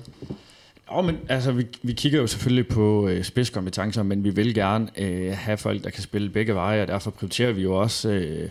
Ja, 0.93 1.01
men 1.01 1.19
altså, 1.29 1.53
vi, 1.53 1.67
vi 1.83 1.93
kigger 1.93 2.21
jo 2.21 2.27
selvfølgelig 2.27 2.69
på 2.69 3.09
øh, 3.09 3.25
spidskompetencer, 3.25 4.03
men 4.03 4.25
vi 4.25 4.31
vil 4.31 4.55
gerne 4.55 4.89
øh, 4.97 5.33
have 5.33 5.57
folk, 5.57 5.85
der 5.85 5.91
kan 5.91 6.03
spille 6.03 6.31
begge 6.31 6.55
veje, 6.55 6.83
og 6.83 6.89
derfor 6.89 7.11
prioriterer 7.11 7.53
vi 7.53 7.63
jo 7.63 7.75
også 7.81 8.11
øh, 8.11 8.49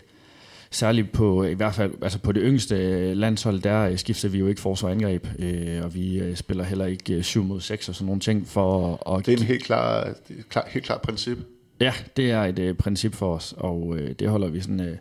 særligt 0.76 1.12
på, 1.12 1.44
i 1.44 1.54
hvert 1.54 1.76
fald 1.76 1.92
altså 2.02 2.20
på 2.20 2.32
det 2.32 2.44
yngste 2.46 3.14
landshold, 3.14 3.62
der 3.62 3.82
øh, 3.82 3.98
skifter 3.98 4.30
vi 4.30 4.38
jo 4.38 4.48
ikke 4.48 4.62
forsvar 4.62 4.90
angreb, 4.90 5.28
øh, 5.40 5.84
og 5.84 5.96
vi 5.96 6.20
øh, 6.20 6.36
spiller 6.36 6.64
heller 6.64 6.86
ikke 6.86 7.24
7 7.24 7.44
mod 7.44 7.62
6 7.62 7.90
og 7.90 7.96
sådan 7.96 8.06
nogle 8.06 8.22
ting. 8.22 8.48
For 8.48 8.94
at 9.16 9.26
det 9.26 9.34
er 9.34 9.38
en 9.38 9.44
helt 9.44 9.64
klar, 9.64 10.14
klar, 10.50 10.68
helt 10.70 10.86
klar 10.86 10.98
princip. 10.98 11.38
Ja, 11.80 11.94
det 12.18 12.32
er 12.32 12.44
et 12.44 12.60
øh, 12.60 12.76
princip 12.76 13.16
for 13.16 13.36
os, 13.36 13.54
og 13.58 13.98
øh, 13.98 14.12
det 14.12 14.30
holder 14.30 14.48
vi 14.48 14.62
sådan, 14.62 14.80
øh, 14.80 14.98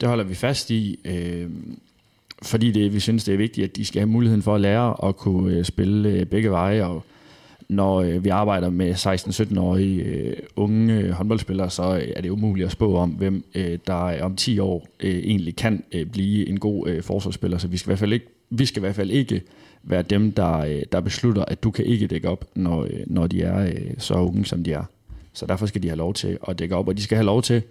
det 0.00 0.08
holder 0.08 0.24
vi 0.24 0.34
fast 0.34 0.70
i, 0.70 1.00
øh, 1.04 1.50
fordi 2.42 2.72
det, 2.72 2.94
vi 2.94 3.00
synes, 3.00 3.24
det 3.24 3.34
er 3.34 3.38
vigtigt, 3.38 3.64
at 3.64 3.76
de 3.76 3.84
skal 3.84 4.00
have 4.00 4.08
muligheden 4.08 4.42
for 4.42 4.54
at 4.54 4.60
lære 4.60 5.08
at 5.08 5.16
kunne 5.16 5.56
øh, 5.56 5.64
spille 5.64 6.08
øh, 6.08 6.26
begge 6.26 6.50
veje, 6.50 6.84
og 6.84 7.04
når 7.72 8.00
øh, 8.00 8.24
vi 8.24 8.28
arbejder 8.28 8.70
med 8.70 8.94
16-17-årige 8.94 10.02
øh, 10.02 10.36
unge 10.56 10.94
øh, 10.94 11.10
håndboldspillere, 11.10 11.70
så 11.70 11.96
øh, 11.96 12.08
er 12.16 12.20
det 12.20 12.28
umuligt 12.28 12.66
at 12.66 12.72
spå 12.72 12.96
om, 12.96 13.10
hvem 13.10 13.44
øh, 13.54 13.78
der 13.86 14.04
øh, 14.04 14.18
om 14.22 14.36
10 14.36 14.58
år 14.58 14.86
øh, 15.00 15.14
egentlig 15.16 15.56
kan 15.56 15.84
øh, 15.92 16.06
blive 16.06 16.48
en 16.48 16.60
god 16.60 16.88
øh, 16.88 17.02
forsvarsspiller. 17.02 17.58
Så 17.58 17.68
vi 17.68 17.76
skal 17.76 17.88
i 17.88 17.90
hvert 17.90 17.98
fald 17.98 18.12
ikke, 18.12 18.26
vi 18.50 18.66
skal 18.66 18.80
i 18.80 18.84
hvert 18.84 18.94
fald 18.94 19.10
ikke 19.10 19.42
være 19.82 20.02
dem, 20.02 20.32
der, 20.32 20.58
øh, 20.58 20.82
der 20.92 21.00
beslutter, 21.00 21.44
at 21.44 21.62
du 21.62 21.70
kan 21.70 21.84
ikke 21.84 22.06
dække 22.06 22.28
op, 22.28 22.44
når, 22.54 22.82
øh, 22.82 23.00
når 23.06 23.26
de 23.26 23.42
er 23.42 23.66
øh, 23.66 23.94
så 23.98 24.14
unge, 24.14 24.44
som 24.44 24.64
de 24.64 24.72
er. 24.72 24.84
Så 25.32 25.46
derfor 25.46 25.66
skal 25.66 25.82
de 25.82 25.88
have 25.88 25.98
lov 25.98 26.14
til 26.14 26.38
at 26.48 26.58
dække 26.58 26.76
op, 26.76 26.88
og 26.88 26.96
de 26.96 27.02
skal 27.02 27.16
have 27.16 27.26
lov 27.26 27.42
til 27.42 27.62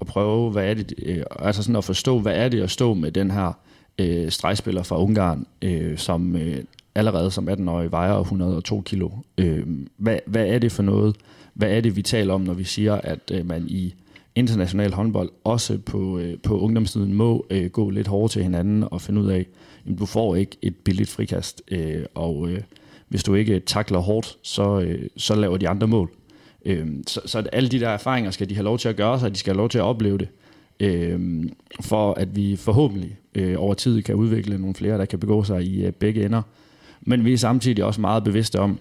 at 0.00 0.06
prøve, 0.06 0.50
hvad 0.50 0.70
er 0.70 0.74
det, 0.74 0.94
øh, 1.02 1.22
altså 1.38 1.62
sådan 1.62 1.76
at 1.76 1.84
forstå, 1.84 2.18
hvad 2.18 2.34
er 2.34 2.48
det 2.48 2.62
at 2.62 2.70
stå 2.70 2.94
med 2.94 3.12
den 3.12 3.30
her 3.30 3.52
øh, 3.98 4.30
stregspiller 4.30 4.82
fra 4.82 5.02
Ungarn, 5.02 5.46
øh, 5.62 5.98
som 5.98 6.36
øh, 6.36 6.64
allerede 6.94 7.30
som 7.30 7.48
18-årig 7.48 7.92
vejer 7.92 8.18
102 8.18 8.80
kilo. 8.80 9.10
Øh, 9.38 9.66
hvad, 9.96 10.18
hvad 10.26 10.46
er 10.46 10.58
det 10.58 10.72
for 10.72 10.82
noget? 10.82 11.16
Hvad 11.54 11.70
er 11.70 11.80
det, 11.80 11.96
vi 11.96 12.02
taler 12.02 12.34
om, 12.34 12.40
når 12.40 12.54
vi 12.54 12.64
siger, 12.64 12.94
at 12.94 13.30
øh, 13.32 13.46
man 13.46 13.64
i 13.68 13.94
international 14.34 14.92
håndbold, 14.92 15.30
også 15.44 15.78
på, 15.78 16.18
øh, 16.18 16.38
på 16.42 16.60
ungdomstiden, 16.60 17.14
må 17.14 17.46
øh, 17.50 17.70
gå 17.70 17.90
lidt 17.90 18.08
hårdere 18.08 18.28
til 18.28 18.42
hinanden 18.42 18.84
og 18.90 19.00
finde 19.00 19.20
ud 19.20 19.26
af, 19.26 19.46
at 19.86 19.98
du 19.98 20.06
får 20.06 20.36
ikke 20.36 20.56
et 20.62 20.76
billigt 20.76 21.10
frikast, 21.10 21.62
øh, 21.70 22.04
og 22.14 22.48
øh, 22.48 22.60
hvis 23.08 23.24
du 23.24 23.34
ikke 23.34 23.60
takler 23.60 23.98
hårdt, 23.98 24.38
så, 24.42 24.80
øh, 24.80 25.08
så 25.16 25.34
laver 25.34 25.56
de 25.56 25.68
andre 25.68 25.86
mål. 25.86 26.10
Øh, 26.64 26.86
så, 27.06 27.20
så 27.26 27.38
alle 27.52 27.68
de 27.68 27.80
der 27.80 27.88
erfaringer 27.88 28.30
skal 28.30 28.48
de 28.48 28.54
have 28.54 28.64
lov 28.64 28.78
til 28.78 28.88
at 28.88 28.96
gøre 28.96 29.20
sig, 29.20 29.30
de 29.30 29.38
skal 29.38 29.52
have 29.52 29.58
lov 29.58 29.68
til 29.68 29.78
at 29.78 29.84
opleve 29.84 30.18
det, 30.18 30.28
øh, 30.80 31.44
for 31.80 32.14
at 32.14 32.36
vi 32.36 32.56
forhåbentlig 32.56 33.18
øh, 33.34 33.54
over 33.58 33.74
tid 33.74 34.02
kan 34.02 34.14
udvikle 34.14 34.58
nogle 34.58 34.74
flere, 34.74 34.98
der 34.98 35.04
kan 35.04 35.18
begå 35.18 35.44
sig 35.44 35.62
i 35.64 35.84
øh, 35.84 35.92
begge 35.92 36.24
ender. 36.24 36.42
Men 37.00 37.24
vi 37.24 37.32
er 37.32 37.38
samtidig 37.38 37.84
også 37.84 38.00
meget 38.00 38.24
bevidste 38.24 38.60
om, 38.60 38.78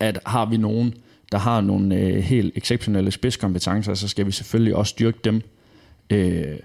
at 0.00 0.18
har 0.26 0.46
vi 0.46 0.56
nogen, 0.56 0.94
der 1.32 1.38
har 1.38 1.60
nogle 1.60 1.96
øh, 1.96 2.16
helt 2.16 2.56
exceptionelle 2.56 3.10
spidskompetencer, 3.10 3.94
så 3.94 4.08
skal 4.08 4.26
vi 4.26 4.32
selvfølgelig 4.32 4.76
også 4.76 4.90
styrke 4.90 5.18
dem. 5.24 5.42
Øh, 6.10 6.56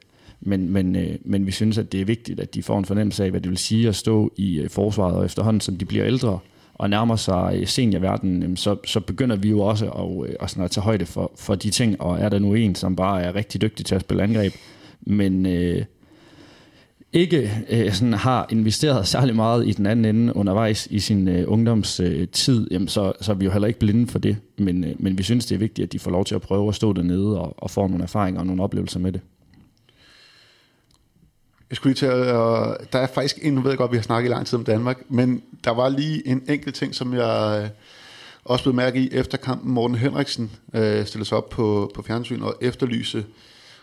men, 0.42 0.70
men, 0.70 0.96
øh, 0.96 1.16
men 1.22 1.46
vi 1.46 1.52
synes, 1.52 1.78
at 1.78 1.92
det 1.92 2.02
er 2.02 2.06
vigtigt, 2.06 2.40
at 2.40 2.56
de 2.56 2.64
får 2.64 2.80
en 2.80 2.86
fornemmelse 2.86 3.24
af, 3.24 3.30
hvad 3.30 3.42
det 3.42 3.50
vil 3.50 3.58
sige 3.58 3.88
at 3.88 3.96
stå 3.96 4.34
i 4.38 4.60
øh, 4.60 4.70
forsvaret, 4.70 5.16
og 5.16 5.26
efterhånden, 5.26 5.62
som 5.62 5.78
de 5.78 5.86
bliver 5.86 6.06
ældre 6.06 6.40
og 6.74 6.90
nærmer 6.90 7.16
sig 7.16 7.58
øh, 7.60 7.68
seniorverdenen, 7.68 8.58
så, 8.58 8.76
så 8.86 9.00
begynder 9.00 9.36
vi 9.36 9.50
jo 9.50 9.60
også 9.60 9.90
at, 9.90 10.30
øh, 10.30 10.36
at, 10.40 10.50
sådan 10.50 10.64
at 10.64 10.72
tage 10.72 10.84
højde 10.84 11.06
for, 11.06 11.32
for 11.36 11.56
de 11.56 11.70
ting, 11.70 12.02
og 12.02 12.20
er 12.20 12.30
der 12.30 12.40
nu 12.40 12.54
en, 12.54 12.76
som 12.76 12.96
bare 12.96 13.22
er 13.22 13.36
rigtig 13.36 13.62
dygtig 13.62 13.86
til 13.86 13.96
at 13.96 14.02
spille 14.02 14.24
angreb, 14.24 14.54
men 15.02 15.46
øh, 15.46 15.86
ikke 17.14 17.66
øh, 17.70 17.94
sådan 17.94 18.14
har 18.14 18.48
investeret 18.50 19.08
særlig 19.08 19.36
meget 19.36 19.68
i 19.68 19.72
den 19.72 19.86
anden 19.86 20.06
ende 20.06 20.36
undervejs 20.36 20.88
i 20.92 21.00
sin 21.00 21.28
øh, 21.28 21.44
ungdomstid, 21.48 22.62
øh, 22.62 22.74
jamen 22.74 22.88
så, 22.88 23.14
så 23.22 23.32
er 23.32 23.36
vi 23.36 23.46
jo 23.46 23.52
heller 23.52 23.68
ikke 23.68 23.80
blinde 23.80 24.08
for 24.08 24.20
det. 24.20 24.38
Men, 24.58 24.84
øh, 24.84 24.96
men 25.00 25.18
vi 25.18 25.24
synes, 25.24 25.46
det 25.46 25.56
er 25.56 25.60
vigtigt, 25.60 25.86
at 25.86 25.92
de 25.94 26.00
får 26.00 26.12
lov 26.12 26.26
til 26.26 26.36
at 26.36 26.42
prøve 26.42 26.70
at 26.70 26.76
stå 26.76 26.94
dernede 26.94 27.42
og, 27.42 27.64
og 27.64 27.72
få 27.72 27.88
nogle 27.88 28.04
erfaringer 28.04 28.40
og 28.40 28.48
nogle 28.48 28.64
oplevelser 28.64 29.00
med 29.00 29.12
det. 29.12 29.22
Jeg 31.70 31.76
skulle 31.76 31.92
lige 31.94 32.00
til 32.00 32.06
at, 32.06 32.18
Øh, 32.18 32.76
der 32.94 33.00
er 33.00 33.08
faktisk 33.08 33.40
en, 33.42 33.54
nu 33.54 33.62
ved 33.62 33.72
jeg 33.72 33.78
godt, 33.78 33.92
vi 33.92 33.98
har 33.98 34.04
snakket 34.04 34.30
i 34.30 34.34
lang 34.34 34.48
tid 34.48 34.58
om 34.58 34.66
Danmark, 34.66 35.02
men 35.10 35.42
der 35.64 35.72
var 35.72 35.90
lige 35.90 36.28
en 36.28 36.44
enkelt 36.50 36.76
ting, 36.76 36.96
som 36.96 37.14
jeg 37.14 37.62
øh, 37.64 37.70
også 38.46 38.64
blev 38.64 38.76
mærke 38.76 39.00
i 39.00 39.10
efter 39.12 39.38
kampen. 39.38 39.72
Morten 39.72 39.98
Henriksen 39.98 40.52
øh, 40.74 41.06
stillede 41.06 41.28
sig 41.28 41.38
op 41.38 41.50
på, 41.50 41.92
på 41.96 42.02
fjernsyn 42.02 42.42
og 42.42 42.56
efterlyse, 42.62 43.26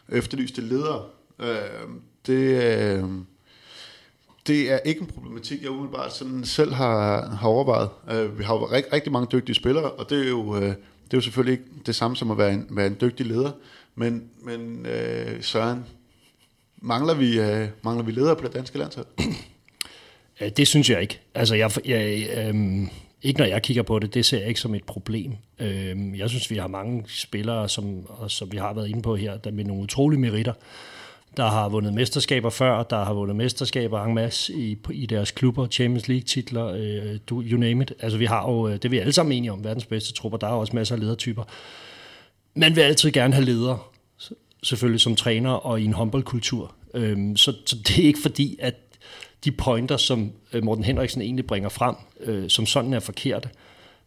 efterlyste 0.09 0.61
ledere. 0.61 1.03
Øh, 1.41 1.89
det, 2.27 3.03
uh, 3.03 3.11
det 4.47 4.72
er 4.72 4.79
ikke 4.79 5.01
en 5.01 5.07
problematik, 5.07 5.62
jeg 5.62 5.70
umiddelbart 5.70 6.12
sådan 6.12 6.45
selv 6.45 6.72
har, 6.72 7.27
har 7.27 7.49
overvejet. 7.49 7.89
Øh, 8.11 8.39
vi 8.39 8.45
har 8.45 8.55
jo 8.55 8.64
rigtig, 8.64 8.93
rigtig 8.93 9.12
mange 9.12 9.29
dygtige 9.33 9.55
spillere, 9.55 9.91
og 9.91 10.11
det 10.11 10.25
er 10.25 10.29
jo, 10.29 10.57
øh, 10.57 10.62
det 10.62 11.12
er 11.12 11.14
jo 11.14 11.20
selvfølgelig 11.20 11.53
ikke 11.53 11.64
det 11.87 11.95
samme 11.95 12.16
som 12.16 12.31
at 12.31 12.39
være 12.39 12.53
en, 12.53 12.66
være 12.70 12.87
en 12.87 12.97
dygtig 13.01 13.27
leder. 13.27 13.51
Men, 13.95 14.31
men 14.43 14.87
uh, 14.87 15.43
Søren, 15.43 15.85
Mangler 16.87 17.14
vi, 17.14 17.41
øh, 17.41 17.68
mangler 17.83 18.05
vi 18.05 18.12
ledere 18.12 18.37
på 18.37 18.45
det 18.45 18.55
danske 18.55 18.79
landshold? 18.79 19.07
Det 20.57 20.68
synes 20.68 20.91
jeg 20.91 21.03
ikke. 21.03 21.20
Altså, 21.35 21.55
jeg, 21.55 21.70
jeg, 21.85 22.29
øh, 22.37 22.89
ikke 23.22 23.41
når 23.41 23.47
jeg 23.47 23.62
kigger 23.62 23.83
på 23.83 23.99
det, 23.99 24.14
det 24.14 24.27
ser 24.27 24.39
jeg 24.39 24.49
ikke 24.49 24.61
som 24.61 24.75
et 24.75 24.85
problem. 24.85 25.33
Øh, 25.59 26.18
jeg 26.18 26.29
synes, 26.29 26.51
vi 26.51 26.57
har 26.57 26.66
mange 26.66 27.05
spillere, 27.07 27.68
som, 27.68 28.07
som 28.29 28.53
vi 28.53 28.57
har 28.57 28.72
været 28.72 28.89
inde 28.89 29.03
på 29.03 29.16
her, 29.16 29.37
der 29.37 29.51
med 29.51 29.64
nogle 29.64 29.83
utrolige 29.83 30.20
meritter, 30.20 30.53
der 31.37 31.47
har 31.47 31.68
vundet 31.68 31.95
mesterskaber 31.95 32.51
før, 32.51 32.82
der 32.82 33.05
har 33.05 33.12
vundet 33.12 33.37
mesterskaber 33.37 34.05
en 34.05 34.14
masse 34.14 34.55
i, 34.55 34.78
i 34.91 35.07
deres 35.07 35.30
klubber, 35.30 35.66
Champions 35.66 36.09
League-titler, 36.09 36.66
øh, 36.66 37.18
you 37.30 37.59
name 37.59 37.82
it. 37.82 37.93
Altså, 38.01 38.18
vi 38.18 38.24
har 38.24 38.51
jo, 38.51 38.68
øh, 38.68 38.72
det 38.72 38.85
er 38.85 38.89
vi 38.89 38.99
alle 38.99 39.12
sammen 39.12 39.37
enige 39.37 39.53
om, 39.53 39.64
verdens 39.64 39.87
bedste 39.87 40.12
trupper, 40.12 40.39
der 40.39 40.47
er 40.47 40.53
også 40.53 40.76
masser 40.76 40.95
af 40.95 41.01
ledertyper. 41.01 41.45
Man 42.55 42.76
vil 42.76 42.80
altid 42.80 43.11
gerne 43.11 43.35
have 43.35 43.45
ledere, 43.45 43.78
selvfølgelig 44.62 45.01
som 45.01 45.16
træner 45.16 45.51
og 45.51 45.80
i 45.80 45.85
en 45.85 45.93
håndboldkultur. 45.93 46.74
Øhm, 46.95 47.37
så, 47.37 47.53
så 47.66 47.76
det 47.76 47.99
er 47.99 48.07
ikke 48.07 48.22
fordi, 48.22 48.57
at 48.59 48.74
de 49.45 49.53
pointer, 49.53 49.97
som 49.97 50.32
øh, 50.53 50.64
Morten 50.64 50.85
Henriksen 50.85 51.22
egentlig 51.22 51.47
bringer 51.47 51.68
frem, 51.68 51.95
øh, 52.20 52.49
som 52.49 52.66
sådan 52.66 52.93
er 52.93 53.01
forkerte. 53.01 53.49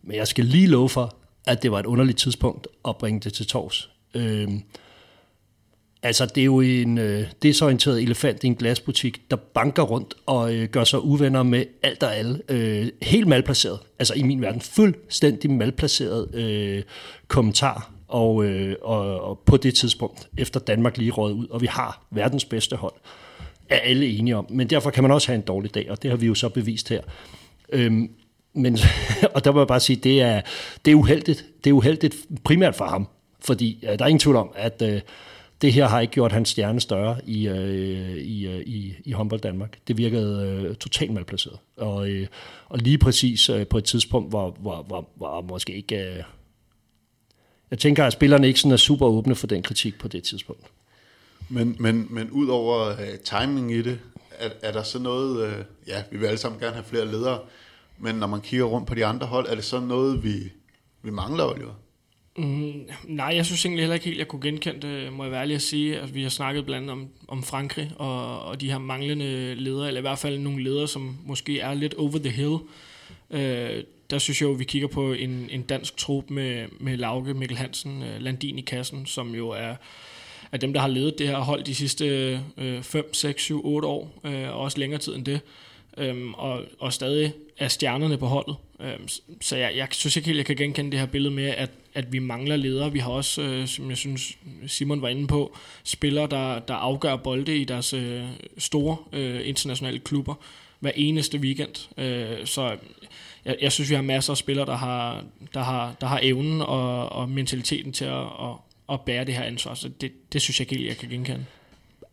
Men 0.03 0.15
jeg 0.15 0.27
skal 0.27 0.45
lige 0.45 0.67
love 0.67 0.89
for, 0.89 1.15
at 1.47 1.63
det 1.63 1.71
var 1.71 1.79
et 1.79 1.85
underligt 1.85 2.17
tidspunkt 2.17 2.67
at 2.87 2.97
bringe 2.97 3.19
det 3.19 3.33
til 3.33 3.47
tors. 3.47 3.89
Øhm, 4.13 4.63
altså, 6.07 6.25
det 6.25 6.41
er 6.41 6.45
jo 6.45 6.61
en 6.61 6.97
øh, 6.97 7.27
desorienteret 7.43 8.01
elefant 8.01 8.43
i 8.43 8.47
en 8.47 8.55
glasbutik, 8.55 9.21
der 9.31 9.35
banker 9.35 9.83
rundt 9.83 10.13
og 10.25 10.55
øh, 10.55 10.69
gør 10.69 10.83
sig 10.83 11.03
uvenner 11.03 11.43
med 11.43 11.65
alt 11.83 12.03
og 12.03 12.15
alle. 12.15 12.41
Øh, 12.49 12.87
helt 13.01 13.27
malplaceret. 13.27 13.79
Altså, 13.99 14.13
i 14.13 14.23
min 14.23 14.41
verden, 14.41 14.61
fuldstændig 14.61 15.51
malplaceret 15.51 16.35
øh, 16.35 16.83
kommentar 17.27 17.91
og, 18.07 18.45
øh, 18.45 18.75
og, 18.81 19.21
og 19.21 19.39
på 19.45 19.57
det 19.57 19.75
tidspunkt, 19.75 20.29
efter 20.37 20.59
Danmark 20.59 20.97
lige 20.97 21.11
råd 21.11 21.33
ud, 21.33 21.47
og 21.47 21.61
vi 21.61 21.67
har 21.67 22.07
verdens 22.11 22.45
bedste 22.45 22.75
hold, 22.75 22.93
er 23.69 23.77
alle 23.77 24.07
enige 24.07 24.35
om. 24.35 24.45
Men 24.49 24.69
derfor 24.69 24.89
kan 24.89 25.03
man 25.03 25.11
også 25.11 25.27
have 25.27 25.35
en 25.35 25.41
dårlig 25.41 25.75
dag, 25.75 25.91
og 25.91 26.03
det 26.03 26.09
har 26.09 26.17
vi 26.17 26.25
jo 26.25 26.35
så 26.35 26.49
bevist 26.49 26.89
her. 26.89 27.01
Øhm, 27.69 28.09
men, 28.53 28.77
og 29.35 29.45
der 29.45 29.51
må 29.51 29.59
jeg 29.59 29.67
bare 29.67 29.79
sige, 29.79 29.95
det 29.95 30.21
er, 30.21 30.41
det 30.85 30.91
er 30.91 30.95
uheldigt. 30.95 31.45
Det 31.63 31.69
er 31.69 31.73
uheldigt 31.73 32.15
primært 32.43 32.75
for 32.75 32.85
ham, 32.85 33.07
fordi 33.39 33.79
øh, 33.83 33.99
der 33.99 34.05
er 34.05 34.09
ingen 34.09 34.19
tvivl 34.19 34.35
om, 34.35 34.51
at 34.55 34.81
øh, 34.81 35.01
det 35.61 35.73
her 35.73 35.87
har 35.87 35.99
ikke 35.99 36.13
gjort 36.13 36.31
hans 36.31 36.49
stjerne 36.49 36.79
større 36.79 37.17
i, 37.25 37.47
øh, 37.47 38.17
i, 38.17 38.47
øh, 38.47 38.59
i, 38.59 38.93
i 39.05 39.11
håndbold 39.11 39.41
Danmark. 39.41 39.77
Det 39.87 39.97
virkede 39.97 40.47
øh, 40.47 40.75
totalt 40.75 41.13
malplaceret. 41.13 41.59
Og, 41.77 42.09
øh, 42.09 42.27
og 42.65 42.77
lige 42.79 42.97
præcis 42.97 43.49
øh, 43.49 43.67
på 43.67 43.77
et 43.77 43.83
tidspunkt, 43.83 44.29
hvor, 44.29 44.57
hvor, 44.59 44.83
hvor, 44.83 45.09
hvor 45.15 45.41
måske 45.41 45.73
ikke... 45.73 45.95
Øh, 45.95 46.23
jeg 47.71 47.79
tænker, 47.79 48.05
at 48.05 48.13
spillerne 48.13 48.47
ikke 48.47 48.59
sådan 48.59 48.71
er 48.71 48.77
super 48.77 49.05
åbne 49.05 49.35
for 49.35 49.47
den 49.47 49.63
kritik 49.63 49.99
på 49.99 50.07
det 50.07 50.23
tidspunkt. 50.23 50.63
Men, 51.49 51.75
men, 51.79 52.07
men 52.09 52.29
ud 52.29 52.47
over 52.47 52.87
øh, 52.87 53.19
timing 53.23 53.71
i 53.71 53.81
det, 53.81 53.99
er, 54.31 54.49
er 54.61 54.71
der 54.71 54.83
så 54.83 54.99
noget, 54.99 55.47
Øh, 55.47 55.63
ja, 55.87 56.03
vi 56.11 56.17
vil 56.17 56.25
alle 56.25 56.37
sammen 56.37 56.59
gerne 56.59 56.73
have 56.73 56.85
flere 56.85 57.05
ledere, 57.05 57.39
men 57.97 58.15
når 58.15 58.27
man 58.27 58.41
kigger 58.41 58.65
rundt 58.65 58.87
på 58.87 58.95
de 58.95 59.05
andre 59.05 59.27
hold, 59.27 59.47
er 59.49 59.55
det 59.55 59.63
så 59.63 59.79
noget, 59.79 60.23
vi, 60.23 60.51
vi 61.01 61.11
mangler, 61.11 61.43
Oliver? 61.43 61.73
Mm, 62.37 62.87
nej, 63.03 63.31
jeg 63.35 63.45
synes 63.45 63.65
egentlig 63.65 63.81
heller 63.81 63.93
ikke 63.93 64.05
helt, 64.05 64.17
jeg 64.17 64.27
kunne 64.27 64.41
genkende 64.41 64.87
det, 64.87 65.13
må 65.13 65.23
jeg 65.23 65.31
være 65.31 65.41
ærlig 65.41 65.55
at 65.55 65.61
sige. 65.61 65.99
Altså, 65.99 66.13
vi 66.13 66.23
har 66.23 66.29
snakket 66.29 66.65
blandt 66.65 66.89
andet 66.89 66.91
om, 66.91 67.07
om 67.27 67.43
Frankrig 67.43 67.91
og, 67.95 68.39
og 68.41 68.61
de 68.61 68.71
her 68.71 68.77
manglende 68.77 69.55
ledere, 69.55 69.87
eller 69.87 69.99
i 69.99 70.01
hvert 70.01 70.19
fald 70.19 70.39
nogle 70.39 70.63
ledere, 70.63 70.87
som 70.87 71.17
måske 71.25 71.59
er 71.59 71.73
lidt 71.73 71.93
over 71.93 72.17
the 72.17 72.29
hill. 72.29 72.57
Øh, 73.31 73.83
der 74.09 74.17
synes 74.17 74.41
jeg 74.41 74.47
jo, 74.47 74.51
vi 74.53 74.63
kigger 74.63 74.87
på 74.87 75.13
en, 75.13 75.49
en 75.51 75.61
dansk 75.61 75.97
trup 75.97 76.29
med, 76.29 76.65
med 76.79 76.97
Lauke, 76.97 77.33
Mikkel 77.33 77.57
Hansen, 77.57 78.03
øh, 78.03 78.21
Landin 78.21 78.57
i 78.57 78.61
kassen, 78.61 79.05
som 79.05 79.35
jo 79.35 79.49
er, 79.49 79.75
er 80.51 80.57
dem, 80.57 80.73
der 80.73 80.79
har 80.79 80.87
ledet 80.87 81.19
det 81.19 81.27
her 81.27 81.37
hold 81.37 81.63
de 81.63 81.75
sidste 81.75 82.05
øh, 82.57 82.83
5, 82.83 83.13
6, 83.13 83.41
7, 83.43 83.65
8 83.65 83.87
år, 83.87 84.19
øh, 84.23 84.49
og 84.49 84.59
også 84.59 84.79
længere 84.79 84.99
tid 85.01 85.15
end 85.15 85.25
det. 85.25 85.39
øhm, 85.97 86.33
og, 86.33 86.63
og 86.79 86.93
stadig 86.93 87.33
er 87.57 87.67
stjernerne 87.67 88.17
på 88.17 88.25
holdet. 88.25 88.55
Øhm, 88.81 89.07
så 89.41 89.57
jeg, 89.57 89.71
jeg 89.75 89.87
synes 89.91 90.15
ikke 90.15 90.25
helt, 90.25 90.37
jeg 90.37 90.45
kan 90.45 90.55
genkende 90.55 90.91
det 90.91 90.99
her 90.99 91.07
billede 91.07 91.33
med, 91.33 91.45
at, 91.45 91.69
at 91.97 92.13
vi 92.13 92.19
mangler 92.19 92.55
ledere. 92.55 92.91
Vi 92.91 92.99
har 92.99 93.11
også, 93.11 93.41
øh, 93.41 93.67
som 93.67 93.89
jeg 93.89 93.97
synes 93.97 94.37
Simon 94.67 95.01
var 95.01 95.07
inde 95.07 95.27
på, 95.27 95.57
spillere, 95.83 96.27
der, 96.27 96.59
der 96.59 96.73
afgør 96.73 97.15
bolde 97.15 97.57
i 97.57 97.63
deres 97.63 97.93
øh, 97.93 98.23
store 98.57 98.97
øh, 99.13 99.47
internationale 99.47 99.99
klubber 99.99 100.35
hver 100.79 100.91
eneste 100.95 101.37
weekend. 101.37 101.99
Øh, 101.99 102.45
så 102.45 102.77
jeg, 103.45 103.57
jeg 103.61 103.71
synes, 103.71 103.89
vi 103.89 103.95
har 103.95 104.01
masser 104.01 104.33
af 104.33 104.37
spillere, 104.37 104.65
der 104.65 104.75
har, 104.75 105.23
der 105.53 105.63
har, 105.63 105.95
der 106.01 106.07
har 106.07 106.19
evnen 106.23 106.61
og, 106.61 107.09
og 107.09 107.29
mentaliteten 107.29 107.93
til 107.93 108.05
at, 108.05 108.23
at, 108.23 108.55
at 108.89 109.01
bære 109.01 109.25
det 109.25 109.33
her 109.33 109.43
ansvar. 109.43 109.73
Så 109.73 109.89
det, 110.01 110.33
det 110.33 110.41
synes 110.41 110.59
jeg 110.59 110.71
ikke 110.71 110.75
helt, 110.75 110.89
jeg 110.89 110.97
kan 110.97 111.09
genkende. 111.09 111.45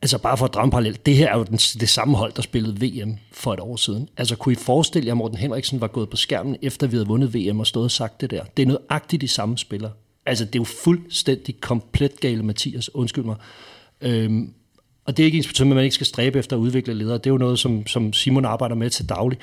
Altså 0.05 0.19
bare 0.19 0.37
for 0.37 0.45
at 0.45 0.55
drage 0.55 0.71
parallel, 0.71 0.99
det 1.07 1.17
her 1.17 1.33
er 1.33 1.39
jo 1.39 1.45
den, 1.45 1.57
det 1.57 1.89
samme 1.89 2.17
hold, 2.17 2.33
der 2.33 2.43
spillede 2.43 2.81
VM 2.81 3.17
for 3.33 3.53
et 3.55 3.61
år 3.61 3.77
siden. 3.77 4.09
Altså 4.17 4.37
kunne 4.37 4.53
I 4.53 4.57
forestille 4.57 5.07
jer, 5.07 5.13
at 5.13 5.17
Morten 5.17 5.39
Henriksen 5.39 5.81
var 5.81 5.87
gået 5.87 6.11
på 6.11 6.17
skærmen, 6.17 6.57
efter 6.63 6.87
vi 6.87 6.97
havde 6.97 7.07
vundet 7.07 7.35
VM 7.35 7.61
og 7.61 7.67
stået 7.67 7.85
og 7.85 7.91
sagt 7.91 8.21
det 8.21 8.31
der? 8.31 8.45
Det 8.57 8.63
er 8.63 8.67
nøjagtigt 8.67 8.93
agtigt 8.93 9.21
de 9.21 9.29
samme 9.29 9.59
spillere. 9.59 9.91
Altså 10.27 10.45
det 10.45 10.55
er 10.55 10.61
jo 10.61 10.65
fuldstændig 10.65 11.61
komplet 11.61 12.21
gale 12.21 12.43
Mathias, 12.43 12.95
undskyld 12.95 13.25
mig. 13.25 13.37
Øhm, 14.01 14.53
og 15.05 15.17
det 15.17 15.23
er 15.23 15.25
ikke 15.25 15.39
ens 15.39 15.47
betydning, 15.47 15.73
at 15.73 15.77
man 15.77 15.85
ikke 15.85 15.95
skal 15.95 16.07
stræbe 16.07 16.39
efter 16.39 16.57
at 16.57 16.61
udvikle 16.61 16.95
ledere. 16.95 17.19
Det 17.19 17.27
er 17.27 17.31
jo 17.31 17.39
noget, 17.39 17.59
som, 17.59 17.87
som 17.87 18.13
Simon 18.13 18.45
arbejder 18.45 18.75
med 18.75 18.91
til 18.91 19.09
daglig 19.09 19.39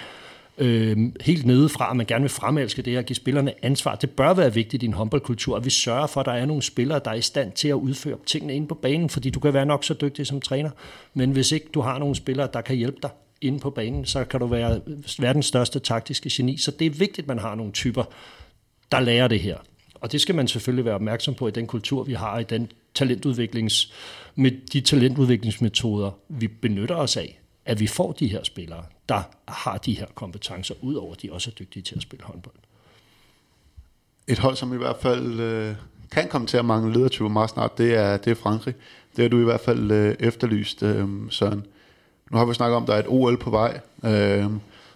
øh, 0.62 0.98
helt 1.22 1.46
nedefra, 1.46 1.92
at 1.92 1.98
man 1.98 2.06
gerne 2.06 2.22
vil 2.22 2.30
fremelske 2.30 2.82
det 2.82 2.94
her, 2.94 3.02
give 3.02 3.16
spillerne 3.16 3.66
ansvar. 3.66 3.96
Det 3.96 4.10
bør 4.10 4.34
være 4.34 4.54
vigtigt 4.54 4.84
i 4.84 4.86
en 4.86 4.94
håndboldkultur, 4.94 5.58
at 5.58 5.66
vi 5.66 5.70
sørger 5.70 6.08
for, 6.08 6.20
at 6.20 6.26
der 6.26 6.32
er 6.32 6.46
nogle 6.46 6.62
spillere, 6.62 7.02
der 7.06 7.12
er 7.12 7.16
i 7.16 7.22
stand 7.22 7.52
til 7.52 7.68
at 7.68 7.74
udføre 7.74 8.18
tingene 8.26 8.56
inde 8.56 8.68
på 8.68 8.76
banen, 8.76 9.10
fordi 9.10 9.30
du 9.30 9.40
kan 9.40 9.54
være 9.54 9.66
nok 9.66 9.84
så 9.84 9.94
dygtig 9.94 10.28
som 10.28 10.42
træner, 10.42 10.70
men 11.14 11.32
hvis 11.32 11.52
ikke 11.52 11.68
du 11.74 11.82
har 11.82 12.00
nogle 12.00 12.16
spillere, 12.16 12.48
der 12.54 12.62
kan 12.62 12.76
hjælpe 12.76 12.98
dig 13.02 13.10
inde 13.42 13.60
på 13.60 13.70
banen, 13.70 14.06
så 14.06 14.24
kan 14.24 14.40
du 14.40 14.46
være 14.46 14.82
verdens 15.20 15.46
største 15.46 15.80
taktiske 15.80 16.30
geni. 16.34 16.58
Så 16.58 16.72
det 16.72 16.86
er 16.86 16.90
vigtigt, 16.90 17.20
at 17.20 17.28
man 17.28 17.40
har 17.40 17.56
nogle 17.56 17.72
typer, 17.72 18.04
der 18.92 19.00
lærer 19.00 19.28
det 19.28 19.40
her. 19.40 19.58
Og 19.96 20.12
det 20.12 20.22
skal 20.22 20.36
man 20.36 20.48
selvfølgelig 20.48 20.86
være 20.86 20.96
opmærksom 20.96 21.34
på 21.34 21.48
i 21.48 21.52
den 21.52 21.68
kultur, 21.68 22.04
vi 22.04 22.14
har, 22.14 22.40
i 22.40 22.44
den 22.44 22.72
talentudviklings, 22.94 23.94
med 24.36 24.52
de 24.74 24.82
talentudviklingsmetoder, 24.82 26.12
vi 26.30 26.48
benytter 26.48 26.96
os 26.96 27.18
af, 27.18 27.41
at 27.66 27.80
vi 27.80 27.88
får 27.88 28.12
de 28.12 28.28
her 28.28 28.44
spillere, 28.44 28.84
der 29.10 29.22
har 29.48 29.78
de 29.78 29.94
her 29.94 30.06
kompetencer, 30.16 30.76
udover 30.82 31.14
at 31.14 31.22
de 31.22 31.32
også 31.32 31.50
er 31.50 31.54
dygtige 31.54 31.84
til 31.84 31.96
at 31.96 32.02
spille 32.02 32.26
håndbold. 32.26 32.56
Et 34.28 34.40
hold, 34.40 34.56
som 34.56 34.74
i 34.74 34.78
hvert 34.78 34.98
fald 35.02 35.40
øh, 35.40 35.76
kan 36.12 36.28
komme 36.28 36.48
til 36.48 36.58
at 36.58 36.66
mangle 36.66 36.94
ledertyper 36.94 37.30
meget 37.30 37.50
snart, 37.50 37.78
det 37.78 37.96
er, 37.96 38.18
det 38.18 38.32
er 38.32 38.36
Frankrig. 38.36 38.76
Det 39.16 39.22
har 39.22 39.30
du 39.30 39.40
i 39.40 39.44
hvert 39.44 39.62
fald 39.62 39.92
øh, 39.92 40.16
efterlyst, 40.20 40.84
øh, 40.84 41.08
Søren. 41.30 41.66
Nu 42.32 42.38
har 42.38 42.46
vi 42.46 42.54
snakket 42.54 42.76
om, 42.76 42.84
at 42.84 42.88
der 42.88 42.94
er 42.94 43.00
et 43.00 43.08
OL 43.08 43.38
på 43.38 43.50
vej, 43.50 43.80
øh, 44.06 44.46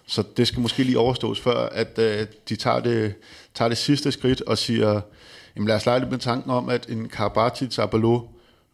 så 0.06 0.24
det 0.36 0.48
skal 0.48 0.60
måske 0.60 0.82
lige 0.82 0.98
overstås, 0.98 1.40
før 1.40 1.68
at 1.68 1.98
øh, 1.98 2.26
de 2.48 2.56
tager 2.56 2.80
det, 2.80 3.14
tager 3.54 3.68
det 3.68 3.78
sidste 3.78 4.12
skridt 4.12 4.40
og 4.40 4.58
siger, 4.58 5.00
jamen 5.56 5.68
lad 5.68 5.76
os 5.76 5.86
lege 5.86 5.98
lidt 5.98 6.10
med 6.10 6.18
tanken 6.18 6.50
om, 6.50 6.68
at 6.68 6.88
en 6.88 7.08
Karabatic, 7.08 7.78
Abalo, 7.78 8.20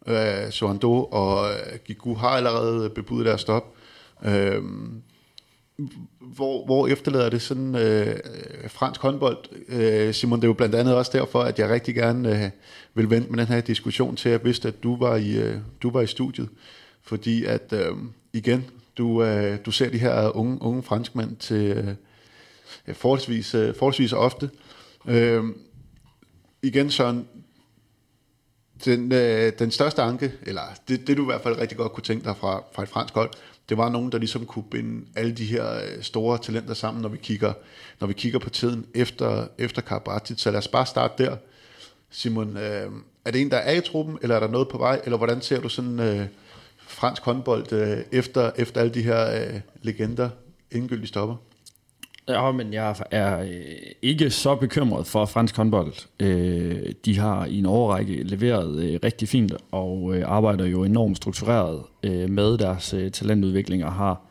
øh, 0.07 0.51
Soando 0.51 1.03
og 1.03 1.51
øh, 1.51 1.79
Gigu 1.85 2.15
har 2.15 2.29
allerede 2.29 2.89
bebudt 2.89 3.25
deres 3.25 3.41
stop. 3.41 3.73
Øh, 4.25 4.63
hvor, 6.19 6.65
hvor 6.65 6.87
efterlader 6.87 7.29
det 7.29 7.41
sådan 7.41 7.75
øh, 7.75 8.19
fransk 8.67 9.01
håndbold? 9.01 9.37
Øh, 9.67 10.13
Simon, 10.13 10.39
det 10.39 10.43
er 10.43 10.49
jo 10.49 10.53
blandt 10.53 10.75
andet 10.75 10.95
også 10.95 11.11
derfor, 11.13 11.41
at 11.41 11.59
jeg 11.59 11.69
rigtig 11.69 11.95
gerne 11.95 12.43
øh, 12.43 12.49
vil 12.93 13.09
vente 13.09 13.29
med 13.29 13.39
den 13.39 13.47
her 13.47 13.61
diskussion 13.61 14.15
til, 14.15 14.29
at 14.29 14.33
jeg 14.33 14.45
vidste, 14.45 14.67
at 14.67 14.83
du 14.83 14.97
var 14.97 15.15
i, 15.15 15.37
øh, 15.37 15.57
du 15.81 15.89
var 15.89 16.01
i 16.01 16.07
studiet. 16.07 16.49
Fordi 17.01 17.45
at, 17.45 17.73
øh, 17.73 17.97
igen, 18.33 18.65
du, 18.97 19.23
øh, 19.23 19.57
du 19.65 19.71
ser 19.71 19.89
de 19.89 19.97
her 19.97 20.35
unge, 20.35 20.61
unge 20.61 20.83
franskmænd 20.83 21.35
til 21.35 21.95
øh, 22.87 22.95
forholdsvis, 22.95 23.55
øh, 23.55 23.75
forholdsvis 23.75 24.13
ofte. 24.13 24.49
Øh, 25.07 25.43
igen, 26.61 26.91
Søren, 26.91 27.27
den, 28.85 29.11
øh, 29.11 29.53
den 29.59 29.71
største 29.71 30.01
anke, 30.01 30.31
eller 30.41 30.61
det, 30.87 31.07
det 31.07 31.17
du 31.17 31.21
i 31.21 31.25
hvert 31.25 31.41
fald 31.41 31.57
rigtig 31.57 31.77
godt 31.77 31.93
kunne 31.93 32.03
tænke 32.03 32.25
dig 32.25 32.37
fra, 32.37 32.63
fra 32.73 32.83
et 32.83 32.89
fransk 32.89 33.13
hold, 33.13 33.29
det 33.69 33.77
var 33.77 33.89
nogen, 33.89 34.11
der 34.11 34.17
ligesom 34.17 34.45
kunne 34.45 34.65
binde 34.71 35.05
alle 35.15 35.31
de 35.31 35.45
her 35.45 35.75
øh, 35.75 36.01
store 36.01 36.37
talenter 36.37 36.73
sammen, 36.73 37.01
når 37.01 37.09
vi 37.09 37.17
kigger, 37.17 37.53
når 37.99 38.07
vi 38.07 38.13
kigger 38.13 38.39
på 38.39 38.49
tiden 38.49 38.85
efter, 38.95 39.47
efter 39.57 39.81
Karabatic. 39.81 40.41
Så 40.41 40.51
lad 40.51 40.57
os 40.57 40.67
bare 40.67 40.85
starte 40.85 41.23
der. 41.23 41.35
Simon, 42.09 42.57
øh, 42.57 42.91
er 43.25 43.31
det 43.31 43.41
en, 43.41 43.51
der 43.51 43.57
er 43.57 43.73
i 43.73 43.81
truppen, 43.81 44.17
eller 44.21 44.35
er 44.35 44.39
der 44.39 44.47
noget 44.47 44.67
på 44.67 44.77
vej, 44.77 45.01
eller 45.03 45.17
hvordan 45.17 45.41
ser 45.41 45.61
du 45.61 45.69
sådan 45.69 45.99
øh, 45.99 46.25
fransk 46.77 47.21
håndbold 47.21 47.73
øh, 47.73 47.97
efter, 48.11 48.51
efter 48.57 48.81
alle 48.81 48.93
de 48.93 49.01
her 49.01 49.41
øh, 49.41 49.59
legender 49.81 50.29
indgyldigt 50.71 51.09
stopper? 51.09 51.35
Ja, 52.27 52.51
men 52.51 52.73
jeg 52.73 52.95
er 53.11 53.41
øh, 53.41 53.49
ikke 54.01 54.29
så 54.29 54.55
bekymret 54.55 55.07
for 55.07 55.25
fransk 55.25 55.57
håndbold. 55.57 55.93
Øh, 56.19 56.93
de 57.05 57.19
har 57.19 57.45
i 57.45 57.59
en 57.59 57.65
overrække 57.65 58.23
leveret 58.23 58.83
øh, 58.83 58.99
rigtig 59.03 59.27
fint 59.27 59.53
og 59.71 60.15
arbejder 60.25 60.65
jo 60.65 60.83
enormt 60.83 61.17
struktureret 61.17 61.81
med 62.29 62.57
deres 62.57 62.95
talentudvikling 63.13 63.85
og 63.85 63.93
har 63.93 64.21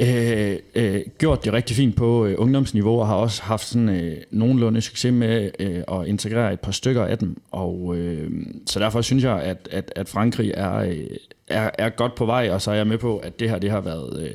øh, 0.00 0.56
øh, 0.74 1.00
gjort 1.18 1.44
det 1.44 1.52
rigtig 1.52 1.76
fint 1.76 1.96
på 1.96 2.26
øh, 2.26 2.34
ungdomsniveau 2.38 3.00
og 3.00 3.06
har 3.06 3.14
også 3.14 3.42
haft 3.42 3.66
sådan 3.66 3.88
øh, 3.88 4.16
nogenlunde 4.30 4.80
succes 4.80 5.12
med 5.12 5.50
øh, 5.58 5.82
at 5.92 6.06
integrere 6.06 6.52
et 6.52 6.60
par 6.60 6.72
stykker 6.72 7.04
af 7.04 7.18
dem. 7.18 7.42
Og 7.50 7.96
øh, 7.96 8.30
så 8.66 8.80
derfor 8.80 9.00
synes 9.00 9.24
jeg, 9.24 9.42
at, 9.42 9.68
at, 9.70 9.92
at 9.96 10.08
Frankrig 10.08 10.52
er, 10.56 10.74
øh, 10.74 11.06
er, 11.48 11.70
er 11.78 11.88
godt 11.88 12.14
på 12.14 12.26
vej, 12.26 12.50
og 12.50 12.62
så 12.62 12.70
er 12.70 12.74
jeg 12.74 12.86
med 12.86 12.98
på, 12.98 13.18
at 13.18 13.40
det 13.40 13.50
her 13.50 13.58
det 13.58 13.70
har 13.70 13.80
været... 13.80 14.22
Øh, 14.22 14.34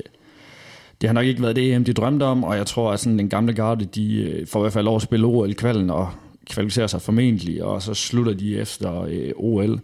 det 1.00 1.08
har 1.08 1.14
nok 1.14 1.26
ikke 1.26 1.42
været 1.42 1.56
det 1.56 1.74
EM, 1.74 1.84
de 1.84 1.92
drømte 1.92 2.24
om, 2.24 2.44
og 2.44 2.56
jeg 2.56 2.66
tror, 2.66 2.92
at 2.92 3.00
sådan 3.00 3.18
den 3.18 3.28
gamle 3.28 3.52
garde, 3.52 3.84
de 3.84 4.22
øh, 4.22 4.46
får 4.46 4.60
i 4.60 4.62
hvert 4.62 4.72
fald 4.72 4.84
lov 4.84 4.96
at 4.96 5.02
spille 5.02 5.26
OL 5.26 5.50
i 5.50 5.52
kvalden, 5.52 5.90
og 5.90 6.08
kvalificerer 6.50 6.86
sig 6.86 7.02
formentlig, 7.02 7.64
og 7.64 7.82
så 7.82 7.94
slutter 7.94 8.32
de 8.32 8.58
efter 8.58 9.02
øh, 9.02 9.30
OL. 9.36 9.80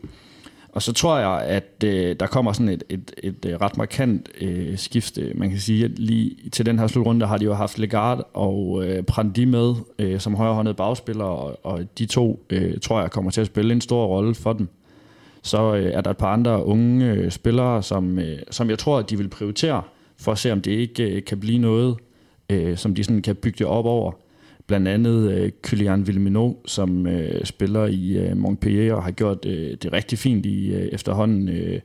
Og 0.74 0.82
så 0.82 0.92
tror 0.92 1.18
jeg, 1.18 1.42
at 1.42 1.84
øh, 1.84 2.16
der 2.20 2.26
kommer 2.26 2.52
sådan 2.52 2.68
et, 2.68 2.84
et, 2.88 3.14
et, 3.22 3.44
et 3.44 3.60
ret 3.60 3.76
markant 3.76 4.28
øh, 4.40 4.78
skifte. 4.78 5.32
Man 5.34 5.50
kan 5.50 5.58
sige, 5.58 5.84
at 5.84 5.98
lige 5.98 6.36
til 6.52 6.66
den 6.66 6.78
her 6.78 6.86
slutrunde 6.86 7.26
har 7.26 7.38
de 7.38 7.44
jo 7.44 7.54
haft 7.54 7.78
Legard 7.78 8.30
og 8.34 8.84
øh, 8.86 9.02
Prandi 9.02 9.44
med 9.44 9.74
øh, 9.98 10.20
som 10.20 10.34
højrehåndede 10.34 10.74
bagspillere, 10.74 11.28
og, 11.28 11.58
og 11.62 11.98
de 11.98 12.06
to 12.06 12.46
øh, 12.50 12.80
tror 12.80 13.00
jeg 13.00 13.10
kommer 13.10 13.30
til 13.30 13.40
at 13.40 13.46
spille 13.46 13.74
en 13.74 13.80
stor 13.80 14.06
rolle 14.06 14.34
for 14.34 14.52
dem. 14.52 14.68
Så 15.42 15.74
øh, 15.74 15.92
er 15.92 16.00
der 16.00 16.10
et 16.10 16.16
par 16.16 16.32
andre 16.32 16.64
unge 16.64 17.06
øh, 17.06 17.30
spillere, 17.30 17.82
som, 17.82 18.18
øh, 18.18 18.38
som 18.50 18.70
jeg 18.70 18.78
tror, 18.78 18.98
at 18.98 19.10
de 19.10 19.18
vil 19.18 19.28
prioritere, 19.28 19.82
for 20.18 20.32
at 20.32 20.38
se, 20.38 20.52
om 20.52 20.60
det 20.60 20.70
ikke 20.70 21.10
øh, 21.10 21.24
kan 21.24 21.40
blive 21.40 21.58
noget, 21.58 21.96
øh, 22.50 22.76
som 22.76 22.94
de 22.94 23.04
sådan 23.04 23.22
kan 23.22 23.36
bygge 23.36 23.58
det 23.58 23.66
op 23.66 23.86
over. 23.86 24.12
Blandt 24.66 24.88
andet 24.88 25.32
øh, 25.32 25.52
Kylian 25.62 26.06
Villemino, 26.06 26.52
som 26.66 27.06
øh, 27.06 27.44
spiller 27.44 27.86
i 27.86 28.18
øh, 28.18 28.36
Montpellier 28.36 28.94
og 28.94 29.02
har 29.02 29.10
gjort 29.10 29.46
øh, 29.46 29.76
det 29.82 29.92
rigtig 29.92 30.18
fint 30.18 30.46
i 30.46 30.72
øh, 30.74 30.88
efterhånden 30.92 31.48
øh, 31.48 31.80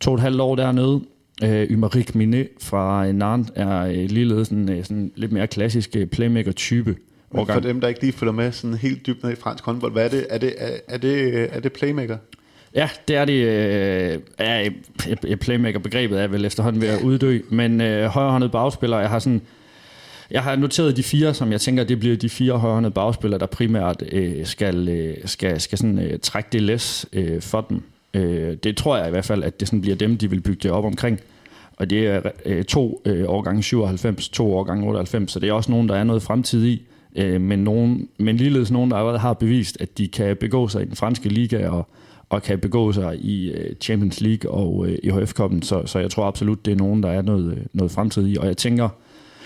to 0.00 0.10
og 0.10 0.14
et 0.14 0.20
halvt 0.20 0.40
år 0.40 0.56
dernede. 0.56 1.00
Øh, 1.44 1.70
Ymerik 1.70 2.14
Mine 2.14 2.46
fra 2.60 3.12
Nantes 3.12 3.52
er 3.54 3.80
øh, 3.80 3.94
ligeledes 3.94 4.48
en 4.48 4.70
øh, 4.70 4.84
sådan 4.84 5.12
lidt 5.16 5.32
mere 5.32 5.46
klassisk 5.46 5.96
øh, 5.96 6.06
playmaker-type. 6.06 6.96
Men 7.32 7.46
for 7.46 7.60
dem, 7.60 7.80
der 7.80 7.88
ikke 7.88 8.00
lige 8.00 8.12
følger 8.12 8.32
med 8.32 8.52
sådan 8.52 8.76
helt 8.76 9.06
dybt 9.06 9.22
ned 9.22 9.32
i 9.32 9.34
fransk 9.34 9.64
håndbold, 9.64 9.92
hvad 9.92 10.04
er 10.04 10.08
det? 10.08 10.26
Er 10.30 10.38
det, 10.38 10.54
er, 10.58 10.76
er 10.88 10.98
det, 10.98 11.48
er 11.56 11.60
det 11.60 11.72
playmaker? 11.72 12.16
Ja, 12.74 12.88
det 13.08 13.16
er 13.16 13.24
det. 13.24 13.32
Øh, 13.32 14.20
ja, 14.40 14.68
playmaker-begrebet 15.40 16.20
er 16.20 16.26
vel 16.26 16.44
efterhånden 16.44 16.82
ved 16.82 16.88
at 16.88 17.02
uddø, 17.02 17.40
men 17.50 17.80
øh, 17.80 18.06
højrehåndede 18.06 18.50
bagspiller, 18.50 18.98
jeg 18.98 19.08
har 19.08 19.18
sådan... 19.18 19.42
Jeg 20.30 20.42
har 20.42 20.56
noteret 20.56 20.96
de 20.96 21.02
fire, 21.02 21.34
som 21.34 21.52
jeg 21.52 21.60
tænker, 21.60 21.84
det 21.84 22.00
bliver 22.00 22.16
de 22.16 22.28
fire 22.28 22.58
højrehåndede 22.58 22.94
bagspillere, 22.94 23.40
der 23.40 23.46
primært 23.46 24.02
øh, 24.12 24.46
skal, 24.46 24.88
øh, 24.88 25.16
skal, 25.24 25.60
skal 25.60 25.78
sådan, 25.78 25.98
øh, 25.98 26.18
trække 26.18 26.48
det 26.52 26.62
læs 26.62 27.06
øh, 27.12 27.42
for 27.42 27.60
dem. 27.60 27.82
Øh, 28.14 28.56
det 28.64 28.76
tror 28.76 28.96
jeg 28.96 29.06
i 29.06 29.10
hvert 29.10 29.24
fald, 29.24 29.42
at 29.42 29.60
det 29.60 29.68
sådan 29.68 29.80
bliver 29.80 29.96
dem, 29.96 30.18
de 30.18 30.30
vil 30.30 30.40
bygge 30.40 30.60
det 30.62 30.70
op 30.70 30.84
omkring. 30.84 31.20
Og 31.76 31.90
det 31.90 32.06
er 32.06 32.22
øh, 32.44 32.64
to 32.64 33.02
øh, 33.04 33.24
årgange 33.28 33.62
97, 33.62 34.28
to 34.28 34.54
årgange 34.56 34.86
98, 34.86 35.32
så 35.32 35.40
det 35.40 35.48
er 35.48 35.52
også 35.52 35.70
nogen, 35.70 35.88
der 35.88 35.94
er 35.96 36.04
noget 36.04 36.22
fremtid 36.22 36.64
i. 36.64 36.82
Øh, 37.16 37.40
men, 37.40 37.58
nogen, 37.58 38.08
men 38.18 38.36
ligeledes 38.36 38.70
nogen, 38.70 38.90
der 38.90 38.96
allerede 38.96 39.18
har 39.18 39.32
bevist, 39.32 39.80
at 39.80 39.98
de 39.98 40.08
kan 40.08 40.36
begå 40.36 40.68
sig 40.68 40.82
i 40.82 40.84
den 40.84 40.96
franske 40.96 41.28
liga 41.28 41.68
og, 41.68 41.88
og 42.34 42.42
kan 42.42 42.58
begå 42.58 42.92
sig 42.92 43.18
i 43.18 43.50
øh, 43.50 43.74
Champions 43.80 44.20
League 44.20 44.50
og 44.50 44.86
øh, 44.86 44.98
i 45.02 45.08
EHF-koppen, 45.08 45.62
så, 45.62 45.86
så 45.86 45.98
jeg 45.98 46.10
tror 46.10 46.24
absolut, 46.24 46.66
det 46.66 46.72
er 46.72 46.76
nogen, 46.76 47.02
der 47.02 47.10
er 47.10 47.22
noget, 47.22 47.56
øh, 47.56 47.64
noget 47.72 47.92
fremtid 47.92 48.26
i. 48.28 48.36
Og 48.36 48.46
jeg 48.46 48.56
tænker, 48.56 48.88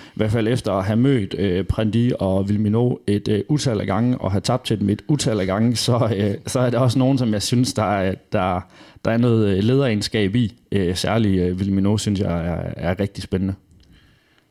i 0.07 0.15
hvert 0.15 0.31
fald 0.31 0.49
efter 0.49 0.73
at 0.73 0.85
have 0.85 0.97
mødt 0.97 1.35
øh, 1.39 1.65
Prandi 1.65 2.13
og 2.19 2.49
Vilmino 2.49 2.97
et 3.07 3.29
øh, 3.29 3.41
utal 3.49 3.81
af 3.81 3.87
gange, 3.87 4.19
og 4.19 4.33
have 4.33 4.41
tabt 4.41 4.67
til 4.67 4.81
dem 4.81 4.89
et 4.89 5.03
utal 5.09 5.41
af 5.41 5.47
gange, 5.47 5.77
så, 5.77 6.13
øh, 6.17 6.35
så 6.47 6.61
er 6.61 6.71
det 6.71 6.79
også 6.79 6.99
nogen, 6.99 7.19
som 7.19 7.33
jeg 7.33 7.43
synes, 7.43 7.75
der 7.75 7.83
er, 7.83 8.15
der, 8.33 8.61
der 9.05 9.11
er 9.11 9.19
noget 9.19 9.65
lederegenskab 9.65 10.35
i. 10.35 10.55
Øh, 10.73 10.97
særligt 10.97 11.43
øh, 11.43 11.61
Vilmino, 11.61 11.97
synes 11.97 12.21
jeg, 12.21 12.47
er, 12.47 12.73
er 12.77 13.01
rigtig 13.01 13.23
spændende. 13.23 13.55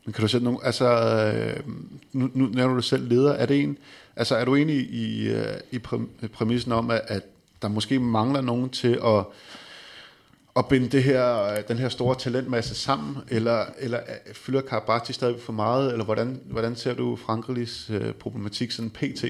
Men 0.06 0.14
kan 0.14 0.22
du 0.22 0.28
sætte 0.28 0.44
nogle, 0.44 0.60
altså, 0.64 1.22
nu, 2.14 2.30
nu 2.34 2.46
nævner 2.46 2.76
du 2.76 2.82
selv 2.82 3.10
leder, 3.10 3.32
er 3.32 3.46
det 3.46 3.64
en, 3.64 3.78
altså 4.16 4.36
er 4.36 4.46
du 4.46 4.56
enig 4.56 4.76
i, 4.76 5.32
i 5.72 5.78
præmissen 6.34 6.72
om, 6.72 6.92
at, 6.92 7.02
at 7.08 7.24
der 7.62 7.68
måske 7.68 8.00
mangler 8.00 8.42
nogen 8.42 8.70
til 8.70 9.00
at, 9.06 9.26
at 10.58 10.68
binde 10.68 10.88
det 10.90 11.04
her, 11.04 11.56
den 11.68 11.78
her 11.78 11.90
store 11.90 12.16
talentmasse 12.16 12.76
sammen, 12.76 13.18
eller, 13.30 13.66
eller 13.80 14.00
fylder 14.34 14.62
Karabati 14.62 15.14
stadig 15.14 15.42
for 15.42 15.54
meget, 15.54 15.92
eller 15.92 16.06
hvordan, 16.06 16.42
hvordan 16.46 16.76
ser 16.76 16.94
du 16.94 17.16
Frankrigs 17.16 17.90
øh, 17.94 18.14
problematik 18.14 18.72
sådan 18.72 18.90
pt? 18.90 19.26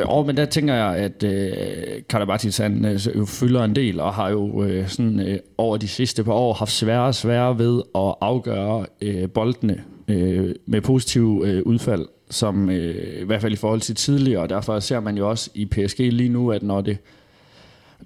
Jo, 0.00 0.20
øh, 0.20 0.26
men 0.26 0.36
der 0.36 0.44
tænker 0.44 0.74
jeg, 0.74 0.96
at 0.96 1.22
øh, 1.22 2.02
Karabatis 2.08 2.58
han 2.58 2.84
øh, 2.84 3.06
jo 3.16 3.24
fylder 3.24 3.64
en 3.64 3.74
del, 3.74 4.00
og 4.00 4.14
har 4.14 4.28
jo 4.28 4.64
øh, 4.64 4.88
sådan, 4.88 5.20
øh, 5.20 5.38
over 5.58 5.76
de 5.76 5.88
sidste 5.88 6.24
par 6.24 6.32
år 6.32 6.52
haft 6.52 6.72
svære 6.72 7.02
og 7.02 7.14
svære 7.14 7.58
ved 7.58 7.82
at 7.94 8.14
afgøre 8.20 8.86
øh, 9.00 9.30
boldene 9.30 9.84
øh, 10.08 10.54
med 10.66 10.80
positive 10.80 11.48
øh, 11.48 11.62
udfald, 11.62 12.06
som 12.30 12.70
øh, 12.70 13.20
i 13.20 13.24
hvert 13.24 13.40
fald 13.40 13.52
i 13.52 13.56
forhold 13.56 13.80
til 13.80 13.94
tidligere, 13.94 14.42
og 14.42 14.48
derfor 14.48 14.80
ser 14.80 15.00
man 15.00 15.16
jo 15.16 15.30
også 15.30 15.50
i 15.54 15.66
PSG 15.66 15.98
lige 15.98 16.28
nu, 16.28 16.50
at 16.50 16.62
når 16.62 16.80
det 16.80 16.98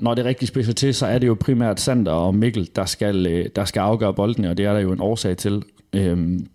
når 0.01 0.15
det 0.15 0.25
rigtig 0.25 0.49
spidser 0.49 0.73
til, 0.73 0.95
så 0.95 1.07
er 1.07 1.19
det 1.19 1.27
jo 1.27 1.37
primært 1.41 1.81
Sander 1.81 2.13
og 2.13 2.35
Mikkel, 2.35 2.71
der 2.77 2.85
skal, 2.85 3.27
øh, 3.27 3.49
der 3.57 3.65
skal 3.65 3.81
afgøre 3.81 4.15
boldene, 4.15 4.51
og 4.51 4.57
det 4.57 4.67
er 4.67 4.73
der 4.73 4.81
jo 4.81 4.93
en 4.93 5.01
årsag 5.01 5.37
til. 5.37 5.63
Øhm, 5.93 6.47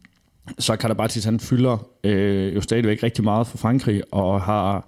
så 0.59 0.75
Karabatis 0.75 1.25
han 1.25 1.39
fylder 1.39 1.87
øh, 2.03 2.55
jo 2.55 2.61
stadigvæk 2.61 3.03
rigtig 3.03 3.23
meget 3.23 3.47
for 3.47 3.57
Frankrig, 3.57 4.03
og 4.11 4.41
har, 4.41 4.87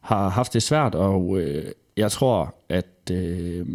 har 0.00 0.28
haft 0.28 0.54
det 0.54 0.62
svært, 0.62 0.94
og 0.94 1.40
øh, 1.40 1.64
jeg 1.96 2.10
tror, 2.10 2.54
at, 2.68 3.10
øh, 3.12 3.66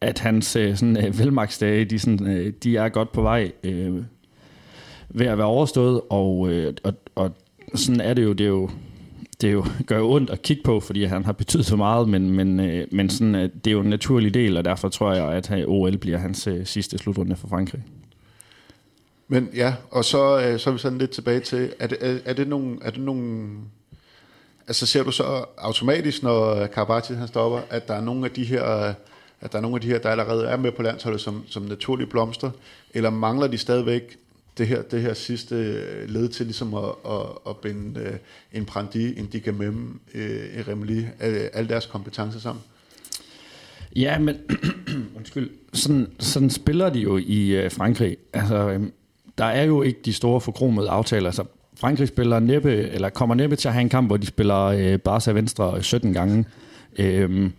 at 0.00 0.18
hans 0.18 0.56
øh, 0.56 0.76
sådan, 0.76 1.06
øh, 1.06 1.18
velmagsdage, 1.18 1.84
de, 1.84 1.98
sådan, 1.98 2.26
øh, 2.26 2.52
de 2.62 2.76
er 2.76 2.88
godt 2.88 3.12
på 3.12 3.22
vej 3.22 3.52
øh, 3.64 4.02
ved 5.08 5.26
at 5.26 5.38
være 5.38 5.46
overstået, 5.46 6.00
og, 6.10 6.52
øh, 6.52 6.74
og, 6.84 6.94
og 7.14 7.30
sådan 7.74 8.00
er 8.00 8.14
det 8.14 8.24
jo, 8.24 8.32
det 8.32 8.44
er 8.44 8.48
jo 8.48 8.70
det 9.40 9.52
jo, 9.52 9.66
gør 9.86 9.98
jo 9.98 10.10
ondt 10.10 10.30
at 10.30 10.42
kigge 10.42 10.62
på, 10.62 10.80
fordi 10.80 11.04
han 11.04 11.24
har 11.24 11.32
betydet 11.32 11.66
så 11.66 11.76
meget, 11.76 12.08
men, 12.08 12.30
men, 12.30 12.60
øh, 12.60 12.86
men 12.92 13.10
sådan, 13.10 13.34
øh, 13.34 13.50
det 13.64 13.66
er 13.66 13.72
jo 13.72 13.80
en 13.80 13.90
naturlig 13.90 14.34
del, 14.34 14.56
og 14.56 14.64
derfor 14.64 14.88
tror 14.88 15.12
jeg, 15.12 15.32
at 15.32 15.50
øh, 15.50 15.64
OL 15.66 15.98
bliver 15.98 16.18
hans 16.18 16.46
øh, 16.46 16.66
sidste 16.66 16.98
slutrunde 16.98 17.36
for 17.36 17.48
Frankrig. 17.48 17.82
Men 19.28 19.50
ja, 19.54 19.74
og 19.90 20.04
så, 20.04 20.40
øh, 20.40 20.58
så 20.58 20.70
er 20.70 20.72
vi 20.72 20.78
sådan 20.78 20.98
lidt 20.98 21.10
tilbage 21.10 21.40
til, 21.40 21.72
er 21.78 21.86
det, 21.86 21.98
er, 22.00 22.18
er 22.24 22.32
det 22.32 22.48
nogle, 22.48 22.78
er 22.82 22.90
det 22.90 23.00
nogle 23.00 23.48
altså 24.68 24.86
ser 24.86 25.02
du 25.02 25.10
så 25.10 25.44
automatisk, 25.58 26.22
når 26.22 26.66
Karabatic 26.66 27.16
han 27.16 27.28
stopper, 27.28 27.60
at 27.70 27.88
der 27.88 27.94
er 27.94 28.00
nogle 28.00 28.24
af 28.24 28.30
de 28.30 28.44
her, 28.44 28.94
at 29.40 29.52
der 29.52 29.58
er 29.58 29.62
nogle 29.62 29.74
af 29.74 29.80
de 29.80 29.86
her, 29.86 29.98
der 29.98 30.10
allerede 30.10 30.46
er 30.46 30.56
med 30.56 30.72
på 30.72 30.82
landsholdet 30.82 31.20
som, 31.20 31.44
som 31.48 31.62
naturlige 31.62 32.06
blomster, 32.06 32.50
eller 32.94 33.10
mangler 33.10 33.46
de 33.46 33.58
stadigvæk 33.58 34.16
det 34.58 34.66
her, 34.66 34.82
det 34.82 35.02
her 35.02 35.14
sidste 35.14 35.54
øh, 35.54 36.10
led 36.10 36.28
til 36.28 36.46
ligesom 36.46 36.74
at, 36.74 36.84
at, 37.08 37.26
at 37.48 37.56
binde 37.56 38.00
øh, 38.00 38.12
en 38.52 38.64
Prandi, 38.64 39.18
en 39.18 39.26
Digamem, 39.26 40.00
øh, 40.14 40.58
en 40.58 40.68
Remeli, 40.68 41.06
alle 41.52 41.68
deres 41.68 41.86
kompetencer 41.86 42.40
sammen? 42.40 42.62
Ja, 43.96 44.18
men 44.18 44.36
undskyld, 45.16 45.50
sådan, 45.72 46.06
sådan 46.18 46.50
spiller 46.50 46.90
de 46.90 46.98
jo 46.98 47.16
i 47.16 47.68
Frankrig. 47.70 48.16
Altså, 48.32 48.70
øhm, 48.70 48.92
der 49.38 49.44
er 49.44 49.62
jo 49.62 49.82
ikke 49.82 50.00
de 50.04 50.12
store 50.12 50.40
forkromede 50.40 50.90
aftaler. 50.90 51.30
Så 51.30 51.44
Frankrig 51.76 52.08
spiller 52.08 52.40
næppe, 52.40 52.72
eller 52.72 53.08
kommer 53.08 53.34
næppe 53.34 53.56
til 53.56 53.68
at 53.68 53.74
have 53.74 53.82
en 53.82 53.88
kamp, 53.88 54.08
hvor 54.08 54.16
de 54.16 54.26
spiller 54.26 54.64
øh, 54.64 54.98
Barca 54.98 55.32
venstre 55.32 55.82
17 55.82 56.12
gange. 56.12 56.44
Øh, 56.98 57.50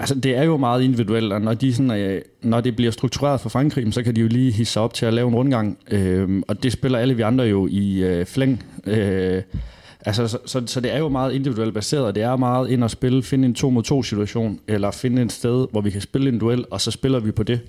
Altså, 0.00 0.14
det 0.14 0.36
er 0.36 0.42
jo 0.42 0.56
meget 0.56 0.82
individuelt, 0.82 1.32
og 1.32 1.40
når, 1.40 1.54
de 1.54 1.74
sådan, 1.74 1.90
øh, 1.90 2.22
når 2.42 2.60
det 2.60 2.76
bliver 2.76 2.90
struktureret 2.90 3.40
for 3.40 3.48
Frankrig, 3.48 3.94
så 3.94 4.02
kan 4.02 4.16
de 4.16 4.20
jo 4.20 4.28
lige 4.28 4.52
hisse 4.52 4.72
sig 4.72 4.82
op 4.82 4.94
til 4.94 5.06
at 5.06 5.14
lave 5.14 5.28
en 5.28 5.34
rundgang. 5.34 5.78
Øh, 5.90 6.42
og 6.48 6.62
det 6.62 6.72
spiller 6.72 6.98
alle 6.98 7.14
vi 7.14 7.22
andre 7.22 7.44
jo 7.44 7.68
i 7.70 8.02
øh, 8.02 8.26
flæng. 8.26 8.64
Øh, 8.86 9.42
altså, 10.00 10.28
så, 10.28 10.38
så, 10.46 10.62
så 10.66 10.80
det 10.80 10.94
er 10.94 10.98
jo 10.98 11.08
meget 11.08 11.32
individuelt 11.32 11.74
baseret, 11.74 12.04
og 12.04 12.14
det 12.14 12.22
er 12.22 12.36
meget 12.36 12.70
ind 12.70 12.84
at 12.84 12.90
spille, 12.90 13.22
finde 13.22 13.48
en 13.48 13.54
to 13.54 13.70
mod 13.70 13.82
to 13.82 14.02
situation, 14.02 14.60
eller 14.68 14.90
finde 14.90 15.22
et 15.22 15.32
sted, 15.32 15.66
hvor 15.70 15.80
vi 15.80 15.90
kan 15.90 16.00
spille 16.00 16.28
en 16.28 16.38
duel, 16.38 16.64
og 16.70 16.80
så 16.80 16.90
spiller 16.90 17.20
vi 17.20 17.30
på 17.30 17.42
det. 17.42 17.60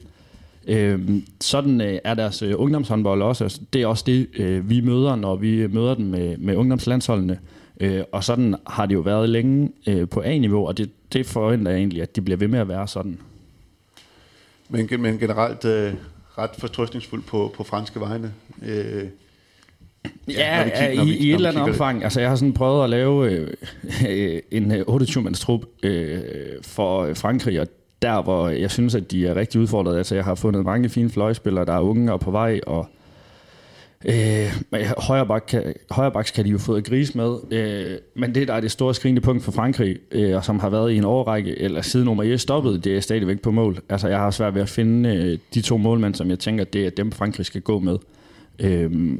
Øh, 0.68 1.00
sådan 1.42 1.82
øh, 1.82 2.00
er 2.04 2.14
deres 2.14 2.42
øh, 2.42 2.54
ungdomshåndbold 2.58 3.22
også. 3.22 3.44
Altså, 3.44 3.62
det 3.74 3.82
er 3.82 3.88
også 3.88 4.04
det, 4.08 4.28
øh, 4.38 4.70
vi 4.70 4.82
møder, 4.82 5.16
når 5.16 5.36
vi 5.36 5.68
møder 5.68 5.96
dem 5.96 6.06
med, 6.06 6.38
med 6.38 6.56
ungdomslandsholdene. 6.56 7.40
Øh, 7.80 8.04
og 8.12 8.24
sådan 8.24 8.56
har 8.68 8.86
det 8.86 8.94
jo 8.94 9.00
været 9.00 9.30
længe 9.30 9.70
øh, 9.88 10.10
på 10.10 10.22
A-niveau, 10.22 10.68
og 10.68 10.78
det, 10.78 10.90
det 11.14 11.26
forventer 11.26 11.72
jeg 11.72 11.78
egentlig, 11.78 12.02
at 12.02 12.16
de 12.16 12.22
bliver 12.22 12.38
ved 12.38 12.48
med 12.48 12.60
at 12.60 12.68
være 12.68 12.88
sådan. 12.88 13.20
Men, 14.70 14.90
men 15.00 15.20
generelt 15.20 15.66
øh, 15.66 15.94
ret 16.38 16.52
fortrøstningsfuld 16.58 17.24
på, 17.24 17.54
på 17.56 17.64
franske 17.64 18.00
vegne. 18.00 18.34
Øh, 18.66 19.04
Ja, 20.28 20.58
ja 20.58 20.88
kigger, 20.88 21.04
i, 21.04 21.06
vi, 21.06 21.18
i 21.18 21.30
et 21.30 21.36
eller 21.36 21.50
andet 21.50 21.64
omfang. 21.64 22.04
Altså, 22.04 22.20
jeg 22.20 22.30
har 22.30 22.36
sådan 22.36 22.54
prøvet 22.54 22.84
at 22.84 22.90
lave 22.90 23.32
øh, 23.32 23.54
øh 24.10 24.40
en 24.52 24.72
28-mands 24.72 25.40
trup 25.40 25.62
øh, 25.84 26.20
for 26.62 27.14
Frankrig, 27.14 27.62
og 27.62 27.68
der, 28.02 28.22
hvor 28.22 28.50
jeg 28.50 28.72
synes, 28.72 28.96
at 28.96 29.12
de 29.12 29.28
er 29.28 29.36
rigtig 29.36 29.62
udfordret. 29.62 29.98
Altså, 29.98 30.16
jeg 30.16 30.24
har 30.24 30.36
fundet 30.36 30.66
mange 30.66 30.90
fine 30.90 31.10
fløjspillere, 31.10 31.66
der 31.66 31.74
er 31.74 31.80
unge 31.80 32.14
og 32.14 32.20
på 32.20 32.32
vej, 32.32 32.60
og 32.68 32.90
Øh, 34.06 34.54
højrebak 34.98 35.44
kan, 35.48 35.74
højre 35.92 36.24
kan 36.24 36.46
de 36.46 36.50
jo 36.50 36.58
få 36.58 36.76
et 36.76 36.86
gris 36.86 37.16
med, 37.16 37.38
øh, 37.52 37.98
men 38.16 38.36
det, 38.36 38.48
der 38.48 38.54
er 38.54 38.60
det 38.60 38.72
store 38.72 38.96
skrigende 38.96 39.22
punkt 39.22 39.44
for 39.44 39.52
Frankrig, 39.52 39.98
øh, 40.12 40.36
og 40.36 40.46
som 40.46 40.60
har 40.60 40.70
været 40.70 40.92
i 40.92 40.98
en 40.98 41.04
årrække, 41.04 41.62
eller 41.62 41.82
siden 41.82 42.06
nummer 42.06 42.24
1 42.24 42.42
stoppede, 42.42 42.80
det 42.80 42.98
er 42.98 43.00
stadigvæk 43.00 43.42
på 43.42 43.52
mål. 43.52 43.80
Altså, 43.90 44.08
jeg 44.08 44.20
har 44.20 44.32
svært 44.32 44.56
ved 44.56 44.62
at 44.62 44.70
finde 44.70 45.10
øh, 45.10 45.38
de 45.54 45.62
to 45.62 45.78
målmænd, 45.78 46.16
som 46.16 46.30
jeg 46.30 46.40
tænker, 46.40 46.64
det 46.64 46.86
er 46.86 46.90
dem, 46.90 47.12
Frankrig 47.12 47.46
skal 47.46 47.62
gå 47.62 47.80
med. 47.80 47.98
Øh, 48.60 49.18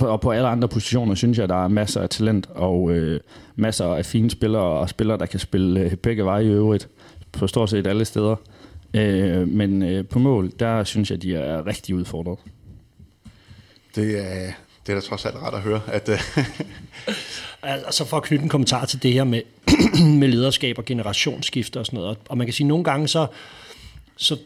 og 0.00 0.20
på 0.20 0.30
alle 0.30 0.48
andre 0.48 0.68
positioner 0.68 1.14
synes 1.14 1.38
jeg, 1.38 1.48
der 1.48 1.64
er 1.64 1.68
masser 1.68 2.00
af 2.00 2.08
talent 2.08 2.48
og 2.54 2.90
øh, 2.90 3.20
masser 3.56 3.84
af 3.84 4.06
fine 4.06 4.30
spillere 4.30 4.62
og 4.62 4.88
spillere, 4.88 5.18
der 5.18 5.26
kan 5.26 5.40
spille 5.40 5.80
øh, 5.80 5.94
begge 5.94 6.24
veje 6.24 6.44
i 6.44 6.48
øvrigt 6.48 6.88
på 7.32 7.46
stort 7.46 7.70
set 7.70 7.86
alle 7.86 8.04
steder. 8.04 8.36
Øh, 8.94 9.48
men 9.48 9.82
øh, 9.82 10.04
på 10.06 10.18
mål, 10.18 10.52
der 10.60 10.84
synes 10.84 11.10
jeg, 11.10 11.22
de 11.22 11.34
er 11.34 11.66
rigtig 11.66 11.94
udfordret. 11.94 12.38
Det 13.96 14.18
er, 14.18 14.52
det 14.86 14.92
er 14.92 14.94
da 14.94 15.00
trods 15.00 15.24
alt 15.24 15.36
ret 15.36 15.54
at 15.54 15.60
høre. 15.60 15.80
At, 15.86 16.08
øh, 16.08 16.20
altså 17.86 18.04
for 18.04 18.16
at 18.16 18.22
knytte 18.22 18.42
en 18.42 18.48
kommentar 18.48 18.84
til 18.84 19.02
det 19.02 19.12
her 19.12 19.24
med, 19.24 19.42
med 20.20 20.28
lederskab 20.28 20.78
og 20.78 20.84
generationsskifter 20.84 21.80
og 21.80 21.86
sådan 21.86 21.98
noget. 21.98 22.18
Og 22.28 22.38
man 22.38 22.46
kan 22.46 22.54
sige, 22.54 22.64
at 22.64 22.68
nogle 22.68 22.84
gange 22.84 23.08
så, 23.08 23.26
så 24.16 24.36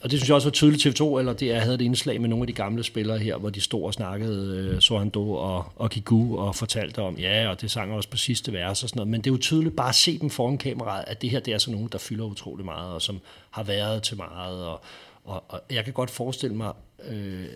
og 0.00 0.10
det 0.10 0.18
synes 0.18 0.28
jeg 0.28 0.34
også 0.34 0.48
var 0.48 0.52
tydeligt 0.52 0.82
til 0.82 0.90
TV2, 0.90 1.18
eller 1.18 1.32
det, 1.32 1.46
jeg 1.46 1.62
havde 1.62 1.74
et 1.74 1.80
indslag 1.80 2.20
med 2.20 2.28
nogle 2.28 2.42
af 2.42 2.46
de 2.46 2.52
gamle 2.52 2.82
spillere 2.82 3.18
her, 3.18 3.36
hvor 3.36 3.50
de 3.50 3.60
stod 3.60 3.82
og 3.82 3.94
snakkede 3.94 4.56
øh, 4.56 4.80
Sohando 4.80 5.32
og, 5.32 5.64
og 5.76 5.90
Kigu 5.90 6.38
og 6.38 6.54
fortalte 6.56 7.02
om, 7.02 7.16
ja, 7.16 7.48
og 7.48 7.60
det 7.60 7.70
sang 7.70 7.92
også 7.92 8.08
på 8.08 8.16
sidste 8.16 8.52
vers 8.52 8.82
og 8.82 8.88
sådan 8.88 8.98
noget. 8.98 9.10
Men 9.10 9.20
det 9.20 9.30
er 9.30 9.34
jo 9.34 9.38
tydeligt 9.40 9.76
bare 9.76 9.88
at 9.88 9.94
se 9.94 10.18
dem 10.18 10.30
foran 10.30 10.58
kameraet, 10.58 11.04
at 11.06 11.22
det 11.22 11.30
her 11.30 11.40
det 11.40 11.54
er 11.54 11.58
sådan 11.58 11.74
nogen, 11.74 11.88
der 11.92 11.98
fylder 11.98 12.24
utrolig 12.24 12.64
meget, 12.64 12.92
og 12.92 13.02
som 13.02 13.20
har 13.50 13.62
været 13.62 14.02
til 14.02 14.16
meget. 14.16 14.64
Og, 14.64 14.80
og, 15.24 15.44
og 15.48 15.60
jeg 15.70 15.84
kan 15.84 15.92
godt 15.92 16.10
forestille 16.10 16.56
mig, 16.56 16.72
øh, 17.08 17.46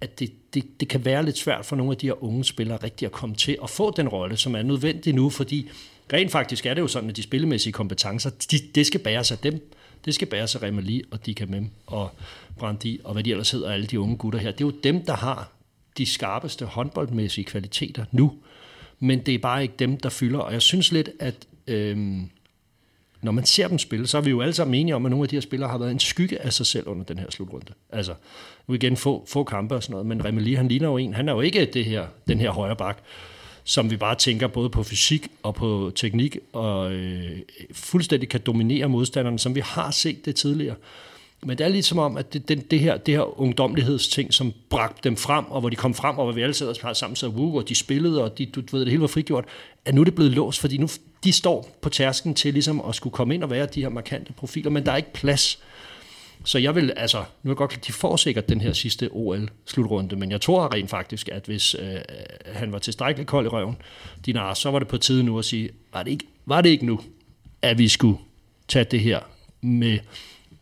at 0.00 0.18
det, 0.20 0.54
det, 0.54 0.80
det 0.80 0.88
kan 0.88 1.04
være 1.04 1.24
lidt 1.24 1.38
svært 1.38 1.66
for 1.66 1.76
nogle 1.76 1.92
af 1.92 1.96
de 1.98 2.06
her 2.06 2.24
unge 2.24 2.44
spillere 2.44 2.78
rigtig 2.82 3.06
at 3.06 3.12
komme 3.12 3.34
til 3.36 3.58
at 3.62 3.70
få 3.70 3.90
den 3.96 4.08
rolle, 4.08 4.36
som 4.36 4.54
er 4.54 4.62
nødvendig 4.62 5.14
nu, 5.14 5.30
fordi 5.30 5.68
rent 6.12 6.32
faktisk 6.32 6.66
er 6.66 6.74
det 6.74 6.82
jo 6.82 6.86
sådan, 6.86 7.10
at 7.10 7.16
de 7.16 7.22
spillemæssige 7.22 7.72
kompetencer, 7.72 8.30
de, 8.50 8.58
det 8.74 8.86
skal 8.86 9.00
bæres 9.00 9.32
af 9.32 9.38
dem. 9.38 9.70
Det 10.04 10.14
skal 10.14 10.28
bæres 10.28 10.54
af 10.54 10.62
Remali 10.62 11.02
og 11.10 11.26
Dikamem 11.26 11.70
og 11.86 12.10
Brandi 12.58 13.00
og 13.04 13.12
hvad 13.12 13.22
de 13.24 13.30
ellers 13.30 13.50
hedder, 13.50 13.70
alle 13.70 13.86
de 13.86 14.00
unge 14.00 14.16
gutter 14.16 14.38
her. 14.38 14.50
Det 14.50 14.60
er 14.60 14.68
jo 14.68 14.74
dem, 14.84 15.04
der 15.04 15.14
har 15.16 15.52
de 15.98 16.06
skarpeste 16.06 16.64
håndboldmæssige 16.64 17.44
kvaliteter 17.44 18.04
nu. 18.12 18.34
Men 18.98 19.18
det 19.18 19.34
er 19.34 19.38
bare 19.38 19.62
ikke 19.62 19.74
dem, 19.78 19.96
der 19.96 20.08
fylder. 20.08 20.38
Og 20.38 20.52
jeg 20.52 20.62
synes 20.62 20.92
lidt, 20.92 21.10
at 21.18 21.46
øhm, 21.66 22.30
når 23.22 23.32
man 23.32 23.44
ser 23.44 23.68
dem 23.68 23.78
spille, 23.78 24.06
så 24.06 24.18
er 24.18 24.22
vi 24.22 24.30
jo 24.30 24.40
alle 24.40 24.54
sammen 24.54 24.74
enige 24.74 24.94
om, 24.94 25.06
at 25.06 25.10
nogle 25.10 25.24
af 25.24 25.28
de 25.28 25.36
her 25.36 25.40
spillere 25.40 25.70
har 25.70 25.78
været 25.78 25.90
en 25.90 25.98
skygge 25.98 26.42
af 26.42 26.52
sig 26.52 26.66
selv 26.66 26.88
under 26.88 27.04
den 27.04 27.18
her 27.18 27.26
slutrunde. 27.30 27.72
Altså, 27.90 28.14
nu 28.68 28.74
igen 28.74 28.96
få, 28.96 29.24
få 29.28 29.44
kampe 29.44 29.74
og 29.74 29.82
sådan 29.82 29.92
noget, 29.92 30.06
men 30.06 30.24
Remeli, 30.24 30.54
han 30.54 30.68
ligner 30.68 30.88
jo 30.88 30.96
en, 30.96 31.14
han 31.14 31.28
er 31.28 31.32
jo 31.32 31.40
ikke 31.40 31.64
det 31.64 31.84
her, 31.84 32.06
den 32.28 32.40
her 32.40 32.50
højre 32.50 32.76
bak, 32.76 32.98
som 33.64 33.90
vi 33.90 33.96
bare 33.96 34.14
tænker 34.14 34.46
både 34.46 34.70
på 34.70 34.82
fysik 34.82 35.28
og 35.42 35.54
på 35.54 35.92
teknik, 35.94 36.38
og 36.52 36.92
øh, 36.92 37.38
fuldstændig 37.72 38.28
kan 38.28 38.40
dominere 38.46 38.88
modstanderne, 38.88 39.38
som 39.38 39.54
vi 39.54 39.60
har 39.60 39.90
set 39.90 40.24
det 40.24 40.36
tidligere. 40.36 40.76
Men 41.42 41.58
det 41.58 41.64
er 41.64 41.68
lidt 41.68 41.84
som 41.84 41.98
om, 41.98 42.16
at 42.16 42.32
det, 42.32 42.48
det, 42.48 42.70
det, 42.70 42.80
her, 42.80 42.96
det 42.96 43.14
her 43.14 43.40
ungdomlighedsting, 43.40 44.34
som 44.34 44.52
bragte 44.70 45.08
dem 45.08 45.16
frem, 45.16 45.44
og 45.44 45.60
hvor 45.60 45.68
de 45.68 45.76
kom 45.76 45.94
frem, 45.94 46.18
og 46.18 46.24
hvor 46.24 46.32
vi 46.32 46.42
alle 46.42 46.54
sad 46.54 46.94
sammen 46.94 47.16
så 47.16 47.28
Woo, 47.28 47.56
og 47.56 47.68
de 47.68 47.74
spillede, 47.74 48.24
og 48.24 48.38
de, 48.38 48.46
du 48.46 48.62
ved, 48.72 48.80
det 48.80 48.88
hele 48.88 49.00
var 49.00 49.06
frigjort, 49.06 49.44
at 49.84 49.94
nu 49.94 50.00
er 50.00 50.04
det 50.04 50.14
blevet 50.14 50.32
låst, 50.32 50.60
fordi 50.60 50.76
nu 50.76 50.88
de 51.24 51.32
står 51.32 51.78
på 51.82 51.88
tærsken 51.88 52.34
til 52.34 52.52
ligesom 52.52 52.80
at 52.88 52.94
skulle 52.94 53.12
komme 53.12 53.34
ind 53.34 53.44
og 53.44 53.50
være 53.50 53.66
de 53.66 53.82
her 53.82 53.88
markante 53.88 54.32
profiler, 54.32 54.70
men 54.70 54.86
der 54.86 54.92
er 54.92 54.96
ikke 54.96 55.12
plads. 55.12 55.58
Så 56.44 56.58
jeg 56.58 56.74
vil, 56.74 56.92
altså, 56.96 57.24
nu 57.42 57.50
er 57.50 57.54
godt, 57.54 57.86
de 57.86 57.92
får 57.92 58.16
sikkert 58.16 58.48
den 58.48 58.60
her 58.60 58.72
sidste 58.72 59.08
OL-slutrunde, 59.12 60.16
men 60.16 60.30
jeg 60.30 60.40
tror 60.40 60.74
rent 60.74 60.90
faktisk, 60.90 61.28
at 61.32 61.46
hvis 61.46 61.74
øh, 61.74 61.94
øh, 61.94 62.00
han 62.52 62.72
var 62.72 62.78
tilstrækkeligt 62.78 63.28
kold 63.28 63.46
i 63.46 63.48
røven, 63.48 63.76
Dinar, 64.26 64.54
så 64.54 64.70
var 64.70 64.78
det 64.78 64.88
på 64.88 64.96
tide 64.98 65.22
nu 65.22 65.38
at 65.38 65.44
sige, 65.44 65.70
var 65.92 66.02
det 66.02 66.10
ikke, 66.10 66.24
var 66.46 66.60
det 66.60 66.70
ikke 66.70 66.86
nu, 66.86 67.00
at 67.62 67.78
vi 67.78 67.88
skulle 67.88 68.18
tage 68.68 68.84
det 68.84 69.00
her 69.00 69.20
med 69.60 69.98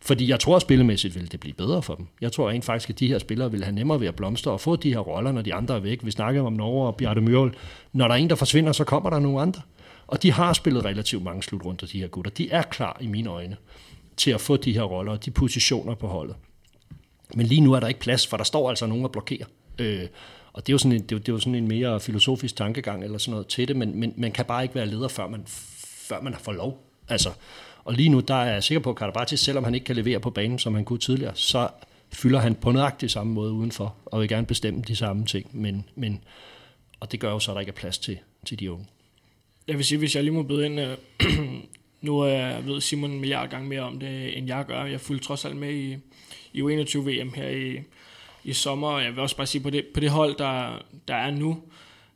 fordi 0.01 0.29
jeg 0.29 0.39
tror, 0.39 0.55
at 0.55 0.61
spillemæssigt 0.61 1.15
vil 1.15 1.31
det 1.31 1.39
blive 1.39 1.53
bedre 1.53 1.81
for 1.81 1.95
dem. 1.95 2.07
Jeg 2.21 2.31
tror 2.31 2.49
rent 2.49 2.65
faktisk, 2.65 2.89
at 2.89 2.99
de 2.99 3.07
her 3.07 3.19
spillere 3.19 3.51
vil 3.51 3.63
have 3.63 3.75
nemmere 3.75 3.99
ved 3.99 4.07
at 4.07 4.15
blomstre 4.15 4.51
og 4.51 4.61
få 4.61 4.75
de 4.75 4.93
her 4.93 4.99
roller, 4.99 5.31
når 5.31 5.41
de 5.41 5.53
andre 5.53 5.75
er 5.75 5.79
væk. 5.79 6.05
Vi 6.05 6.11
snakker 6.11 6.41
om 6.41 6.53
Norge 6.53 6.87
og 6.87 6.95
Bjarte 6.95 7.21
Mjøl. 7.21 7.53
Når 7.93 8.07
der 8.07 8.15
er 8.15 8.19
en, 8.19 8.29
der 8.29 8.35
forsvinder, 8.35 8.71
så 8.71 8.83
kommer 8.83 9.09
der 9.09 9.19
nogle 9.19 9.41
andre. 9.41 9.61
Og 10.09 10.23
de 10.23 10.31
har 10.31 10.53
spillet 10.53 10.85
relativt 10.85 11.23
mange 11.23 11.43
slutrunder, 11.43 11.87
de 11.87 11.99
her 11.99 12.07
gutter. 12.07 12.31
De 12.31 12.51
er 12.51 12.61
klar 12.61 12.97
i 13.01 13.07
mine 13.07 13.29
øjne 13.29 13.57
til 14.17 14.31
at 14.31 14.41
få 14.41 14.57
de 14.57 14.73
her 14.73 14.83
roller 14.83 15.11
og 15.11 15.25
de 15.25 15.31
positioner 15.31 15.95
på 15.95 16.07
holdet. 16.07 16.35
Men 17.35 17.45
lige 17.45 17.61
nu 17.61 17.73
er 17.73 17.79
der 17.79 17.87
ikke 17.87 17.99
plads, 17.99 18.27
for 18.27 18.37
der 18.37 18.43
står 18.43 18.69
altså 18.69 18.85
nogen 18.85 19.03
og 19.03 19.11
blokerer. 19.11 19.45
Øh, 19.79 20.07
og 20.53 20.67
det 20.67 20.71
er, 20.71 20.73
jo 20.73 20.77
sådan 20.77 20.91
en, 20.91 21.01
det, 21.01 21.11
er 21.11 21.15
jo, 21.15 21.19
det 21.19 21.29
er 21.29 21.33
jo 21.33 21.39
sådan 21.39 21.55
en 21.55 21.67
mere 21.67 21.99
filosofisk 21.99 22.55
tankegang 22.55 23.03
eller 23.03 23.17
sådan 23.17 23.31
noget 23.31 23.47
til 23.47 23.67
det, 23.67 23.75
men, 23.75 23.99
men 23.99 24.13
man 24.17 24.31
kan 24.31 24.45
bare 24.45 24.63
ikke 24.63 24.75
være 24.75 24.85
leder, 24.85 25.07
før 25.07 25.27
man, 25.27 25.43
før 26.07 26.21
man 26.21 26.33
har 26.33 26.39
fået 26.39 26.57
lov. 26.57 26.83
Altså, 27.07 27.29
og 27.83 27.93
lige 27.93 28.09
nu, 28.09 28.19
der 28.19 28.35
er 28.35 28.53
jeg 28.53 28.63
sikker 28.63 28.79
på, 28.79 28.89
at 28.89 28.95
Karabatis, 28.95 29.39
selvom 29.39 29.63
han 29.63 29.73
ikke 29.73 29.85
kan 29.85 29.95
levere 29.95 30.19
på 30.19 30.29
banen, 30.29 30.59
som 30.59 30.75
han 30.75 30.85
kunne 30.85 30.99
tidligere, 30.99 31.35
så 31.35 31.69
fylder 32.11 32.39
han 32.39 32.55
på 32.55 32.71
nøjagtig 32.71 33.11
samme 33.11 33.33
måde 33.33 33.51
udenfor, 33.51 33.95
og 34.05 34.21
vil 34.21 34.29
gerne 34.29 34.45
bestemme 34.45 34.81
de 34.81 34.95
samme 34.95 35.25
ting. 35.25 35.61
Men, 35.61 35.85
men, 35.95 36.23
og 36.99 37.11
det 37.11 37.19
gør 37.19 37.31
jo 37.31 37.39
så, 37.39 37.51
at 37.51 37.55
der 37.55 37.59
ikke 37.59 37.69
er 37.69 37.75
plads 37.75 37.97
til, 37.97 38.17
til 38.45 38.59
de 38.59 38.71
unge. 38.71 38.85
Jeg 39.69 39.77
vil 39.77 39.85
sige, 39.85 39.99
hvis 39.99 40.15
jeg 40.15 40.23
lige 40.23 40.33
må 40.33 40.43
byde 40.43 40.65
ind, 40.65 40.79
øh, 40.79 40.97
nu 42.01 42.25
jeg 42.25 42.61
ved 42.65 42.81
Simon 42.81 43.11
en 43.11 43.19
milliard 43.19 43.49
gange 43.49 43.69
mere 43.69 43.81
om 43.81 43.99
det, 43.99 44.37
end 44.37 44.47
jeg 44.47 44.65
gør. 44.65 44.83
Jeg 44.83 45.01
fulgte 45.01 45.25
trods 45.25 45.45
alt 45.45 45.55
med 45.55 45.73
i, 45.73 45.97
i 46.53 46.61
U21-VM 46.61 47.33
her 47.33 47.49
i, 47.49 47.79
i 48.43 48.53
sommer, 48.53 48.87
og 48.87 49.03
jeg 49.03 49.11
vil 49.11 49.19
også 49.19 49.37
bare 49.37 49.47
sige, 49.47 49.61
på 49.61 49.69
det, 49.69 49.85
på 49.93 49.99
det 49.99 50.09
hold, 50.09 50.37
der, 50.37 50.83
der 51.07 51.15
er 51.15 51.31
nu, 51.31 51.61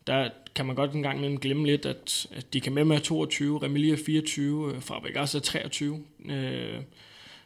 der 0.07 0.29
kan 0.55 0.65
man 0.65 0.75
godt 0.75 0.91
en 0.91 1.03
gang 1.03 1.17
imellem 1.17 1.39
glemme 1.39 1.65
lidt, 1.65 1.85
at, 1.85 2.27
at 2.31 2.53
de 2.53 2.61
kan 2.61 2.73
med 2.73 2.85
med 2.85 2.99
22, 2.99 3.63
Remili 3.63 3.91
er 3.91 3.97
24, 4.05 4.73
øh, 4.73 4.81
Fabregas 4.81 5.35
er 5.35 5.39
23, 5.39 5.99
øh, 6.25 6.81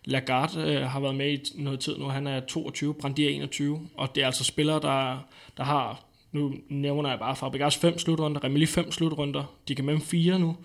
Lagarde 0.06 0.60
øh, 0.60 0.82
har 0.82 1.00
været 1.00 1.16
med 1.16 1.32
i 1.32 1.40
noget 1.56 1.80
tid 1.80 1.98
nu, 1.98 2.06
han 2.06 2.28
er 2.28 2.40
22, 2.40 2.94
Brandi 2.94 3.26
er 3.26 3.30
21, 3.30 3.88
og 3.96 4.16
det 4.16 4.22
er 4.22 4.26
altså 4.26 4.44
spillere, 4.44 4.80
der, 4.82 5.28
der 5.58 5.64
har, 5.64 6.04
nu 6.32 6.54
nævner 6.70 7.10
jeg 7.10 7.20
bare 7.20 7.36
Fabregas 7.36 7.78
5 7.78 8.00
slutrunder, 8.00 8.44
Remili 8.44 8.66
5 8.66 8.92
slutrunder, 8.92 9.44
de 9.68 9.76
kan 9.76 9.86
med 9.86 10.00
4 10.00 10.40
nu, 10.40 10.56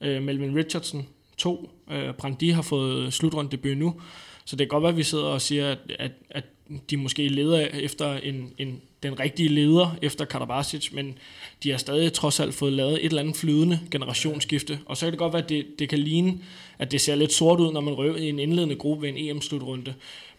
øh, 0.00 0.22
Melvin 0.22 0.56
Richardson 0.56 1.06
2, 1.36 1.70
øh, 1.90 2.14
Brandi 2.14 2.50
har 2.50 2.62
fået 2.62 3.12
slutrunde 3.12 3.50
debut 3.50 3.76
nu, 3.76 4.00
så 4.44 4.56
det 4.56 4.64
kan 4.64 4.68
godt 4.68 4.82
være, 4.82 4.92
at 4.92 4.96
vi 4.96 5.02
sidder 5.02 5.24
og 5.24 5.40
siger, 5.40 5.70
at, 5.70 5.78
at, 5.98 6.12
at 6.30 6.44
de 6.90 6.96
måske 6.96 7.28
leder 7.28 7.66
efter 7.66 8.14
en, 8.14 8.52
en, 8.58 8.80
den 9.02 9.20
rigtige 9.20 9.48
leder 9.48 9.96
efter 10.02 10.24
Karabasic, 10.24 10.92
men 10.92 11.18
de 11.62 11.70
har 11.70 11.78
stadig 11.78 12.12
trods 12.12 12.40
alt 12.40 12.54
fået 12.54 12.72
lavet 12.72 12.94
et 12.94 13.04
eller 13.04 13.22
andet 13.22 13.36
flydende 13.36 13.80
generationsskifte. 13.90 14.78
Og 14.86 14.96
så 14.96 15.06
kan 15.06 15.12
det 15.12 15.18
godt 15.18 15.32
være, 15.32 15.42
at 15.42 15.48
det, 15.48 15.66
det 15.78 15.88
kan 15.88 15.98
ligne, 15.98 16.38
at 16.78 16.92
det 16.92 17.00
ser 17.00 17.14
lidt 17.14 17.32
sort 17.32 17.60
ud, 17.60 17.72
når 17.72 17.80
man 17.80 17.94
røver 17.94 18.16
i 18.16 18.28
en 18.28 18.38
indledende 18.38 18.76
gruppe 18.76 19.02
ved 19.02 19.08
en 19.08 19.36
EM-slutrunde. 19.36 19.94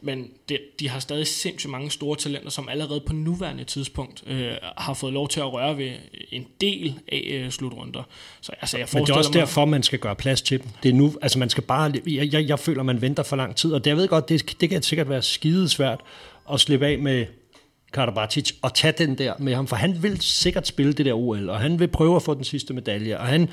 Men 0.05 0.29
det, 0.49 0.59
de 0.79 0.89
har 0.89 0.99
stadig 0.99 1.27
sindssygt 1.27 1.71
mange 1.71 1.91
store 1.91 2.17
talenter, 2.17 2.49
som 2.49 2.69
allerede 2.69 2.99
på 2.99 3.13
nuværende 3.13 3.63
tidspunkt 3.63 4.23
øh, 4.27 4.51
har 4.77 4.93
fået 4.93 5.13
lov 5.13 5.29
til 5.29 5.39
at 5.39 5.53
røre 5.53 5.77
ved 5.77 5.91
en 6.31 6.47
del 6.61 6.99
af 7.11 7.29
øh, 7.31 7.51
slutrunder. 7.51 8.03
Så 8.41 8.51
altså, 8.61 8.77
jeg 8.77 8.87
Men 8.93 9.03
det 9.03 9.09
er 9.09 9.15
også 9.15 9.29
mig, 9.29 9.39
derfor, 9.39 9.65
man 9.65 9.83
skal 9.83 9.99
gøre 9.99 10.15
plads 10.15 10.41
til 10.41 10.63
dem. 10.63 10.69
Det 10.83 10.89
er 10.89 10.93
nu, 10.93 11.13
altså 11.21 11.39
man 11.39 11.49
skal 11.49 11.63
bare, 11.63 11.93
jeg, 12.07 12.33
jeg, 12.33 12.47
jeg 12.47 12.59
føler, 12.59 12.83
man 12.83 13.01
venter 13.01 13.23
for 13.23 13.35
lang 13.35 13.55
tid, 13.55 13.73
og 13.73 13.83
det, 13.83 13.89
jeg 13.89 13.97
ved 13.97 14.07
godt, 14.07 14.29
det, 14.29 14.61
det 14.61 14.69
kan 14.69 14.83
sikkert 14.83 15.09
være 15.09 15.21
skidesvært 15.21 15.99
at 16.53 16.59
slippe 16.59 16.87
af 16.87 16.99
med 16.99 17.25
Karabatic 17.95 18.51
at 18.63 18.73
tage 18.73 18.93
den 18.97 19.17
der 19.17 19.33
med 19.39 19.55
ham, 19.55 19.67
for 19.67 19.75
han 19.75 20.03
vil 20.03 20.21
sikkert 20.21 20.67
spille 20.67 20.93
det 20.93 21.05
der 21.05 21.13
OL, 21.13 21.49
og 21.49 21.59
han 21.59 21.79
vil 21.79 21.87
prøve 21.87 22.15
at 22.15 22.21
få 22.21 22.33
den 22.33 22.43
sidste 22.43 22.73
medalje, 22.73 23.17
og 23.17 23.25
han, 23.25 23.49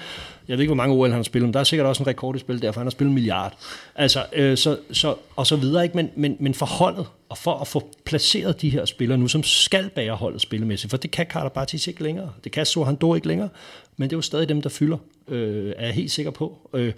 jeg 0.49 0.57
ved 0.57 0.63
ikke, 0.63 0.69
hvor 0.69 0.77
mange 0.77 0.95
OL 0.95 1.09
han 1.09 1.17
har 1.17 1.23
spillet, 1.23 1.49
men 1.49 1.55
der 1.55 1.61
er 1.61 1.65
sikkert 1.65 1.87
også 1.87 2.03
en 2.03 2.07
rekord 2.07 2.37
i 2.37 2.39
spil 2.39 2.63
der, 2.63 2.73
for 2.73 2.81
han 2.81 2.87
har 2.87 2.91
spillet 2.91 3.11
en 3.11 3.15
milliard. 3.15 3.55
Altså, 3.95 4.25
øh, 4.33 4.57
så, 4.57 4.79
så, 4.93 5.15
og 5.37 5.47
så 5.47 5.57
videre, 5.57 5.83
ikke? 5.83 5.97
Men, 5.97 6.11
men, 6.17 6.37
men 6.41 6.55
forholdet, 6.55 7.07
og 7.29 7.39
for 7.39 7.55
at 7.55 7.69
få 7.69 7.91
placeret 8.05 8.61
de 8.63 8.71
her 8.71 8.85
spillere 8.85 9.19
nu, 9.19 9.29
som 9.29 9.43
skal 9.43 9.91
bære 9.91 10.15
holdet 10.15 10.41
spillemæssigt, 10.41 10.91
for 10.91 10.97
det 10.97 11.11
kan 11.11 11.27
Karabatic 11.27 11.89
ikke 11.89 12.03
længere, 12.03 12.33
det 12.45 12.53
kan 12.53 12.67
Sohandor 12.67 13.15
ikke 13.15 13.29
længere, 13.29 13.49
men 13.97 14.11
det 14.11 14.15
er 14.15 14.19
jo 14.19 14.23
stadig 14.23 14.49
dem, 14.49 14.63
der 14.63 14.69
fylder, 14.69 14.97
øh, 15.29 15.73
er 15.77 15.87
jeg 15.87 15.95
helt 15.95 16.11
sikker 16.11 16.31
på. 16.31 16.71
Øh, 16.75 16.93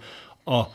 og 0.45 0.65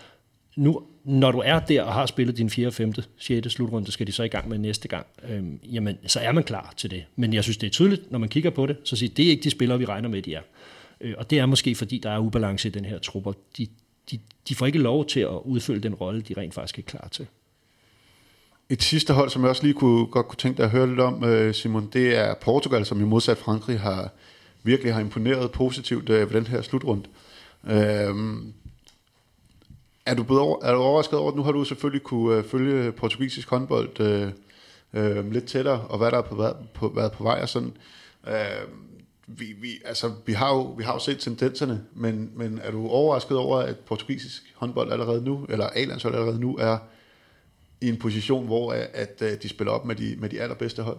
nu, 0.56 0.82
når 1.04 1.32
du 1.32 1.42
er 1.44 1.58
der 1.58 1.82
og 1.82 1.92
har 1.92 2.06
spillet 2.06 2.36
din 2.36 2.50
4., 2.50 2.72
5., 2.72 2.92
6. 3.16 3.48
slutrunde, 3.48 3.92
skal 3.92 4.06
de 4.06 4.12
så 4.12 4.22
i 4.22 4.28
gang 4.28 4.48
med 4.48 4.58
næste 4.58 4.88
gang, 4.88 5.06
øhm, 5.28 5.60
jamen, 5.72 5.98
så 6.06 6.20
er 6.20 6.32
man 6.32 6.44
klar 6.44 6.74
til 6.76 6.90
det. 6.90 7.04
Men 7.16 7.34
jeg 7.34 7.42
synes, 7.42 7.56
det 7.56 7.66
er 7.66 7.70
tydeligt, 7.70 8.10
når 8.10 8.18
man 8.18 8.28
kigger 8.28 8.50
på 8.50 8.66
det, 8.66 8.76
så 8.84 8.96
siger 8.96 9.14
det 9.14 9.26
er 9.26 9.30
ikke 9.30 9.42
de 9.42 9.50
spillere, 9.50 9.78
vi 9.78 9.84
regner 9.84 10.08
med, 10.08 10.22
de 10.22 10.34
er. 10.34 10.42
Øh, 11.00 11.14
og 11.18 11.30
det 11.30 11.38
er 11.38 11.46
måske, 11.46 11.74
fordi 11.74 11.98
der 11.98 12.10
er 12.10 12.18
ubalance 12.18 12.68
i 12.68 12.70
den 12.70 12.84
her 12.84 12.98
truppe. 12.98 13.34
De, 13.58 13.66
de, 14.10 14.18
de 14.48 14.54
får 14.54 14.66
ikke 14.66 14.78
lov 14.78 15.06
til 15.06 15.20
at 15.20 15.38
udfylde 15.44 15.80
den 15.80 15.94
rolle, 15.94 16.22
de 16.22 16.34
rent 16.36 16.54
faktisk 16.54 16.78
er 16.78 16.82
klar 16.82 17.08
til. 17.12 17.26
Et 18.68 18.82
sidste 18.82 19.12
hold, 19.12 19.30
som 19.30 19.42
jeg 19.42 19.50
også 19.50 19.62
lige 19.62 19.74
kunne, 19.74 20.06
godt 20.06 20.28
kunne 20.28 20.36
tænke 20.36 20.56
dig 20.56 20.64
at 20.64 20.70
høre 20.70 20.88
lidt 20.88 21.00
om, 21.00 21.24
øh, 21.24 21.54
Simon, 21.54 21.90
det 21.92 22.18
er 22.18 22.34
Portugal, 22.34 22.86
som 22.86 23.00
i 23.00 23.04
modsat 23.04 23.38
Frankrig 23.38 23.80
har 23.80 24.12
virkelig 24.62 24.94
har 24.94 25.00
imponeret 25.00 25.52
positivt 25.52 26.08
øh, 26.10 26.32
ved 26.32 26.40
den 26.40 26.46
her 26.46 26.62
slutrunde. 26.62 27.02
Øhm, 27.66 28.52
er 30.10 30.14
du, 30.14 30.22
blevet 30.22 30.42
over, 30.42 30.64
er 30.64 30.72
du 30.72 30.78
overrasket 30.78 31.18
over, 31.18 31.30
at 31.30 31.36
nu 31.36 31.42
har 31.42 31.52
du 31.52 31.64
selvfølgelig 31.64 32.02
kunne 32.02 32.38
øh, 32.38 32.44
følge 32.44 32.92
portugisisk 32.92 33.50
håndbold 33.50 34.00
øh, 34.00 34.30
øh, 34.94 35.32
lidt 35.32 35.44
tættere, 35.44 35.80
og 35.80 35.98
hvad 35.98 36.10
der 36.10 36.18
er 36.18 36.22
på, 36.22 36.34
været, 36.34 36.56
på, 36.74 36.92
været 36.94 37.12
på 37.12 37.22
vej 37.22 37.38
og 37.42 37.48
sådan. 37.48 37.72
Øh, 38.28 38.34
vi, 39.26 39.44
vi, 39.60 39.68
altså, 39.84 40.12
vi, 40.26 40.32
har 40.32 40.54
jo, 40.54 40.62
vi 40.62 40.84
har 40.84 40.92
jo 40.92 40.98
set 40.98 41.18
tendenserne, 41.18 41.84
men, 41.94 42.30
men 42.34 42.60
er 42.62 42.70
du 42.70 42.88
overrasket 42.88 43.36
over, 43.36 43.58
at 43.58 43.78
portugisisk 43.78 44.42
håndbold 44.56 44.92
allerede 44.92 45.24
nu, 45.24 45.46
eller 45.48 45.66
A-landshold 45.66 46.14
allerede 46.14 46.40
nu, 46.40 46.56
er 46.56 46.78
i 47.80 47.88
en 47.88 47.96
position, 47.96 48.46
hvor 48.46 48.72
øh, 48.72 48.84
at, 48.92 49.22
at 49.22 49.42
de 49.42 49.48
spiller 49.48 49.72
op 49.72 49.84
med 49.84 49.94
de, 49.94 50.16
med 50.18 50.28
de 50.28 50.40
allerbedste 50.40 50.82
hold? 50.82 50.98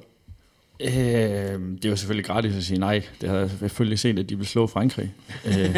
Øh, 0.84 1.60
det 1.76 1.86
er 1.86 1.90
jo 1.90 1.96
selvfølgelig 1.96 2.26
gratis 2.26 2.56
at 2.56 2.64
sige 2.64 2.80
nej. 2.80 3.04
Det 3.22 3.30
har 3.30 3.38
jeg 3.38 3.50
selvfølgelig 3.50 4.00
set, 4.00 4.20
at 4.20 4.30
de 4.30 4.38
vil 4.38 4.48
slå 4.48 4.68
Frankrig. 4.68 5.14
øh, 5.46 5.76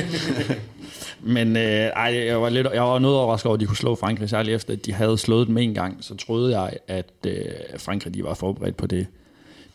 men 1.36 1.58
øh, 1.58 1.64
ej, 1.64 2.24
jeg, 2.28 2.41
var 2.41 2.49
lidt, 2.49 2.68
jeg 2.74 2.84
var 2.84 2.99
noget 2.99 3.18
overrasket 3.18 3.45
over, 3.45 3.54
at 3.54 3.60
de 3.60 3.66
kunne 3.66 3.78
slå 3.78 3.95
Frankrig, 3.95 4.30
særligt 4.30 4.56
efter, 4.56 4.74
at 4.74 4.86
de 4.86 4.93
havde 4.93 5.18
slået 5.18 5.47
dem 5.47 5.58
en 5.58 5.74
gang. 5.74 5.97
Så 6.01 6.16
troede 6.16 6.60
jeg, 6.60 6.74
at 6.88 7.12
øh, 7.28 7.36
Frankrig 7.78 8.14
de 8.14 8.24
var 8.24 8.34
forberedt 8.34 8.78
på 8.78 8.88
det, 8.88 9.08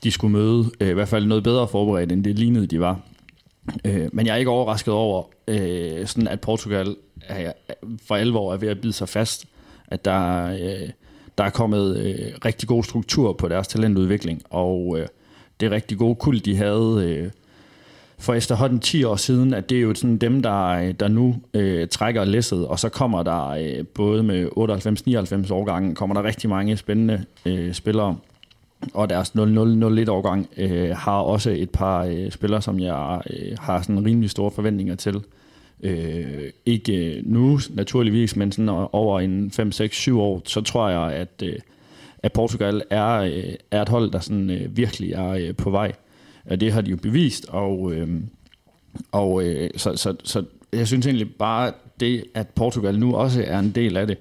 de 0.04 0.10
skulle 0.10 0.32
møde. 0.32 0.70
Øh, 0.80 0.88
I 0.88 0.92
hvert 0.92 1.08
fald 1.08 1.26
noget 1.26 1.44
bedre 1.44 1.68
forberedt, 1.68 2.12
end 2.12 2.24
det 2.24 2.38
lignede, 2.38 2.66
de 2.66 2.80
var. 2.80 3.00
Øh, 3.84 4.08
men 4.12 4.26
jeg 4.26 4.32
er 4.32 4.36
ikke 4.36 4.50
overrasket 4.50 4.94
over, 4.94 5.22
øh, 5.48 6.06
sådan 6.06 6.28
at 6.28 6.40
Portugal 6.40 6.96
er, 7.28 7.52
for 8.06 8.16
alvor 8.16 8.52
er 8.52 8.56
ved 8.56 8.68
at 8.68 8.80
bide 8.80 8.92
sig 8.92 9.08
fast. 9.08 9.46
At 9.88 10.04
der, 10.04 10.44
øh, 10.44 10.90
der 11.38 11.44
er 11.44 11.50
kommet 11.50 11.96
øh, 11.96 12.32
rigtig 12.44 12.68
god 12.68 12.84
struktur 12.84 13.32
på 13.32 13.48
deres 13.48 13.68
talentudvikling, 13.68 14.42
og 14.50 14.98
øh, 14.98 15.06
det 15.60 15.70
rigtig 15.70 15.98
gode 15.98 16.14
kul, 16.14 16.38
de 16.38 16.56
havde 16.56 17.04
øh, 17.06 17.30
for 18.18 18.34
efterhånden 18.34 18.78
10 18.80 19.04
år 19.04 19.16
siden, 19.16 19.54
at 19.54 19.70
det 19.70 19.78
er 19.78 19.82
jo 19.82 19.94
sådan 19.94 20.16
dem, 20.16 20.42
der, 20.42 20.66
øh, 20.68 20.94
der 21.00 21.08
nu 21.08 21.36
øh, 21.54 21.88
trækker 21.88 22.24
læsset, 22.24 22.66
og 22.66 22.78
så 22.78 22.88
kommer 22.88 23.22
der 23.22 23.48
øh, 23.48 23.84
både 23.86 24.22
med 24.22 24.46
98-99 25.48 25.52
årgangen, 25.52 25.94
kommer 25.94 26.14
der 26.14 26.22
rigtig 26.22 26.50
mange 26.50 26.76
spændende 26.76 27.24
øh, 27.46 27.72
spillere, 27.72 28.16
og 28.94 29.10
deres 29.10 29.30
0-0-0-1 29.30 30.10
årgang 30.10 30.48
øh, 30.56 30.90
har 30.96 31.18
også 31.20 31.50
et 31.50 31.70
par 31.70 32.04
øh, 32.04 32.30
spillere, 32.30 32.62
som 32.62 32.80
jeg 32.80 33.20
øh, 33.30 33.56
har 33.60 33.82
sådan 33.82 34.06
rimelig 34.06 34.30
store 34.30 34.50
forventninger 34.50 34.94
til. 34.94 35.22
Øh, 35.82 36.50
ikke 36.66 37.16
øh, 37.16 37.22
nu 37.26 37.60
naturligvis, 37.70 38.36
men 38.36 38.52
sådan 38.52 38.68
over 38.92 39.20
en 39.20 39.50
5, 39.50 39.72
6, 39.72 39.96
7 39.96 40.20
år, 40.20 40.42
så 40.44 40.60
tror 40.60 40.88
jeg, 40.88 41.12
at, 41.12 41.42
øh, 41.42 41.54
at 42.22 42.32
Portugal 42.32 42.82
er, 42.90 43.08
øh, 43.14 43.54
er 43.70 43.82
et 43.82 43.88
hold, 43.88 44.10
der 44.10 44.20
sådan, 44.20 44.50
øh, 44.50 44.76
virkelig 44.76 45.12
er 45.12 45.30
øh, 45.30 45.56
på 45.56 45.70
vej. 45.70 45.92
Og 46.50 46.60
det 46.60 46.72
har 46.72 46.80
de 46.80 46.90
jo 46.90 46.96
bevist, 46.96 47.46
og, 47.48 47.92
øh, 47.92 48.08
og 49.12 49.44
øh, 49.44 49.70
så, 49.76 49.96
så, 49.96 50.14
så 50.24 50.44
jeg 50.72 50.86
synes 50.86 51.06
egentlig 51.06 51.34
bare, 51.34 51.72
det, 52.00 52.24
at 52.34 52.48
Portugal 52.48 52.98
nu 52.98 53.14
også 53.14 53.44
er 53.46 53.58
en 53.58 53.70
del 53.70 53.96
af 53.96 54.06
det, 54.06 54.18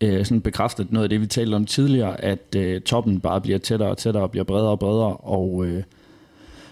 øh, 0.00 0.24
sådan 0.24 0.40
bekræftet 0.40 0.92
noget 0.92 1.04
af 1.04 1.08
det, 1.08 1.20
vi 1.20 1.26
talte 1.26 1.54
om 1.54 1.66
tidligere, 1.66 2.24
at 2.24 2.54
øh, 2.56 2.80
toppen 2.80 3.20
bare 3.20 3.40
bliver 3.40 3.58
tættere 3.58 3.88
og 3.88 3.98
tættere 3.98 4.22
og 4.22 4.30
bliver 4.30 4.44
bredere 4.44 4.70
og 4.70 4.78
bredere, 4.78 5.16
og 5.16 5.66
øh, 5.66 5.82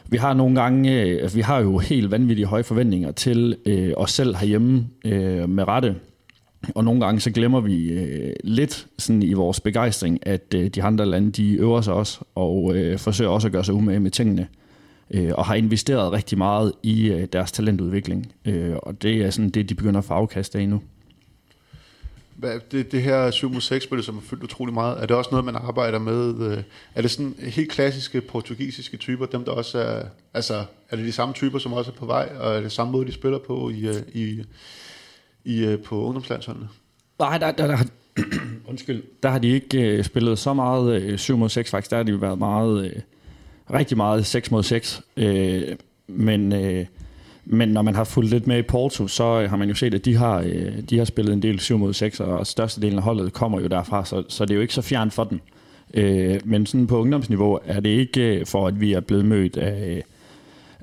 vi 0.08 0.16
har 0.16 0.34
nogle 0.34 0.60
gange, 0.60 1.02
øh, 1.02 1.34
vi 1.34 1.40
har 1.40 1.60
jo 1.60 1.78
helt 1.78 2.10
vanvittige 2.10 2.46
høje 2.46 2.64
forventninger 2.64 3.12
til 3.12 3.56
øh, 3.66 3.92
os 3.96 4.10
selv 4.10 4.36
herhjemme 4.36 4.86
øh, 5.04 5.48
med 5.48 5.68
rette. 5.68 5.94
Og 6.74 6.84
nogle 6.84 7.04
gange 7.04 7.20
så 7.20 7.30
glemmer 7.30 7.60
vi 7.60 7.88
øh, 7.88 8.32
lidt 8.44 8.86
sådan 8.98 9.22
i 9.22 9.32
vores 9.32 9.60
begejstring, 9.60 10.26
at 10.26 10.54
øh, 10.54 10.68
de 10.68 10.82
andre 10.82 11.06
lande, 11.06 11.30
de 11.30 11.52
øver 11.52 11.80
sig 11.80 11.94
også, 11.94 12.20
og 12.34 12.76
øh, 12.76 12.98
forsøger 12.98 13.30
også 13.30 13.48
at 13.48 13.52
gøre 13.52 13.64
sig 13.64 13.74
umage 13.74 14.00
med 14.00 14.10
tingene, 14.10 14.48
øh, 15.10 15.32
og 15.34 15.46
har 15.46 15.54
investeret 15.54 16.12
rigtig 16.12 16.38
meget 16.38 16.72
i 16.82 17.08
øh, 17.10 17.28
deres 17.32 17.52
talentudvikling. 17.52 18.32
Øh, 18.44 18.76
og 18.76 19.02
det 19.02 19.16
er 19.16 19.30
sådan 19.30 19.50
det, 19.50 19.68
de 19.68 19.74
begynder 19.74 19.98
at 19.98 20.04
få 20.04 20.14
afkast 20.14 20.56
af 20.56 20.68
nu. 20.68 20.82
Hvad, 22.36 22.60
det, 22.72 22.92
det 22.92 23.02
her 23.02 23.30
7 23.30 23.50
mod 23.50 23.60
6 23.60 23.84
spil, 23.84 24.02
som 24.02 24.16
er 24.16 24.20
fyldt 24.20 24.42
utrolig 24.42 24.74
meget, 24.74 25.02
er 25.02 25.06
det 25.06 25.16
også 25.16 25.30
noget, 25.30 25.44
man 25.44 25.56
arbejder 25.56 25.98
med? 25.98 26.52
Øh, 26.52 26.62
er 26.94 27.02
det 27.02 27.10
sådan 27.10 27.34
helt 27.38 27.70
klassiske 27.70 28.20
portugisiske 28.20 28.96
typer, 28.96 29.26
dem 29.26 29.44
der 29.44 29.52
også 29.52 29.78
er, 29.78 30.02
altså 30.34 30.64
er 30.90 30.96
det 30.96 31.04
de 31.04 31.12
samme 31.12 31.34
typer, 31.34 31.58
som 31.58 31.72
også 31.72 31.90
er 31.90 31.94
på 31.94 32.06
vej, 32.06 32.28
og 32.40 32.56
er 32.56 32.60
det 32.60 32.72
samme 32.72 32.92
måde, 32.92 33.06
de 33.06 33.12
spiller 33.12 33.38
på 33.38 33.70
i, 33.70 33.88
øh, 33.88 33.94
i, 34.12 34.42
i 35.44 35.64
øh, 35.64 35.78
på 35.78 36.04
ungdomslandsholdene? 36.04 36.68
Nej, 37.18 37.38
der, 37.38 37.50
der, 37.50 37.66
der, 37.66 37.76
undskyld, 38.70 39.02
der 39.22 39.28
har 39.28 39.38
de 39.38 39.48
ikke 39.48 39.80
øh, 39.80 40.04
spillet 40.04 40.38
så 40.38 40.54
meget 40.54 41.02
øh, 41.02 41.18
7 41.18 41.36
mod 41.36 41.48
6, 41.48 41.70
faktisk 41.70 41.90
der 41.90 41.96
har 41.96 42.04
de 42.04 42.20
været 42.20 42.38
meget, 42.38 42.84
øh, 42.84 42.92
rigtig 43.72 43.96
meget 43.96 44.26
6 44.26 44.50
mod 44.50 44.62
6, 44.62 45.02
Øh, 45.16 45.76
men 46.06 46.52
øh, 46.52 46.86
men 47.52 47.68
når 47.68 47.82
man 47.82 47.94
har 47.94 48.04
fulgt 48.04 48.30
lidt 48.30 48.46
med 48.46 48.58
i 48.58 48.62
Porto, 48.62 49.08
så 49.08 49.40
øh, 49.40 49.50
har 49.50 49.56
man 49.56 49.68
jo 49.68 49.74
set, 49.74 49.94
at 49.94 50.04
de 50.04 50.16
har, 50.16 50.38
øh, 50.38 50.78
de 50.90 50.98
har 50.98 51.04
spillet 51.04 51.32
en 51.32 51.42
del 51.42 51.60
7 51.60 51.78
mod 51.78 51.92
6, 51.92 52.20
og 52.20 52.46
størstedelen 52.46 52.98
af 52.98 53.02
holdet 53.02 53.32
kommer 53.32 53.60
jo 53.60 53.66
derfra, 53.66 54.04
så, 54.04 54.22
så 54.28 54.44
det 54.44 54.50
er 54.50 54.54
jo 54.54 54.60
ikke 54.60 54.74
så 54.74 54.82
fjern 54.82 55.10
for 55.10 55.24
dem. 55.24 55.40
Øh, 55.94 56.40
men 56.44 56.66
sådan 56.66 56.86
på 56.86 57.00
ungdomsniveau 57.00 57.58
er 57.64 57.80
det 57.80 57.90
ikke 57.90 58.38
øh, 58.38 58.46
for, 58.46 58.66
at 58.66 58.80
vi 58.80 58.92
er 58.92 59.00
blevet 59.00 59.24
mødt 59.24 59.56
af, 59.56 60.04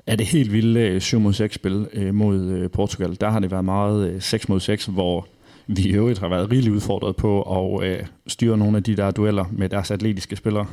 af 0.08 0.18
det 0.18 0.26
helt 0.26 0.52
vilde 0.52 1.00
7 1.00 1.20
mod 1.20 1.32
6 1.32 1.54
spil 1.54 1.88
mod 2.12 2.68
Portugal. 2.68 3.16
Der 3.20 3.30
har 3.30 3.40
det 3.40 3.50
været 3.50 3.64
meget 3.64 4.22
6 4.22 4.48
mod 4.48 4.60
6, 4.60 4.86
hvor 4.86 5.26
vi 5.66 5.82
i 5.82 5.92
øvrigt 5.92 6.18
har 6.18 6.28
været 6.28 6.50
rigeligt 6.50 6.74
udfordret 6.74 7.16
på 7.16 7.42
at 7.78 8.06
styre 8.26 8.56
nogle 8.56 8.76
af 8.76 8.82
de 8.82 8.96
der 8.96 9.10
dueller 9.10 9.44
med 9.52 9.68
deres 9.68 9.90
atletiske 9.90 10.36
spillere. 10.36 10.66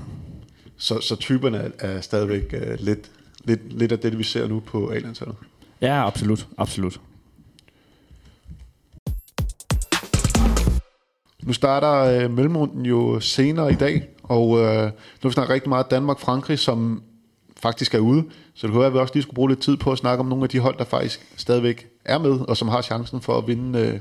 Så, 0.78 1.02
så 1.02 1.16
typerne 1.16 1.72
er 1.80 2.02
stadigvæk 2.02 2.56
lidt, 2.80 3.12
lidt, 3.46 3.80
lidt 3.80 3.92
af 3.92 4.00
det, 4.00 4.18
vi 4.18 4.24
ser 4.24 4.48
nu 4.48 4.60
på 4.60 4.90
A-landsholdet? 4.90 5.36
Ja, 5.82 6.08
absolut. 6.08 6.48
absolut. 6.58 7.00
Nu 11.44 11.54
starter 11.54 12.24
øh, 12.24 12.32
mellemrunden 12.32 12.86
jo 12.86 13.20
senere 13.20 13.72
i 13.72 13.76
dag, 13.76 14.08
og 14.24 14.60
øh, 14.60 14.92
nu 15.24 15.32
snakket 15.32 15.54
rigtig 15.54 15.70
meget 15.70 15.92
Danmark-Frankrig, 15.92 16.60
som 16.60 17.04
faktisk 17.66 17.94
er 17.94 18.00
ude. 18.00 18.24
Så 18.54 18.68
det 18.68 18.72
kunne 18.72 18.80
være, 18.80 18.88
at 18.88 18.94
vi 18.94 19.00
også 19.00 19.14
lige 19.14 19.24
skulle 19.24 19.36
bruge 19.36 19.50
lidt 19.50 19.62
tid 19.62 19.78
på 19.78 19.92
at 19.92 19.98
snakke 19.98 20.20
om 20.20 20.26
nogle 20.26 20.44
af 20.44 20.50
de 20.50 20.60
hold, 20.60 20.78
der 20.78 20.84
faktisk 20.84 21.28
stadigvæk 21.38 21.88
er 22.06 22.18
med, 22.18 22.32
og 22.32 22.58
som 22.58 22.68
har 22.68 22.82
chancen 22.82 23.22
for 23.22 23.38
at 23.38 23.48
vinde, 23.48 23.80
øh, 23.80 24.00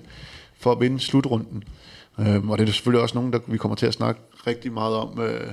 for 0.59 0.73
at 0.73 0.81
vinde 0.81 1.01
slutrunden. 1.01 1.65
Øh, 2.21 2.49
og 2.49 2.59
det 2.59 2.69
er 2.69 2.73
selvfølgelig 2.73 3.03
også 3.03 3.15
nogle, 3.15 3.33
der 3.33 3.39
vi 3.47 3.57
kommer 3.57 3.77
til 3.77 3.87
at 3.87 3.95
snakke 3.95 4.21
rigtig 4.47 4.73
meget 4.73 4.97
om 4.97 5.21
øh, 5.21 5.51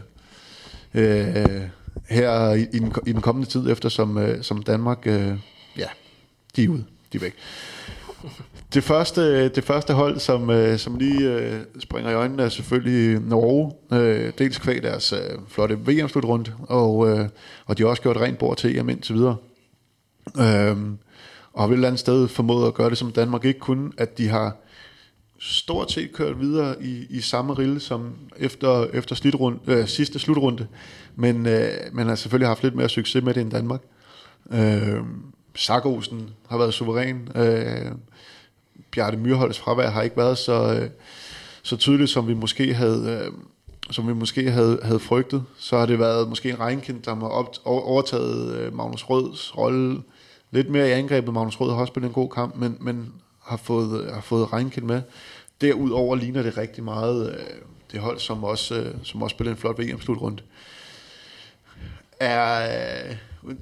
øh, 0.93 1.61
her 2.09 2.53
i, 2.53 2.61
i, 2.61 2.79
den, 2.79 2.93
i 3.07 3.11
den 3.11 3.21
kommende 3.21 3.49
tid, 3.49 3.71
eftersom 3.71 4.17
øh, 4.17 4.43
som 4.43 4.63
Danmark 4.63 4.99
øh, 5.05 5.37
ja, 5.77 5.87
de 6.55 6.63
er 6.63 6.69
ude. 6.69 6.85
De 7.13 7.17
er 7.17 7.21
væk. 7.21 7.35
Det 8.73 8.83
første, 8.83 9.49
det 9.49 9.63
første 9.63 9.93
hold, 9.93 10.19
som, 10.19 10.49
øh, 10.49 10.79
som 10.79 10.95
lige 10.95 11.33
øh, 11.33 11.59
springer 11.79 12.11
i 12.11 12.13
øjnene, 12.13 12.43
er 12.43 12.49
selvfølgelig 12.49 13.19
Norge. 13.19 13.71
Øh, 13.93 14.33
dels 14.37 14.57
kvæg 14.57 14.83
deres 14.83 15.13
øh, 15.13 15.39
flotte 15.47 15.75
VM-slutrunde, 15.75 16.53
og, 16.59 17.09
øh, 17.09 17.29
og 17.65 17.77
de 17.77 17.83
har 17.83 17.89
også 17.89 18.01
gjort 18.01 18.17
rent 18.17 18.37
bord 18.37 18.57
til 18.57 18.77
EM 18.77 18.89
indtil 18.89 19.15
videre. 19.15 19.35
Øh, 20.39 20.77
og 21.53 21.61
har 21.61 21.67
et 21.67 21.73
eller 21.73 21.87
andet 21.87 21.99
sted 21.99 22.27
formået 22.27 22.67
at 22.67 22.73
gøre 22.73 22.89
det, 22.89 22.97
som 22.97 23.11
Danmark 23.11 23.45
ikke 23.45 23.59
kunne, 23.59 23.91
at 23.97 24.17
de 24.17 24.27
har 24.27 24.55
stort 25.39 25.91
set 25.91 26.11
kørt 26.13 26.39
videre 26.39 26.83
i, 26.83 27.05
i 27.09 27.21
samme 27.21 27.53
rille 27.53 27.79
som 27.79 28.13
efter, 28.37 28.85
efter 28.93 29.15
slutrunde, 29.15 29.59
øh, 29.67 29.87
sidste 29.87 30.19
slutrunde, 30.19 30.67
men 31.15 31.45
øh, 31.45 31.69
man 31.91 32.07
har 32.07 32.15
selvfølgelig 32.15 32.47
haft 32.47 32.63
lidt 32.63 32.75
mere 32.75 32.89
succes 32.89 33.23
med 33.23 33.33
det 33.33 33.41
end 33.41 33.51
Danmark. 33.51 33.81
Øh, 34.53 35.01
Sargosen 35.55 36.29
har 36.49 36.57
været 36.57 36.73
suveræn. 36.73 37.29
Øh, 37.35 37.91
Bjarte 38.91 39.17
Myrholds 39.17 39.59
fravær 39.59 39.89
har 39.89 40.01
ikke 40.01 40.17
været 40.17 40.37
så, 40.37 40.79
øh, 40.81 40.89
så 41.63 41.77
tydeligt, 41.77 42.09
som 42.09 42.27
vi 42.27 42.33
måske 42.33 42.73
havde, 42.73 43.23
øh, 43.25 43.31
som 43.91 44.07
vi 44.07 44.13
måske 44.13 44.51
havde, 44.51 44.79
havde 44.83 44.99
frygtet, 44.99 45.43
så 45.57 45.77
har 45.77 45.85
det 45.85 45.99
været 45.99 46.29
måske 46.29 46.49
en 46.49 46.59
regnkind, 46.59 47.03
der 47.03 47.15
har 47.15 47.27
op, 47.27 47.55
overtaget 47.65 48.55
øh, 48.55 48.75
Magnus 48.75 49.03
Røds 49.03 49.57
rolle 49.57 50.01
lidt 50.51 50.69
mere 50.69 50.89
i 50.89 50.91
angrebet. 50.91 51.33
Magnus 51.33 51.61
Rød 51.61 51.71
har 51.71 51.79
også 51.79 51.91
spillet 51.91 52.09
en 52.09 52.13
god 52.13 52.29
kamp, 52.29 52.55
men, 52.55 52.77
men 52.79 53.13
har 53.43 53.57
fået, 53.57 54.01
øh, 54.01 54.13
har 54.13 54.21
fået 54.21 54.53
regnkind 54.53 54.85
med. 54.85 55.01
Derudover 55.61 56.15
ligner 56.15 56.43
det 56.43 56.57
rigtig 56.57 56.83
meget 56.83 57.29
øh, 57.29 57.45
det 57.91 57.99
hold, 57.99 58.19
som 58.19 58.43
også, 58.43 58.75
øh, 58.75 58.95
som 59.03 59.21
også 59.21 59.33
spillede 59.33 59.53
en 59.53 59.57
flot 59.57 59.79
VM-slutrunde. 59.79 60.43
Er 62.19 62.67
øh, 63.09 63.15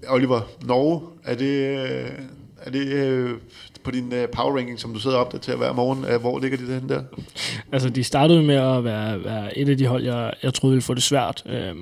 Oliver 0.08 0.42
Norge, 0.62 1.02
er 1.24 1.36
det, 1.36 1.80
øh, 1.90 2.12
er 2.66 2.72
det 2.72 2.88
øh, 2.88 3.38
på 3.84 3.92
din 3.92 4.14
øh, 4.14 4.28
power 4.28 4.58
ranking, 4.58 4.80
som 4.80 4.94
du 4.94 5.00
sidder 5.00 5.18
og 5.18 5.26
opdaterer 5.26 5.58
hver 5.58 5.74
morgen, 5.74 6.06
øh, 6.06 6.22
hvor 6.22 6.40
ligger 6.40 6.58
de 6.58 6.68
den 6.68 6.90
der? 6.90 7.04
Altså, 7.72 7.90
de 7.90 8.04
startede 8.04 8.44
med 8.44 8.56
at 8.56 8.84
være, 8.84 9.24
være 9.24 9.58
et 9.58 9.70
af 9.70 9.78
de 9.78 9.86
hold, 9.86 10.04
jeg, 10.04 10.34
jeg 10.44 10.54
troede 10.54 10.74
ville 10.74 10.82
få 10.82 10.94
det 10.94 11.04
svært. 11.04 11.44
Øh, 11.46 11.76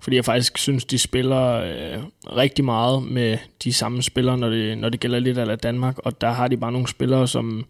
fordi 0.00 0.16
jeg 0.16 0.24
faktisk 0.24 0.58
synes, 0.58 0.84
de 0.84 0.98
spiller 0.98 1.52
øh, 1.52 2.02
rigtig 2.36 2.64
meget 2.64 3.02
med 3.02 3.38
de 3.64 3.72
samme 3.72 4.02
spillere, 4.02 4.38
når 4.38 4.48
det, 4.48 4.78
når 4.78 4.88
det 4.88 5.00
gælder 5.00 5.18
lidt 5.18 5.38
af 5.38 5.58
Danmark. 5.58 5.98
Og 5.98 6.20
der 6.20 6.30
har 6.30 6.48
de 6.48 6.56
bare 6.56 6.72
nogle 6.72 6.88
spillere, 6.88 7.28
som, 7.28 7.64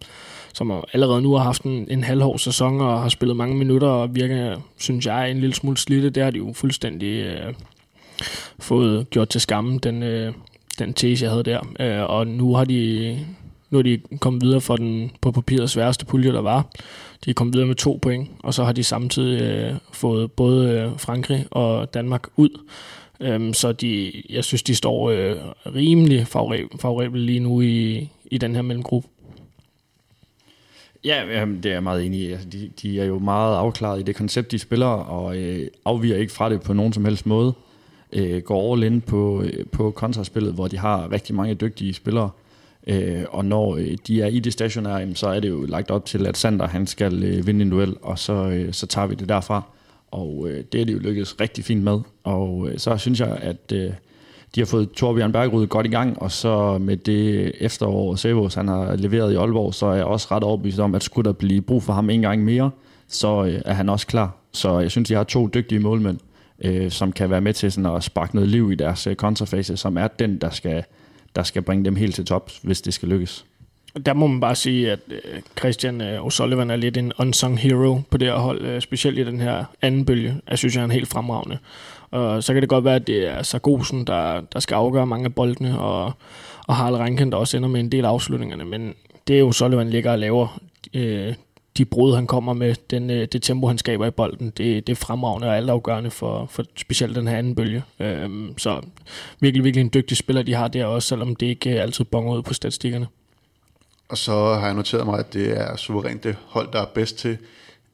som 0.53 0.83
allerede 0.93 1.21
nu 1.21 1.33
har 1.33 1.43
haft 1.43 1.61
en, 1.61 1.87
en 1.89 2.03
halvhård 2.03 2.39
sæson 2.39 2.81
og 2.81 3.01
har 3.01 3.09
spillet 3.09 3.37
mange 3.37 3.55
minutter 3.55 3.87
og 3.87 4.15
virker, 4.15 4.61
synes 4.77 5.05
jeg, 5.05 5.31
en 5.31 5.39
lille 5.39 5.55
smule 5.55 5.77
slidte. 5.77 6.09
Det 6.09 6.23
har 6.23 6.31
de 6.31 6.37
jo 6.37 6.53
fuldstændig 6.55 7.07
øh, 7.07 7.53
fået 8.59 9.09
gjort 9.09 9.29
til 9.29 9.41
skamme, 9.41 9.79
den, 9.79 10.03
øh, 10.03 10.33
den 10.85 10.93
tese, 10.93 11.23
jeg 11.23 11.31
havde 11.31 11.43
der. 11.43 11.59
Øh, 11.79 12.09
og 12.09 12.27
nu 12.27 12.55
har 12.55 12.65
de 12.65 13.19
nu 13.69 13.77
er 13.77 13.81
de 13.81 13.99
kommet 14.19 14.43
videre 14.43 14.61
fra 14.61 14.77
den 14.77 15.11
på 15.21 15.31
papiret 15.31 15.69
sværeste 15.69 16.05
pulje, 16.05 16.31
der 16.31 16.41
var. 16.41 16.69
De 17.25 17.29
er 17.29 17.33
kommet 17.33 17.53
videre 17.53 17.67
med 17.67 17.75
to 17.75 17.99
point, 18.01 18.29
og 18.39 18.53
så 18.53 18.63
har 18.63 18.71
de 18.71 18.83
samtidig 18.83 19.41
øh, 19.41 19.73
fået 19.91 20.31
både 20.31 20.69
øh, 20.69 20.99
Frankrig 20.99 21.45
og 21.51 21.93
Danmark 21.93 22.27
ud. 22.35 22.49
Øhm, 23.19 23.53
så 23.53 23.71
de, 23.71 24.11
jeg 24.29 24.43
synes, 24.43 24.63
de 24.63 24.75
står 24.75 25.09
øh, 25.09 25.35
rimelig 25.65 26.27
favorabelt 26.27 27.25
lige 27.25 27.39
nu 27.39 27.61
i, 27.61 28.09
i 28.25 28.37
den 28.37 28.55
her 28.55 28.61
mellemgruppe. 28.61 29.07
Ja, 31.03 31.45
det 31.63 31.65
er 31.65 31.73
jeg 31.73 31.83
meget 31.83 32.05
enig 32.05 32.19
i. 32.19 32.31
Altså, 32.31 32.49
de, 32.49 32.71
de 32.81 33.01
er 33.01 33.05
jo 33.05 33.19
meget 33.19 33.55
afklaret 33.55 33.99
i 33.99 34.03
det 34.03 34.15
koncept, 34.15 34.51
de 34.51 34.59
spiller, 34.59 34.87
og 34.87 35.37
øh, 35.37 35.67
afviger 35.85 36.17
ikke 36.17 36.33
fra 36.33 36.49
det 36.49 36.61
på 36.61 36.73
nogen 36.73 36.93
som 36.93 37.05
helst 37.05 37.25
måde. 37.25 37.53
Øh, 38.13 38.41
går 38.41 38.73
all 38.73 38.83
in 38.83 39.01
på, 39.01 39.41
øh, 39.41 39.65
på 39.71 39.91
kontraspillet, 39.91 40.53
hvor 40.53 40.67
de 40.67 40.77
har 40.77 41.11
rigtig 41.11 41.35
mange 41.35 41.53
dygtige 41.53 41.93
spillere. 41.93 42.29
Øh, 42.87 43.23
og 43.29 43.45
når 43.45 43.75
øh, 43.75 43.97
de 44.07 44.21
er 44.21 44.27
i 44.27 44.39
det 44.39 44.53
stationære, 44.53 45.15
så 45.15 45.27
er 45.27 45.39
det 45.39 45.49
jo 45.49 45.65
lagt 45.65 45.91
op 45.91 46.05
til, 46.05 46.27
at 46.27 46.37
Sander 46.37 46.67
han 46.67 46.87
skal 46.87 47.23
øh, 47.23 47.47
vinde 47.47 47.61
en 47.61 47.69
duel, 47.69 47.95
og 48.01 48.19
så, 48.19 48.33
øh, 48.33 48.73
så 48.73 48.87
tager 48.87 49.07
vi 49.07 49.15
det 49.15 49.29
derfra. 49.29 49.63
Og 50.11 50.47
øh, 50.49 50.63
det 50.71 50.81
er 50.81 50.85
det 50.85 50.93
jo 50.93 50.99
lykkedes 50.99 51.41
rigtig 51.41 51.63
fint 51.63 51.83
med. 51.83 51.99
Og 52.23 52.69
øh, 52.69 52.77
så 52.77 52.97
synes 52.97 53.19
jeg, 53.19 53.37
at 53.41 53.71
øh, 53.73 53.91
de 54.55 54.61
har 54.61 54.65
fået 54.65 54.91
Torbjørn 54.91 55.31
Bergrud 55.31 55.67
godt 55.67 55.85
i 55.85 55.89
gang, 55.89 56.21
og 56.21 56.31
så 56.31 56.77
med 56.77 56.97
det 56.97 57.51
efterår, 57.59 58.15
Sevos 58.15 58.53
han 58.53 58.67
har 58.67 58.95
leveret 58.95 59.33
i 59.33 59.35
Aalborg, 59.35 59.73
så 59.73 59.85
er 59.85 59.95
jeg 59.95 60.05
også 60.05 60.27
ret 60.31 60.43
overbevist 60.43 60.79
om, 60.79 60.95
at 60.95 61.03
skulle 61.03 61.25
der 61.25 61.33
blive 61.33 61.61
brug 61.61 61.83
for 61.83 61.93
ham 61.93 62.09
en 62.09 62.21
gang 62.21 62.43
mere, 62.43 62.71
så 63.07 63.45
øh, 63.45 63.61
er 63.65 63.73
han 63.73 63.89
også 63.89 64.07
klar. 64.07 64.35
Så 64.51 64.79
jeg 64.79 64.91
synes, 64.91 65.07
de 65.07 65.13
har 65.13 65.23
to 65.23 65.47
dygtige 65.47 65.79
målmænd, 65.79 66.19
øh, 66.63 66.91
som 66.91 67.11
kan 67.11 67.29
være 67.29 67.41
med 67.41 67.53
til 67.53 67.71
sådan 67.71 67.95
at 67.95 68.03
sparke 68.03 68.35
noget 68.35 68.49
liv 68.49 68.71
i 68.71 68.75
deres 68.75 69.07
øh, 69.07 69.15
kontrafase, 69.15 69.77
som 69.77 69.97
er 69.97 70.07
den, 70.07 70.37
der 70.37 70.49
skal, 70.49 70.83
der 71.35 71.43
skal 71.43 71.61
bringe 71.61 71.85
dem 71.85 71.95
helt 71.95 72.15
til 72.15 72.25
top, 72.25 72.51
hvis 72.61 72.81
det 72.81 72.93
skal 72.93 73.09
lykkes. 73.09 73.45
Der 74.05 74.13
må 74.13 74.27
man 74.27 74.39
bare 74.39 74.55
sige, 74.55 74.91
at 74.91 74.99
øh, 75.09 75.41
Christian 75.59 76.01
øh, 76.01 76.25
O'Sullivan 76.25 76.71
er 76.71 76.75
lidt 76.75 76.97
en 76.97 77.13
unsung 77.19 77.59
hero 77.59 78.01
på 78.09 78.17
det 78.17 78.27
her 78.27 78.35
hold, 78.35 78.61
øh, 78.61 78.81
specielt 78.81 79.19
i 79.19 79.23
den 79.23 79.39
her 79.39 79.65
anden 79.81 80.05
bølge. 80.05 80.35
Jeg 80.49 80.57
synes, 80.57 80.75
han 80.75 80.89
er 80.89 80.93
helt 80.93 81.07
fremragende. 81.07 81.57
Og 82.11 82.43
så 82.43 82.53
kan 82.53 82.61
det 82.61 82.69
godt 82.69 82.85
være, 82.85 82.95
at 82.95 83.07
det 83.07 83.27
er 83.27 83.43
Sargosen, 83.43 84.07
der, 84.07 84.41
der 84.53 84.59
skal 84.59 84.75
afgøre 84.75 85.07
mange 85.07 85.25
af 85.25 85.35
boldene, 85.35 85.79
og, 85.79 86.13
og 86.67 86.75
Harald 86.75 86.95
Rankin, 86.95 87.31
der 87.31 87.37
også 87.37 87.57
ender 87.57 87.69
med 87.69 87.79
en 87.79 87.91
del 87.91 88.05
af 88.05 88.09
afslutningerne. 88.09 88.65
Men 88.65 88.93
det 89.27 89.35
er 89.35 89.39
jo 89.39 89.51
Sullivan 89.51 89.89
ligger 89.89 90.11
og 90.11 90.19
laver 90.19 90.61
øh, 90.93 91.33
de 91.77 91.85
brud, 91.85 92.15
han 92.15 92.27
kommer 92.27 92.53
med, 92.53 92.75
den, 92.89 93.09
øh, 93.09 93.27
det 93.31 93.43
tempo, 93.43 93.67
han 93.67 93.77
skaber 93.77 94.05
i 94.05 94.11
bolden, 94.11 94.49
det, 94.57 94.87
det 94.87 94.93
er 94.93 94.95
fremragende 94.95 95.47
og 95.47 95.57
altafgørende 95.57 96.11
for, 96.11 96.45
for 96.45 96.63
specielt 96.75 97.15
den 97.15 97.27
her 97.27 97.37
anden 97.37 97.55
bølge. 97.55 97.83
Øhm, 97.99 98.57
så 98.57 98.81
virkelig, 99.39 99.63
virkelig 99.63 99.81
en 99.81 99.91
dygtig 99.93 100.17
spiller, 100.17 100.43
de 100.43 100.53
har 100.53 100.67
der 100.67 100.85
også, 100.85 101.07
selvom 101.07 101.35
det 101.35 101.45
ikke 101.45 101.69
øh, 101.69 101.81
altid 101.81 102.05
bonger 102.05 102.33
ud 102.33 102.41
på 102.41 102.53
statistikkerne. 102.53 103.07
Og 104.09 104.17
så 104.17 104.53
har 104.53 104.65
jeg 104.65 104.75
noteret 104.75 105.05
mig, 105.05 105.19
at 105.19 105.33
det 105.33 105.59
er 105.59 105.75
suverænt 105.75 106.23
det 106.23 106.35
hold, 106.45 106.71
der 106.73 106.81
er 106.81 106.85
bedst 106.85 107.17
til 107.17 107.37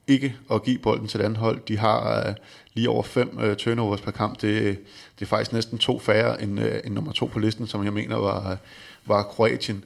ikke 0.07 0.35
at 0.51 0.63
give 0.63 0.77
bolden 0.77 1.07
til 1.07 1.19
et 1.19 1.23
andet 1.23 1.39
hold. 1.39 1.59
De 1.67 1.77
har 1.77 2.27
uh, 2.29 2.35
lige 2.73 2.89
over 2.89 3.03
fem 3.03 3.37
uh, 3.37 3.53
turnovers 3.53 4.01
per 4.01 4.11
kamp. 4.11 4.41
Det, 4.41 4.79
det 5.19 5.25
er 5.25 5.25
faktisk 5.25 5.53
næsten 5.53 5.77
to 5.77 5.99
færre 5.99 6.41
end, 6.41 6.59
uh, 6.59 6.65
end 6.85 6.93
nummer 6.93 7.11
to 7.11 7.25
på 7.25 7.39
listen, 7.39 7.67
som 7.67 7.83
jeg 7.83 7.93
mener 7.93 8.15
var, 8.15 8.57
var 9.05 9.23
Kroatien. 9.23 9.83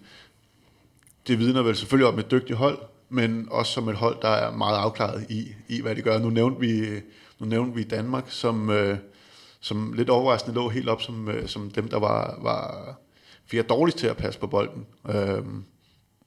Det 1.27 1.39
vidner 1.39 1.61
vel 1.61 1.75
selvfølgelig 1.75 2.07
om 2.07 2.19
et 2.19 2.31
dygtigt 2.31 2.57
hold, 2.57 2.77
men 3.11 3.47
også 3.51 3.71
som 3.71 3.89
et 3.89 3.95
hold, 3.95 4.17
der 4.21 4.29
er 4.29 4.51
meget 4.51 4.77
afklaret 4.77 5.25
i, 5.29 5.47
i 5.67 5.81
hvad 5.81 5.95
de 5.95 6.01
gør. 6.01 6.19
Nu 6.19 6.29
nævnte 6.29 6.59
vi, 6.59 6.85
nu 7.39 7.45
nævnte 7.45 7.75
vi 7.75 7.83
Danmark, 7.83 8.25
som, 8.27 8.69
øh, 8.69 8.97
som 9.59 9.93
lidt 9.93 10.09
overraskende 10.09 10.55
lå 10.55 10.69
helt 10.69 10.89
op 10.89 11.01
som, 11.01 11.29
øh, 11.29 11.47
som 11.47 11.71
dem, 11.71 11.87
der 11.87 11.99
var, 11.99 12.39
var 12.41 12.93
fire 13.45 13.61
dårligst 13.61 13.97
til 13.97 14.07
at 14.07 14.17
passe 14.17 14.39
på 14.39 14.47
bolden. 14.47 14.85
Øh, 15.09 15.43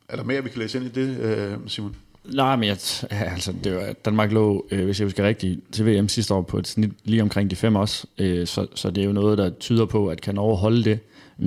er 0.09 0.17
der 0.17 0.25
mere, 0.25 0.43
vi 0.45 0.49
kan 0.49 0.59
læse 0.59 0.79
ind 0.79 0.87
i 0.87 0.91
det, 0.91 1.19
øh, 1.19 1.59
Simon? 1.67 1.97
Nej, 2.25 2.57
men 2.57 2.69
jeg, 2.69 2.79
altså, 3.11 3.55
det 3.65 3.77
var, 3.77 3.93
Danmark 4.05 4.33
lå, 4.33 4.67
øh, 4.71 4.85
hvis 4.85 5.01
jeg 5.01 5.07
husker 5.07 5.25
rigtigt, 5.25 5.61
til 5.73 5.87
VM 5.87 6.09
sidste 6.09 6.35
år 6.35 6.43
på 6.43 6.59
et 6.59 6.69
snit 6.69 6.91
lige 7.05 7.23
omkring 7.23 7.51
de 7.51 7.57
fem 7.57 7.77
også. 7.77 8.07
Øh, 8.19 8.47
så, 8.47 8.67
så 8.75 8.91
det 8.91 9.03
er 9.03 9.07
jo 9.07 9.13
noget, 9.13 9.39
der 9.39 9.51
tyder 9.51 9.87
på, 9.87 10.09
at 10.09 10.21
kan 10.21 10.39
overholde 10.39 10.85
det, 10.85 10.99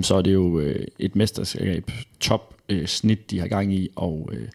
så 0.01 0.15
er 0.15 0.21
det 0.21 0.33
jo 0.33 0.59
øh, 0.59 0.87
et 0.99 1.15
mesterskab 1.15 1.91
top 2.19 2.55
øh, 2.69 2.87
snit, 2.87 3.31
de 3.31 3.39
har 3.39 3.47
gang 3.47 3.73
i. 3.73 3.89
Og, 3.95 4.29
øh, 4.33 4.47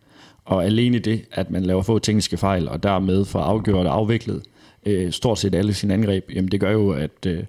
og 0.44 0.64
alene 0.64 0.98
det, 0.98 1.24
at 1.32 1.50
man 1.50 1.62
laver 1.62 1.82
få 1.82 1.98
tekniske 1.98 2.36
fejl, 2.36 2.68
og 2.68 2.82
dermed 2.82 3.24
får 3.24 3.40
afgjort 3.40 3.86
og 3.86 3.94
afviklet 3.94 4.42
øh, 4.86 5.12
stort 5.12 5.38
set 5.38 5.54
alle 5.54 5.74
sine 5.74 5.94
angreb, 5.94 6.30
jamen 6.34 6.50
det 6.50 6.60
gør 6.60 6.70
jo, 6.70 6.90
at, 6.90 7.26
øh, 7.26 7.44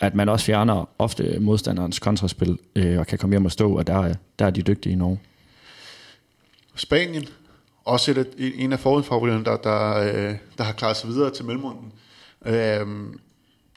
at 0.00 0.14
man 0.14 0.28
også 0.28 0.46
fjerner 0.46 0.88
ofte 0.98 1.38
modstanderens 1.40 1.98
kontraspil, 1.98 2.58
øh, 2.76 2.98
og 2.98 3.06
kan 3.06 3.18
komme 3.18 3.34
hjem 3.34 3.44
og 3.44 3.52
stå, 3.52 3.78
og 3.78 3.86
der, 3.86 4.14
der 4.38 4.46
er 4.46 4.50
de 4.50 4.62
dygtige 4.62 4.92
i 4.92 4.96
Norge. 4.96 5.20
Spanien 6.76 7.24
også 7.84 8.10
et, 8.10 8.28
en 8.36 8.72
af 8.72 8.78
forudfavoritterne, 8.80 9.44
der, 9.44 9.56
der, 9.56 9.98
øh, 9.98 10.34
der 10.58 10.64
har 10.64 10.72
klaret 10.72 10.96
sig 10.96 11.08
videre 11.08 11.30
til 11.30 11.44
mellemrunden. 11.44 11.92
Øh, 12.46 12.86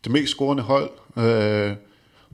det 0.04 0.12
mest 0.12 0.32
scorende 0.32 0.64
hold 0.64 0.90
øh, 1.18 1.76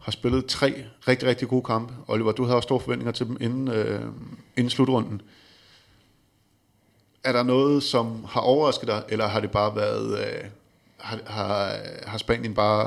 har 0.01 0.11
spillet 0.11 0.45
tre 0.45 0.73
rigtig, 1.07 1.27
rigtig 1.29 1.47
gode 1.47 1.63
kampe. 1.63 1.93
Oliver, 2.07 2.31
du 2.31 2.43
havde 2.43 2.55
også 2.55 2.67
store 2.67 2.79
forventninger 2.79 3.11
til 3.11 3.25
dem 3.25 3.37
inden, 3.41 3.67
øh, 3.67 4.01
inden 4.57 4.69
slutrunden. 4.69 5.21
Er 7.23 7.31
der 7.31 7.43
noget, 7.43 7.83
som 7.83 8.25
har 8.29 8.41
overrasket 8.41 8.87
dig, 8.87 9.03
eller 9.09 9.27
har 9.27 9.39
det 9.39 9.51
bare 9.51 9.75
været... 9.75 10.19
Øh, 10.19 10.43
har, 10.97 11.19
har, 11.25 11.77
har 12.07 12.17
Spanien 12.17 12.53
bare... 12.53 12.83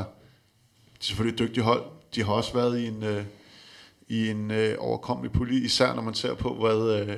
Det 0.94 1.00
er 1.00 1.04
selvfølgelig 1.04 1.32
et 1.32 1.48
dygtigt 1.48 1.64
hold. 1.64 1.82
De 2.14 2.24
har 2.24 2.32
også 2.32 2.54
været 2.54 2.78
i 2.78 2.86
en, 2.86 3.02
øh, 3.02 3.24
i 4.08 4.30
en 4.30 4.50
øh, 4.50 4.74
overkommelig 4.78 5.32
pulje, 5.32 5.60
især 5.60 5.94
når 5.94 6.02
man 6.02 6.14
ser 6.14 6.34
på, 6.34 6.54
hvad... 6.54 7.00
Øh, 7.00 7.16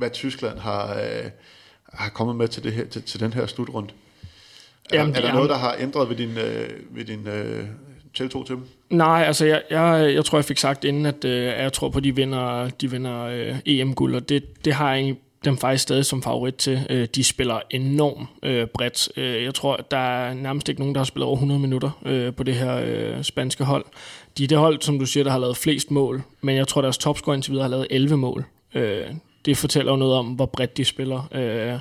hvad 0.00 0.10
Tyskland 0.10 0.58
har, 0.58 0.94
øh, 0.94 1.30
har 1.92 2.10
kommet 2.10 2.36
med 2.36 2.48
til, 2.48 2.64
det 2.64 2.72
her, 2.72 2.86
til, 2.86 3.02
til 3.02 3.20
den 3.20 3.32
her 3.32 3.46
slutrunde. 3.46 3.88
Er, 4.92 4.98
Jamen, 4.98 5.14
er 5.16 5.20
der 5.20 5.28
er, 5.28 5.34
noget, 5.34 5.50
der 5.50 5.56
har 5.56 5.76
ændret 5.78 6.08
ved 6.08 6.16
din, 6.16 6.38
øh, 6.38 6.68
ved 6.90 7.04
din 7.04 7.26
øh, 7.28 7.64
tiltro 8.14 8.44
til 8.44 8.54
dem? 8.54 8.64
Nej, 8.90 9.24
altså 9.26 9.46
jeg, 9.46 9.62
jeg, 9.70 10.14
jeg 10.14 10.24
tror, 10.24 10.38
jeg 10.38 10.44
fik 10.44 10.58
sagt 10.58 10.84
inden, 10.84 11.06
at 11.06 11.24
øh, 11.24 11.44
jeg 11.44 11.72
tror 11.72 11.88
på, 11.88 11.98
at 11.98 12.04
de 12.04 12.16
vinder, 12.16 12.68
de 12.68 12.90
vinder 12.90 13.24
øh, 13.24 13.56
EM-guld, 13.66 14.14
og 14.14 14.28
det, 14.28 14.64
det 14.64 14.74
har 14.74 14.94
jeg 14.94 15.16
dem 15.44 15.58
faktisk 15.58 15.82
stadig 15.82 16.04
som 16.04 16.22
favorit 16.22 16.54
til. 16.54 16.86
Øh, 16.90 17.08
de 17.14 17.24
spiller 17.24 17.60
enormt 17.70 18.28
øh, 18.42 18.66
bredt. 18.66 19.08
Øh, 19.16 19.44
jeg 19.44 19.54
tror, 19.54 19.76
der 19.76 19.96
er 19.96 20.34
nærmest 20.34 20.68
ikke 20.68 20.80
nogen, 20.80 20.94
der 20.94 20.98
har 20.98 21.04
spillet 21.04 21.26
over 21.26 21.36
100 21.36 21.60
minutter 21.60 21.90
øh, 22.06 22.34
på 22.34 22.42
det 22.42 22.54
her 22.54 22.80
øh, 22.84 23.22
spanske 23.22 23.64
hold. 23.64 23.84
De 24.38 24.44
er 24.44 24.48
det 24.48 24.58
hold, 24.58 24.82
som 24.82 24.98
du 24.98 25.06
siger, 25.06 25.24
der 25.24 25.30
har 25.30 25.38
lavet 25.38 25.56
flest 25.56 25.90
mål, 25.90 26.22
men 26.40 26.56
jeg 26.56 26.68
tror, 26.68 26.82
deres 26.82 26.98
topscorer 26.98 27.34
indtil 27.34 27.52
videre 27.52 27.64
har 27.64 27.70
lavet 27.70 27.86
11 27.90 28.16
mål. 28.16 28.44
Øh, 28.74 29.06
det 29.44 29.56
fortæller 29.56 29.92
jo 29.92 29.96
noget 29.96 30.14
om, 30.14 30.26
hvor 30.26 30.46
bredt 30.46 30.76
de 30.76 30.84
spiller. 30.84 31.28
Øh, 31.32 31.78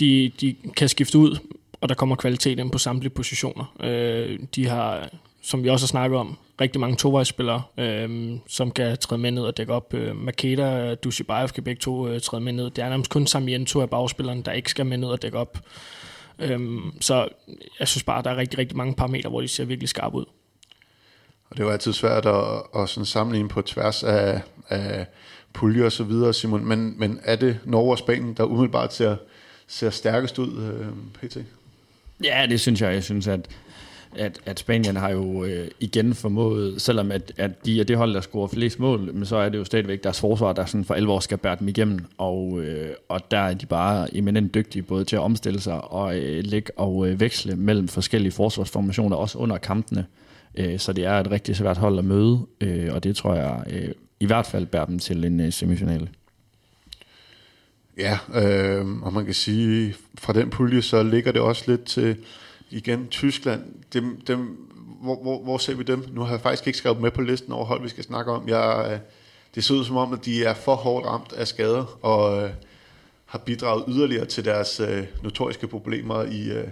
de, 0.00 0.32
de 0.40 0.56
kan 0.76 0.88
skifte 0.88 1.18
ud, 1.18 1.38
og 1.80 1.88
der 1.88 1.94
kommer 1.94 2.16
kvalitet 2.16 2.58
ind 2.58 2.70
på 2.70 2.78
samtlige 2.78 3.10
positioner. 3.10 3.74
Øh, 3.80 4.38
de 4.54 4.66
har, 4.66 5.08
som 5.44 5.64
vi 5.64 5.68
også 5.68 5.84
har 5.84 5.88
snakket 5.88 6.18
om, 6.18 6.36
rigtig 6.60 6.80
mange 6.80 6.96
tovejsspillere, 6.96 7.62
øh, 7.78 8.30
som 8.48 8.70
kan 8.70 8.98
træde 8.98 9.20
med 9.20 9.30
ned 9.30 9.42
og 9.42 9.56
dække 9.56 9.72
op. 9.72 9.94
Øh, 9.94 10.16
Makeda 10.16 10.90
og 10.90 11.04
Dushibayev 11.04 11.48
kan 11.48 11.64
begge 11.64 11.80
to 11.80 12.08
øh, 12.08 12.20
træde 12.20 12.42
med 12.42 12.52
ned. 12.52 12.70
Det 12.70 12.84
er 12.84 12.88
nærmest 12.88 13.10
kun 13.10 13.26
Samiento 13.26 13.80
af 13.80 13.90
bagspilleren, 13.90 14.42
der 14.42 14.52
ikke 14.52 14.70
skal 14.70 14.86
med 14.86 14.96
ned 14.96 15.08
og 15.08 15.22
dække 15.22 15.38
op. 15.38 15.58
Øh, 16.38 16.60
så 17.00 17.28
jeg 17.80 17.88
synes 17.88 18.02
bare, 18.02 18.18
at 18.18 18.24
der 18.24 18.30
er 18.30 18.36
rigtig, 18.36 18.58
rigtig 18.58 18.76
mange 18.76 18.94
parametre, 18.94 19.30
hvor 19.30 19.40
de 19.40 19.48
ser 19.48 19.64
virkelig 19.64 19.88
skarpe 19.88 20.16
ud. 20.16 20.24
Og 21.50 21.56
det 21.56 21.60
er 21.60 21.64
jo 21.64 21.72
altid 21.72 21.92
svært 21.92 22.26
at, 22.26 22.62
at 22.76 22.88
sådan 22.88 23.06
sammenligne 23.06 23.48
på 23.48 23.62
tværs 23.62 24.04
af, 24.04 24.40
af 24.68 25.06
pulje 25.52 25.86
og 25.86 25.92
så 25.92 26.04
videre, 26.04 26.32
Simon. 26.32 26.64
Men, 26.64 26.98
men 26.98 27.20
er 27.24 27.36
det 27.36 27.58
Norge 27.64 27.90
og 27.90 27.98
Spanien, 27.98 28.34
der 28.34 28.44
umiddelbart 28.44 28.94
ser, 28.94 29.16
ser 29.66 29.90
stærkest 29.90 30.38
ud, 30.38 30.62
øh, 30.62 31.28
PT? 31.28 31.36
Ja, 32.24 32.46
det 32.48 32.60
synes 32.60 32.80
jeg. 32.80 32.94
Jeg 32.94 33.04
synes, 33.04 33.26
at, 33.26 33.48
at, 34.16 34.40
at 34.46 34.58
Spanien 34.58 34.96
har 34.96 35.10
jo 35.10 35.44
øh, 35.44 35.68
igen 35.80 36.14
formået, 36.14 36.82
selvom 36.82 37.12
at, 37.12 37.32
at 37.36 37.66
de 37.66 37.80
er 37.80 37.84
det 37.84 37.96
hold, 37.96 38.14
der 38.14 38.20
scorer 38.20 38.48
flest 38.48 38.78
mål, 38.78 39.14
men 39.14 39.26
så 39.26 39.36
er 39.36 39.48
det 39.48 39.58
jo 39.58 39.64
stadigvæk 39.64 40.04
deres 40.04 40.20
forsvar, 40.20 40.52
der 40.52 40.64
sådan 40.64 40.84
for 40.84 40.94
alvor 40.94 41.20
skal 41.20 41.38
bære 41.38 41.56
dem 41.60 41.68
igennem, 41.68 42.04
og, 42.18 42.62
øh, 42.62 42.90
og 43.08 43.30
der 43.30 43.38
er 43.38 43.54
de 43.54 43.66
bare 43.66 44.16
eminent 44.16 44.54
dygtige 44.54 44.82
både 44.82 45.04
til 45.04 45.16
at 45.16 45.22
omstille 45.22 45.60
sig 45.60 45.84
og 45.84 46.18
øh, 46.18 46.44
lægge 46.44 46.78
og 46.78 47.08
øh, 47.08 47.20
veksle 47.20 47.56
mellem 47.56 47.88
forskellige 47.88 48.32
forsvarsformationer, 48.32 49.16
også 49.16 49.38
under 49.38 49.58
kampene. 49.58 50.06
Øh, 50.54 50.78
så 50.78 50.92
det 50.92 51.04
er 51.04 51.20
et 51.20 51.30
rigtig 51.30 51.56
svært 51.56 51.76
hold 51.76 51.98
at 51.98 52.04
møde, 52.04 52.40
øh, 52.60 52.94
og 52.94 53.04
det 53.04 53.16
tror 53.16 53.34
jeg 53.34 53.64
øh, 53.70 53.88
i 54.20 54.26
hvert 54.26 54.46
fald 54.46 54.66
bærer 54.66 54.84
dem 54.84 54.98
til 54.98 55.24
en 55.24 55.40
øh, 55.40 55.52
semifinale. 55.52 56.08
Ja, 57.98 58.18
øh, 58.34 58.86
og 59.02 59.12
man 59.12 59.24
kan 59.24 59.34
sige, 59.34 59.94
fra 60.18 60.32
den 60.32 60.50
pulje, 60.50 60.82
så 60.82 61.02
ligger 61.02 61.32
det 61.32 61.40
også 61.40 61.64
lidt 61.66 61.84
til, 61.84 62.16
igen, 62.70 63.08
Tyskland. 63.08 63.62
Dem, 63.92 64.20
dem, 64.20 64.38
hvor, 65.00 65.22
hvor, 65.22 65.42
hvor 65.42 65.58
ser 65.58 65.74
vi 65.74 65.82
dem? 65.82 66.04
Nu 66.12 66.20
har 66.20 66.30
jeg 66.30 66.40
faktisk 66.40 66.66
ikke 66.66 66.78
skrevet 66.78 67.00
med 67.00 67.10
på 67.10 67.20
listen 67.20 67.52
over 67.52 67.64
hold, 67.64 67.82
vi 67.82 67.88
skal 67.88 68.04
snakke 68.04 68.32
om. 68.32 68.48
Jeg, 68.48 68.90
øh, 68.92 68.98
det 69.54 69.64
ser 69.64 69.74
ud 69.74 69.84
som 69.84 69.96
om, 69.96 70.12
at 70.12 70.24
de 70.24 70.44
er 70.44 70.54
for 70.54 70.74
hårdt 70.74 71.06
ramt 71.06 71.32
af 71.32 71.48
skader, 71.48 71.98
og 72.02 72.42
øh, 72.42 72.50
har 73.26 73.38
bidraget 73.38 73.84
yderligere 73.88 74.24
til 74.24 74.44
deres 74.44 74.80
øh, 74.80 75.06
notoriske 75.22 75.68
problemer 75.68 76.22
i, 76.22 76.50
øh, 76.50 76.68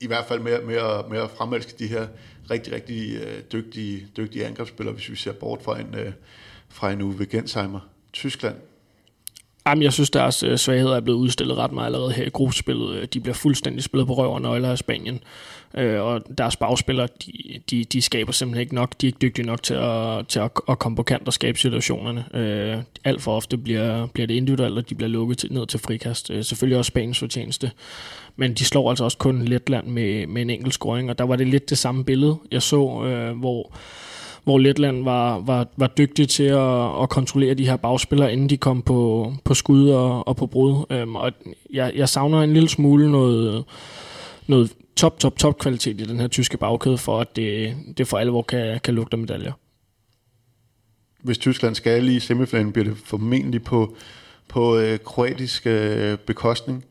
i 0.00 0.06
hvert 0.06 0.24
fald 0.24 0.40
med, 0.40 0.62
med, 0.62 0.76
at, 0.76 1.08
med 1.10 1.18
at 1.18 1.30
fremælske 1.30 1.74
de 1.78 1.86
her 1.86 2.06
rigtig, 2.50 2.72
rigtig 2.72 3.16
øh, 3.16 3.42
dygtige, 3.52 4.08
dygtige 4.16 4.46
angrebsspillere, 4.46 4.94
hvis 4.94 5.10
vi 5.10 5.16
ser 5.16 5.32
bort 5.32 5.62
fra 5.62 5.80
en, 5.80 5.94
øh, 5.94 6.12
fra 6.68 6.92
en 6.92 7.02
Uwe 7.02 7.26
Gensheimer. 7.26 7.80
Tyskland, 8.12 8.56
Jamen, 9.66 9.82
jeg 9.82 9.92
synes, 9.92 10.10
deres 10.10 10.42
øh, 10.42 10.58
svagheder 10.58 10.96
er 10.96 11.00
blevet 11.00 11.18
udstillet 11.18 11.58
ret 11.58 11.72
meget 11.72 11.86
allerede 11.86 12.12
her 12.12 12.24
i 12.24 12.28
gruppespillet. 12.28 12.96
Øh, 12.96 13.08
de 13.14 13.20
bliver 13.20 13.34
fuldstændig 13.34 13.82
spillet 13.82 14.06
på 14.06 14.14
røv 14.14 14.32
og 14.32 14.42
nøgler 14.42 14.70
af 14.70 14.78
Spanien. 14.78 15.20
Øh, 15.76 16.02
og 16.02 16.22
deres 16.38 16.56
bagspillere, 16.56 17.08
de, 17.26 17.32
de, 17.70 17.84
de 17.84 18.02
skaber 18.02 18.32
simpelthen 18.32 18.60
ikke 18.60 18.74
nok. 18.74 18.92
De 19.00 19.06
er 19.06 19.08
ikke 19.08 19.18
dygtige 19.22 19.46
nok 19.46 19.62
til 19.62 19.74
at, 19.74 20.26
til 20.28 20.40
at, 20.40 20.50
at 20.68 20.78
komme 20.78 20.96
på 20.96 21.02
kant 21.02 21.26
og 21.26 21.32
skabe 21.32 21.58
situationerne. 21.58 22.24
Øh, 22.34 22.78
alt 23.04 23.22
for 23.22 23.36
ofte 23.36 23.56
bliver, 23.56 24.06
bliver 24.06 24.26
det 24.26 24.34
individuelt, 24.34 24.78
og 24.78 24.90
de 24.90 24.94
bliver 24.94 25.08
lukket 25.08 25.38
til, 25.38 25.52
ned 25.52 25.66
til 25.66 25.80
frikast. 25.80 26.30
Øh, 26.30 26.44
selvfølgelig 26.44 26.78
også 26.78 26.88
Spaniens 26.88 27.18
fortjeneste. 27.18 27.70
Men 28.36 28.54
de 28.54 28.64
slår 28.64 28.90
altså 28.90 29.04
også 29.04 29.18
kun 29.18 29.42
Letland 29.42 29.86
med, 29.86 30.26
med 30.26 30.42
en 30.42 30.50
enkelt 30.50 30.74
scoring, 30.74 31.10
og 31.10 31.18
der 31.18 31.24
var 31.24 31.36
det 31.36 31.46
lidt 31.46 31.70
det 31.70 31.78
samme 31.78 32.04
billede, 32.04 32.36
jeg 32.50 32.62
så, 32.62 33.04
øh, 33.04 33.38
hvor 33.38 33.72
hvor 34.44 34.58
Letland 34.58 35.04
var, 35.04 35.38
var, 35.38 35.66
var 35.76 35.86
dygtig 35.86 36.28
til 36.28 36.44
at, 36.44 37.02
at 37.02 37.08
kontrollere 37.08 37.54
de 37.54 37.66
her 37.66 37.76
bagspillere, 37.76 38.32
inden 38.32 38.50
de 38.50 38.56
kom 38.56 38.82
på, 38.82 39.32
på 39.44 39.54
skud 39.54 39.88
og, 39.88 40.28
og 40.28 40.36
på 40.36 40.46
brud. 40.46 40.84
Øhm, 40.90 41.16
og 41.16 41.32
jeg, 41.72 41.92
jeg 41.94 42.08
savner 42.08 42.42
en 42.42 42.52
lille 42.52 42.68
smule 42.68 43.12
noget, 43.12 43.64
noget 44.46 44.72
top, 44.96 45.18
top, 45.18 45.38
top 45.38 45.58
kvalitet 45.58 46.00
i 46.00 46.04
den 46.04 46.20
her 46.20 46.28
tyske 46.28 46.56
bagkæde, 46.56 46.98
for 46.98 47.20
at 47.20 47.36
det, 47.36 47.76
det 47.98 48.08
for 48.08 48.18
alvor 48.18 48.42
kan, 48.42 48.80
kan 48.84 48.94
lugte 48.94 49.16
medaljer. 49.16 49.52
Hvis 51.22 51.38
Tyskland 51.38 51.74
skal 51.74 52.08
i 52.08 52.20
semifinalen, 52.20 52.72
bliver 52.72 52.88
det 52.88 52.96
formentlig 53.04 53.62
på, 53.62 53.96
på 54.48 54.78
øh, 54.78 54.98
kroatisk 54.98 55.66
øh, 55.66 56.18
bekostning. 56.18 56.84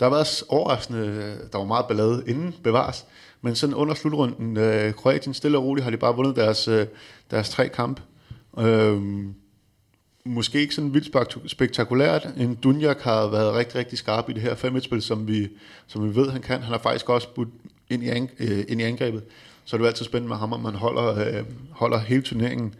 Der 0.00 0.06
har 0.06 0.10
været 0.10 0.42
overraskende, 0.48 1.00
øh, 1.00 1.52
der 1.52 1.58
var 1.58 1.64
meget 1.64 1.86
ballade 1.86 2.24
inden 2.26 2.54
bevares, 2.62 3.06
men 3.42 3.54
sådan 3.54 3.74
under 3.74 3.94
slutrunden, 3.94 4.56
øh, 4.56 4.94
Kroatien 4.94 5.34
stille 5.34 5.58
og 5.58 5.64
roligt, 5.64 5.84
har 5.84 5.90
de 5.90 5.96
bare 5.96 6.16
vundet 6.16 6.36
deres, 6.36 6.68
øh, 6.68 6.86
deres 7.30 7.50
tre 7.50 7.68
kamp. 7.68 8.00
Øh, 8.58 9.02
måske 10.24 10.60
ikke 10.60 10.74
sådan 10.74 10.94
vildt 10.94 11.50
spektakulært. 11.50 12.28
En 12.36 12.54
Dunjak 12.54 13.00
har 13.00 13.26
været 13.26 13.54
rigtig, 13.54 13.76
rigtig 13.76 13.98
skarp 13.98 14.28
i 14.28 14.32
det 14.32 14.42
her 14.42 14.54
5 14.54 14.80
spil 14.80 15.02
som 15.02 15.28
vi, 15.28 15.48
som 15.86 16.08
vi 16.08 16.16
ved, 16.16 16.30
han 16.30 16.42
kan. 16.42 16.62
Han 16.62 16.72
har 16.72 16.78
faktisk 16.78 17.08
også 17.08 17.28
budt 17.34 17.48
ind 17.90 18.02
i, 18.02 18.08
ang, 18.08 18.30
øh, 18.38 18.64
ind 18.68 18.80
i 18.80 18.84
angrebet. 18.84 19.22
Så 19.64 19.76
er 19.76 19.78
det 19.78 19.82
jo 19.84 19.88
altid 19.88 20.04
spændende 20.04 20.28
med 20.28 20.36
ham, 20.36 20.52
om 20.52 20.60
man 20.60 20.74
holder, 20.74 21.38
øh, 21.38 21.44
holder 21.70 21.98
hele 21.98 22.22
turneringen. 22.22 22.74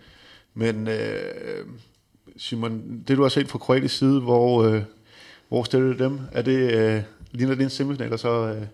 Men 0.54 0.88
øh, 0.88 1.64
Simon, 2.36 3.04
det 3.08 3.16
du 3.16 3.22
har 3.22 3.28
set 3.28 3.48
fra 3.48 3.58
kroatisk 3.58 3.98
side, 3.98 4.20
hvor, 4.20 4.62
øh, 4.64 4.82
hvor 5.48 5.62
stiller 5.62 5.92
du 5.92 6.04
dem? 6.04 6.20
Er 6.32 6.42
det, 6.42 6.72
øh, 6.72 7.02
ligner 7.32 7.54
det 7.54 7.64
en 7.64 7.70
semifinal, 7.70 8.18
så... 8.18 8.28
Øh, 8.28 8.66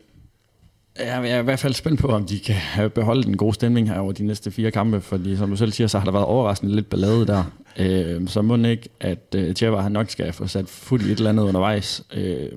jeg 0.99 1.31
er 1.31 1.41
i 1.41 1.43
hvert 1.43 1.59
fald 1.59 1.75
spændt 1.75 2.01
på, 2.01 2.09
om 2.09 2.27
de 2.27 2.39
kan 2.39 2.91
beholde 2.91 3.23
den 3.23 3.37
gode 3.37 3.55
stemning 3.55 3.89
her 3.89 3.99
over 3.99 4.13
de 4.13 4.27
næste 4.27 4.51
fire 4.51 4.71
kampe, 4.71 5.01
fordi 5.01 5.37
som 5.37 5.51
du 5.51 5.57
selv 5.57 5.73
siger, 5.73 5.87
så 5.87 5.99
har 5.99 6.05
der 6.05 6.13
været 6.13 6.25
overraskende 6.25 6.75
lidt 6.75 6.91
ballade 6.91 7.27
der. 7.27 7.45
Øh, 7.79 8.29
så 8.29 8.43
må 8.43 8.57
ikke, 8.57 8.89
at 9.01 9.35
øh, 9.35 9.55
Tjeva 9.55 9.77
han 9.77 9.93
nok 9.93 10.11
skal 10.11 10.33
få 10.33 10.47
sat 10.47 10.69
fuld 10.69 11.03
i 11.03 11.13
et 11.13 11.19
eller 11.19 11.31
andet 11.31 11.43
undervejs. 11.43 12.03
Øh, 12.15 12.49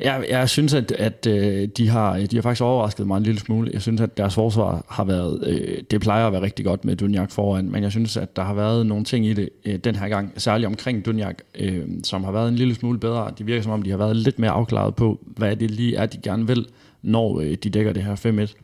jeg, 0.00 0.24
jeg 0.30 0.48
synes, 0.48 0.74
at, 0.74 0.92
at 0.92 1.26
øh, 1.26 1.68
de, 1.76 1.88
har, 1.88 2.18
de 2.18 2.36
har 2.36 2.42
faktisk 2.42 2.62
overrasket 2.62 3.06
mig 3.06 3.16
en 3.16 3.22
lille 3.22 3.40
smule. 3.40 3.70
Jeg 3.72 3.82
synes, 3.82 4.00
at 4.00 4.16
deres 4.16 4.34
forsvar 4.34 4.84
har 4.88 5.04
været, 5.04 5.44
øh, 5.46 5.82
det 5.90 6.00
plejer 6.00 6.26
at 6.26 6.32
være 6.32 6.42
rigtig 6.42 6.64
godt 6.64 6.84
med 6.84 6.96
Dunjak 6.96 7.30
foran, 7.30 7.70
men 7.70 7.82
jeg 7.82 7.90
synes, 7.90 8.16
at 8.16 8.36
der 8.36 8.42
har 8.42 8.54
været 8.54 8.86
nogle 8.86 9.04
ting 9.04 9.26
i 9.26 9.34
det 9.34 9.48
øh, 9.64 9.76
den 9.76 9.94
her 9.94 10.08
gang, 10.08 10.32
særligt 10.36 10.66
omkring 10.66 11.06
Dunjak, 11.06 11.38
øh, 11.58 11.82
som 12.04 12.24
har 12.24 12.32
været 12.32 12.48
en 12.48 12.54
lille 12.54 12.74
smule 12.74 12.98
bedre. 12.98 13.30
De 13.38 13.44
virker 13.44 13.62
som 13.62 13.72
om, 13.72 13.82
de 13.82 13.90
har 13.90 13.96
været 13.96 14.16
lidt 14.16 14.38
mere 14.38 14.50
afklaret 14.50 14.94
på, 14.94 15.18
hvad 15.26 15.56
det 15.56 15.70
lige 15.70 15.96
er, 15.96 16.06
de 16.06 16.18
gerne 16.22 16.46
vil 16.46 16.66
når 17.02 17.40
øh, 17.40 17.54
de 17.54 17.70
dækker 17.70 17.92
det 17.92 18.02
her 18.02 18.46
5-1. 18.46 18.54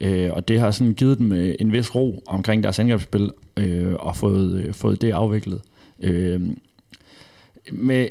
Øh, 0.00 0.32
og 0.32 0.48
det 0.48 0.60
har 0.60 0.70
sådan 0.70 0.94
givet 0.94 1.18
dem 1.18 1.32
øh, 1.32 1.54
en 1.60 1.72
vis 1.72 1.94
ro 1.94 2.22
omkring 2.26 2.62
deres 2.62 2.78
angrebsspil, 2.78 3.30
øh, 3.56 3.94
og 3.94 4.16
fået, 4.16 4.64
øh, 4.64 4.74
fået 4.74 5.02
det 5.02 5.10
afviklet. 5.10 5.60
Øh, 6.00 6.40
med, 7.72 8.08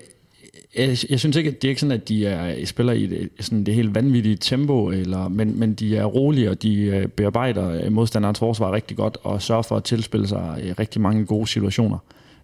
jeg, 0.75 0.97
jeg 1.09 1.19
synes 1.19 1.35
ikke, 1.35 1.49
at 1.49 1.61
det 1.61 1.67
er 1.67 1.69
ikke 1.69 1.81
sådan, 1.81 2.01
at 2.01 2.09
de 2.09 2.25
er, 2.25 2.55
øh, 2.55 2.65
spiller 2.65 2.93
i 2.93 3.05
det, 3.05 3.29
sådan 3.39 3.63
det 3.63 3.73
helt 3.73 3.95
vanvittige 3.95 4.35
tempo, 4.35 4.89
eller, 4.89 5.27
men, 5.27 5.59
men 5.59 5.73
de 5.73 5.97
er 5.97 6.05
rolige, 6.05 6.49
og 6.49 6.61
de 6.61 6.75
øh, 6.75 7.07
bearbejder 7.07 7.83
øh, 7.83 7.91
modstanderens 7.91 8.39
forsvar 8.39 8.71
rigtig 8.71 8.97
godt, 8.97 9.17
og 9.23 9.41
sørger 9.41 9.61
for 9.61 9.75
at 9.77 9.83
tilspille 9.83 10.27
sig 10.27 10.75
rigtig 10.79 11.01
mange 11.01 11.25
gode 11.25 11.47
situationer. 11.47 11.97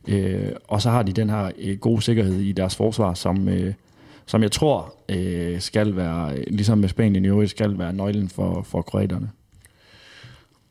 Øh, 0.08 0.50
og 0.68 0.82
så 0.82 0.90
har 0.90 1.04
de 1.04 1.12
den 1.12 1.30
her 1.30 1.76
gode 1.76 2.02
sikkerhed 2.02 2.40
i 2.40 2.52
deres 2.52 2.76
forsvar, 2.76 3.14
som, 3.14 3.50
øh, 3.50 3.74
som 4.26 4.44
jeg 4.44 4.52
tror 4.52 4.96
øh, 5.10 5.62
skal 5.62 5.96
være, 5.96 6.38
øh, 6.38 6.44
ligesom 6.48 6.78
med 6.78 6.90
Spanien 6.90 7.26
i 7.26 7.28
øvrigt, 7.28 7.52
skal 7.52 7.80
være 7.80 7.94
nøglen 7.94 8.30
for, 8.30 8.62
for 8.64 8.82
kroaterne. 8.82 9.30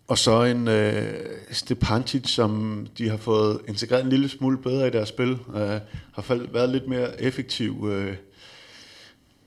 Og 0.09 0.19
så 0.19 0.45
en 0.45 0.69
øh, 0.69 1.15
Stepancic, 1.51 2.29
som 2.29 2.87
de 2.99 3.09
har 3.09 3.17
fået 3.17 3.61
integreret 3.69 4.05
en 4.05 4.11
lille 4.11 4.29
smule 4.29 4.59
bedre 4.59 4.87
i 4.87 4.91
deres 4.91 5.09
spil, 5.09 5.39
øh, 5.55 5.81
har 6.13 6.23
fald, 6.23 6.49
været 6.53 6.71
lidt 6.71 6.89
mere 6.89 7.23
effektiv, 7.23 7.89
øh, 7.93 8.17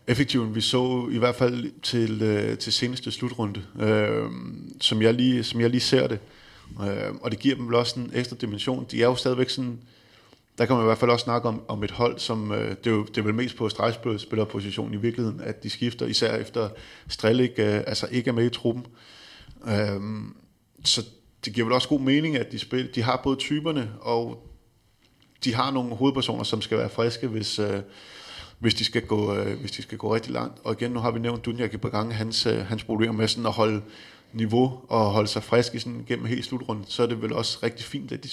effektiv 0.08 0.44
end 0.44 0.54
vi 0.54 0.62
så 0.62 1.10
i 1.12 1.18
hvert 1.18 1.36
fald 1.36 1.72
til, 1.82 2.22
øh, 2.22 2.58
til 2.58 2.74
seneste 2.74 3.12
slutrunde, 3.12 3.62
øh, 3.80 4.24
som, 4.82 5.02
jeg 5.02 5.14
lige, 5.14 5.44
som 5.44 5.62
jeg 5.62 5.70
lige 5.70 5.82
ser 5.82 6.08
det. 6.08 6.20
Øh, 6.82 7.14
og 7.22 7.32
det 7.32 7.40
giver 7.40 7.56
dem 7.56 7.68
vel 7.68 7.76
også 7.76 8.00
en 8.00 8.12
ekstra 8.14 8.36
dimension. 8.42 8.86
De 8.92 9.02
er 9.02 9.06
jo 9.06 9.16
stadigvæk 9.16 9.50
sådan 9.50 9.80
der 10.58 10.66
kan 10.66 10.76
man 10.76 10.84
i 10.84 10.86
hvert 10.86 10.98
fald 10.98 11.12
også 11.12 11.24
snakke 11.24 11.48
om, 11.48 11.62
om 11.68 11.84
et 11.84 11.92
hold, 11.92 12.20
som 12.20 12.52
øh, 12.52 12.70
det, 12.70 12.88
er 12.88 12.92
jo, 12.92 13.04
det 13.04 13.18
er 13.18 13.22
vel 13.22 13.34
mest 13.34 13.58
på 13.58 13.70
stregspillerpositionen 13.70 14.94
i 14.94 14.98
virkeligheden, 14.98 15.42
at 15.42 15.64
de 15.64 15.70
skifter, 15.70 16.06
især 16.06 16.36
efter 16.36 16.70
Strelik 17.08 17.52
øh, 17.58 17.84
altså 17.88 18.08
ikke 18.12 18.30
er 18.30 18.34
med 18.34 18.46
i 18.46 18.50
truppen. 18.50 18.86
Øhm, 19.68 20.36
så 20.84 21.06
det 21.46 21.54
giver 21.54 21.66
vel 21.66 21.74
også 21.74 21.88
god 21.88 22.00
mening, 22.00 22.36
at 22.36 22.52
de, 22.52 22.60
spiller, 22.60 22.92
de 22.92 23.02
har 23.02 23.22
både 23.24 23.36
typerne, 23.36 23.92
og 24.02 24.48
de 25.44 25.54
har 25.54 25.72
nogle 25.72 25.96
hovedpersoner, 25.96 26.44
som 26.44 26.62
skal 26.62 26.78
være 26.78 26.90
friske, 26.90 27.28
hvis, 27.28 27.60
øh, 27.60 27.80
hvis, 28.60 28.74
de 28.74 28.84
skal 28.84 29.06
gå, 29.06 29.36
øh, 29.36 29.60
hvis 29.60 29.72
de 29.72 29.82
skal 29.82 29.98
gå 29.98 30.16
rigtig 30.16 30.34
langt. 30.34 30.60
Og 30.64 30.74
igen, 30.74 30.92
nu 30.92 31.00
har 31.00 31.12
vi 31.12 31.20
nævnt 31.20 31.46
Dunjak 31.46 31.74
et 31.74 31.82
par 31.82 31.90
gange, 31.90 32.14
hans, 32.14 32.46
øh, 32.46 32.58
hans 32.66 32.84
problemer 32.84 33.14
med 33.14 33.28
sådan 33.28 33.46
at 33.46 33.52
holde 33.52 33.82
niveau 34.34 34.80
og 34.90 35.06
holde 35.06 35.28
sig 35.28 35.44
frisk 35.44 35.76
i 35.76 35.80
sådan, 35.80 36.06
gennem 36.08 36.26
hele 36.26 36.44
slutrunden, 36.44 36.86
så 36.88 37.04
er 37.04 37.08
det 37.08 37.22
vel 37.22 37.34
også 37.34 37.60
rigtig 37.64 37.86
fint, 37.86 38.12
at 38.12 38.24
de 38.24 38.30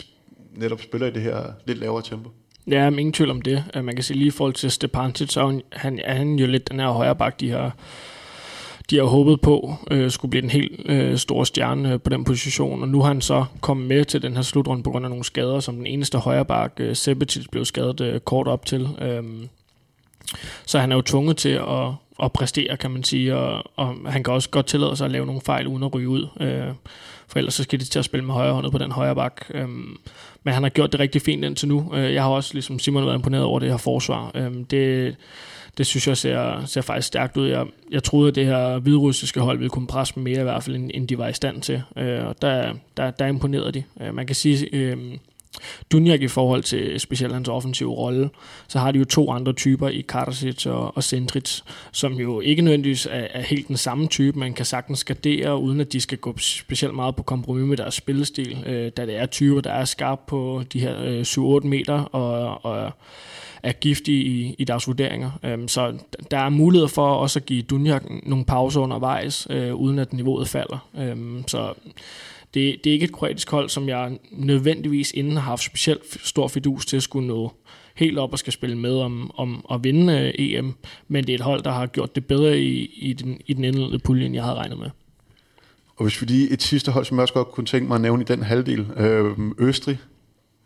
netop 0.56 0.80
spiller 0.80 1.06
i 1.06 1.10
det 1.10 1.22
her 1.22 1.52
lidt 1.66 1.78
lavere 1.78 2.02
tempo. 2.02 2.30
Ja, 2.66 2.90
men 2.90 2.98
ingen 2.98 3.12
tvivl 3.12 3.30
om 3.30 3.42
det. 3.42 3.64
Man 3.74 3.94
kan 3.94 4.04
sige 4.04 4.18
lige 4.18 4.28
i 4.28 4.30
forhold 4.30 4.54
til 4.54 4.70
Stepancic, 4.70 5.32
så 5.32 5.40
er 5.40 5.60
han, 5.72 6.00
er 6.04 6.14
han 6.14 6.34
jo 6.34 6.46
lidt 6.46 6.70
den 6.70 6.80
her 6.80 6.88
højre 6.88 7.16
bak, 7.16 7.40
de 7.40 7.50
har, 7.50 7.76
de 8.90 8.96
har 8.96 9.04
håbet 9.04 9.40
på 9.40 9.74
øh, 9.90 10.10
skulle 10.10 10.30
blive 10.30 10.44
en 10.44 10.50
helt 10.50 10.80
øh, 10.84 11.18
stor 11.18 11.44
stjerne 11.44 11.92
øh, 11.92 12.00
på 12.00 12.10
den 12.10 12.24
position. 12.24 12.82
Og 12.82 12.88
nu 12.88 13.00
har 13.00 13.08
han 13.08 13.20
så 13.20 13.44
kommet 13.60 13.86
med 13.86 14.04
til 14.04 14.22
den 14.22 14.34
her 14.34 14.42
slutrunde 14.42 14.82
på 14.82 14.90
grund 14.90 15.06
af 15.06 15.10
nogle 15.10 15.24
skader, 15.24 15.60
som 15.60 15.76
den 15.76 15.86
eneste 15.86 16.18
højre 16.18 16.44
bak, 16.44 16.72
øh, 16.80 16.96
Sebetic, 16.96 17.46
blev 17.50 17.64
skadet 17.64 18.00
øh, 18.00 18.20
kort 18.20 18.48
op 18.48 18.66
til. 18.66 18.88
Øh, 19.00 19.22
så 20.66 20.78
han 20.78 20.92
er 20.92 20.96
jo 20.96 21.02
tvunget 21.02 21.36
til 21.36 21.48
at, 21.68 21.88
at 22.22 22.32
præstere, 22.32 22.76
kan 22.76 22.90
man 22.90 23.04
sige, 23.04 23.36
og, 23.36 23.64
og 23.76 24.12
han 24.12 24.24
kan 24.24 24.34
også 24.34 24.50
godt 24.50 24.66
tillade 24.66 24.96
sig 24.96 25.04
at 25.04 25.10
lave 25.10 25.26
nogle 25.26 25.40
fejl 25.40 25.66
uden 25.66 25.82
at 25.82 25.94
ryge 25.94 26.08
ud. 26.08 26.26
Øh, 26.40 26.74
for 27.26 27.38
ellers 27.38 27.54
så 27.54 27.62
skal 27.62 27.80
de 27.80 27.84
til 27.84 27.98
at 27.98 28.04
spille 28.04 28.26
med 28.26 28.34
højre 28.34 28.52
håndet 28.52 28.72
på 28.72 28.78
den 28.78 28.92
højre 28.92 29.14
bak. 29.14 29.44
Øh, 29.54 29.68
men 30.44 30.54
han 30.54 30.62
har 30.62 30.70
gjort 30.70 30.92
det 30.92 31.00
rigtig 31.00 31.22
fint 31.22 31.44
indtil 31.44 31.68
nu. 31.68 31.92
Øh, 31.94 32.14
jeg 32.14 32.22
har 32.22 32.30
også, 32.30 32.54
ligesom 32.54 32.78
Simon, 32.78 33.06
været 33.06 33.16
imponeret 33.16 33.44
over 33.44 33.58
det 33.58 33.70
her 33.70 33.76
forsvar. 33.76 34.30
Øhm, 34.34 34.64
det, 34.64 35.16
det 35.78 35.86
synes 35.86 36.08
jeg 36.08 36.16
ser, 36.16 36.64
ser 36.66 36.80
faktisk 36.80 37.08
stærkt 37.08 37.36
ud. 37.36 37.48
Jeg, 37.48 37.66
jeg 37.90 38.02
troede, 38.02 38.28
at 38.28 38.34
det 38.34 38.46
her 38.46 38.78
hviderussiske 38.78 39.40
hold 39.40 39.58
ville 39.58 39.70
kunne 39.70 39.86
presse 39.86 40.20
mere 40.20 40.40
i 40.40 40.42
hvert 40.42 40.62
fald, 40.62 40.76
end, 40.76 40.90
end 40.94 41.08
de 41.08 41.18
var 41.18 41.28
i 41.28 41.32
stand 41.32 41.62
til. 41.62 41.82
Øh, 41.96 42.26
og 42.26 42.42
der, 42.42 42.74
der, 42.96 43.10
der 43.10 43.26
imponerede 43.26 43.72
de. 43.72 43.82
Øh, 44.00 44.14
man 44.14 44.26
kan 44.26 44.36
sige, 44.36 44.68
øh, 44.72 44.96
Dunjak 45.92 46.22
i 46.22 46.28
forhold 46.28 46.62
til 46.62 47.00
specielt 47.00 47.34
hans 47.34 47.48
offensive 47.48 47.90
rolle, 47.90 48.30
så 48.68 48.78
har 48.78 48.92
de 48.92 48.98
jo 48.98 49.04
to 49.04 49.30
andre 49.30 49.52
typer 49.52 49.88
i 49.88 50.00
Karasic 50.08 50.66
og, 50.66 50.96
og 50.96 51.04
Centric, 51.04 51.60
som 51.92 52.12
jo 52.12 52.40
ikke 52.40 52.62
nødvendigvis 52.62 53.06
er, 53.06 53.26
er 53.30 53.42
helt 53.42 53.68
den 53.68 53.76
samme 53.76 54.08
type, 54.08 54.38
man 54.38 54.54
kan 54.54 54.64
sagtens 54.64 54.98
skadere, 54.98 55.58
uden 55.58 55.80
at 55.80 55.92
de 55.92 56.00
skal 56.00 56.18
gå 56.18 56.38
specielt 56.38 56.94
meget 56.94 57.16
på 57.16 57.22
kompromis 57.22 57.64
med 57.64 57.76
deres 57.76 57.94
spillestil, 57.94 58.64
øh, 58.66 58.92
da 58.96 59.06
det 59.06 59.16
er 59.16 59.26
typer, 59.26 59.60
der 59.60 59.72
er 59.72 59.84
skarp 59.84 60.20
på 60.26 60.62
de 60.72 60.80
her 60.80 61.02
øh, 61.04 61.20
7-8 61.62 61.66
meter 61.66 61.94
og, 61.94 62.64
og 62.64 62.92
er 63.62 63.72
giftige 63.72 64.24
i, 64.24 64.54
i 64.58 64.64
deres 64.64 64.86
vurderinger. 64.86 65.30
Øhm, 65.42 65.68
så 65.68 65.94
der 66.30 66.38
er 66.38 66.48
mulighed 66.48 66.88
for 66.88 67.14
også 67.14 67.38
at 67.38 67.46
give 67.46 67.62
Dunjak 67.62 68.02
nogle 68.22 68.44
pauser 68.44 68.80
undervejs, 68.80 69.46
øh, 69.50 69.74
uden 69.74 69.98
at 69.98 70.12
niveauet 70.12 70.48
falder. 70.48 70.88
Øhm, 70.98 71.44
så 71.48 71.74
det, 72.54 72.84
det 72.84 72.90
er 72.90 72.94
ikke 72.94 73.04
et 73.04 73.12
kroatisk 73.12 73.50
hold, 73.50 73.68
som 73.68 73.88
jeg 73.88 74.18
nødvendigvis 74.30 75.12
inden 75.12 75.32
har 75.32 75.40
haft 75.40 75.62
specielt 75.62 76.26
stor 76.26 76.48
fidus 76.48 76.86
til 76.86 76.96
at 76.96 77.02
skulle 77.02 77.26
nå 77.26 77.52
helt 77.94 78.18
op 78.18 78.32
og 78.32 78.38
skal 78.38 78.52
spille 78.52 78.78
med 78.78 78.94
om, 78.94 79.30
om 79.34 79.66
at 79.72 79.84
vinde 79.84 80.18
øh, 80.18 80.34
EM, 80.38 80.74
men 81.08 81.26
det 81.26 81.32
er 81.32 81.34
et 81.34 81.40
hold, 81.40 81.62
der 81.62 81.70
har 81.70 81.86
gjort 81.86 82.14
det 82.14 82.26
bedre 82.26 82.58
i, 82.58 82.90
i 82.96 83.12
den, 83.12 83.40
i 83.46 83.54
den 83.54 83.64
indledende 83.64 83.98
pulje, 83.98 84.26
end 84.26 84.34
jeg 84.34 84.44
havde 84.44 84.56
regnet 84.56 84.78
med. 84.78 84.90
Og 85.96 86.04
hvis 86.04 86.20
vi 86.20 86.26
lige 86.26 86.50
et 86.50 86.62
sidste 86.62 86.92
hold, 86.92 87.04
som 87.04 87.16
jeg 87.16 87.22
også 87.22 87.34
godt 87.34 87.48
kunne 87.48 87.66
tænke 87.66 87.88
mig 87.88 87.94
at 87.94 88.00
nævne 88.00 88.22
i 88.22 88.26
den 88.26 88.42
halvdel, 88.42 88.86
øh, 88.96 89.38
Østrig, 89.58 89.98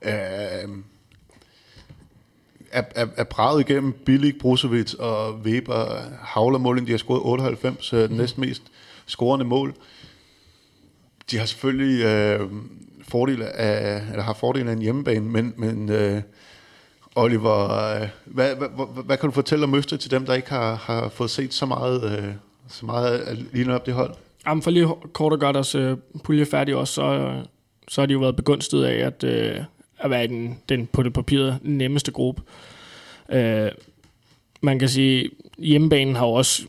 øh, 0.03 0.11
er, 2.71 2.83
er, 2.95 3.07
er 3.17 3.25
braget 3.25 3.71
igennem 3.71 3.93
Billig, 3.93 4.39
Brusovic 4.41 4.95
og 4.95 5.35
Weber, 5.35 6.01
havlermåling, 6.23 6.87
de 6.87 6.93
har 6.93 6.99
scoret 6.99 7.21
98, 7.25 7.93
mm. 7.93 8.17
næsten 8.17 8.41
mest 8.41 8.63
scorende 9.07 9.45
mål. 9.45 9.75
De 11.31 11.39
har 11.39 11.47
selvfølgelig 11.47 12.05
øh, 12.05 12.41
fordel 13.09 13.43
af, 13.43 14.03
eller 14.11 14.23
har 14.23 14.35
fordele 14.35 14.71
af 14.71 14.73
en 14.73 14.83
hjemmebane, 14.83 15.27
men, 15.27 15.55
men 15.57 15.91
øh, 15.91 16.23
Oliver, 17.15 17.73
øh, 17.73 18.09
hvad, 18.25 18.57
hvad, 18.57 18.69
hvad, 18.69 19.05
hvad 19.05 19.17
kan 19.17 19.29
du 19.29 19.35
fortælle 19.35 19.65
om 19.65 19.75
Østrig 19.75 20.01
til 20.01 20.11
dem, 20.11 20.27
der 20.27 20.35
ikke 20.35 20.51
har, 20.51 20.75
har 20.75 21.09
fået 21.09 21.31
set 21.31 21.55
så 21.55 21.67
meget, 21.67 22.19
øh, 22.19 22.35
så 22.69 22.87
meget 22.87 23.19
af 23.19 23.37
lige 23.53 23.75
op 23.75 23.87
det 23.87 23.95
hold? 23.95 24.15
Jamen 24.47 24.63
for 24.63 24.71
lige 24.71 24.89
kort 25.13 25.33
og 25.33 25.41
godt 25.41 25.57
altså, 25.57 25.79
deres 25.79 25.91
øh, 25.91 26.21
pulje 26.25 26.47
færdig 26.47 26.77
også, 26.77 26.95
så, 26.95 27.35
så 27.89 28.01
har 28.01 28.07
de 28.07 28.13
jo 28.13 28.19
været 28.19 28.37
begunstiget 28.37 28.85
af, 28.85 29.07
at, 29.07 29.25
øh, 29.25 29.61
at 29.99 30.11
være 30.11 30.27
den, 30.27 30.59
den 30.69 30.87
på 30.87 31.03
det 31.03 31.13
papiret 31.13 31.59
nemmeste 31.63 32.13
gruppe. 32.13 32.43
Øh, 33.33 33.71
man 34.61 34.79
kan 34.79 34.89
sige, 34.89 35.31
hjemmebanen 35.59 36.17
har 36.17 36.27
jo 36.27 36.33
også 36.33 36.63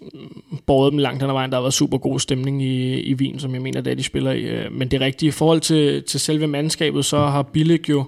båret 0.66 0.92
dem 0.92 1.00
langt 1.00 1.22
hen 1.22 1.30
ad 1.30 1.34
vejen. 1.34 1.52
Der 1.52 1.58
har 1.58 1.62
været 1.62 1.74
super 1.74 1.98
god 1.98 2.20
stemning 2.20 2.64
i, 2.64 3.00
i 3.00 3.14
Wien, 3.14 3.40
som 3.40 3.54
jeg 3.54 3.62
mener, 3.62 3.82
det 3.82 3.92
er, 3.92 3.96
de 3.96 4.04
spiller 4.04 4.32
i. 4.32 4.42
Øh, 4.42 4.72
men 4.72 4.88
det 4.88 5.02
rigtige. 5.02 5.28
I 5.28 5.32
forhold 5.32 5.62
til, 5.62 6.04
til 6.04 6.20
selve 6.20 6.48
mandskabet, 6.48 7.06
så 7.06 7.18
har 7.18 7.42
Billig 7.42 7.90
jo 7.90 8.06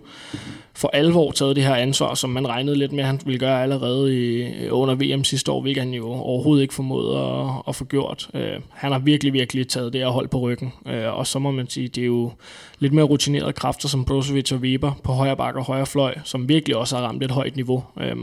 for 0.80 0.90
alvor 0.94 1.32
taget 1.32 1.56
det 1.56 1.64
her 1.64 1.76
ansvar, 1.76 2.14
som 2.14 2.30
man 2.30 2.48
regnede 2.48 2.78
lidt 2.78 2.92
med, 2.92 3.00
at 3.00 3.06
han 3.06 3.20
ville 3.26 3.40
gøre 3.40 3.64
allerede 3.64 4.16
i, 4.16 4.70
under 4.70 4.96
VM 4.96 5.24
sidste 5.24 5.52
år, 5.52 5.62
hvilket 5.62 5.84
han 5.84 5.94
jo 5.94 6.12
overhovedet 6.12 6.62
ikke 6.62 6.74
formåede 6.74 7.20
at, 7.20 7.50
at 7.68 7.76
få 7.76 7.86
gjort. 7.86 8.30
Øh, 8.34 8.60
han 8.70 8.92
har 8.92 9.00
virkelig, 9.00 9.34
virkelig 9.34 9.68
taget 9.68 9.94
det 9.94 10.02
her 10.02 10.08
hold 10.08 10.28
på 10.28 10.40
ryggen. 10.40 10.74
Øh, 10.86 11.18
og 11.18 11.28
så 11.28 11.40
må 11.40 11.52
man 11.52 11.70
sige, 11.70 11.88
det 11.88 12.02
er 12.02 12.06
jo 12.06 12.32
lidt 12.80 12.94
mere 12.94 13.06
rutinerede 13.06 13.54
kræfter 13.54 13.88
som 13.88 14.06
Brozovic 14.06 14.52
og 14.52 14.58
Weber 14.58 14.92
på 15.04 15.12
højre 15.12 15.38
bakke 15.38 15.60
og 15.60 15.66
højre 15.66 15.86
fløj, 15.86 16.16
som 16.24 16.50
virkelig 16.50 16.76
også 16.78 16.96
har 16.96 17.04
ramt 17.04 17.24
et 17.24 17.32
højt 17.32 17.56
niveau. 17.56 17.84
Øh, 18.02 18.16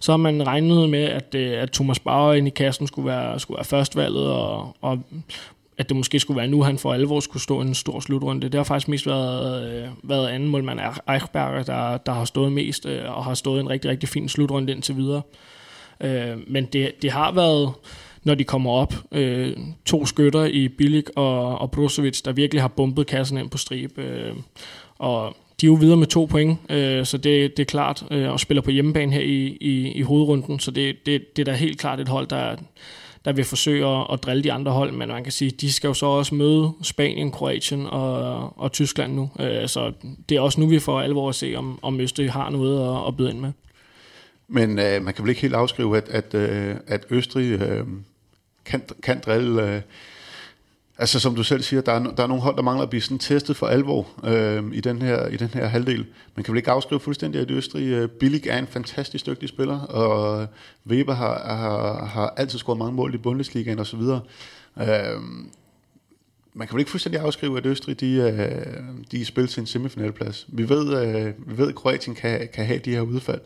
så 0.00 0.12
har 0.12 0.16
man 0.16 0.46
regnet 0.46 0.90
med, 0.90 1.04
at, 1.04 1.34
øh, 1.34 1.62
at 1.62 1.72
Thomas 1.72 1.98
Bauer 1.98 2.34
ind 2.34 2.46
i 2.46 2.50
kassen 2.50 2.86
skulle 2.86 3.06
være, 3.06 3.40
skulle 3.40 3.56
være 3.56 3.64
førstvalget, 3.64 4.32
og, 4.32 4.76
og 4.80 4.98
at 5.78 5.88
det 5.88 5.96
måske 5.96 6.20
skulle 6.20 6.38
være 6.38 6.48
nu, 6.48 6.62
han 6.62 6.78
for 6.78 6.92
alvor 6.92 7.20
skulle 7.20 7.42
stå 7.42 7.60
en 7.60 7.74
stor 7.74 8.00
slutrunde. 8.00 8.42
Det 8.48 8.54
har 8.54 8.64
faktisk 8.64 8.88
mest 8.88 9.06
været, 9.06 9.74
øh, 9.74 9.88
været 10.02 10.28
anden 10.28 10.48
målmand 10.48 10.80
Eichberger, 11.12 11.62
der, 11.62 11.96
der 11.96 12.12
har 12.12 12.24
stået 12.24 12.52
mest, 12.52 12.86
øh, 12.86 13.16
og 13.16 13.24
har 13.24 13.34
stået 13.34 13.60
en 13.60 13.70
rigtig, 13.70 13.90
rigtig 13.90 14.08
fin 14.08 14.28
slutrunde 14.28 14.72
indtil 14.72 14.96
videre. 14.96 15.22
Øh, 16.00 16.36
men 16.46 16.64
det, 16.64 17.02
det 17.02 17.12
har 17.12 17.32
været, 17.32 17.72
når 18.24 18.34
de 18.34 18.44
kommer 18.44 18.70
op, 18.70 18.94
øh, 19.12 19.56
to 19.86 20.06
skytter 20.06 20.44
i 20.44 20.68
Bilic 20.68 21.06
og, 21.16 21.58
og 21.58 21.70
Brozovic, 21.70 22.22
der 22.22 22.32
virkelig 22.32 22.62
har 22.62 22.68
bumpet 22.68 23.06
kassen 23.06 23.38
ind 23.38 23.50
på 23.50 23.58
strib. 23.58 23.98
Øh, 23.98 24.32
og 24.98 25.36
de 25.60 25.66
er 25.66 25.70
jo 25.70 25.74
videre 25.74 25.96
med 25.96 26.06
to 26.06 26.24
point, 26.24 26.58
øh, 26.68 27.04
så 27.04 27.18
det, 27.18 27.56
det 27.56 27.62
er 27.62 27.64
klart, 27.64 28.04
øh, 28.10 28.32
og 28.32 28.40
spiller 28.40 28.62
på 28.62 28.70
hjemmebane 28.70 29.12
her 29.12 29.20
i, 29.20 29.56
i, 29.60 29.92
i 29.92 30.02
hovedrunden, 30.02 30.60
så 30.60 30.70
det, 30.70 31.06
det, 31.06 31.36
det 31.36 31.48
er 31.48 31.52
da 31.52 31.58
helt 31.58 31.78
klart 31.78 32.00
et 32.00 32.08
hold, 32.08 32.26
der, 32.26 32.56
der 33.24 33.32
vil 33.32 33.44
forsøge 33.44 33.86
at, 33.86 34.06
at 34.12 34.22
drille 34.22 34.44
de 34.44 34.52
andre 34.52 34.72
hold, 34.72 34.92
men 34.92 35.08
man 35.08 35.22
kan 35.22 35.32
sige, 35.32 35.50
de 35.50 35.72
skal 35.72 35.88
jo 35.88 35.94
så 35.94 36.06
også 36.06 36.34
møde 36.34 36.72
Spanien, 36.82 37.30
Kroatien 37.30 37.86
og, 37.86 38.58
og 38.58 38.72
Tyskland 38.72 39.14
nu. 39.14 39.30
Øh, 39.40 39.68
så 39.68 39.92
det 40.28 40.36
er 40.36 40.40
også 40.40 40.60
nu, 40.60 40.66
vi 40.66 40.78
får 40.78 41.00
alvor 41.00 41.28
at 41.28 41.34
se, 41.34 41.54
om, 41.56 41.78
om 41.82 42.00
Østrig 42.00 42.32
har 42.32 42.50
noget 42.50 42.96
at, 42.96 43.08
at 43.08 43.16
byde 43.16 43.30
ind 43.30 43.40
med. 43.40 43.52
Men 44.48 44.78
øh, 44.78 45.02
man 45.02 45.14
kan 45.14 45.24
vel 45.24 45.28
ikke 45.28 45.42
helt 45.42 45.54
afskrive, 45.54 45.96
at, 45.96 46.08
at, 46.08 46.34
øh, 46.34 46.76
at 46.86 47.04
Østrig 47.10 47.60
øh, 47.60 47.86
kan, 48.64 48.82
kan 49.02 49.20
drille... 49.26 49.74
Øh, 49.74 49.80
Altså 50.98 51.20
som 51.20 51.34
du 51.34 51.42
selv 51.42 51.62
siger, 51.62 51.82
der 51.82 51.92
er, 51.92 52.14
der 52.14 52.22
er 52.22 52.26
nogle 52.26 52.42
hold, 52.42 52.56
der 52.56 52.62
mangler 52.62 52.82
at 52.82 52.90
blive 52.90 53.02
sådan 53.02 53.18
testet 53.18 53.56
for 53.56 53.66
alvor 53.66 54.08
øh, 54.24 54.64
i, 54.72 54.80
den 54.80 55.02
her, 55.02 55.26
i 55.26 55.36
den 55.36 55.48
her 55.48 55.66
halvdel. 55.66 56.06
Man 56.36 56.44
kan 56.44 56.52
vel 56.52 56.58
ikke 56.58 56.70
afskrive 56.70 57.00
fuldstændig, 57.00 57.40
at 57.40 57.50
Østrig 57.50 57.86
øh, 57.86 58.08
Billig 58.08 58.46
er 58.46 58.58
en 58.58 58.66
fantastisk 58.66 59.26
dygtig 59.26 59.48
spiller, 59.48 59.80
og 59.80 60.46
Weber 60.86 61.14
har, 61.14 61.54
har, 61.56 62.04
har 62.04 62.34
altid 62.36 62.58
scoret 62.58 62.78
mange 62.78 62.92
mål 62.92 63.14
i 63.14 63.18
Bundesligaen 63.18 63.78
osv. 63.78 64.00
Øh, 64.00 65.20
man 66.54 66.68
kan 66.68 66.74
vel 66.74 66.80
ikke 66.80 66.90
fuldstændig 66.90 67.20
afskrive, 67.20 67.58
at 67.58 67.66
Østrig 67.66 68.00
de, 68.00 68.12
øh, 68.14 68.82
de 69.10 69.20
er 69.20 69.24
spil 69.24 69.46
til 69.46 69.60
en 69.60 69.66
semifinalplads. 69.66 70.46
Vi 70.48 70.68
ved, 70.68 71.06
øh, 71.06 71.32
vi 71.46 71.58
ved 71.58 71.68
at 71.68 71.74
Kroatien 71.74 72.16
kan, 72.16 72.48
kan 72.54 72.66
have 72.66 72.78
de 72.78 72.90
her 72.90 73.00
udfald, 73.00 73.40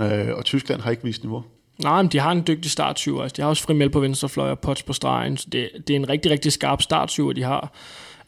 øh, 0.00 0.28
og 0.36 0.44
Tyskland 0.44 0.80
har 0.80 0.90
ikke 0.90 1.04
vist 1.04 1.22
niveau. 1.22 1.44
Nej, 1.82 2.02
men 2.02 2.12
de 2.12 2.18
har 2.18 2.32
en 2.32 2.44
dygtig 2.46 2.70
startsyver. 2.70 3.22
Altså, 3.22 3.34
de 3.36 3.42
har 3.42 3.48
også 3.48 3.62
Frimel 3.62 3.90
på 3.90 4.00
venstre 4.00 4.28
fløj 4.28 4.50
og 4.50 4.58
Potts 4.58 4.82
på 4.82 4.92
stregen. 4.92 5.36
Så 5.36 5.46
det, 5.52 5.70
det 5.88 5.94
er 5.94 5.98
en 5.98 6.08
rigtig, 6.08 6.30
rigtig 6.32 6.52
skarp 6.52 6.82
startsyver, 6.82 7.32
de 7.32 7.42
har. 7.42 7.72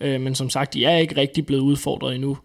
Øh, 0.01 0.21
men 0.21 0.35
som 0.35 0.51
sagt, 0.51 0.75
de 0.75 0.85
er 0.85 0.97
ikke 0.97 1.17
rigtig 1.17 1.47
blevet 1.47 1.63
udfordret 1.63 2.15
endnu. 2.15 2.39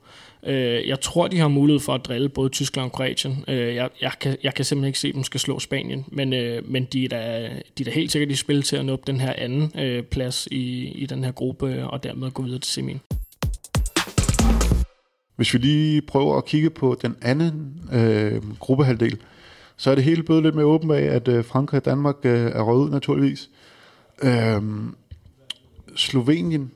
Øh, 0.45 0.87
jeg 0.87 1.01
tror, 1.01 1.27
de 1.27 1.39
har 1.39 1.47
mulighed 1.47 1.79
for 1.79 1.93
at 1.93 2.05
drille 2.05 2.29
både 2.29 2.49
Tyskland 2.49 2.85
og 2.85 2.91
Kroatien. 2.91 3.45
Øh, 3.47 3.75
jeg, 3.75 3.89
jeg, 4.01 4.11
kan, 4.21 4.37
jeg 4.43 4.53
kan 4.53 4.65
simpelthen 4.65 4.87
ikke 4.87 4.99
se, 4.99 5.07
at 5.07 5.15
de 5.15 5.23
skal 5.23 5.39
slå 5.39 5.59
Spanien. 5.59 6.05
Men, 6.07 6.33
øh, 6.33 6.69
men 6.69 6.85
de, 6.93 7.05
er 7.05 7.09
da, 7.09 7.49
de 7.77 7.83
er 7.83 7.85
da 7.85 7.91
helt 7.91 8.11
sikkert 8.11 8.31
i 8.31 8.35
spil 8.35 8.61
til 8.61 8.75
at 8.75 8.85
nå 8.85 8.93
op 8.93 9.07
den 9.07 9.19
her 9.19 9.33
anden 9.37 9.71
øh, 9.79 10.03
plads 10.03 10.47
i, 10.51 10.87
i 10.87 11.05
den 11.05 11.23
her 11.23 11.31
gruppe, 11.31 11.87
og 11.87 12.03
dermed 12.03 12.31
gå 12.31 12.43
videre 12.43 12.59
til 12.59 12.73
semien. 12.73 13.01
Hvis 15.35 15.53
vi 15.53 15.59
lige 15.59 16.01
prøver 16.01 16.37
at 16.37 16.45
kigge 16.45 16.69
på 16.69 16.97
den 17.01 17.15
anden 17.21 17.81
øh, 17.93 18.41
gruppehalvdel, 18.59 19.17
så 19.77 19.91
er 19.91 19.95
det 19.95 20.03
hele 20.03 20.23
blevet 20.23 20.43
lidt 20.43 20.55
mere 20.55 20.65
åbent 20.65 20.91
af, 20.91 21.15
at 21.15 21.27
øh, 21.27 21.45
Frankrig 21.45 21.77
og 21.77 21.85
Danmark 21.85 22.15
øh, 22.23 22.51
er 22.51 22.61
røget 22.61 22.85
ud 22.85 22.89
naturligvis. 22.89 23.49
Øhm, 24.23 24.95
Slovenien 25.95 26.71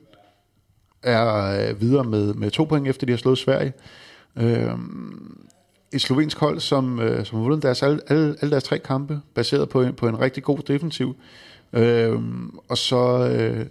er 1.03 1.59
øh, 1.69 1.81
videre 1.81 2.03
med, 2.03 2.33
med 2.33 2.51
to 2.51 2.63
point, 2.63 2.87
efter 2.87 3.05
de 3.05 3.11
har 3.11 3.17
slået 3.17 3.37
Sverige. 3.37 3.73
Øhm, 4.35 5.37
et 5.91 6.01
slovensk 6.01 6.37
hold, 6.37 6.59
som, 6.59 6.99
øh, 6.99 7.25
som 7.25 7.37
har 7.37 7.43
vundet 7.43 7.63
deres, 7.63 7.83
alle, 7.83 7.99
alle, 8.07 8.35
alle 8.41 8.51
deres 8.51 8.63
tre 8.63 8.79
kampe, 8.79 9.21
baseret 9.33 9.69
på 9.69 9.81
en, 9.81 9.93
på 9.93 10.07
en 10.07 10.19
rigtig 10.19 10.43
god 10.43 10.57
defensiv. 10.57 11.15
Øhm, 11.73 12.59
og 12.67 12.77
så... 12.77 13.29
Øh, 13.29 13.65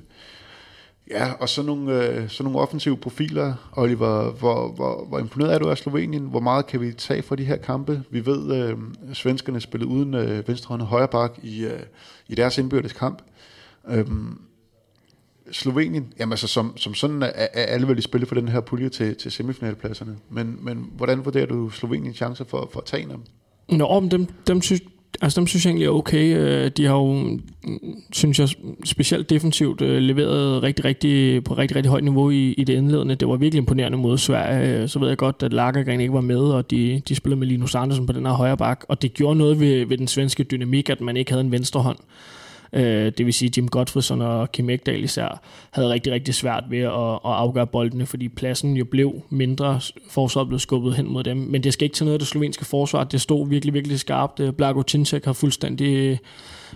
Ja, 1.10 1.32
og 1.32 1.48
så 1.48 1.62
nogle, 1.62 2.04
øh, 2.04 2.28
så 2.28 2.42
nogle 2.42 2.58
offensive 2.58 2.96
profiler, 2.96 3.54
Oliver. 3.76 4.30
Hvor, 4.30 4.68
hvor, 4.68 5.04
hvor 5.08 5.18
imponeret 5.18 5.54
er 5.54 5.58
du 5.58 5.70
af 5.70 5.78
Slovenien? 5.78 6.22
Hvor 6.22 6.40
meget 6.40 6.66
kan 6.66 6.80
vi 6.80 6.92
tage 6.92 7.22
fra 7.22 7.36
de 7.36 7.44
her 7.44 7.56
kampe? 7.56 8.02
Vi 8.10 8.26
ved, 8.26 8.56
øh, 8.56 8.78
svenskerne 9.12 9.60
spillede 9.60 9.90
uden 9.90 10.14
øh, 10.14 10.48
venstrehånd 10.48 10.82
og 10.82 10.88
højre 10.88 11.08
bak 11.08 11.38
i, 11.42 11.64
øh, 11.64 11.80
i 12.28 12.34
deres 12.34 12.58
indbyrdes 12.58 12.92
kamp. 12.92 13.22
Øhm, 13.88 14.40
Slovenien, 15.52 16.12
jamen 16.18 16.32
altså 16.32 16.46
som, 16.46 16.76
som 16.76 16.94
sådan 16.94 17.22
er, 17.22 17.32
er 17.34 17.48
alle 17.54 17.88
vel 17.88 17.98
i 17.98 18.02
spillet 18.02 18.28
for 18.28 18.34
den 18.34 18.48
her 18.48 18.60
pulje 18.60 18.88
til, 18.88 19.16
til 19.16 19.32
semifinalpladserne. 19.32 20.16
Men, 20.28 20.58
men 20.60 20.90
hvordan 20.96 21.24
vurderer 21.24 21.46
du 21.46 21.70
Sloveniens 21.70 22.16
chancer 22.16 22.44
for, 22.44 22.68
for 22.72 22.80
at 22.80 22.86
tage 22.86 23.08
dem? 23.08 23.22
Nå, 23.78 24.00
men 24.00 24.10
dem, 24.10 24.26
dem 24.46 24.62
synes, 24.62 24.82
Altså 25.22 25.40
dem 25.40 25.46
synes 25.46 25.64
jeg 25.64 25.70
egentlig 25.70 25.86
er 25.86 25.90
okay. 25.90 26.36
Øh, 26.36 26.70
de 26.76 26.84
har 26.84 26.94
jo, 26.94 27.12
mm, 27.12 27.40
synes 28.12 28.38
jeg, 28.38 28.48
specielt 28.84 29.30
defensivt 29.30 29.80
øh, 29.80 30.02
leveret 30.02 30.62
rigtig, 30.62 30.84
rigtig, 30.84 31.44
på 31.44 31.54
rigtig, 31.54 31.76
rigtig 31.76 31.90
højt 31.90 32.04
niveau 32.04 32.30
i, 32.30 32.52
i 32.52 32.64
det 32.64 32.72
indledende. 32.72 33.14
Det 33.14 33.28
var 33.28 33.36
virkelig 33.36 33.58
imponerende 33.58 33.98
mod 33.98 34.18
Sverige. 34.18 34.82
Øh, 34.82 34.88
så 34.88 34.98
ved 34.98 35.08
jeg 35.08 35.16
godt, 35.16 35.42
at 35.42 35.52
Lagergren 35.52 36.00
ikke 36.00 36.14
var 36.14 36.20
med, 36.20 36.40
og 36.40 36.70
de, 36.70 37.02
de 37.08 37.14
spillede 37.14 37.38
med 37.38 37.46
Linus 37.46 37.74
Andersen 37.74 38.06
på 38.06 38.12
den 38.12 38.26
her 38.26 38.32
højre 38.32 38.56
bak. 38.56 38.84
Og 38.88 39.02
det 39.02 39.14
gjorde 39.14 39.38
noget 39.38 39.60
ved, 39.60 39.86
ved 39.86 39.98
den 39.98 40.08
svenske 40.08 40.44
dynamik, 40.44 40.90
at 40.90 41.00
man 41.00 41.16
ikke 41.16 41.30
havde 41.30 41.44
en 41.44 41.52
venstre 41.52 41.80
hånd. 41.80 41.98
Øh, 41.98 42.39
Øh, 42.72 43.12
det 43.18 43.26
vil 43.26 43.34
sige, 43.34 43.52
Jim 43.56 43.68
Godfredson 43.68 44.20
og 44.20 44.52
Kim 44.52 44.70
Ekdal 44.70 45.04
især 45.04 45.40
havde 45.70 45.88
rigtig, 45.88 46.12
rigtig 46.12 46.34
svært 46.34 46.64
ved 46.68 46.78
at, 46.78 47.12
at 47.12 47.20
afgøre 47.22 47.66
boldene, 47.66 48.06
fordi 48.06 48.28
pladsen 48.28 48.76
jo 48.76 48.84
blev 48.84 49.22
mindre, 49.30 49.80
forsvaret 50.10 50.48
blev 50.48 50.58
skubbet 50.58 50.94
hen 50.94 51.12
mod 51.12 51.24
dem. 51.24 51.36
Men 51.36 51.62
det 51.62 51.72
skal 51.72 51.84
ikke 51.84 51.94
til 51.94 52.04
noget 52.04 52.14
af 52.14 52.18
det 52.18 52.28
slovenske 52.28 52.64
forsvar. 52.64 53.04
Det 53.04 53.20
stod 53.20 53.48
virkelig, 53.48 53.74
virkelig 53.74 54.00
skarpt. 54.00 54.40
Øh, 54.40 54.52
Blago 54.52 54.82
Tintek 54.82 55.24
har 55.24 55.32
fuldstændig 55.32 56.18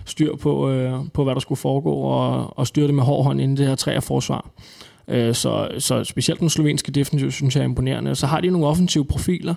styr 0.05 0.35
på, 0.35 0.69
øh, 0.69 0.93
på, 1.13 1.23
hvad 1.23 1.33
der 1.33 1.39
skulle 1.39 1.59
foregå, 1.59 1.93
og, 1.93 2.57
og 2.57 2.67
styre 2.67 2.87
det 2.87 2.95
med 2.95 3.03
hård 3.03 3.23
hånd 3.23 3.41
inden 3.41 3.57
det 3.57 3.67
her 3.67 3.75
træer 3.75 3.99
forsvar. 3.99 4.49
Øh, 5.07 5.35
så, 5.35 5.69
så 5.79 6.03
specielt 6.03 6.39
den 6.39 6.49
slovenske 6.49 6.91
defensiv, 6.91 7.31
synes 7.31 7.55
jeg 7.55 7.61
er 7.61 7.65
imponerende. 7.65 8.15
Så 8.15 8.27
har 8.27 8.41
de 8.41 8.49
nogle 8.49 8.67
offensive 8.67 9.05
profiler. 9.05 9.55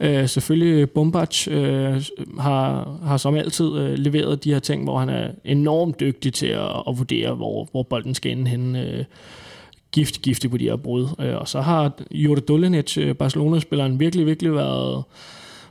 Øh, 0.00 0.28
selvfølgelig 0.28 0.90
Bombac 0.90 1.48
øh, 1.48 2.02
har, 2.38 2.98
har 3.04 3.16
som 3.16 3.34
altid 3.34 3.78
øh, 3.78 3.98
leveret 3.98 4.44
de 4.44 4.52
her 4.52 4.58
ting, 4.58 4.84
hvor 4.84 4.98
han 4.98 5.08
er 5.08 5.30
enormt 5.44 6.00
dygtig 6.00 6.32
til 6.32 6.46
at, 6.46 6.82
at 6.88 6.98
vurdere, 6.98 7.34
hvor, 7.34 7.68
hvor 7.70 7.82
bolden 7.82 8.14
skal 8.14 8.32
ende 8.32 8.50
henne. 8.50 8.86
Øh, 8.86 9.04
gift, 9.92 10.22
giftig 10.22 10.50
på 10.50 10.56
de 10.56 10.64
her 10.64 10.76
brud. 10.76 11.08
Øh, 11.20 11.36
og 11.36 11.48
så 11.48 11.60
har 11.60 11.92
Jure 12.10 12.40
Dolinic, 12.40 12.98
øh, 12.98 13.14
Barcelona-spilleren, 13.14 14.00
virkelig, 14.00 14.26
virkelig 14.26 14.54
været 14.54 15.04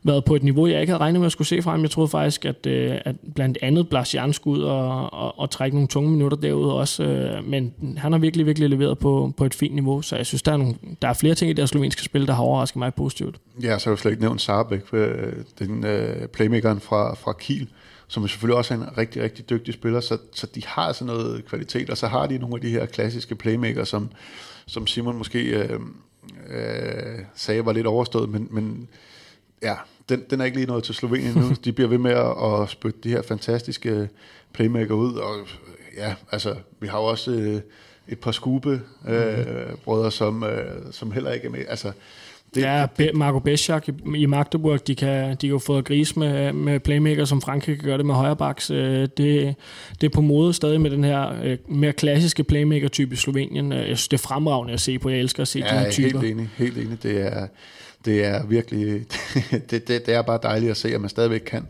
været 0.03 0.25
på 0.25 0.35
et 0.35 0.43
niveau, 0.43 0.67
jeg 0.67 0.81
ikke 0.81 0.91
havde 0.91 1.01
regnet 1.01 1.19
med 1.19 1.25
at 1.25 1.31
skulle 1.31 1.47
se 1.47 1.61
fra 1.61 1.71
ham. 1.71 1.81
Jeg 1.81 1.91
troede 1.91 2.09
faktisk, 2.09 2.45
at, 2.45 2.65
øh, 2.65 2.97
at 3.05 3.15
blandt 3.35 3.57
andet 3.61 3.89
Blas 3.89 4.15
skulle 4.31 4.59
ud 4.59 4.63
og, 4.63 5.13
og, 5.13 5.39
og 5.39 5.49
trække 5.49 5.75
nogle 5.75 5.87
tunge 5.87 6.11
minutter 6.11 6.37
derude 6.37 6.73
også. 6.73 7.03
Øh, 7.03 7.45
men 7.45 7.73
han 7.97 8.11
har 8.11 8.19
virkelig, 8.19 8.45
virkelig 8.45 8.69
leveret 8.69 8.99
på, 8.99 9.33
på 9.37 9.45
et 9.45 9.53
fint 9.53 9.75
niveau, 9.75 10.01
så 10.01 10.15
jeg 10.15 10.25
synes, 10.25 10.41
der 10.41 10.51
er, 10.51 10.57
nogle, 10.57 10.75
der 11.01 11.07
er 11.07 11.13
flere 11.13 11.35
ting 11.35 11.51
i 11.51 11.53
det 11.53 11.69
slovenske 11.69 12.03
spil, 12.03 12.27
der 12.27 12.33
har 12.33 12.43
overrasket 12.43 12.77
mig 12.77 12.93
positivt. 12.93 13.35
Ja, 13.63 13.79
så 13.79 13.89
har 13.89 13.95
du 13.95 14.01
slet 14.01 14.11
ikke 14.11 14.23
nævnt 14.23 14.41
Sarbæk, 14.41 14.93
øh, 14.93 15.33
den 15.59 15.85
øh, 15.85 16.27
playmakeren 16.27 16.79
fra, 16.79 17.15
fra 17.15 17.33
Kiel, 17.33 17.67
som 18.07 18.27
selvfølgelig 18.27 18.57
også 18.57 18.73
er 18.73 18.77
en 18.77 18.97
rigtig, 18.97 19.21
rigtig 19.23 19.49
dygtig 19.49 19.73
spiller, 19.73 19.99
så, 19.99 20.17
så 20.33 20.47
de 20.55 20.61
har 20.65 20.81
altså 20.81 21.05
noget 21.05 21.45
kvalitet, 21.45 21.89
og 21.89 21.97
så 21.97 22.07
har 22.07 22.27
de 22.27 22.37
nogle 22.37 22.55
af 22.55 22.61
de 22.61 22.69
her 22.69 22.85
klassiske 22.85 23.35
playmaker, 23.35 23.83
som, 23.83 24.09
som 24.65 24.87
Simon 24.87 25.17
måske 25.17 25.43
øh, 25.43 25.79
øh, 26.49 27.19
sagde 27.35 27.65
var 27.65 27.73
lidt 27.73 27.87
overstået, 27.87 28.29
men, 28.29 28.47
men 28.51 28.87
ja, 29.63 29.75
den, 30.09 30.23
den 30.29 30.41
er 30.41 30.45
ikke 30.45 30.57
lige 30.57 30.67
noget 30.67 30.83
til 30.83 30.95
Slovenien 30.95 31.33
nu. 31.35 31.51
De 31.65 31.71
bliver 31.71 31.87
ved 31.87 31.97
med 31.97 32.11
at, 32.11 32.61
at 32.61 32.69
spytte 32.69 32.99
de 33.03 33.09
her 33.09 33.21
fantastiske 33.21 34.09
playmaker 34.53 34.93
ud, 34.95 35.13
og 35.13 35.35
ja, 35.97 36.13
altså, 36.31 36.55
vi 36.79 36.87
har 36.87 36.99
jo 36.99 37.05
også 37.05 37.31
øh, 37.31 37.61
et 38.07 38.19
par 38.19 38.31
skube 38.31 38.81
øh, 39.07 39.45
brødre, 39.85 40.11
som, 40.11 40.43
øh, 40.43 40.71
som 40.91 41.11
heller 41.11 41.31
ikke 41.31 41.47
er 41.47 41.51
med. 41.51 41.59
Altså, 41.67 41.91
det, 42.55 42.61
ja, 42.61 42.85
Be- 42.97 43.11
Marco 43.13 43.39
Beschak 43.39 43.89
i, 43.89 43.93
i 44.15 44.25
Magdeburg, 44.25 44.87
de 44.87 44.95
kan, 44.95 45.31
de 45.31 45.37
kan 45.37 45.49
jo 45.49 45.59
få 45.59 45.81
gris 45.81 46.15
med, 46.15 46.53
med 46.53 46.79
playmaker, 46.79 47.25
som 47.25 47.41
Frankrig 47.41 47.75
kan 47.75 47.85
gøre 47.85 47.97
det 47.97 48.05
med 48.05 48.15
højrebacks. 48.15 48.71
Øh, 48.71 49.07
det, 49.17 49.55
det 50.01 50.03
er 50.03 50.09
på 50.13 50.21
mode 50.21 50.53
stadig 50.53 50.81
med 50.81 50.91
den 50.91 51.03
her 51.03 51.43
øh, 51.43 51.57
mere 51.67 51.93
klassiske 51.93 52.43
playmaker-type 52.43 53.13
i 53.13 53.17
Slovenien. 53.17 53.71
Jeg 53.71 53.85
synes, 53.85 54.07
det 54.07 54.17
er 54.17 54.21
fremragende 54.21 54.73
at 54.73 54.81
se 54.81 54.99
på. 54.99 55.09
Jeg 55.09 55.19
elsker 55.19 55.41
at 55.41 55.47
se 55.47 55.59
ja, 55.59 55.65
de 55.65 55.79
her 55.79 55.91
typer. 55.91 56.19
helt 56.19 56.31
enig. 56.31 56.49
Helt 56.57 56.77
enig. 56.77 57.03
Det 57.03 57.21
er, 57.21 57.47
det 58.05 58.25
er 58.25 58.45
virkelig, 58.45 59.05
det, 59.69 59.87
det, 59.87 60.05
det 60.05 60.13
er 60.13 60.21
bare 60.21 60.39
dejligt 60.43 60.71
at 60.71 60.77
se, 60.77 60.93
at 60.95 61.01
man 61.01 61.09
stadigvæk 61.09 61.41
kan, 61.41 61.69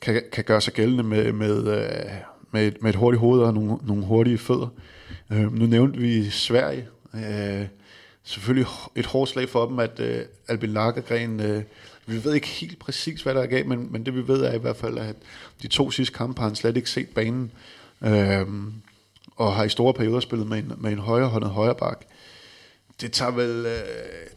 kan, 0.00 0.22
kan 0.32 0.44
gøre 0.44 0.60
sig 0.60 0.72
gældende 0.72 1.02
med, 1.02 1.32
med, 1.32 1.66
øh, 1.66 2.10
med, 2.52 2.66
et, 2.66 2.82
med 2.82 2.90
et 2.90 2.96
hurtigt 2.96 3.20
hoved 3.20 3.40
og 3.42 3.54
nogle, 3.54 3.76
nogle 3.82 4.04
hurtige 4.04 4.38
fødder. 4.38 4.68
Øh, 5.30 5.54
nu 5.54 5.66
nævnte 5.66 5.98
vi 5.98 6.30
Sverige. 6.30 6.88
Øh, 7.14 7.66
selvfølgelig 8.24 8.66
et 8.94 9.06
hårdt 9.06 9.30
slag 9.30 9.48
for 9.48 9.66
dem, 9.66 9.78
at 9.78 10.00
øh, 10.00 10.24
Albin 10.48 10.70
Lagergren, 10.70 11.40
øh, 11.40 11.62
vi 12.06 12.24
ved 12.24 12.34
ikke 12.34 12.48
helt 12.48 12.78
præcis, 12.78 13.22
hvad 13.22 13.34
der 13.34 13.42
er 13.42 13.46
galt, 13.46 13.66
men, 13.66 13.92
men 13.92 14.06
det 14.06 14.14
vi 14.14 14.28
ved 14.28 14.44
er 14.44 14.52
i 14.54 14.58
hvert 14.58 14.76
fald, 14.76 14.98
at 14.98 15.16
de 15.62 15.68
to 15.68 15.90
sidste 15.90 16.14
kampe 16.14 16.40
har 16.40 16.48
han 16.48 16.56
slet 16.56 16.76
ikke 16.76 16.90
set 16.90 17.08
banen, 17.08 17.50
øh, 18.02 18.46
og 19.36 19.54
har 19.54 19.64
i 19.64 19.68
store 19.68 19.94
perioder 19.94 20.20
spillet 20.20 20.48
med 20.48 20.58
en, 20.58 20.72
med 20.78 20.92
en 20.92 20.98
højrehåndet 20.98 21.50
højre 21.50 21.74
bak 21.74 22.04
det 23.02 23.12
tager 23.12 23.30
vel, 23.30 23.66
øh, 23.66 23.72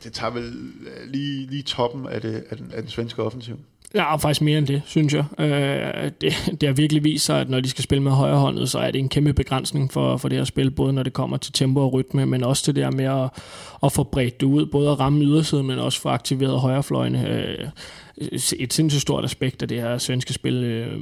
det 0.03 0.13
tager 0.13 0.31
vel 0.31 0.43
øh, 0.81 1.11
lige, 1.11 1.47
lige 1.47 1.63
toppen 1.63 2.07
af, 2.07 2.21
det, 2.21 2.43
af, 2.49 2.57
den, 2.57 2.71
af 2.73 2.81
den 2.81 2.91
svenske 2.91 3.23
offensiv. 3.23 3.59
Ja, 3.95 4.15
faktisk 4.15 4.41
mere 4.41 4.57
end 4.57 4.67
det, 4.67 4.81
synes 4.85 5.13
jeg. 5.13 5.25
Øh, 5.39 6.11
det, 6.21 6.33
det 6.61 6.69
har 6.69 6.73
virkelig 6.73 7.03
vist 7.03 7.25
sig, 7.25 7.41
at 7.41 7.49
når 7.49 7.59
de 7.59 7.69
skal 7.69 7.83
spille 7.83 8.03
med 8.03 8.11
højrehåndet, 8.11 8.69
så 8.69 8.79
er 8.79 8.91
det 8.91 8.99
en 8.99 9.09
kæmpe 9.09 9.33
begrænsning 9.33 9.93
for, 9.93 10.17
for 10.17 10.29
det 10.29 10.37
her 10.37 10.45
spil, 10.45 10.71
både 10.71 10.93
når 10.93 11.03
det 11.03 11.13
kommer 11.13 11.37
til 11.37 11.53
tempo 11.53 11.79
og 11.79 11.93
rytme, 11.93 12.25
men 12.25 12.43
også 12.43 12.63
til 12.63 12.75
det 12.75 12.83
der 12.83 12.91
med 12.91 13.05
at, 13.05 13.29
at 13.83 13.91
få 13.91 14.03
bredt 14.03 14.39
det 14.39 14.45
ud, 14.45 14.65
både 14.65 14.91
at 14.91 14.99
ramme 14.99 15.23
ydersiden, 15.23 15.67
men 15.67 15.79
også 15.79 16.01
få 16.01 16.09
aktiveret 16.09 16.59
højrefløjene. 16.59 17.29
Øh, 17.29 17.67
et 18.17 18.73
sindssygt 18.73 19.01
stort 19.01 19.23
aspekt 19.23 19.61
af 19.61 19.67
det 19.67 19.81
her 19.81 19.97
svenske 19.97 20.33
spil 20.33 20.63
øh, 20.63 20.99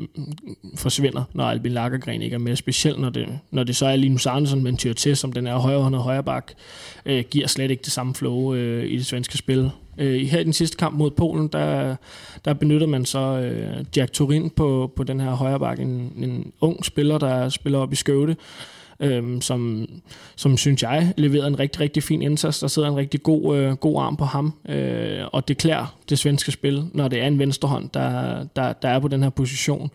forsvinder, 0.75 1.23
når 1.33 1.43
Albin 1.43 1.71
Lagergren 1.71 2.21
ikke 2.21 2.33
er 2.33 2.39
med, 2.39 2.55
specielt 2.55 2.99
når 2.99 3.09
det, 3.09 3.39
når 3.51 3.63
det 3.63 3.75
så 3.75 3.85
er 3.85 3.95
Linus 3.95 4.25
Andersen, 4.25 4.63
men 4.63 4.77
tyr 4.77 4.93
til, 4.93 5.17
som 5.17 5.33
den 5.33 5.47
er 5.47 5.57
højrehåndet 5.57 6.01
højreback, 6.01 6.53
øh, 7.05 7.23
giver 7.31 7.47
slet 7.47 7.71
ikke 7.71 7.83
det 7.83 7.91
samme 7.91 8.15
flow 8.15 8.53
øh, 8.53 8.85
i 8.85 8.97
det 8.97 9.05
svenske 9.05 9.37
spil. 9.37 9.71
Øh, 9.97 10.21
her 10.21 10.39
i 10.39 10.43
den 10.43 10.53
sidste 10.53 10.77
kamp 10.77 10.97
mod 10.97 11.11
Polen, 11.11 11.47
der, 11.47 11.95
der 12.45 12.53
benytter 12.53 12.87
man 12.87 13.05
så 13.05 13.19
øh, 13.19 13.85
Jack 13.97 14.13
Turin 14.13 14.49
på, 14.49 14.93
på 14.95 15.03
den 15.03 15.19
her 15.19 15.31
højreback, 15.31 15.79
en, 15.79 16.13
en 16.17 16.51
ung 16.61 16.85
spiller, 16.85 17.17
der 17.17 17.49
spiller 17.49 17.79
op 17.79 17.93
i 17.93 17.95
Skøvde, 17.95 18.35
øhm, 19.03 19.41
som, 19.41 19.87
som 20.35 20.57
synes 20.57 20.83
jeg 20.83 21.13
leverede 21.17 21.47
en 21.47 21.59
rigtig, 21.59 21.81
rigtig 21.81 22.03
fin 22.03 22.21
indsats. 22.21 22.59
Der 22.59 22.67
sidder 22.67 22.87
en 22.87 22.95
rigtig 22.95 23.23
god, 23.23 23.57
øh, 23.57 23.71
god 23.73 24.01
arm 24.01 24.17
på 24.17 24.25
ham, 24.25 24.53
øh, 24.69 25.21
og 25.33 25.47
det 25.47 25.57
klæder 25.57 25.95
det 26.09 26.19
svenske 26.19 26.51
spil, 26.51 26.85
når 26.93 27.07
det 27.07 27.21
er 27.21 27.27
en 27.27 27.39
venstrehånd, 27.39 27.89
der, 27.93 28.43
der, 28.55 28.73
der 28.73 28.89
er 28.89 28.99
på 28.99 29.07
den 29.07 29.23
her 29.23 29.29
position. 29.29 29.91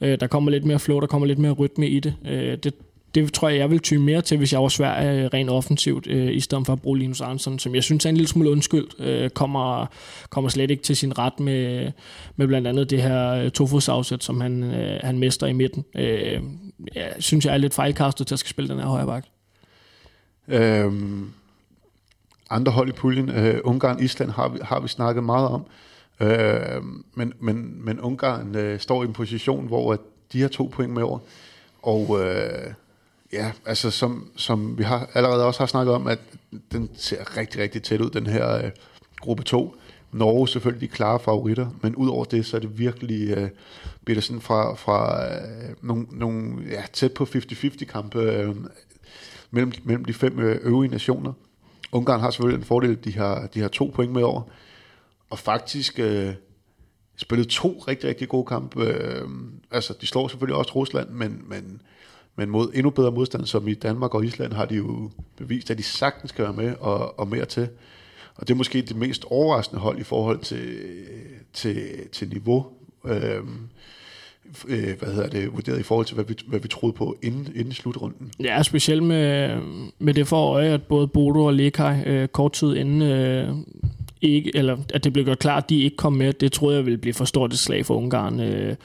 Øh, 0.00 0.20
der 0.20 0.26
kommer 0.26 0.50
lidt 0.50 0.64
mere 0.64 0.78
flow, 0.78 1.00
der 1.00 1.06
kommer 1.06 1.26
lidt 1.26 1.38
mere 1.38 1.52
rytme 1.52 1.88
i 1.88 2.00
det. 2.00 2.14
Øh, 2.24 2.56
det, 2.56 2.74
det 3.14 3.32
tror 3.32 3.48
jeg, 3.48 3.58
jeg 3.58 3.70
vil 3.70 3.78
tyde 3.78 4.00
mere 4.00 4.20
til, 4.20 4.38
hvis 4.38 4.52
jeg 4.52 4.62
var 4.62 4.68
svær 4.68 5.12
øh, 5.12 5.24
rent 5.24 5.50
offensivt, 5.50 6.06
øh, 6.06 6.34
i 6.34 6.40
stedet 6.40 6.66
for 6.66 6.72
at 6.72 6.82
bruge 6.82 6.98
Linus 6.98 7.20
Arnson, 7.20 7.58
som 7.58 7.74
jeg 7.74 7.82
synes 7.82 8.04
er 8.04 8.08
en 8.08 8.16
lille 8.16 8.28
smule 8.28 8.50
undskyldt, 8.50 8.94
øh, 8.98 9.30
kommer, 9.30 9.86
kommer 10.30 10.50
slet 10.50 10.70
ikke 10.70 10.82
til 10.82 10.96
sin 10.96 11.18
ret 11.18 11.40
med, 11.40 11.92
med 12.36 12.46
blandt 12.46 12.66
andet 12.66 12.90
det 12.90 13.02
her 13.02 13.30
øh, 13.30 13.50
tofodsafsæt, 13.50 14.24
som 14.24 14.40
han, 14.40 14.62
øh, 14.62 15.00
han 15.02 15.18
mester 15.18 15.46
i 15.46 15.52
midten. 15.52 15.84
Øh, 15.94 16.40
ja, 16.94 17.20
synes, 17.20 17.44
jeg 17.44 17.54
er 17.54 17.58
lidt 17.58 17.74
fejlkastet 17.74 18.26
til 18.26 18.34
at 18.34 18.38
skal 18.38 18.50
spille 18.50 18.68
den 18.68 18.78
her 18.78 18.86
højre 18.86 19.06
bak. 19.06 19.24
Øhm, 20.48 21.30
andre 22.50 22.72
hold 22.72 22.88
i 22.88 22.92
puljen, 22.92 23.28
øh, 23.28 23.60
Ungarn, 23.64 24.02
Island 24.02 24.30
har 24.30 24.48
vi, 24.48 24.58
har 24.62 24.80
vi 24.80 24.88
snakket 24.88 25.24
meget 25.24 25.48
om, 25.48 25.66
øh, 26.20 26.82
men, 27.14 27.32
men, 27.40 27.84
men 27.84 28.00
Ungarn 28.00 28.54
øh, 28.56 28.80
står 28.80 29.02
i 29.02 29.06
en 29.06 29.12
position, 29.12 29.66
hvor 29.66 29.92
at 29.92 30.00
de 30.32 30.40
har 30.40 30.48
to 30.48 30.70
point 30.72 30.92
med 30.92 31.02
over, 31.02 31.18
og 31.82 32.24
øh, 32.24 32.72
Ja, 33.32 33.52
altså 33.66 33.90
som, 33.90 34.30
som 34.36 34.78
vi 34.78 34.82
har 34.82 35.10
allerede 35.14 35.46
også 35.46 35.60
har 35.60 35.66
snakket 35.66 35.94
om, 35.94 36.06
at 36.06 36.18
den 36.72 36.90
ser 36.96 37.36
rigtig, 37.36 37.62
rigtig 37.62 37.82
tæt 37.82 38.00
ud, 38.00 38.10
den 38.10 38.26
her 38.26 38.64
øh, 38.64 38.70
gruppe 39.20 39.42
2. 39.42 39.76
Norge 40.12 40.48
selvfølgelig 40.48 40.90
de 40.90 40.94
klare 40.94 41.20
favoritter, 41.20 41.66
men 41.82 41.96
udover 41.96 42.24
det, 42.24 42.46
så 42.46 42.56
er 42.56 42.60
det 42.60 42.78
virkelig, 42.78 43.30
øh, 43.30 43.48
bliver 44.04 44.38
fra, 44.40 44.74
fra 44.74 45.26
øh, 45.34 45.74
nogle, 45.82 46.06
nogle 46.10 46.64
ja, 46.70 46.82
tæt 46.92 47.12
på 47.12 47.24
50-50 47.24 47.84
kampe 47.84 48.18
øh, 48.18 48.56
mellem, 49.50 49.72
mellem 49.84 50.04
de 50.04 50.12
fem 50.12 50.38
øh, 50.38 50.58
øvrige 50.62 50.90
nationer. 50.90 51.32
Ungarn 51.92 52.20
har 52.20 52.30
selvfølgelig 52.30 52.58
en 52.58 52.66
fordel, 52.66 53.04
de 53.04 53.12
har, 53.12 53.46
de 53.46 53.60
har 53.60 53.68
to 53.68 53.92
point 53.94 54.12
med 54.12 54.22
over, 54.22 54.42
og 55.30 55.38
faktisk 55.38 55.98
øh, 55.98 56.34
spillet 57.16 57.48
to 57.48 57.84
rigtig, 57.88 58.08
rigtig 58.08 58.28
gode 58.28 58.46
kampe. 58.46 58.84
Øh, 58.84 59.28
altså, 59.70 59.94
de 60.00 60.06
slår 60.06 60.28
selvfølgelig 60.28 60.56
også 60.56 60.72
Rusland, 60.72 61.08
men, 61.08 61.42
men 61.46 61.82
men 62.40 62.50
mod 62.50 62.70
endnu 62.74 62.90
bedre 62.90 63.12
modstand, 63.12 63.46
som 63.46 63.68
i 63.68 63.74
Danmark 63.74 64.14
og 64.14 64.24
Island, 64.24 64.52
har 64.52 64.64
de 64.64 64.74
jo 64.74 65.10
bevist, 65.36 65.70
at 65.70 65.78
de 65.78 65.82
sagtens 65.82 66.32
kan 66.32 66.44
være 66.44 66.52
med 66.52 66.74
og, 66.80 67.18
og 67.18 67.28
mere 67.28 67.44
til. 67.44 67.68
Og 68.34 68.48
det 68.48 68.54
er 68.54 68.56
måske 68.56 68.82
det 68.82 68.96
mest 68.96 69.24
overraskende 69.24 69.80
hold 69.80 69.98
i 69.98 70.02
forhold 70.02 70.38
til, 70.38 70.78
til, 71.52 72.08
til 72.12 72.28
niveau. 72.28 72.66
Øhm, 73.04 73.68
øh, 74.68 74.98
hvad 74.98 75.14
hedder 75.14 75.28
det, 75.28 75.52
vurderet 75.52 75.80
i 75.80 75.82
forhold 75.82 76.06
til, 76.06 76.14
hvad 76.14 76.24
vi, 76.24 76.34
hvad 76.46 76.60
vi 76.60 76.68
troede 76.68 76.92
på 76.92 77.16
inden, 77.22 77.48
inden 77.54 77.72
slutrunden. 77.72 78.30
Ja, 78.40 78.62
specielt 78.62 79.02
med, 79.02 79.56
med 79.98 80.14
det 80.14 80.26
for 80.26 80.52
øje, 80.52 80.68
at 80.68 80.82
både 80.82 81.08
Bodo 81.08 81.44
og 81.44 81.54
Lekaj 81.54 82.02
øh, 82.06 82.28
kort 82.28 82.52
tid 82.52 82.76
inden 82.76 83.02
øh, 83.02 83.54
ikke, 84.22 84.56
eller 84.56 84.76
at 84.94 85.04
det 85.04 85.12
blev 85.12 85.24
gjort 85.24 85.38
klart, 85.38 85.64
at 85.64 85.70
de 85.70 85.82
ikke 85.82 85.96
kom 85.96 86.12
med, 86.12 86.32
det 86.32 86.52
troede 86.52 86.76
jeg 86.76 86.84
ville 86.84 86.98
blive 86.98 87.14
for 87.14 87.24
stort 87.24 87.52
et 87.52 87.58
slag 87.58 87.86
for 87.86 87.94
Ungarn. 87.94 88.40
Øh, 88.40 88.76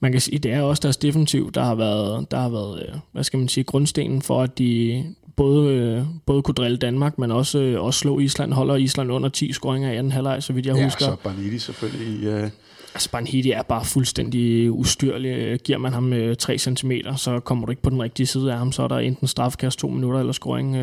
man 0.00 0.12
kan 0.12 0.20
sige, 0.20 0.38
det 0.38 0.52
er 0.52 0.62
også 0.62 0.80
deres 0.80 0.96
defensiv, 0.96 1.52
der 1.52 1.62
har 1.62 1.74
været, 1.74 2.30
der 2.30 2.38
har 2.38 2.48
været 2.48 2.82
øh, 2.88 2.94
hvad 3.12 3.24
skal 3.24 3.38
man 3.38 3.48
sige, 3.48 3.64
grundstenen 3.64 4.22
for, 4.22 4.42
at 4.42 4.58
de 4.58 5.04
både, 5.38 5.74
øh, 5.74 6.02
både 6.26 6.42
kunne 6.42 6.54
drille 6.54 6.76
Danmark, 6.76 7.18
men 7.18 7.30
også, 7.30 7.58
øh, 7.58 7.84
også 7.84 8.00
slå 8.00 8.18
Island, 8.18 8.52
holder 8.52 8.76
Island 8.76 9.12
under 9.12 9.28
10 9.28 9.52
scoringer 9.52 9.92
i 9.92 9.96
anden 9.96 10.12
halvleg, 10.12 10.42
så 10.42 10.52
vidt 10.52 10.66
jeg 10.66 10.76
ja, 10.76 10.84
husker. 10.84 11.06
Ja, 11.06 11.10
så 11.10 11.16
Barnidi 11.24 11.58
selvfølgelig. 11.58 12.34
Uh... 12.34 12.50
Altså 12.94 13.10
Barnidi 13.10 13.50
er 13.50 13.62
bare 13.62 13.84
fuldstændig 13.84 14.70
ustyrlig. 14.72 15.60
Giver 15.60 15.78
man 15.78 15.92
ham 15.92 16.34
3 16.38 16.58
cm, 16.58 16.92
så 17.16 17.40
kommer 17.40 17.66
du 17.66 17.70
ikke 17.70 17.82
på 17.82 17.90
den 17.90 18.02
rigtige 18.02 18.26
side 18.26 18.52
af 18.52 18.58
ham, 18.58 18.72
så 18.72 18.82
er 18.82 18.88
der 18.88 18.98
enten 18.98 19.26
strafkast 19.26 19.78
to 19.78 19.88
minutter 19.88 20.20
eller 20.20 20.32
scoring. 20.32 20.76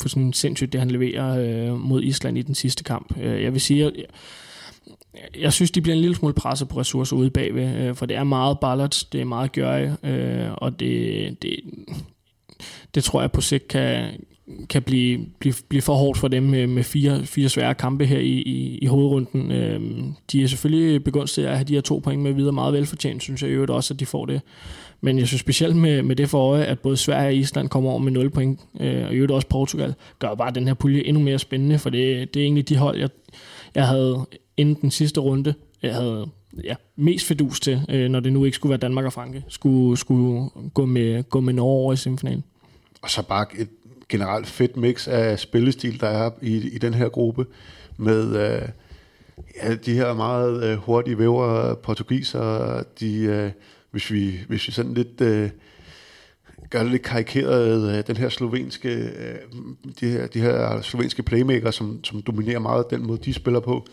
For 0.00 0.08
sådan 0.08 0.32
sindssygt, 0.32 0.72
det 0.72 0.80
han 0.80 0.90
leverer 0.90 1.76
mod 1.76 2.02
Island 2.02 2.38
i 2.38 2.42
den 2.42 2.54
sidste 2.54 2.84
kamp. 2.84 3.16
Jeg 3.20 3.52
vil 3.52 3.60
sige, 3.60 3.84
at 3.84 3.92
jeg 5.38 5.52
synes, 5.52 5.70
de 5.70 5.80
bliver 5.80 5.94
en 5.94 6.00
lille 6.00 6.16
smule 6.16 6.34
presset 6.34 6.68
på 6.68 6.80
ressourcer 6.80 7.16
ude 7.16 7.30
bagved, 7.30 7.76
øh, 7.76 7.94
for 7.94 8.06
det 8.06 8.16
er 8.16 8.24
meget 8.24 8.58
Ballard, 8.60 9.04
det 9.12 9.20
er 9.20 9.24
meget 9.24 9.52
Gøje, 9.52 9.96
øh, 10.02 10.52
og 10.52 10.80
det, 10.80 11.42
det, 11.42 11.56
det 12.94 13.04
tror 13.04 13.20
jeg 13.20 13.32
på 13.32 13.40
sigt 13.40 13.68
kan, 13.68 14.08
kan 14.68 14.82
blive, 14.82 15.26
blive, 15.38 15.54
blive 15.68 15.82
for 15.82 15.94
hårdt 15.94 16.18
for 16.18 16.28
dem 16.28 16.42
med, 16.42 16.66
med 16.66 16.82
fire, 16.82 17.26
fire 17.26 17.48
svære 17.48 17.74
kampe 17.74 18.06
her 18.06 18.18
i, 18.18 18.42
i, 18.42 18.78
i 18.78 18.86
hovedrunden. 18.86 19.52
Øhm, 19.52 20.14
de 20.32 20.42
er 20.42 20.46
selvfølgelig 20.46 21.04
begunstiget 21.04 21.46
at 21.48 21.56
have 21.56 21.64
de 21.64 21.74
her 21.74 21.80
to 21.80 21.98
point 21.98 22.22
med 22.22 22.32
videre 22.32 22.52
meget 22.52 22.74
velfortjent, 22.74 23.22
synes 23.22 23.42
jeg 23.42 23.50
i 23.50 23.52
øvrigt 23.52 23.70
også, 23.70 23.94
at 23.94 24.00
de 24.00 24.06
får 24.06 24.26
det. 24.26 24.40
Men 25.00 25.18
jeg 25.18 25.26
synes 25.26 25.40
specielt 25.40 25.76
med, 25.76 26.02
med 26.02 26.16
det 26.16 26.30
for 26.30 26.52
øje, 26.52 26.64
at 26.64 26.80
både 26.80 26.96
Sverige 26.96 27.28
og 27.28 27.34
Island 27.34 27.68
kommer 27.68 27.90
over 27.90 27.98
med 27.98 28.12
0 28.12 28.30
point, 28.30 28.60
øh, 28.80 29.06
og 29.06 29.12
i 29.12 29.16
øvrigt 29.16 29.32
også 29.32 29.48
Portugal, 29.48 29.94
gør 30.18 30.34
bare 30.34 30.50
den 30.50 30.66
her 30.66 30.74
pulje 30.74 31.02
endnu 31.02 31.22
mere 31.22 31.38
spændende, 31.38 31.78
for 31.78 31.90
det, 31.90 32.34
det 32.34 32.40
er 32.40 32.44
egentlig 32.44 32.68
de 32.68 32.76
hold, 32.76 32.98
jeg, 32.98 33.08
jeg 33.74 33.86
havde 33.86 34.26
inden 34.56 34.74
den 34.82 34.90
sidste 34.90 35.20
runde, 35.20 35.54
jeg 35.82 35.94
havde 35.94 36.26
ja, 36.64 36.74
mest 36.96 37.26
fedus 37.26 37.60
til, 37.60 37.80
øh, 37.88 38.08
når 38.08 38.20
det 38.20 38.32
nu 38.32 38.44
ikke 38.44 38.54
skulle 38.54 38.70
være 38.70 38.78
Danmark 38.78 39.04
og 39.04 39.12
Franke, 39.12 39.44
skulle, 39.48 39.96
skulle 39.96 40.50
gå, 40.74 40.86
med, 40.86 41.22
gå 41.22 41.40
med 41.40 41.52
Norge 41.52 41.82
over 41.82 41.92
i 41.92 41.96
semifinalen. 41.96 42.44
Og 43.02 43.10
så 43.10 43.22
bare 43.22 43.46
et 43.58 43.68
generelt 44.08 44.46
fedt 44.46 44.76
mix 44.76 45.08
af 45.08 45.38
spillestil, 45.38 46.00
der 46.00 46.08
er 46.08 46.30
i, 46.42 46.56
i 46.56 46.78
den 46.78 46.94
her 46.94 47.08
gruppe, 47.08 47.46
med 47.96 48.26
øh, 48.26 48.68
ja, 49.62 49.74
de 49.74 49.94
her 49.94 50.14
meget 50.14 50.64
øh, 50.64 50.76
hurtige 50.76 51.18
væver 51.18 51.74
portugiser, 51.74 52.82
de, 53.00 53.16
øh, 53.16 53.50
hvis, 53.90 54.10
vi, 54.10 54.40
hvis 54.48 54.66
vi 54.66 54.72
sådan 54.72 54.94
lidt... 54.94 55.20
Øh, 55.20 55.50
gør 56.70 56.82
det 56.82 56.90
lidt 56.92 57.02
karikeret, 57.02 57.98
øh, 57.98 58.06
den 58.06 58.16
her 58.16 58.28
slovenske, 58.28 58.88
øh, 58.88 59.38
de, 60.00 60.08
her, 60.08 60.26
de 60.26 60.40
her 60.40 60.80
slovenske 60.80 61.22
playmaker, 61.22 61.70
som, 61.70 62.04
som 62.04 62.22
dominerer 62.22 62.58
meget 62.58 62.90
den 62.90 63.06
måde, 63.06 63.18
de 63.24 63.34
spiller 63.34 63.60
på. 63.60 63.86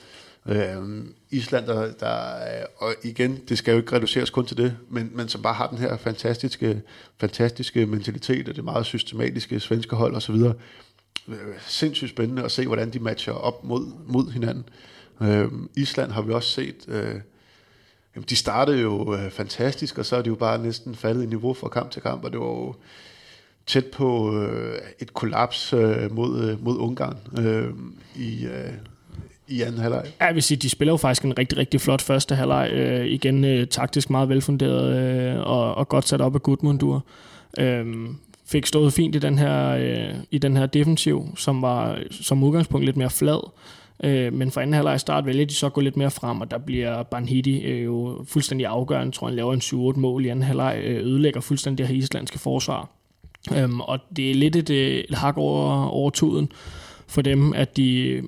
Øh, 0.46 1.06
Island, 1.30 1.68
der, 1.68 1.92
der, 1.92 2.66
og 2.78 2.94
igen, 3.04 3.40
det 3.50 3.58
skal 3.58 3.72
jo 3.72 3.78
ikke 3.78 3.96
reduceres 3.96 4.30
kun 4.30 4.46
til 4.46 4.58
det, 4.58 4.78
men, 4.90 5.12
men 5.14 5.28
som 5.30 5.42
bare 5.42 5.54
har 5.54 5.68
den 5.68 5.78
her 5.78 5.98
fantastiske, 5.98 6.82
fantastiske 7.18 7.86
mentalitet, 7.86 8.50
og 8.50 8.56
det 8.56 8.64
meget 8.64 8.86
systematiske 8.86 9.60
svenske 9.60 9.96
hold 9.96 10.16
osv. 10.16 10.36
Øh, 11.28 11.36
sindssygt 11.68 12.10
spændende 12.10 12.44
at 12.44 12.52
se, 12.52 12.68
hvordan 12.68 12.90
de 12.90 13.00
matcher 13.00 13.34
op 13.34 13.64
mod, 13.64 13.92
mod 14.08 14.32
hinanden. 14.32 14.70
Øh, 15.22 15.48
Island 15.76 16.12
har 16.12 16.22
vi 16.22 16.34
også 16.34 16.50
set... 16.50 16.86
Øh, 16.88 17.16
Jamen, 18.16 18.26
de 18.30 18.36
startede 18.36 18.82
jo 18.82 19.16
øh, 19.16 19.32
fantastisk, 19.32 19.98
og 19.98 20.06
så 20.06 20.16
er 20.16 20.22
de 20.22 20.28
jo 20.28 20.36
bare 20.36 20.58
næsten 20.58 20.96
faldet 20.96 21.24
i 21.24 21.26
niveau 21.26 21.54
fra 21.54 21.70
kamp 21.70 21.92
til 21.92 22.02
kamp, 22.02 22.24
og 22.24 22.32
det 22.32 22.40
var 22.40 22.46
jo 22.46 22.76
tæt 23.68 23.86
på 23.86 24.38
øh, 24.38 24.80
et 25.00 25.14
kollaps 25.14 25.74
øh, 25.74 26.12
mod, 26.12 26.44
øh, 26.44 26.64
mod 26.64 26.78
Ungarn 26.78 27.18
øh, 27.38 27.74
i, 28.16 28.46
øh, 28.46 28.74
i 29.50 29.62
anden 29.62 29.82
halvleg. 29.82 30.04
Ja, 30.22 30.26
jeg 30.26 30.36
vil 30.36 30.44
sige, 30.44 30.58
de 30.58 30.70
spiller 30.70 30.94
jo 30.94 30.98
faktisk 30.98 31.24
en 31.24 31.40
rigtig, 31.40 31.58
rigtig 31.58 31.82
flot 31.82 32.02
første 32.02 32.36
halvleg. 32.36 32.70
Øh, 32.74 33.06
igen 33.06 33.46
øh, 33.46 33.68
taktisk 33.68 34.10
meget 34.10 34.30
velfunderet 34.30 34.98
øh, 34.98 35.40
og, 35.40 35.76
og 35.76 35.90
godt 35.90 36.08
sat 36.08 36.22
op 36.22 36.36
af 36.36 36.44
Gudmundur. 36.44 37.06
Øh, 37.60 37.86
fik 38.46 38.66
stået 38.66 38.94
fint 38.94 39.16
i 39.16 39.20
den 39.20 39.38
her, 39.38 39.70
øh, 39.70 40.16
i 40.32 40.38
den 40.38 40.58
her 40.58 40.66
defensiv, 40.66 41.28
som 41.36 41.62
var 41.62 42.00
som 42.12 42.44
udgangspunkt 42.44 42.86
lidt 42.86 42.98
mere 42.98 43.10
flad. 43.10 43.50
Øh, 44.04 44.34
men 44.34 44.52
for 44.52 44.62
anden 44.62 44.74
halvleg 44.74 45.00
start 45.00 45.26
vælger 45.26 45.46
de 45.46 45.54
så 45.54 45.66
at 45.66 45.74
gå 45.74 45.82
lidt 45.82 45.98
mere 45.98 46.12
frem, 46.12 46.42
og 46.42 46.52
der 46.52 46.58
bliver 46.58 47.04
Banhidi 47.04 47.60
øh, 47.60 47.86
jo 47.86 48.26
fuldstændig 48.28 48.68
afgørende. 48.68 49.12
tror, 49.12 49.28
han 49.28 49.36
laver 49.36 49.54
en 49.54 49.94
7-8 49.96 50.00
mål 50.00 50.26
i 50.26 50.30
anden 50.30 50.44
halvleg, 50.44 50.82
øh, 50.84 51.06
ødelægger 51.06 51.42
fuldstændig 51.42 51.78
det 51.78 51.88
her 51.88 51.96
islandske 51.96 52.40
forsvar. 52.40 52.90
Øhm, 53.56 53.82
og 53.82 54.00
det 54.16 54.32
er 54.32 54.36
lidt 54.36 54.56
et, 54.56 54.70
øh, 54.70 55.04
et 55.10 55.16
hak 55.16 55.38
over, 55.38 55.86
over 55.86 56.10
tuden 56.10 56.52
for 57.10 57.22
dem, 57.22 57.54
at 57.54 57.78
de 57.78 58.22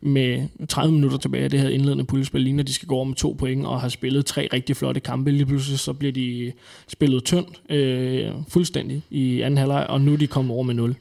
med 0.00 0.66
30 0.68 0.94
minutter 0.94 1.18
tilbage 1.18 1.44
af 1.44 1.50
det 1.50 1.60
her 1.60 1.68
indledende 1.68 2.04
puljespil, 2.04 2.40
ligner 2.40 2.62
de 2.62 2.72
skal 2.72 2.88
gå 2.88 2.94
over 2.94 3.04
med 3.04 3.14
to 3.14 3.36
point 3.38 3.66
og 3.66 3.80
har 3.80 3.88
spillet 3.88 4.26
tre 4.26 4.48
rigtig 4.52 4.76
flotte 4.76 5.00
kampe. 5.00 5.30
Lige 5.30 5.46
pludselig 5.46 5.78
så 5.78 5.92
bliver 5.92 6.12
de 6.12 6.52
spillet 6.88 7.24
tyndt 7.24 7.62
øh, 7.70 8.32
fuldstændig 8.48 9.02
i 9.10 9.40
anden 9.40 9.58
halvleg, 9.58 9.86
og 9.88 10.00
nu 10.00 10.12
er 10.12 10.16
de 10.16 10.26
kommet 10.26 10.54
over 10.54 10.62
med 10.62 10.74
0. 10.74 10.96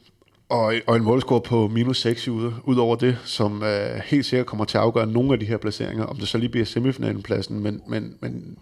Og, 0.49 0.73
og 0.87 0.95
en 0.95 1.03
målscore 1.03 1.41
på 1.41 1.67
minus 1.67 2.01
6 2.01 2.27
ud, 2.27 2.51
ud 2.63 2.75
over 2.75 2.95
det, 2.95 3.17
som 3.25 3.63
øh, 3.63 4.01
helt 4.05 4.25
sikkert 4.25 4.45
kommer 4.45 4.65
til 4.65 4.77
at 4.77 4.83
afgøre 4.83 5.07
nogle 5.07 5.33
af 5.33 5.39
de 5.39 5.45
her 5.45 5.57
placeringer, 5.57 6.05
om 6.05 6.17
det 6.17 6.27
så 6.27 6.37
lige 6.37 6.49
bliver 6.49 6.65
semifinalenpladsen, 6.65 7.59
men, 7.59 7.81
men, 7.87 8.15
men 8.19 8.57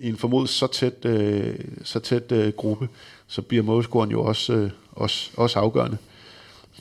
i 0.00 0.08
en 0.08 0.16
formodet 0.16 0.48
så 0.48 0.66
tæt, 0.66 1.04
øh, 1.04 1.54
så 1.84 2.00
tæt 2.00 2.32
øh, 2.32 2.52
gruppe, 2.52 2.88
så 3.26 3.42
bliver 3.42 3.62
målscoren 3.62 4.10
jo 4.10 4.24
også, 4.24 4.52
øh, 4.52 4.70
også, 4.92 5.30
også 5.36 5.58
afgørende. 5.58 5.96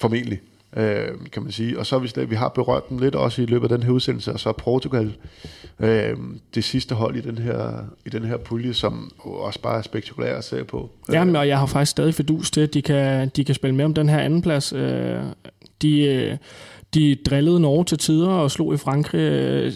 Formentlig 0.01 0.39
øh, 0.77 1.07
kan 1.31 1.43
man 1.43 1.51
sige. 1.51 1.79
Og 1.79 1.85
så 1.85 1.99
hvis 1.99 2.13
det, 2.13 2.29
vi 2.29 2.35
har 2.35 2.49
berørt 2.49 2.89
dem 2.89 2.97
lidt 2.97 3.15
også 3.15 3.41
i 3.41 3.45
løbet 3.45 3.71
af 3.71 3.77
den 3.77 3.85
her 3.85 3.93
udsendelse, 3.93 4.33
og 4.33 4.39
så 4.39 4.49
er 4.49 4.53
Portugal 4.53 5.15
øh, 5.79 6.17
det 6.55 6.63
sidste 6.63 6.95
hold 6.95 7.15
i 7.15 7.21
den 7.21 7.37
her, 7.37 7.85
i 8.05 8.09
den 8.09 8.23
her 8.23 8.37
pulje, 8.37 8.73
som 8.73 9.11
også 9.19 9.61
bare 9.61 9.77
er 9.77 9.81
spektakulært 9.81 10.37
at 10.37 10.43
se 10.43 10.63
på. 10.63 10.89
Øh. 11.09 11.13
Ja, 11.13 11.39
og 11.39 11.47
jeg 11.47 11.59
har 11.59 11.65
faktisk 11.65 11.91
stadig 11.91 12.15
fedus 12.15 12.51
til, 12.51 12.61
at 12.61 12.73
de 12.73 12.81
kan, 12.81 13.29
de 13.35 13.45
kan 13.45 13.55
spille 13.55 13.75
med 13.75 13.85
om 13.85 13.93
den 13.93 14.09
her 14.09 14.19
anden 14.19 14.41
plads. 14.41 14.73
Øh, 14.73 15.21
de, 15.81 16.01
øh, 16.01 16.37
de 16.93 17.15
drillede 17.15 17.59
Norge 17.59 17.85
til 17.85 17.97
tider 17.97 18.29
og 18.29 18.51
slog 18.51 18.73
i 18.73 18.77
Frankrig. 18.77 19.21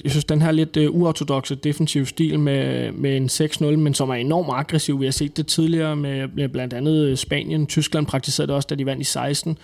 Jeg 0.04 0.12
synes, 0.12 0.26
den 0.26 0.42
her 0.42 0.52
lidt 0.52 0.78
øh, 0.78 0.96
uortodoxe 0.96 1.56
defensiv 1.56 2.06
stil 2.06 2.40
med, 2.40 2.92
med 2.92 3.18
en 3.18 3.26
6-0, 3.26 3.66
men 3.66 3.94
som 3.94 4.10
er 4.10 4.14
enormt 4.14 4.50
aggressiv. 4.52 5.00
Vi 5.00 5.06
har 5.06 5.12
set 5.12 5.38
det 5.38 5.48
tidligere 5.48 5.96
med, 5.96 6.28
med 6.36 6.50
blandt 6.50 6.74
andet 6.74 7.06
øh, 7.06 7.18
Spanien. 7.18 7.68
Tyskland 7.68 8.06
praktiserede 8.06 8.48
det 8.48 8.56
også, 8.56 8.68
da 8.70 8.76
de 8.76 8.86
vandt 8.86 9.02
i 9.02 9.04
16. 9.04 9.58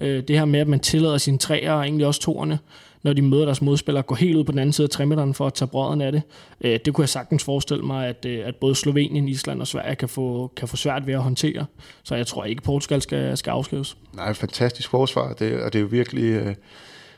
Øh, 0.00 0.22
det 0.28 0.38
her 0.38 0.44
med, 0.44 0.60
at 0.60 0.68
man 0.68 0.80
tillader 0.80 1.18
sine 1.18 1.38
træer 1.38 1.72
og 1.72 1.82
egentlig 1.82 2.06
også 2.06 2.20
toerne, 2.20 2.58
når 3.02 3.12
de 3.12 3.22
møder 3.22 3.44
deres 3.44 3.62
modspillere, 3.62 4.02
går 4.02 4.14
helt 4.14 4.36
ud 4.36 4.44
på 4.44 4.52
den 4.52 4.58
anden 4.58 4.72
side 4.72 4.84
af 4.84 4.90
trimmeteren 4.90 5.34
for 5.34 5.46
at 5.46 5.54
tage 5.54 5.68
brødren 5.68 6.00
af 6.00 6.12
det. 6.12 6.22
Øh, 6.60 6.78
det 6.84 6.94
kunne 6.94 7.02
jeg 7.02 7.08
sagtens 7.08 7.44
forestille 7.44 7.84
mig, 7.84 8.08
at, 8.08 8.24
øh, 8.24 8.46
at 8.46 8.56
både 8.56 8.74
Slovenien, 8.74 9.28
Island 9.28 9.60
og 9.60 9.66
Sverige 9.66 9.96
kan 9.96 10.08
få, 10.08 10.52
kan 10.56 10.68
få 10.68 10.76
svært 10.76 11.06
ved 11.06 11.14
at 11.14 11.22
håndtere. 11.22 11.66
Så 12.02 12.14
jeg 12.14 12.26
tror 12.26 12.44
ikke, 12.44 12.62
Portugal 12.62 13.02
skal, 13.02 13.36
skal 13.36 13.50
afskrives. 13.50 13.96
Nej, 14.14 14.32
fantastisk 14.32 14.90
forsvar, 14.90 15.32
det, 15.32 15.62
og 15.62 15.72
det 15.72 15.78
er 15.78 15.82
jo 15.82 15.88
virkelig... 15.90 16.24
Øh, 16.24 16.54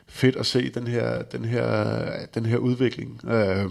fedt 0.07 0.35
at 0.35 0.45
se 0.45 0.69
den 0.69 0.87
her, 0.87 1.21
den 1.21 1.45
her, 1.45 2.25
den 2.33 2.45
her 2.45 2.57
udvikling, 2.57 3.21
øh, 3.27 3.65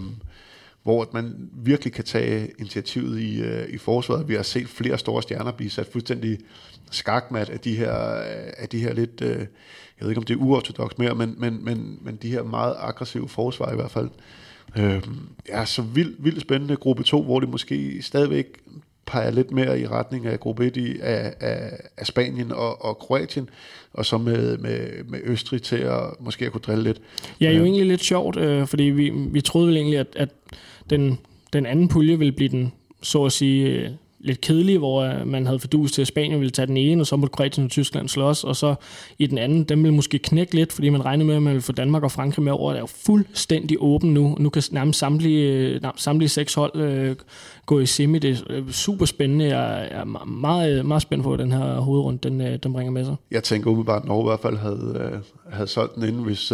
hvor 0.83 1.09
man 1.13 1.49
virkelig 1.53 1.93
kan 1.93 2.03
tage 2.03 2.51
initiativet 2.59 3.19
i, 3.19 3.41
øh, 3.41 3.69
i 3.69 3.77
forsvaret. 3.77 4.27
Vi 4.27 4.35
har 4.35 4.43
set 4.43 4.67
flere 4.67 4.97
store 4.97 5.21
stjerner 5.21 5.51
blive 5.51 5.69
sat 5.69 5.87
fuldstændig 5.91 6.37
skakmat 6.91 7.49
af 7.49 7.59
de 7.59 7.75
her, 7.75 7.93
af 8.57 8.69
de 8.71 8.79
her 8.79 8.93
lidt, 8.93 9.21
øh, 9.21 9.45
jeg 9.99 10.05
ved 10.05 10.09
ikke 10.09 10.19
om 10.19 10.25
det 10.25 10.33
er 10.33 10.37
uortodox 10.37 10.91
mere, 10.97 11.15
men, 11.15 11.35
men, 11.37 11.65
men, 11.65 11.99
men 12.01 12.15
de 12.15 12.31
her 12.31 12.43
meget 12.43 12.75
aggressive 12.79 13.29
forsvar 13.29 13.71
i 13.71 13.75
hvert 13.75 13.91
fald. 13.91 14.09
Øh, 14.77 15.03
ja, 15.49 15.65
så 15.65 15.81
vild, 15.81 16.15
vildt 16.19 16.41
spændende 16.41 16.75
gruppe 16.75 17.03
2, 17.03 17.23
hvor 17.23 17.39
det 17.39 17.49
måske 17.49 18.01
stadigvæk 18.01 18.45
peger 19.05 19.31
lidt 19.31 19.51
mere 19.51 19.79
i 19.79 19.87
retning 19.87 20.25
af 20.25 20.39
gruppe 20.39 20.65
1 20.65 20.77
i, 20.77 20.99
af, 20.99 21.33
af, 21.39 21.71
af 21.97 22.07
Spanien 22.07 22.51
og, 22.51 22.85
og 22.85 22.97
Kroatien, 22.97 23.49
og 23.93 24.05
så 24.05 24.17
med, 24.17 24.57
med, 24.57 25.03
med 25.03 25.19
Østrig 25.23 25.61
til 25.61 25.75
at 25.75 26.01
måske 26.19 26.45
at 26.45 26.51
kunne 26.51 26.61
drille 26.61 26.83
lidt. 26.83 27.01
Ja, 27.41 27.51
jo 27.51 27.63
egentlig 27.63 27.85
lidt 27.85 28.03
sjovt, 28.03 28.37
øh, 28.37 28.67
fordi 28.67 28.83
vi, 28.83 29.09
vi 29.09 29.41
troede 29.41 29.67
vel 29.67 29.77
egentlig, 29.77 29.99
at, 29.99 30.07
at 30.15 30.29
den, 30.89 31.19
den 31.53 31.65
anden 31.65 31.87
pulje 31.87 32.17
ville 32.17 32.31
blive 32.31 32.49
den, 32.49 32.73
så 33.01 33.23
at 33.23 33.31
sige, 33.31 33.67
øh, 33.67 33.89
lidt 34.23 34.41
kedelig, 34.41 34.77
hvor 34.77 35.01
øh, 35.01 35.27
man 35.27 35.45
havde 35.45 35.59
fordus 35.59 35.91
til, 35.91 36.01
at 36.01 36.07
Spanien 36.07 36.39
ville 36.39 36.51
tage 36.51 36.65
den 36.65 36.77
ene, 36.77 37.01
og 37.01 37.07
så 37.07 37.15
måtte 37.15 37.31
Kroatien 37.31 37.65
og 37.65 37.71
Tyskland 37.71 38.09
slås, 38.09 38.43
og 38.43 38.55
så 38.55 38.75
i 39.19 39.27
den 39.27 39.37
anden, 39.37 39.63
den 39.63 39.83
ville 39.83 39.95
måske 39.95 40.19
knække 40.19 40.55
lidt, 40.55 40.73
fordi 40.73 40.89
man 40.89 41.05
regnede 41.05 41.27
med, 41.27 41.35
at 41.35 41.41
man 41.41 41.53
ville 41.53 41.61
få 41.61 41.71
Danmark 41.71 42.03
og 42.03 42.11
Frankrig 42.11 42.43
med 42.43 42.51
over. 42.51 42.71
Det 42.71 42.77
er 42.77 42.81
jo 42.81 42.85
fuldstændig 42.85 43.77
åben 43.79 44.13
nu. 44.13 44.35
Nu 44.39 44.49
kan 44.49 44.63
nærmest 44.71 44.99
samtlige, 44.99 45.51
øh, 45.51 45.81
nærmest 45.81 46.03
samtlige 46.03 46.29
seks 46.29 46.53
hold 46.53 46.75
øh, 46.75 47.15
gå 47.65 47.79
i 47.79 47.85
semi. 47.85 48.19
Det 48.19 48.43
er 48.49 48.71
super 48.71 49.05
spændende. 49.05 49.57
Jeg 49.57 49.87
er 49.91 50.03
meget, 50.25 50.85
meget 50.85 51.01
spændt 51.01 51.23
på, 51.23 51.33
at 51.33 51.39
den 51.39 51.51
her 51.51 51.79
hovedrunde, 51.79 52.29
den, 52.29 52.41
øh, 52.41 52.59
den 52.63 52.73
bringer 52.73 52.91
med 52.91 53.05
sig. 53.05 53.15
Jeg 53.31 53.43
tænker 53.43 53.69
umiddelbart, 53.69 54.01
at 54.01 54.07
Norge 54.07 54.23
i 54.23 54.29
hvert 54.29 54.39
fald 54.39 54.57
havde, 54.57 55.21
havde 55.49 55.67
solgt 55.67 55.95
den 55.95 56.03
inden, 56.03 56.23
hvis, 56.23 56.53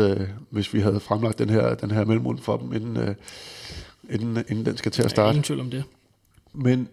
hvis 0.50 0.74
vi 0.74 0.80
havde 0.80 1.00
fremlagt 1.00 1.40
den 1.40 1.50
her, 1.50 1.76
den 1.76 1.92
her 1.92 2.06
mellemrunde 2.06 2.42
for 2.42 2.58
dem, 2.58 2.74
inden, 2.74 3.16
inden, 4.10 4.44
inden 4.50 4.66
den 4.66 4.78
skal 4.78 4.92
til 4.92 5.04
at 5.04 5.10
starte. 5.10 5.30
ingen 5.30 5.44
tvivl 5.44 5.60
om 5.60 5.70
det. 5.70 5.84
Men 6.54 6.88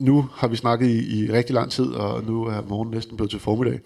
nu 0.00 0.28
har 0.32 0.48
vi 0.48 0.56
snakket 0.56 0.88
i, 0.88 1.24
i 1.24 1.32
rigtig 1.32 1.54
lang 1.54 1.70
tid, 1.70 1.86
og 1.86 2.24
nu 2.24 2.44
er 2.44 2.62
morgen 2.68 2.90
næsten 2.90 3.16
blevet 3.16 3.30
til 3.30 3.40
formiddag. 3.40 3.80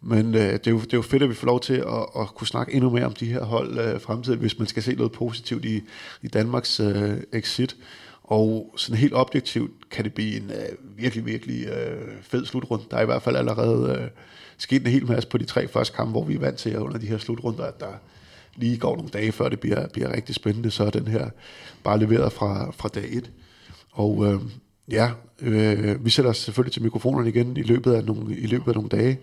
Men 0.00 0.34
øh, 0.34 0.52
det, 0.52 0.66
er 0.66 0.70
jo, 0.70 0.80
det 0.80 0.92
er 0.92 0.96
jo 0.96 1.02
fedt, 1.02 1.22
at 1.22 1.28
vi 1.28 1.34
får 1.34 1.46
lov 1.46 1.60
til 1.60 1.74
at, 1.74 2.06
at 2.20 2.28
kunne 2.34 2.46
snakke 2.46 2.74
endnu 2.74 2.90
mere 2.90 3.04
om 3.04 3.12
de 3.12 3.26
her 3.26 3.44
hold 3.44 3.78
øh, 3.78 4.00
fremtiden, 4.00 4.38
hvis 4.38 4.58
man 4.58 4.68
skal 4.68 4.82
se 4.82 4.94
noget 4.94 5.12
positivt 5.12 5.64
i, 5.64 5.82
i 6.22 6.28
Danmarks 6.28 6.80
øh, 6.80 7.16
exit. 7.32 7.76
Og 8.22 8.74
sådan 8.76 8.98
helt 8.98 9.14
objektivt 9.14 9.90
kan 9.90 10.04
det 10.04 10.14
blive 10.14 10.36
en 10.36 10.50
øh, 10.50 10.98
virkelig, 10.98 11.26
virkelig 11.26 11.66
øh, 11.66 12.08
fed 12.22 12.46
slutrunde. 12.46 12.84
Der 12.90 12.96
er 12.96 13.02
i 13.02 13.06
hvert 13.06 13.22
fald 13.22 13.36
allerede 13.36 13.98
øh, 14.00 14.08
sket 14.58 14.82
en 14.82 14.92
hel 14.92 15.06
masse 15.06 15.28
på 15.28 15.38
de 15.38 15.44
tre 15.44 15.68
første 15.68 15.96
kampe, 15.96 16.10
hvor 16.10 16.24
vi 16.24 16.34
er 16.34 16.38
vant 16.38 16.58
til 16.58 16.70
at 16.70 16.78
under 16.78 16.98
de 16.98 17.06
her 17.06 17.18
slutrunder, 17.18 17.64
at 17.64 17.80
der 17.80 17.92
lige 18.56 18.78
går 18.78 18.96
nogle 18.96 19.10
dage, 19.10 19.32
før 19.32 19.48
det 19.48 19.60
bliver, 19.60 19.88
bliver 19.88 20.12
rigtig 20.12 20.34
spændende, 20.34 20.70
så 20.70 20.84
er 20.84 20.90
den 20.90 21.08
her 21.08 21.30
bare 21.84 21.98
leveret 21.98 22.32
fra, 22.32 22.70
fra 22.70 22.88
dag 22.88 23.08
et. 23.10 23.30
Og 23.92 24.26
øh, 24.26 24.40
Ja, 24.90 25.10
øh, 25.42 26.04
vi 26.04 26.10
sætter 26.10 26.30
os 26.30 26.38
selvfølgelig 26.38 26.72
til 26.72 26.82
mikrofonerne 26.82 27.28
igen 27.28 27.56
i 27.56 27.62
løbet 27.62 27.92
af 27.92 28.04
nogle, 28.04 28.36
i 28.36 28.46
løbet 28.46 28.68
af 28.68 28.74
nogle 28.74 28.88
dage, 28.88 29.18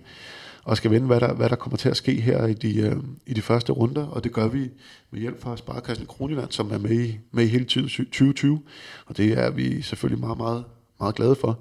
og 0.64 0.78
skal 0.78 0.92
vende, 0.92 1.08
hvad 1.08 1.20
der, 1.20 1.34
hvad 1.34 1.50
der 1.50 1.56
kommer 1.56 1.78
til 1.78 1.90
at 1.90 1.98
ske 1.98 2.22
her 2.22 2.46
i 2.46 2.54
de, 2.54 2.80
øh, 2.80 2.96
i 3.26 3.34
de 3.34 3.42
første 3.42 3.72
runder, 3.72 4.06
og 4.06 4.24
det 4.24 4.32
gør 4.32 4.48
vi 4.48 4.70
med 5.12 5.20
hjælp 5.20 5.42
fra 5.42 5.58
Sparkassen 5.58 6.06
Kroniland, 6.06 6.52
som 6.52 6.72
er 6.72 6.78
med 6.78 6.92
i, 6.92 7.20
med 7.32 7.44
i 7.44 7.48
hele 7.48 7.66
2020, 7.66 8.62
og 9.06 9.18
det 9.18 9.34
er 9.34 9.50
vi 9.50 9.82
selvfølgelig 9.82 10.20
meget, 10.20 10.38
meget, 10.38 10.64
meget 11.00 11.16
glade 11.16 11.36
for. 11.36 11.60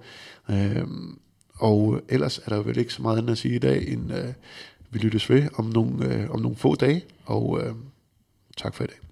Øh, 0.50 0.86
og 1.54 2.00
ellers 2.08 2.38
er 2.38 2.48
der 2.48 2.62
vel 2.62 2.78
ikke 2.78 2.92
så 2.92 3.02
meget 3.02 3.18
andet 3.18 3.32
at 3.32 3.38
sige 3.38 3.54
i 3.54 3.58
dag, 3.58 3.88
end 3.88 4.14
øh, 4.14 4.32
vi 4.90 4.98
lyttes 4.98 5.30
ved 5.30 5.48
om 5.54 5.64
nogle, 5.64 6.14
øh, 6.14 6.30
om 6.30 6.40
nogle 6.40 6.56
få 6.56 6.74
dage, 6.74 7.04
og 7.24 7.60
øh, 7.62 7.74
tak 8.56 8.74
for 8.74 8.84
i 8.84 8.86
dag. 8.86 9.11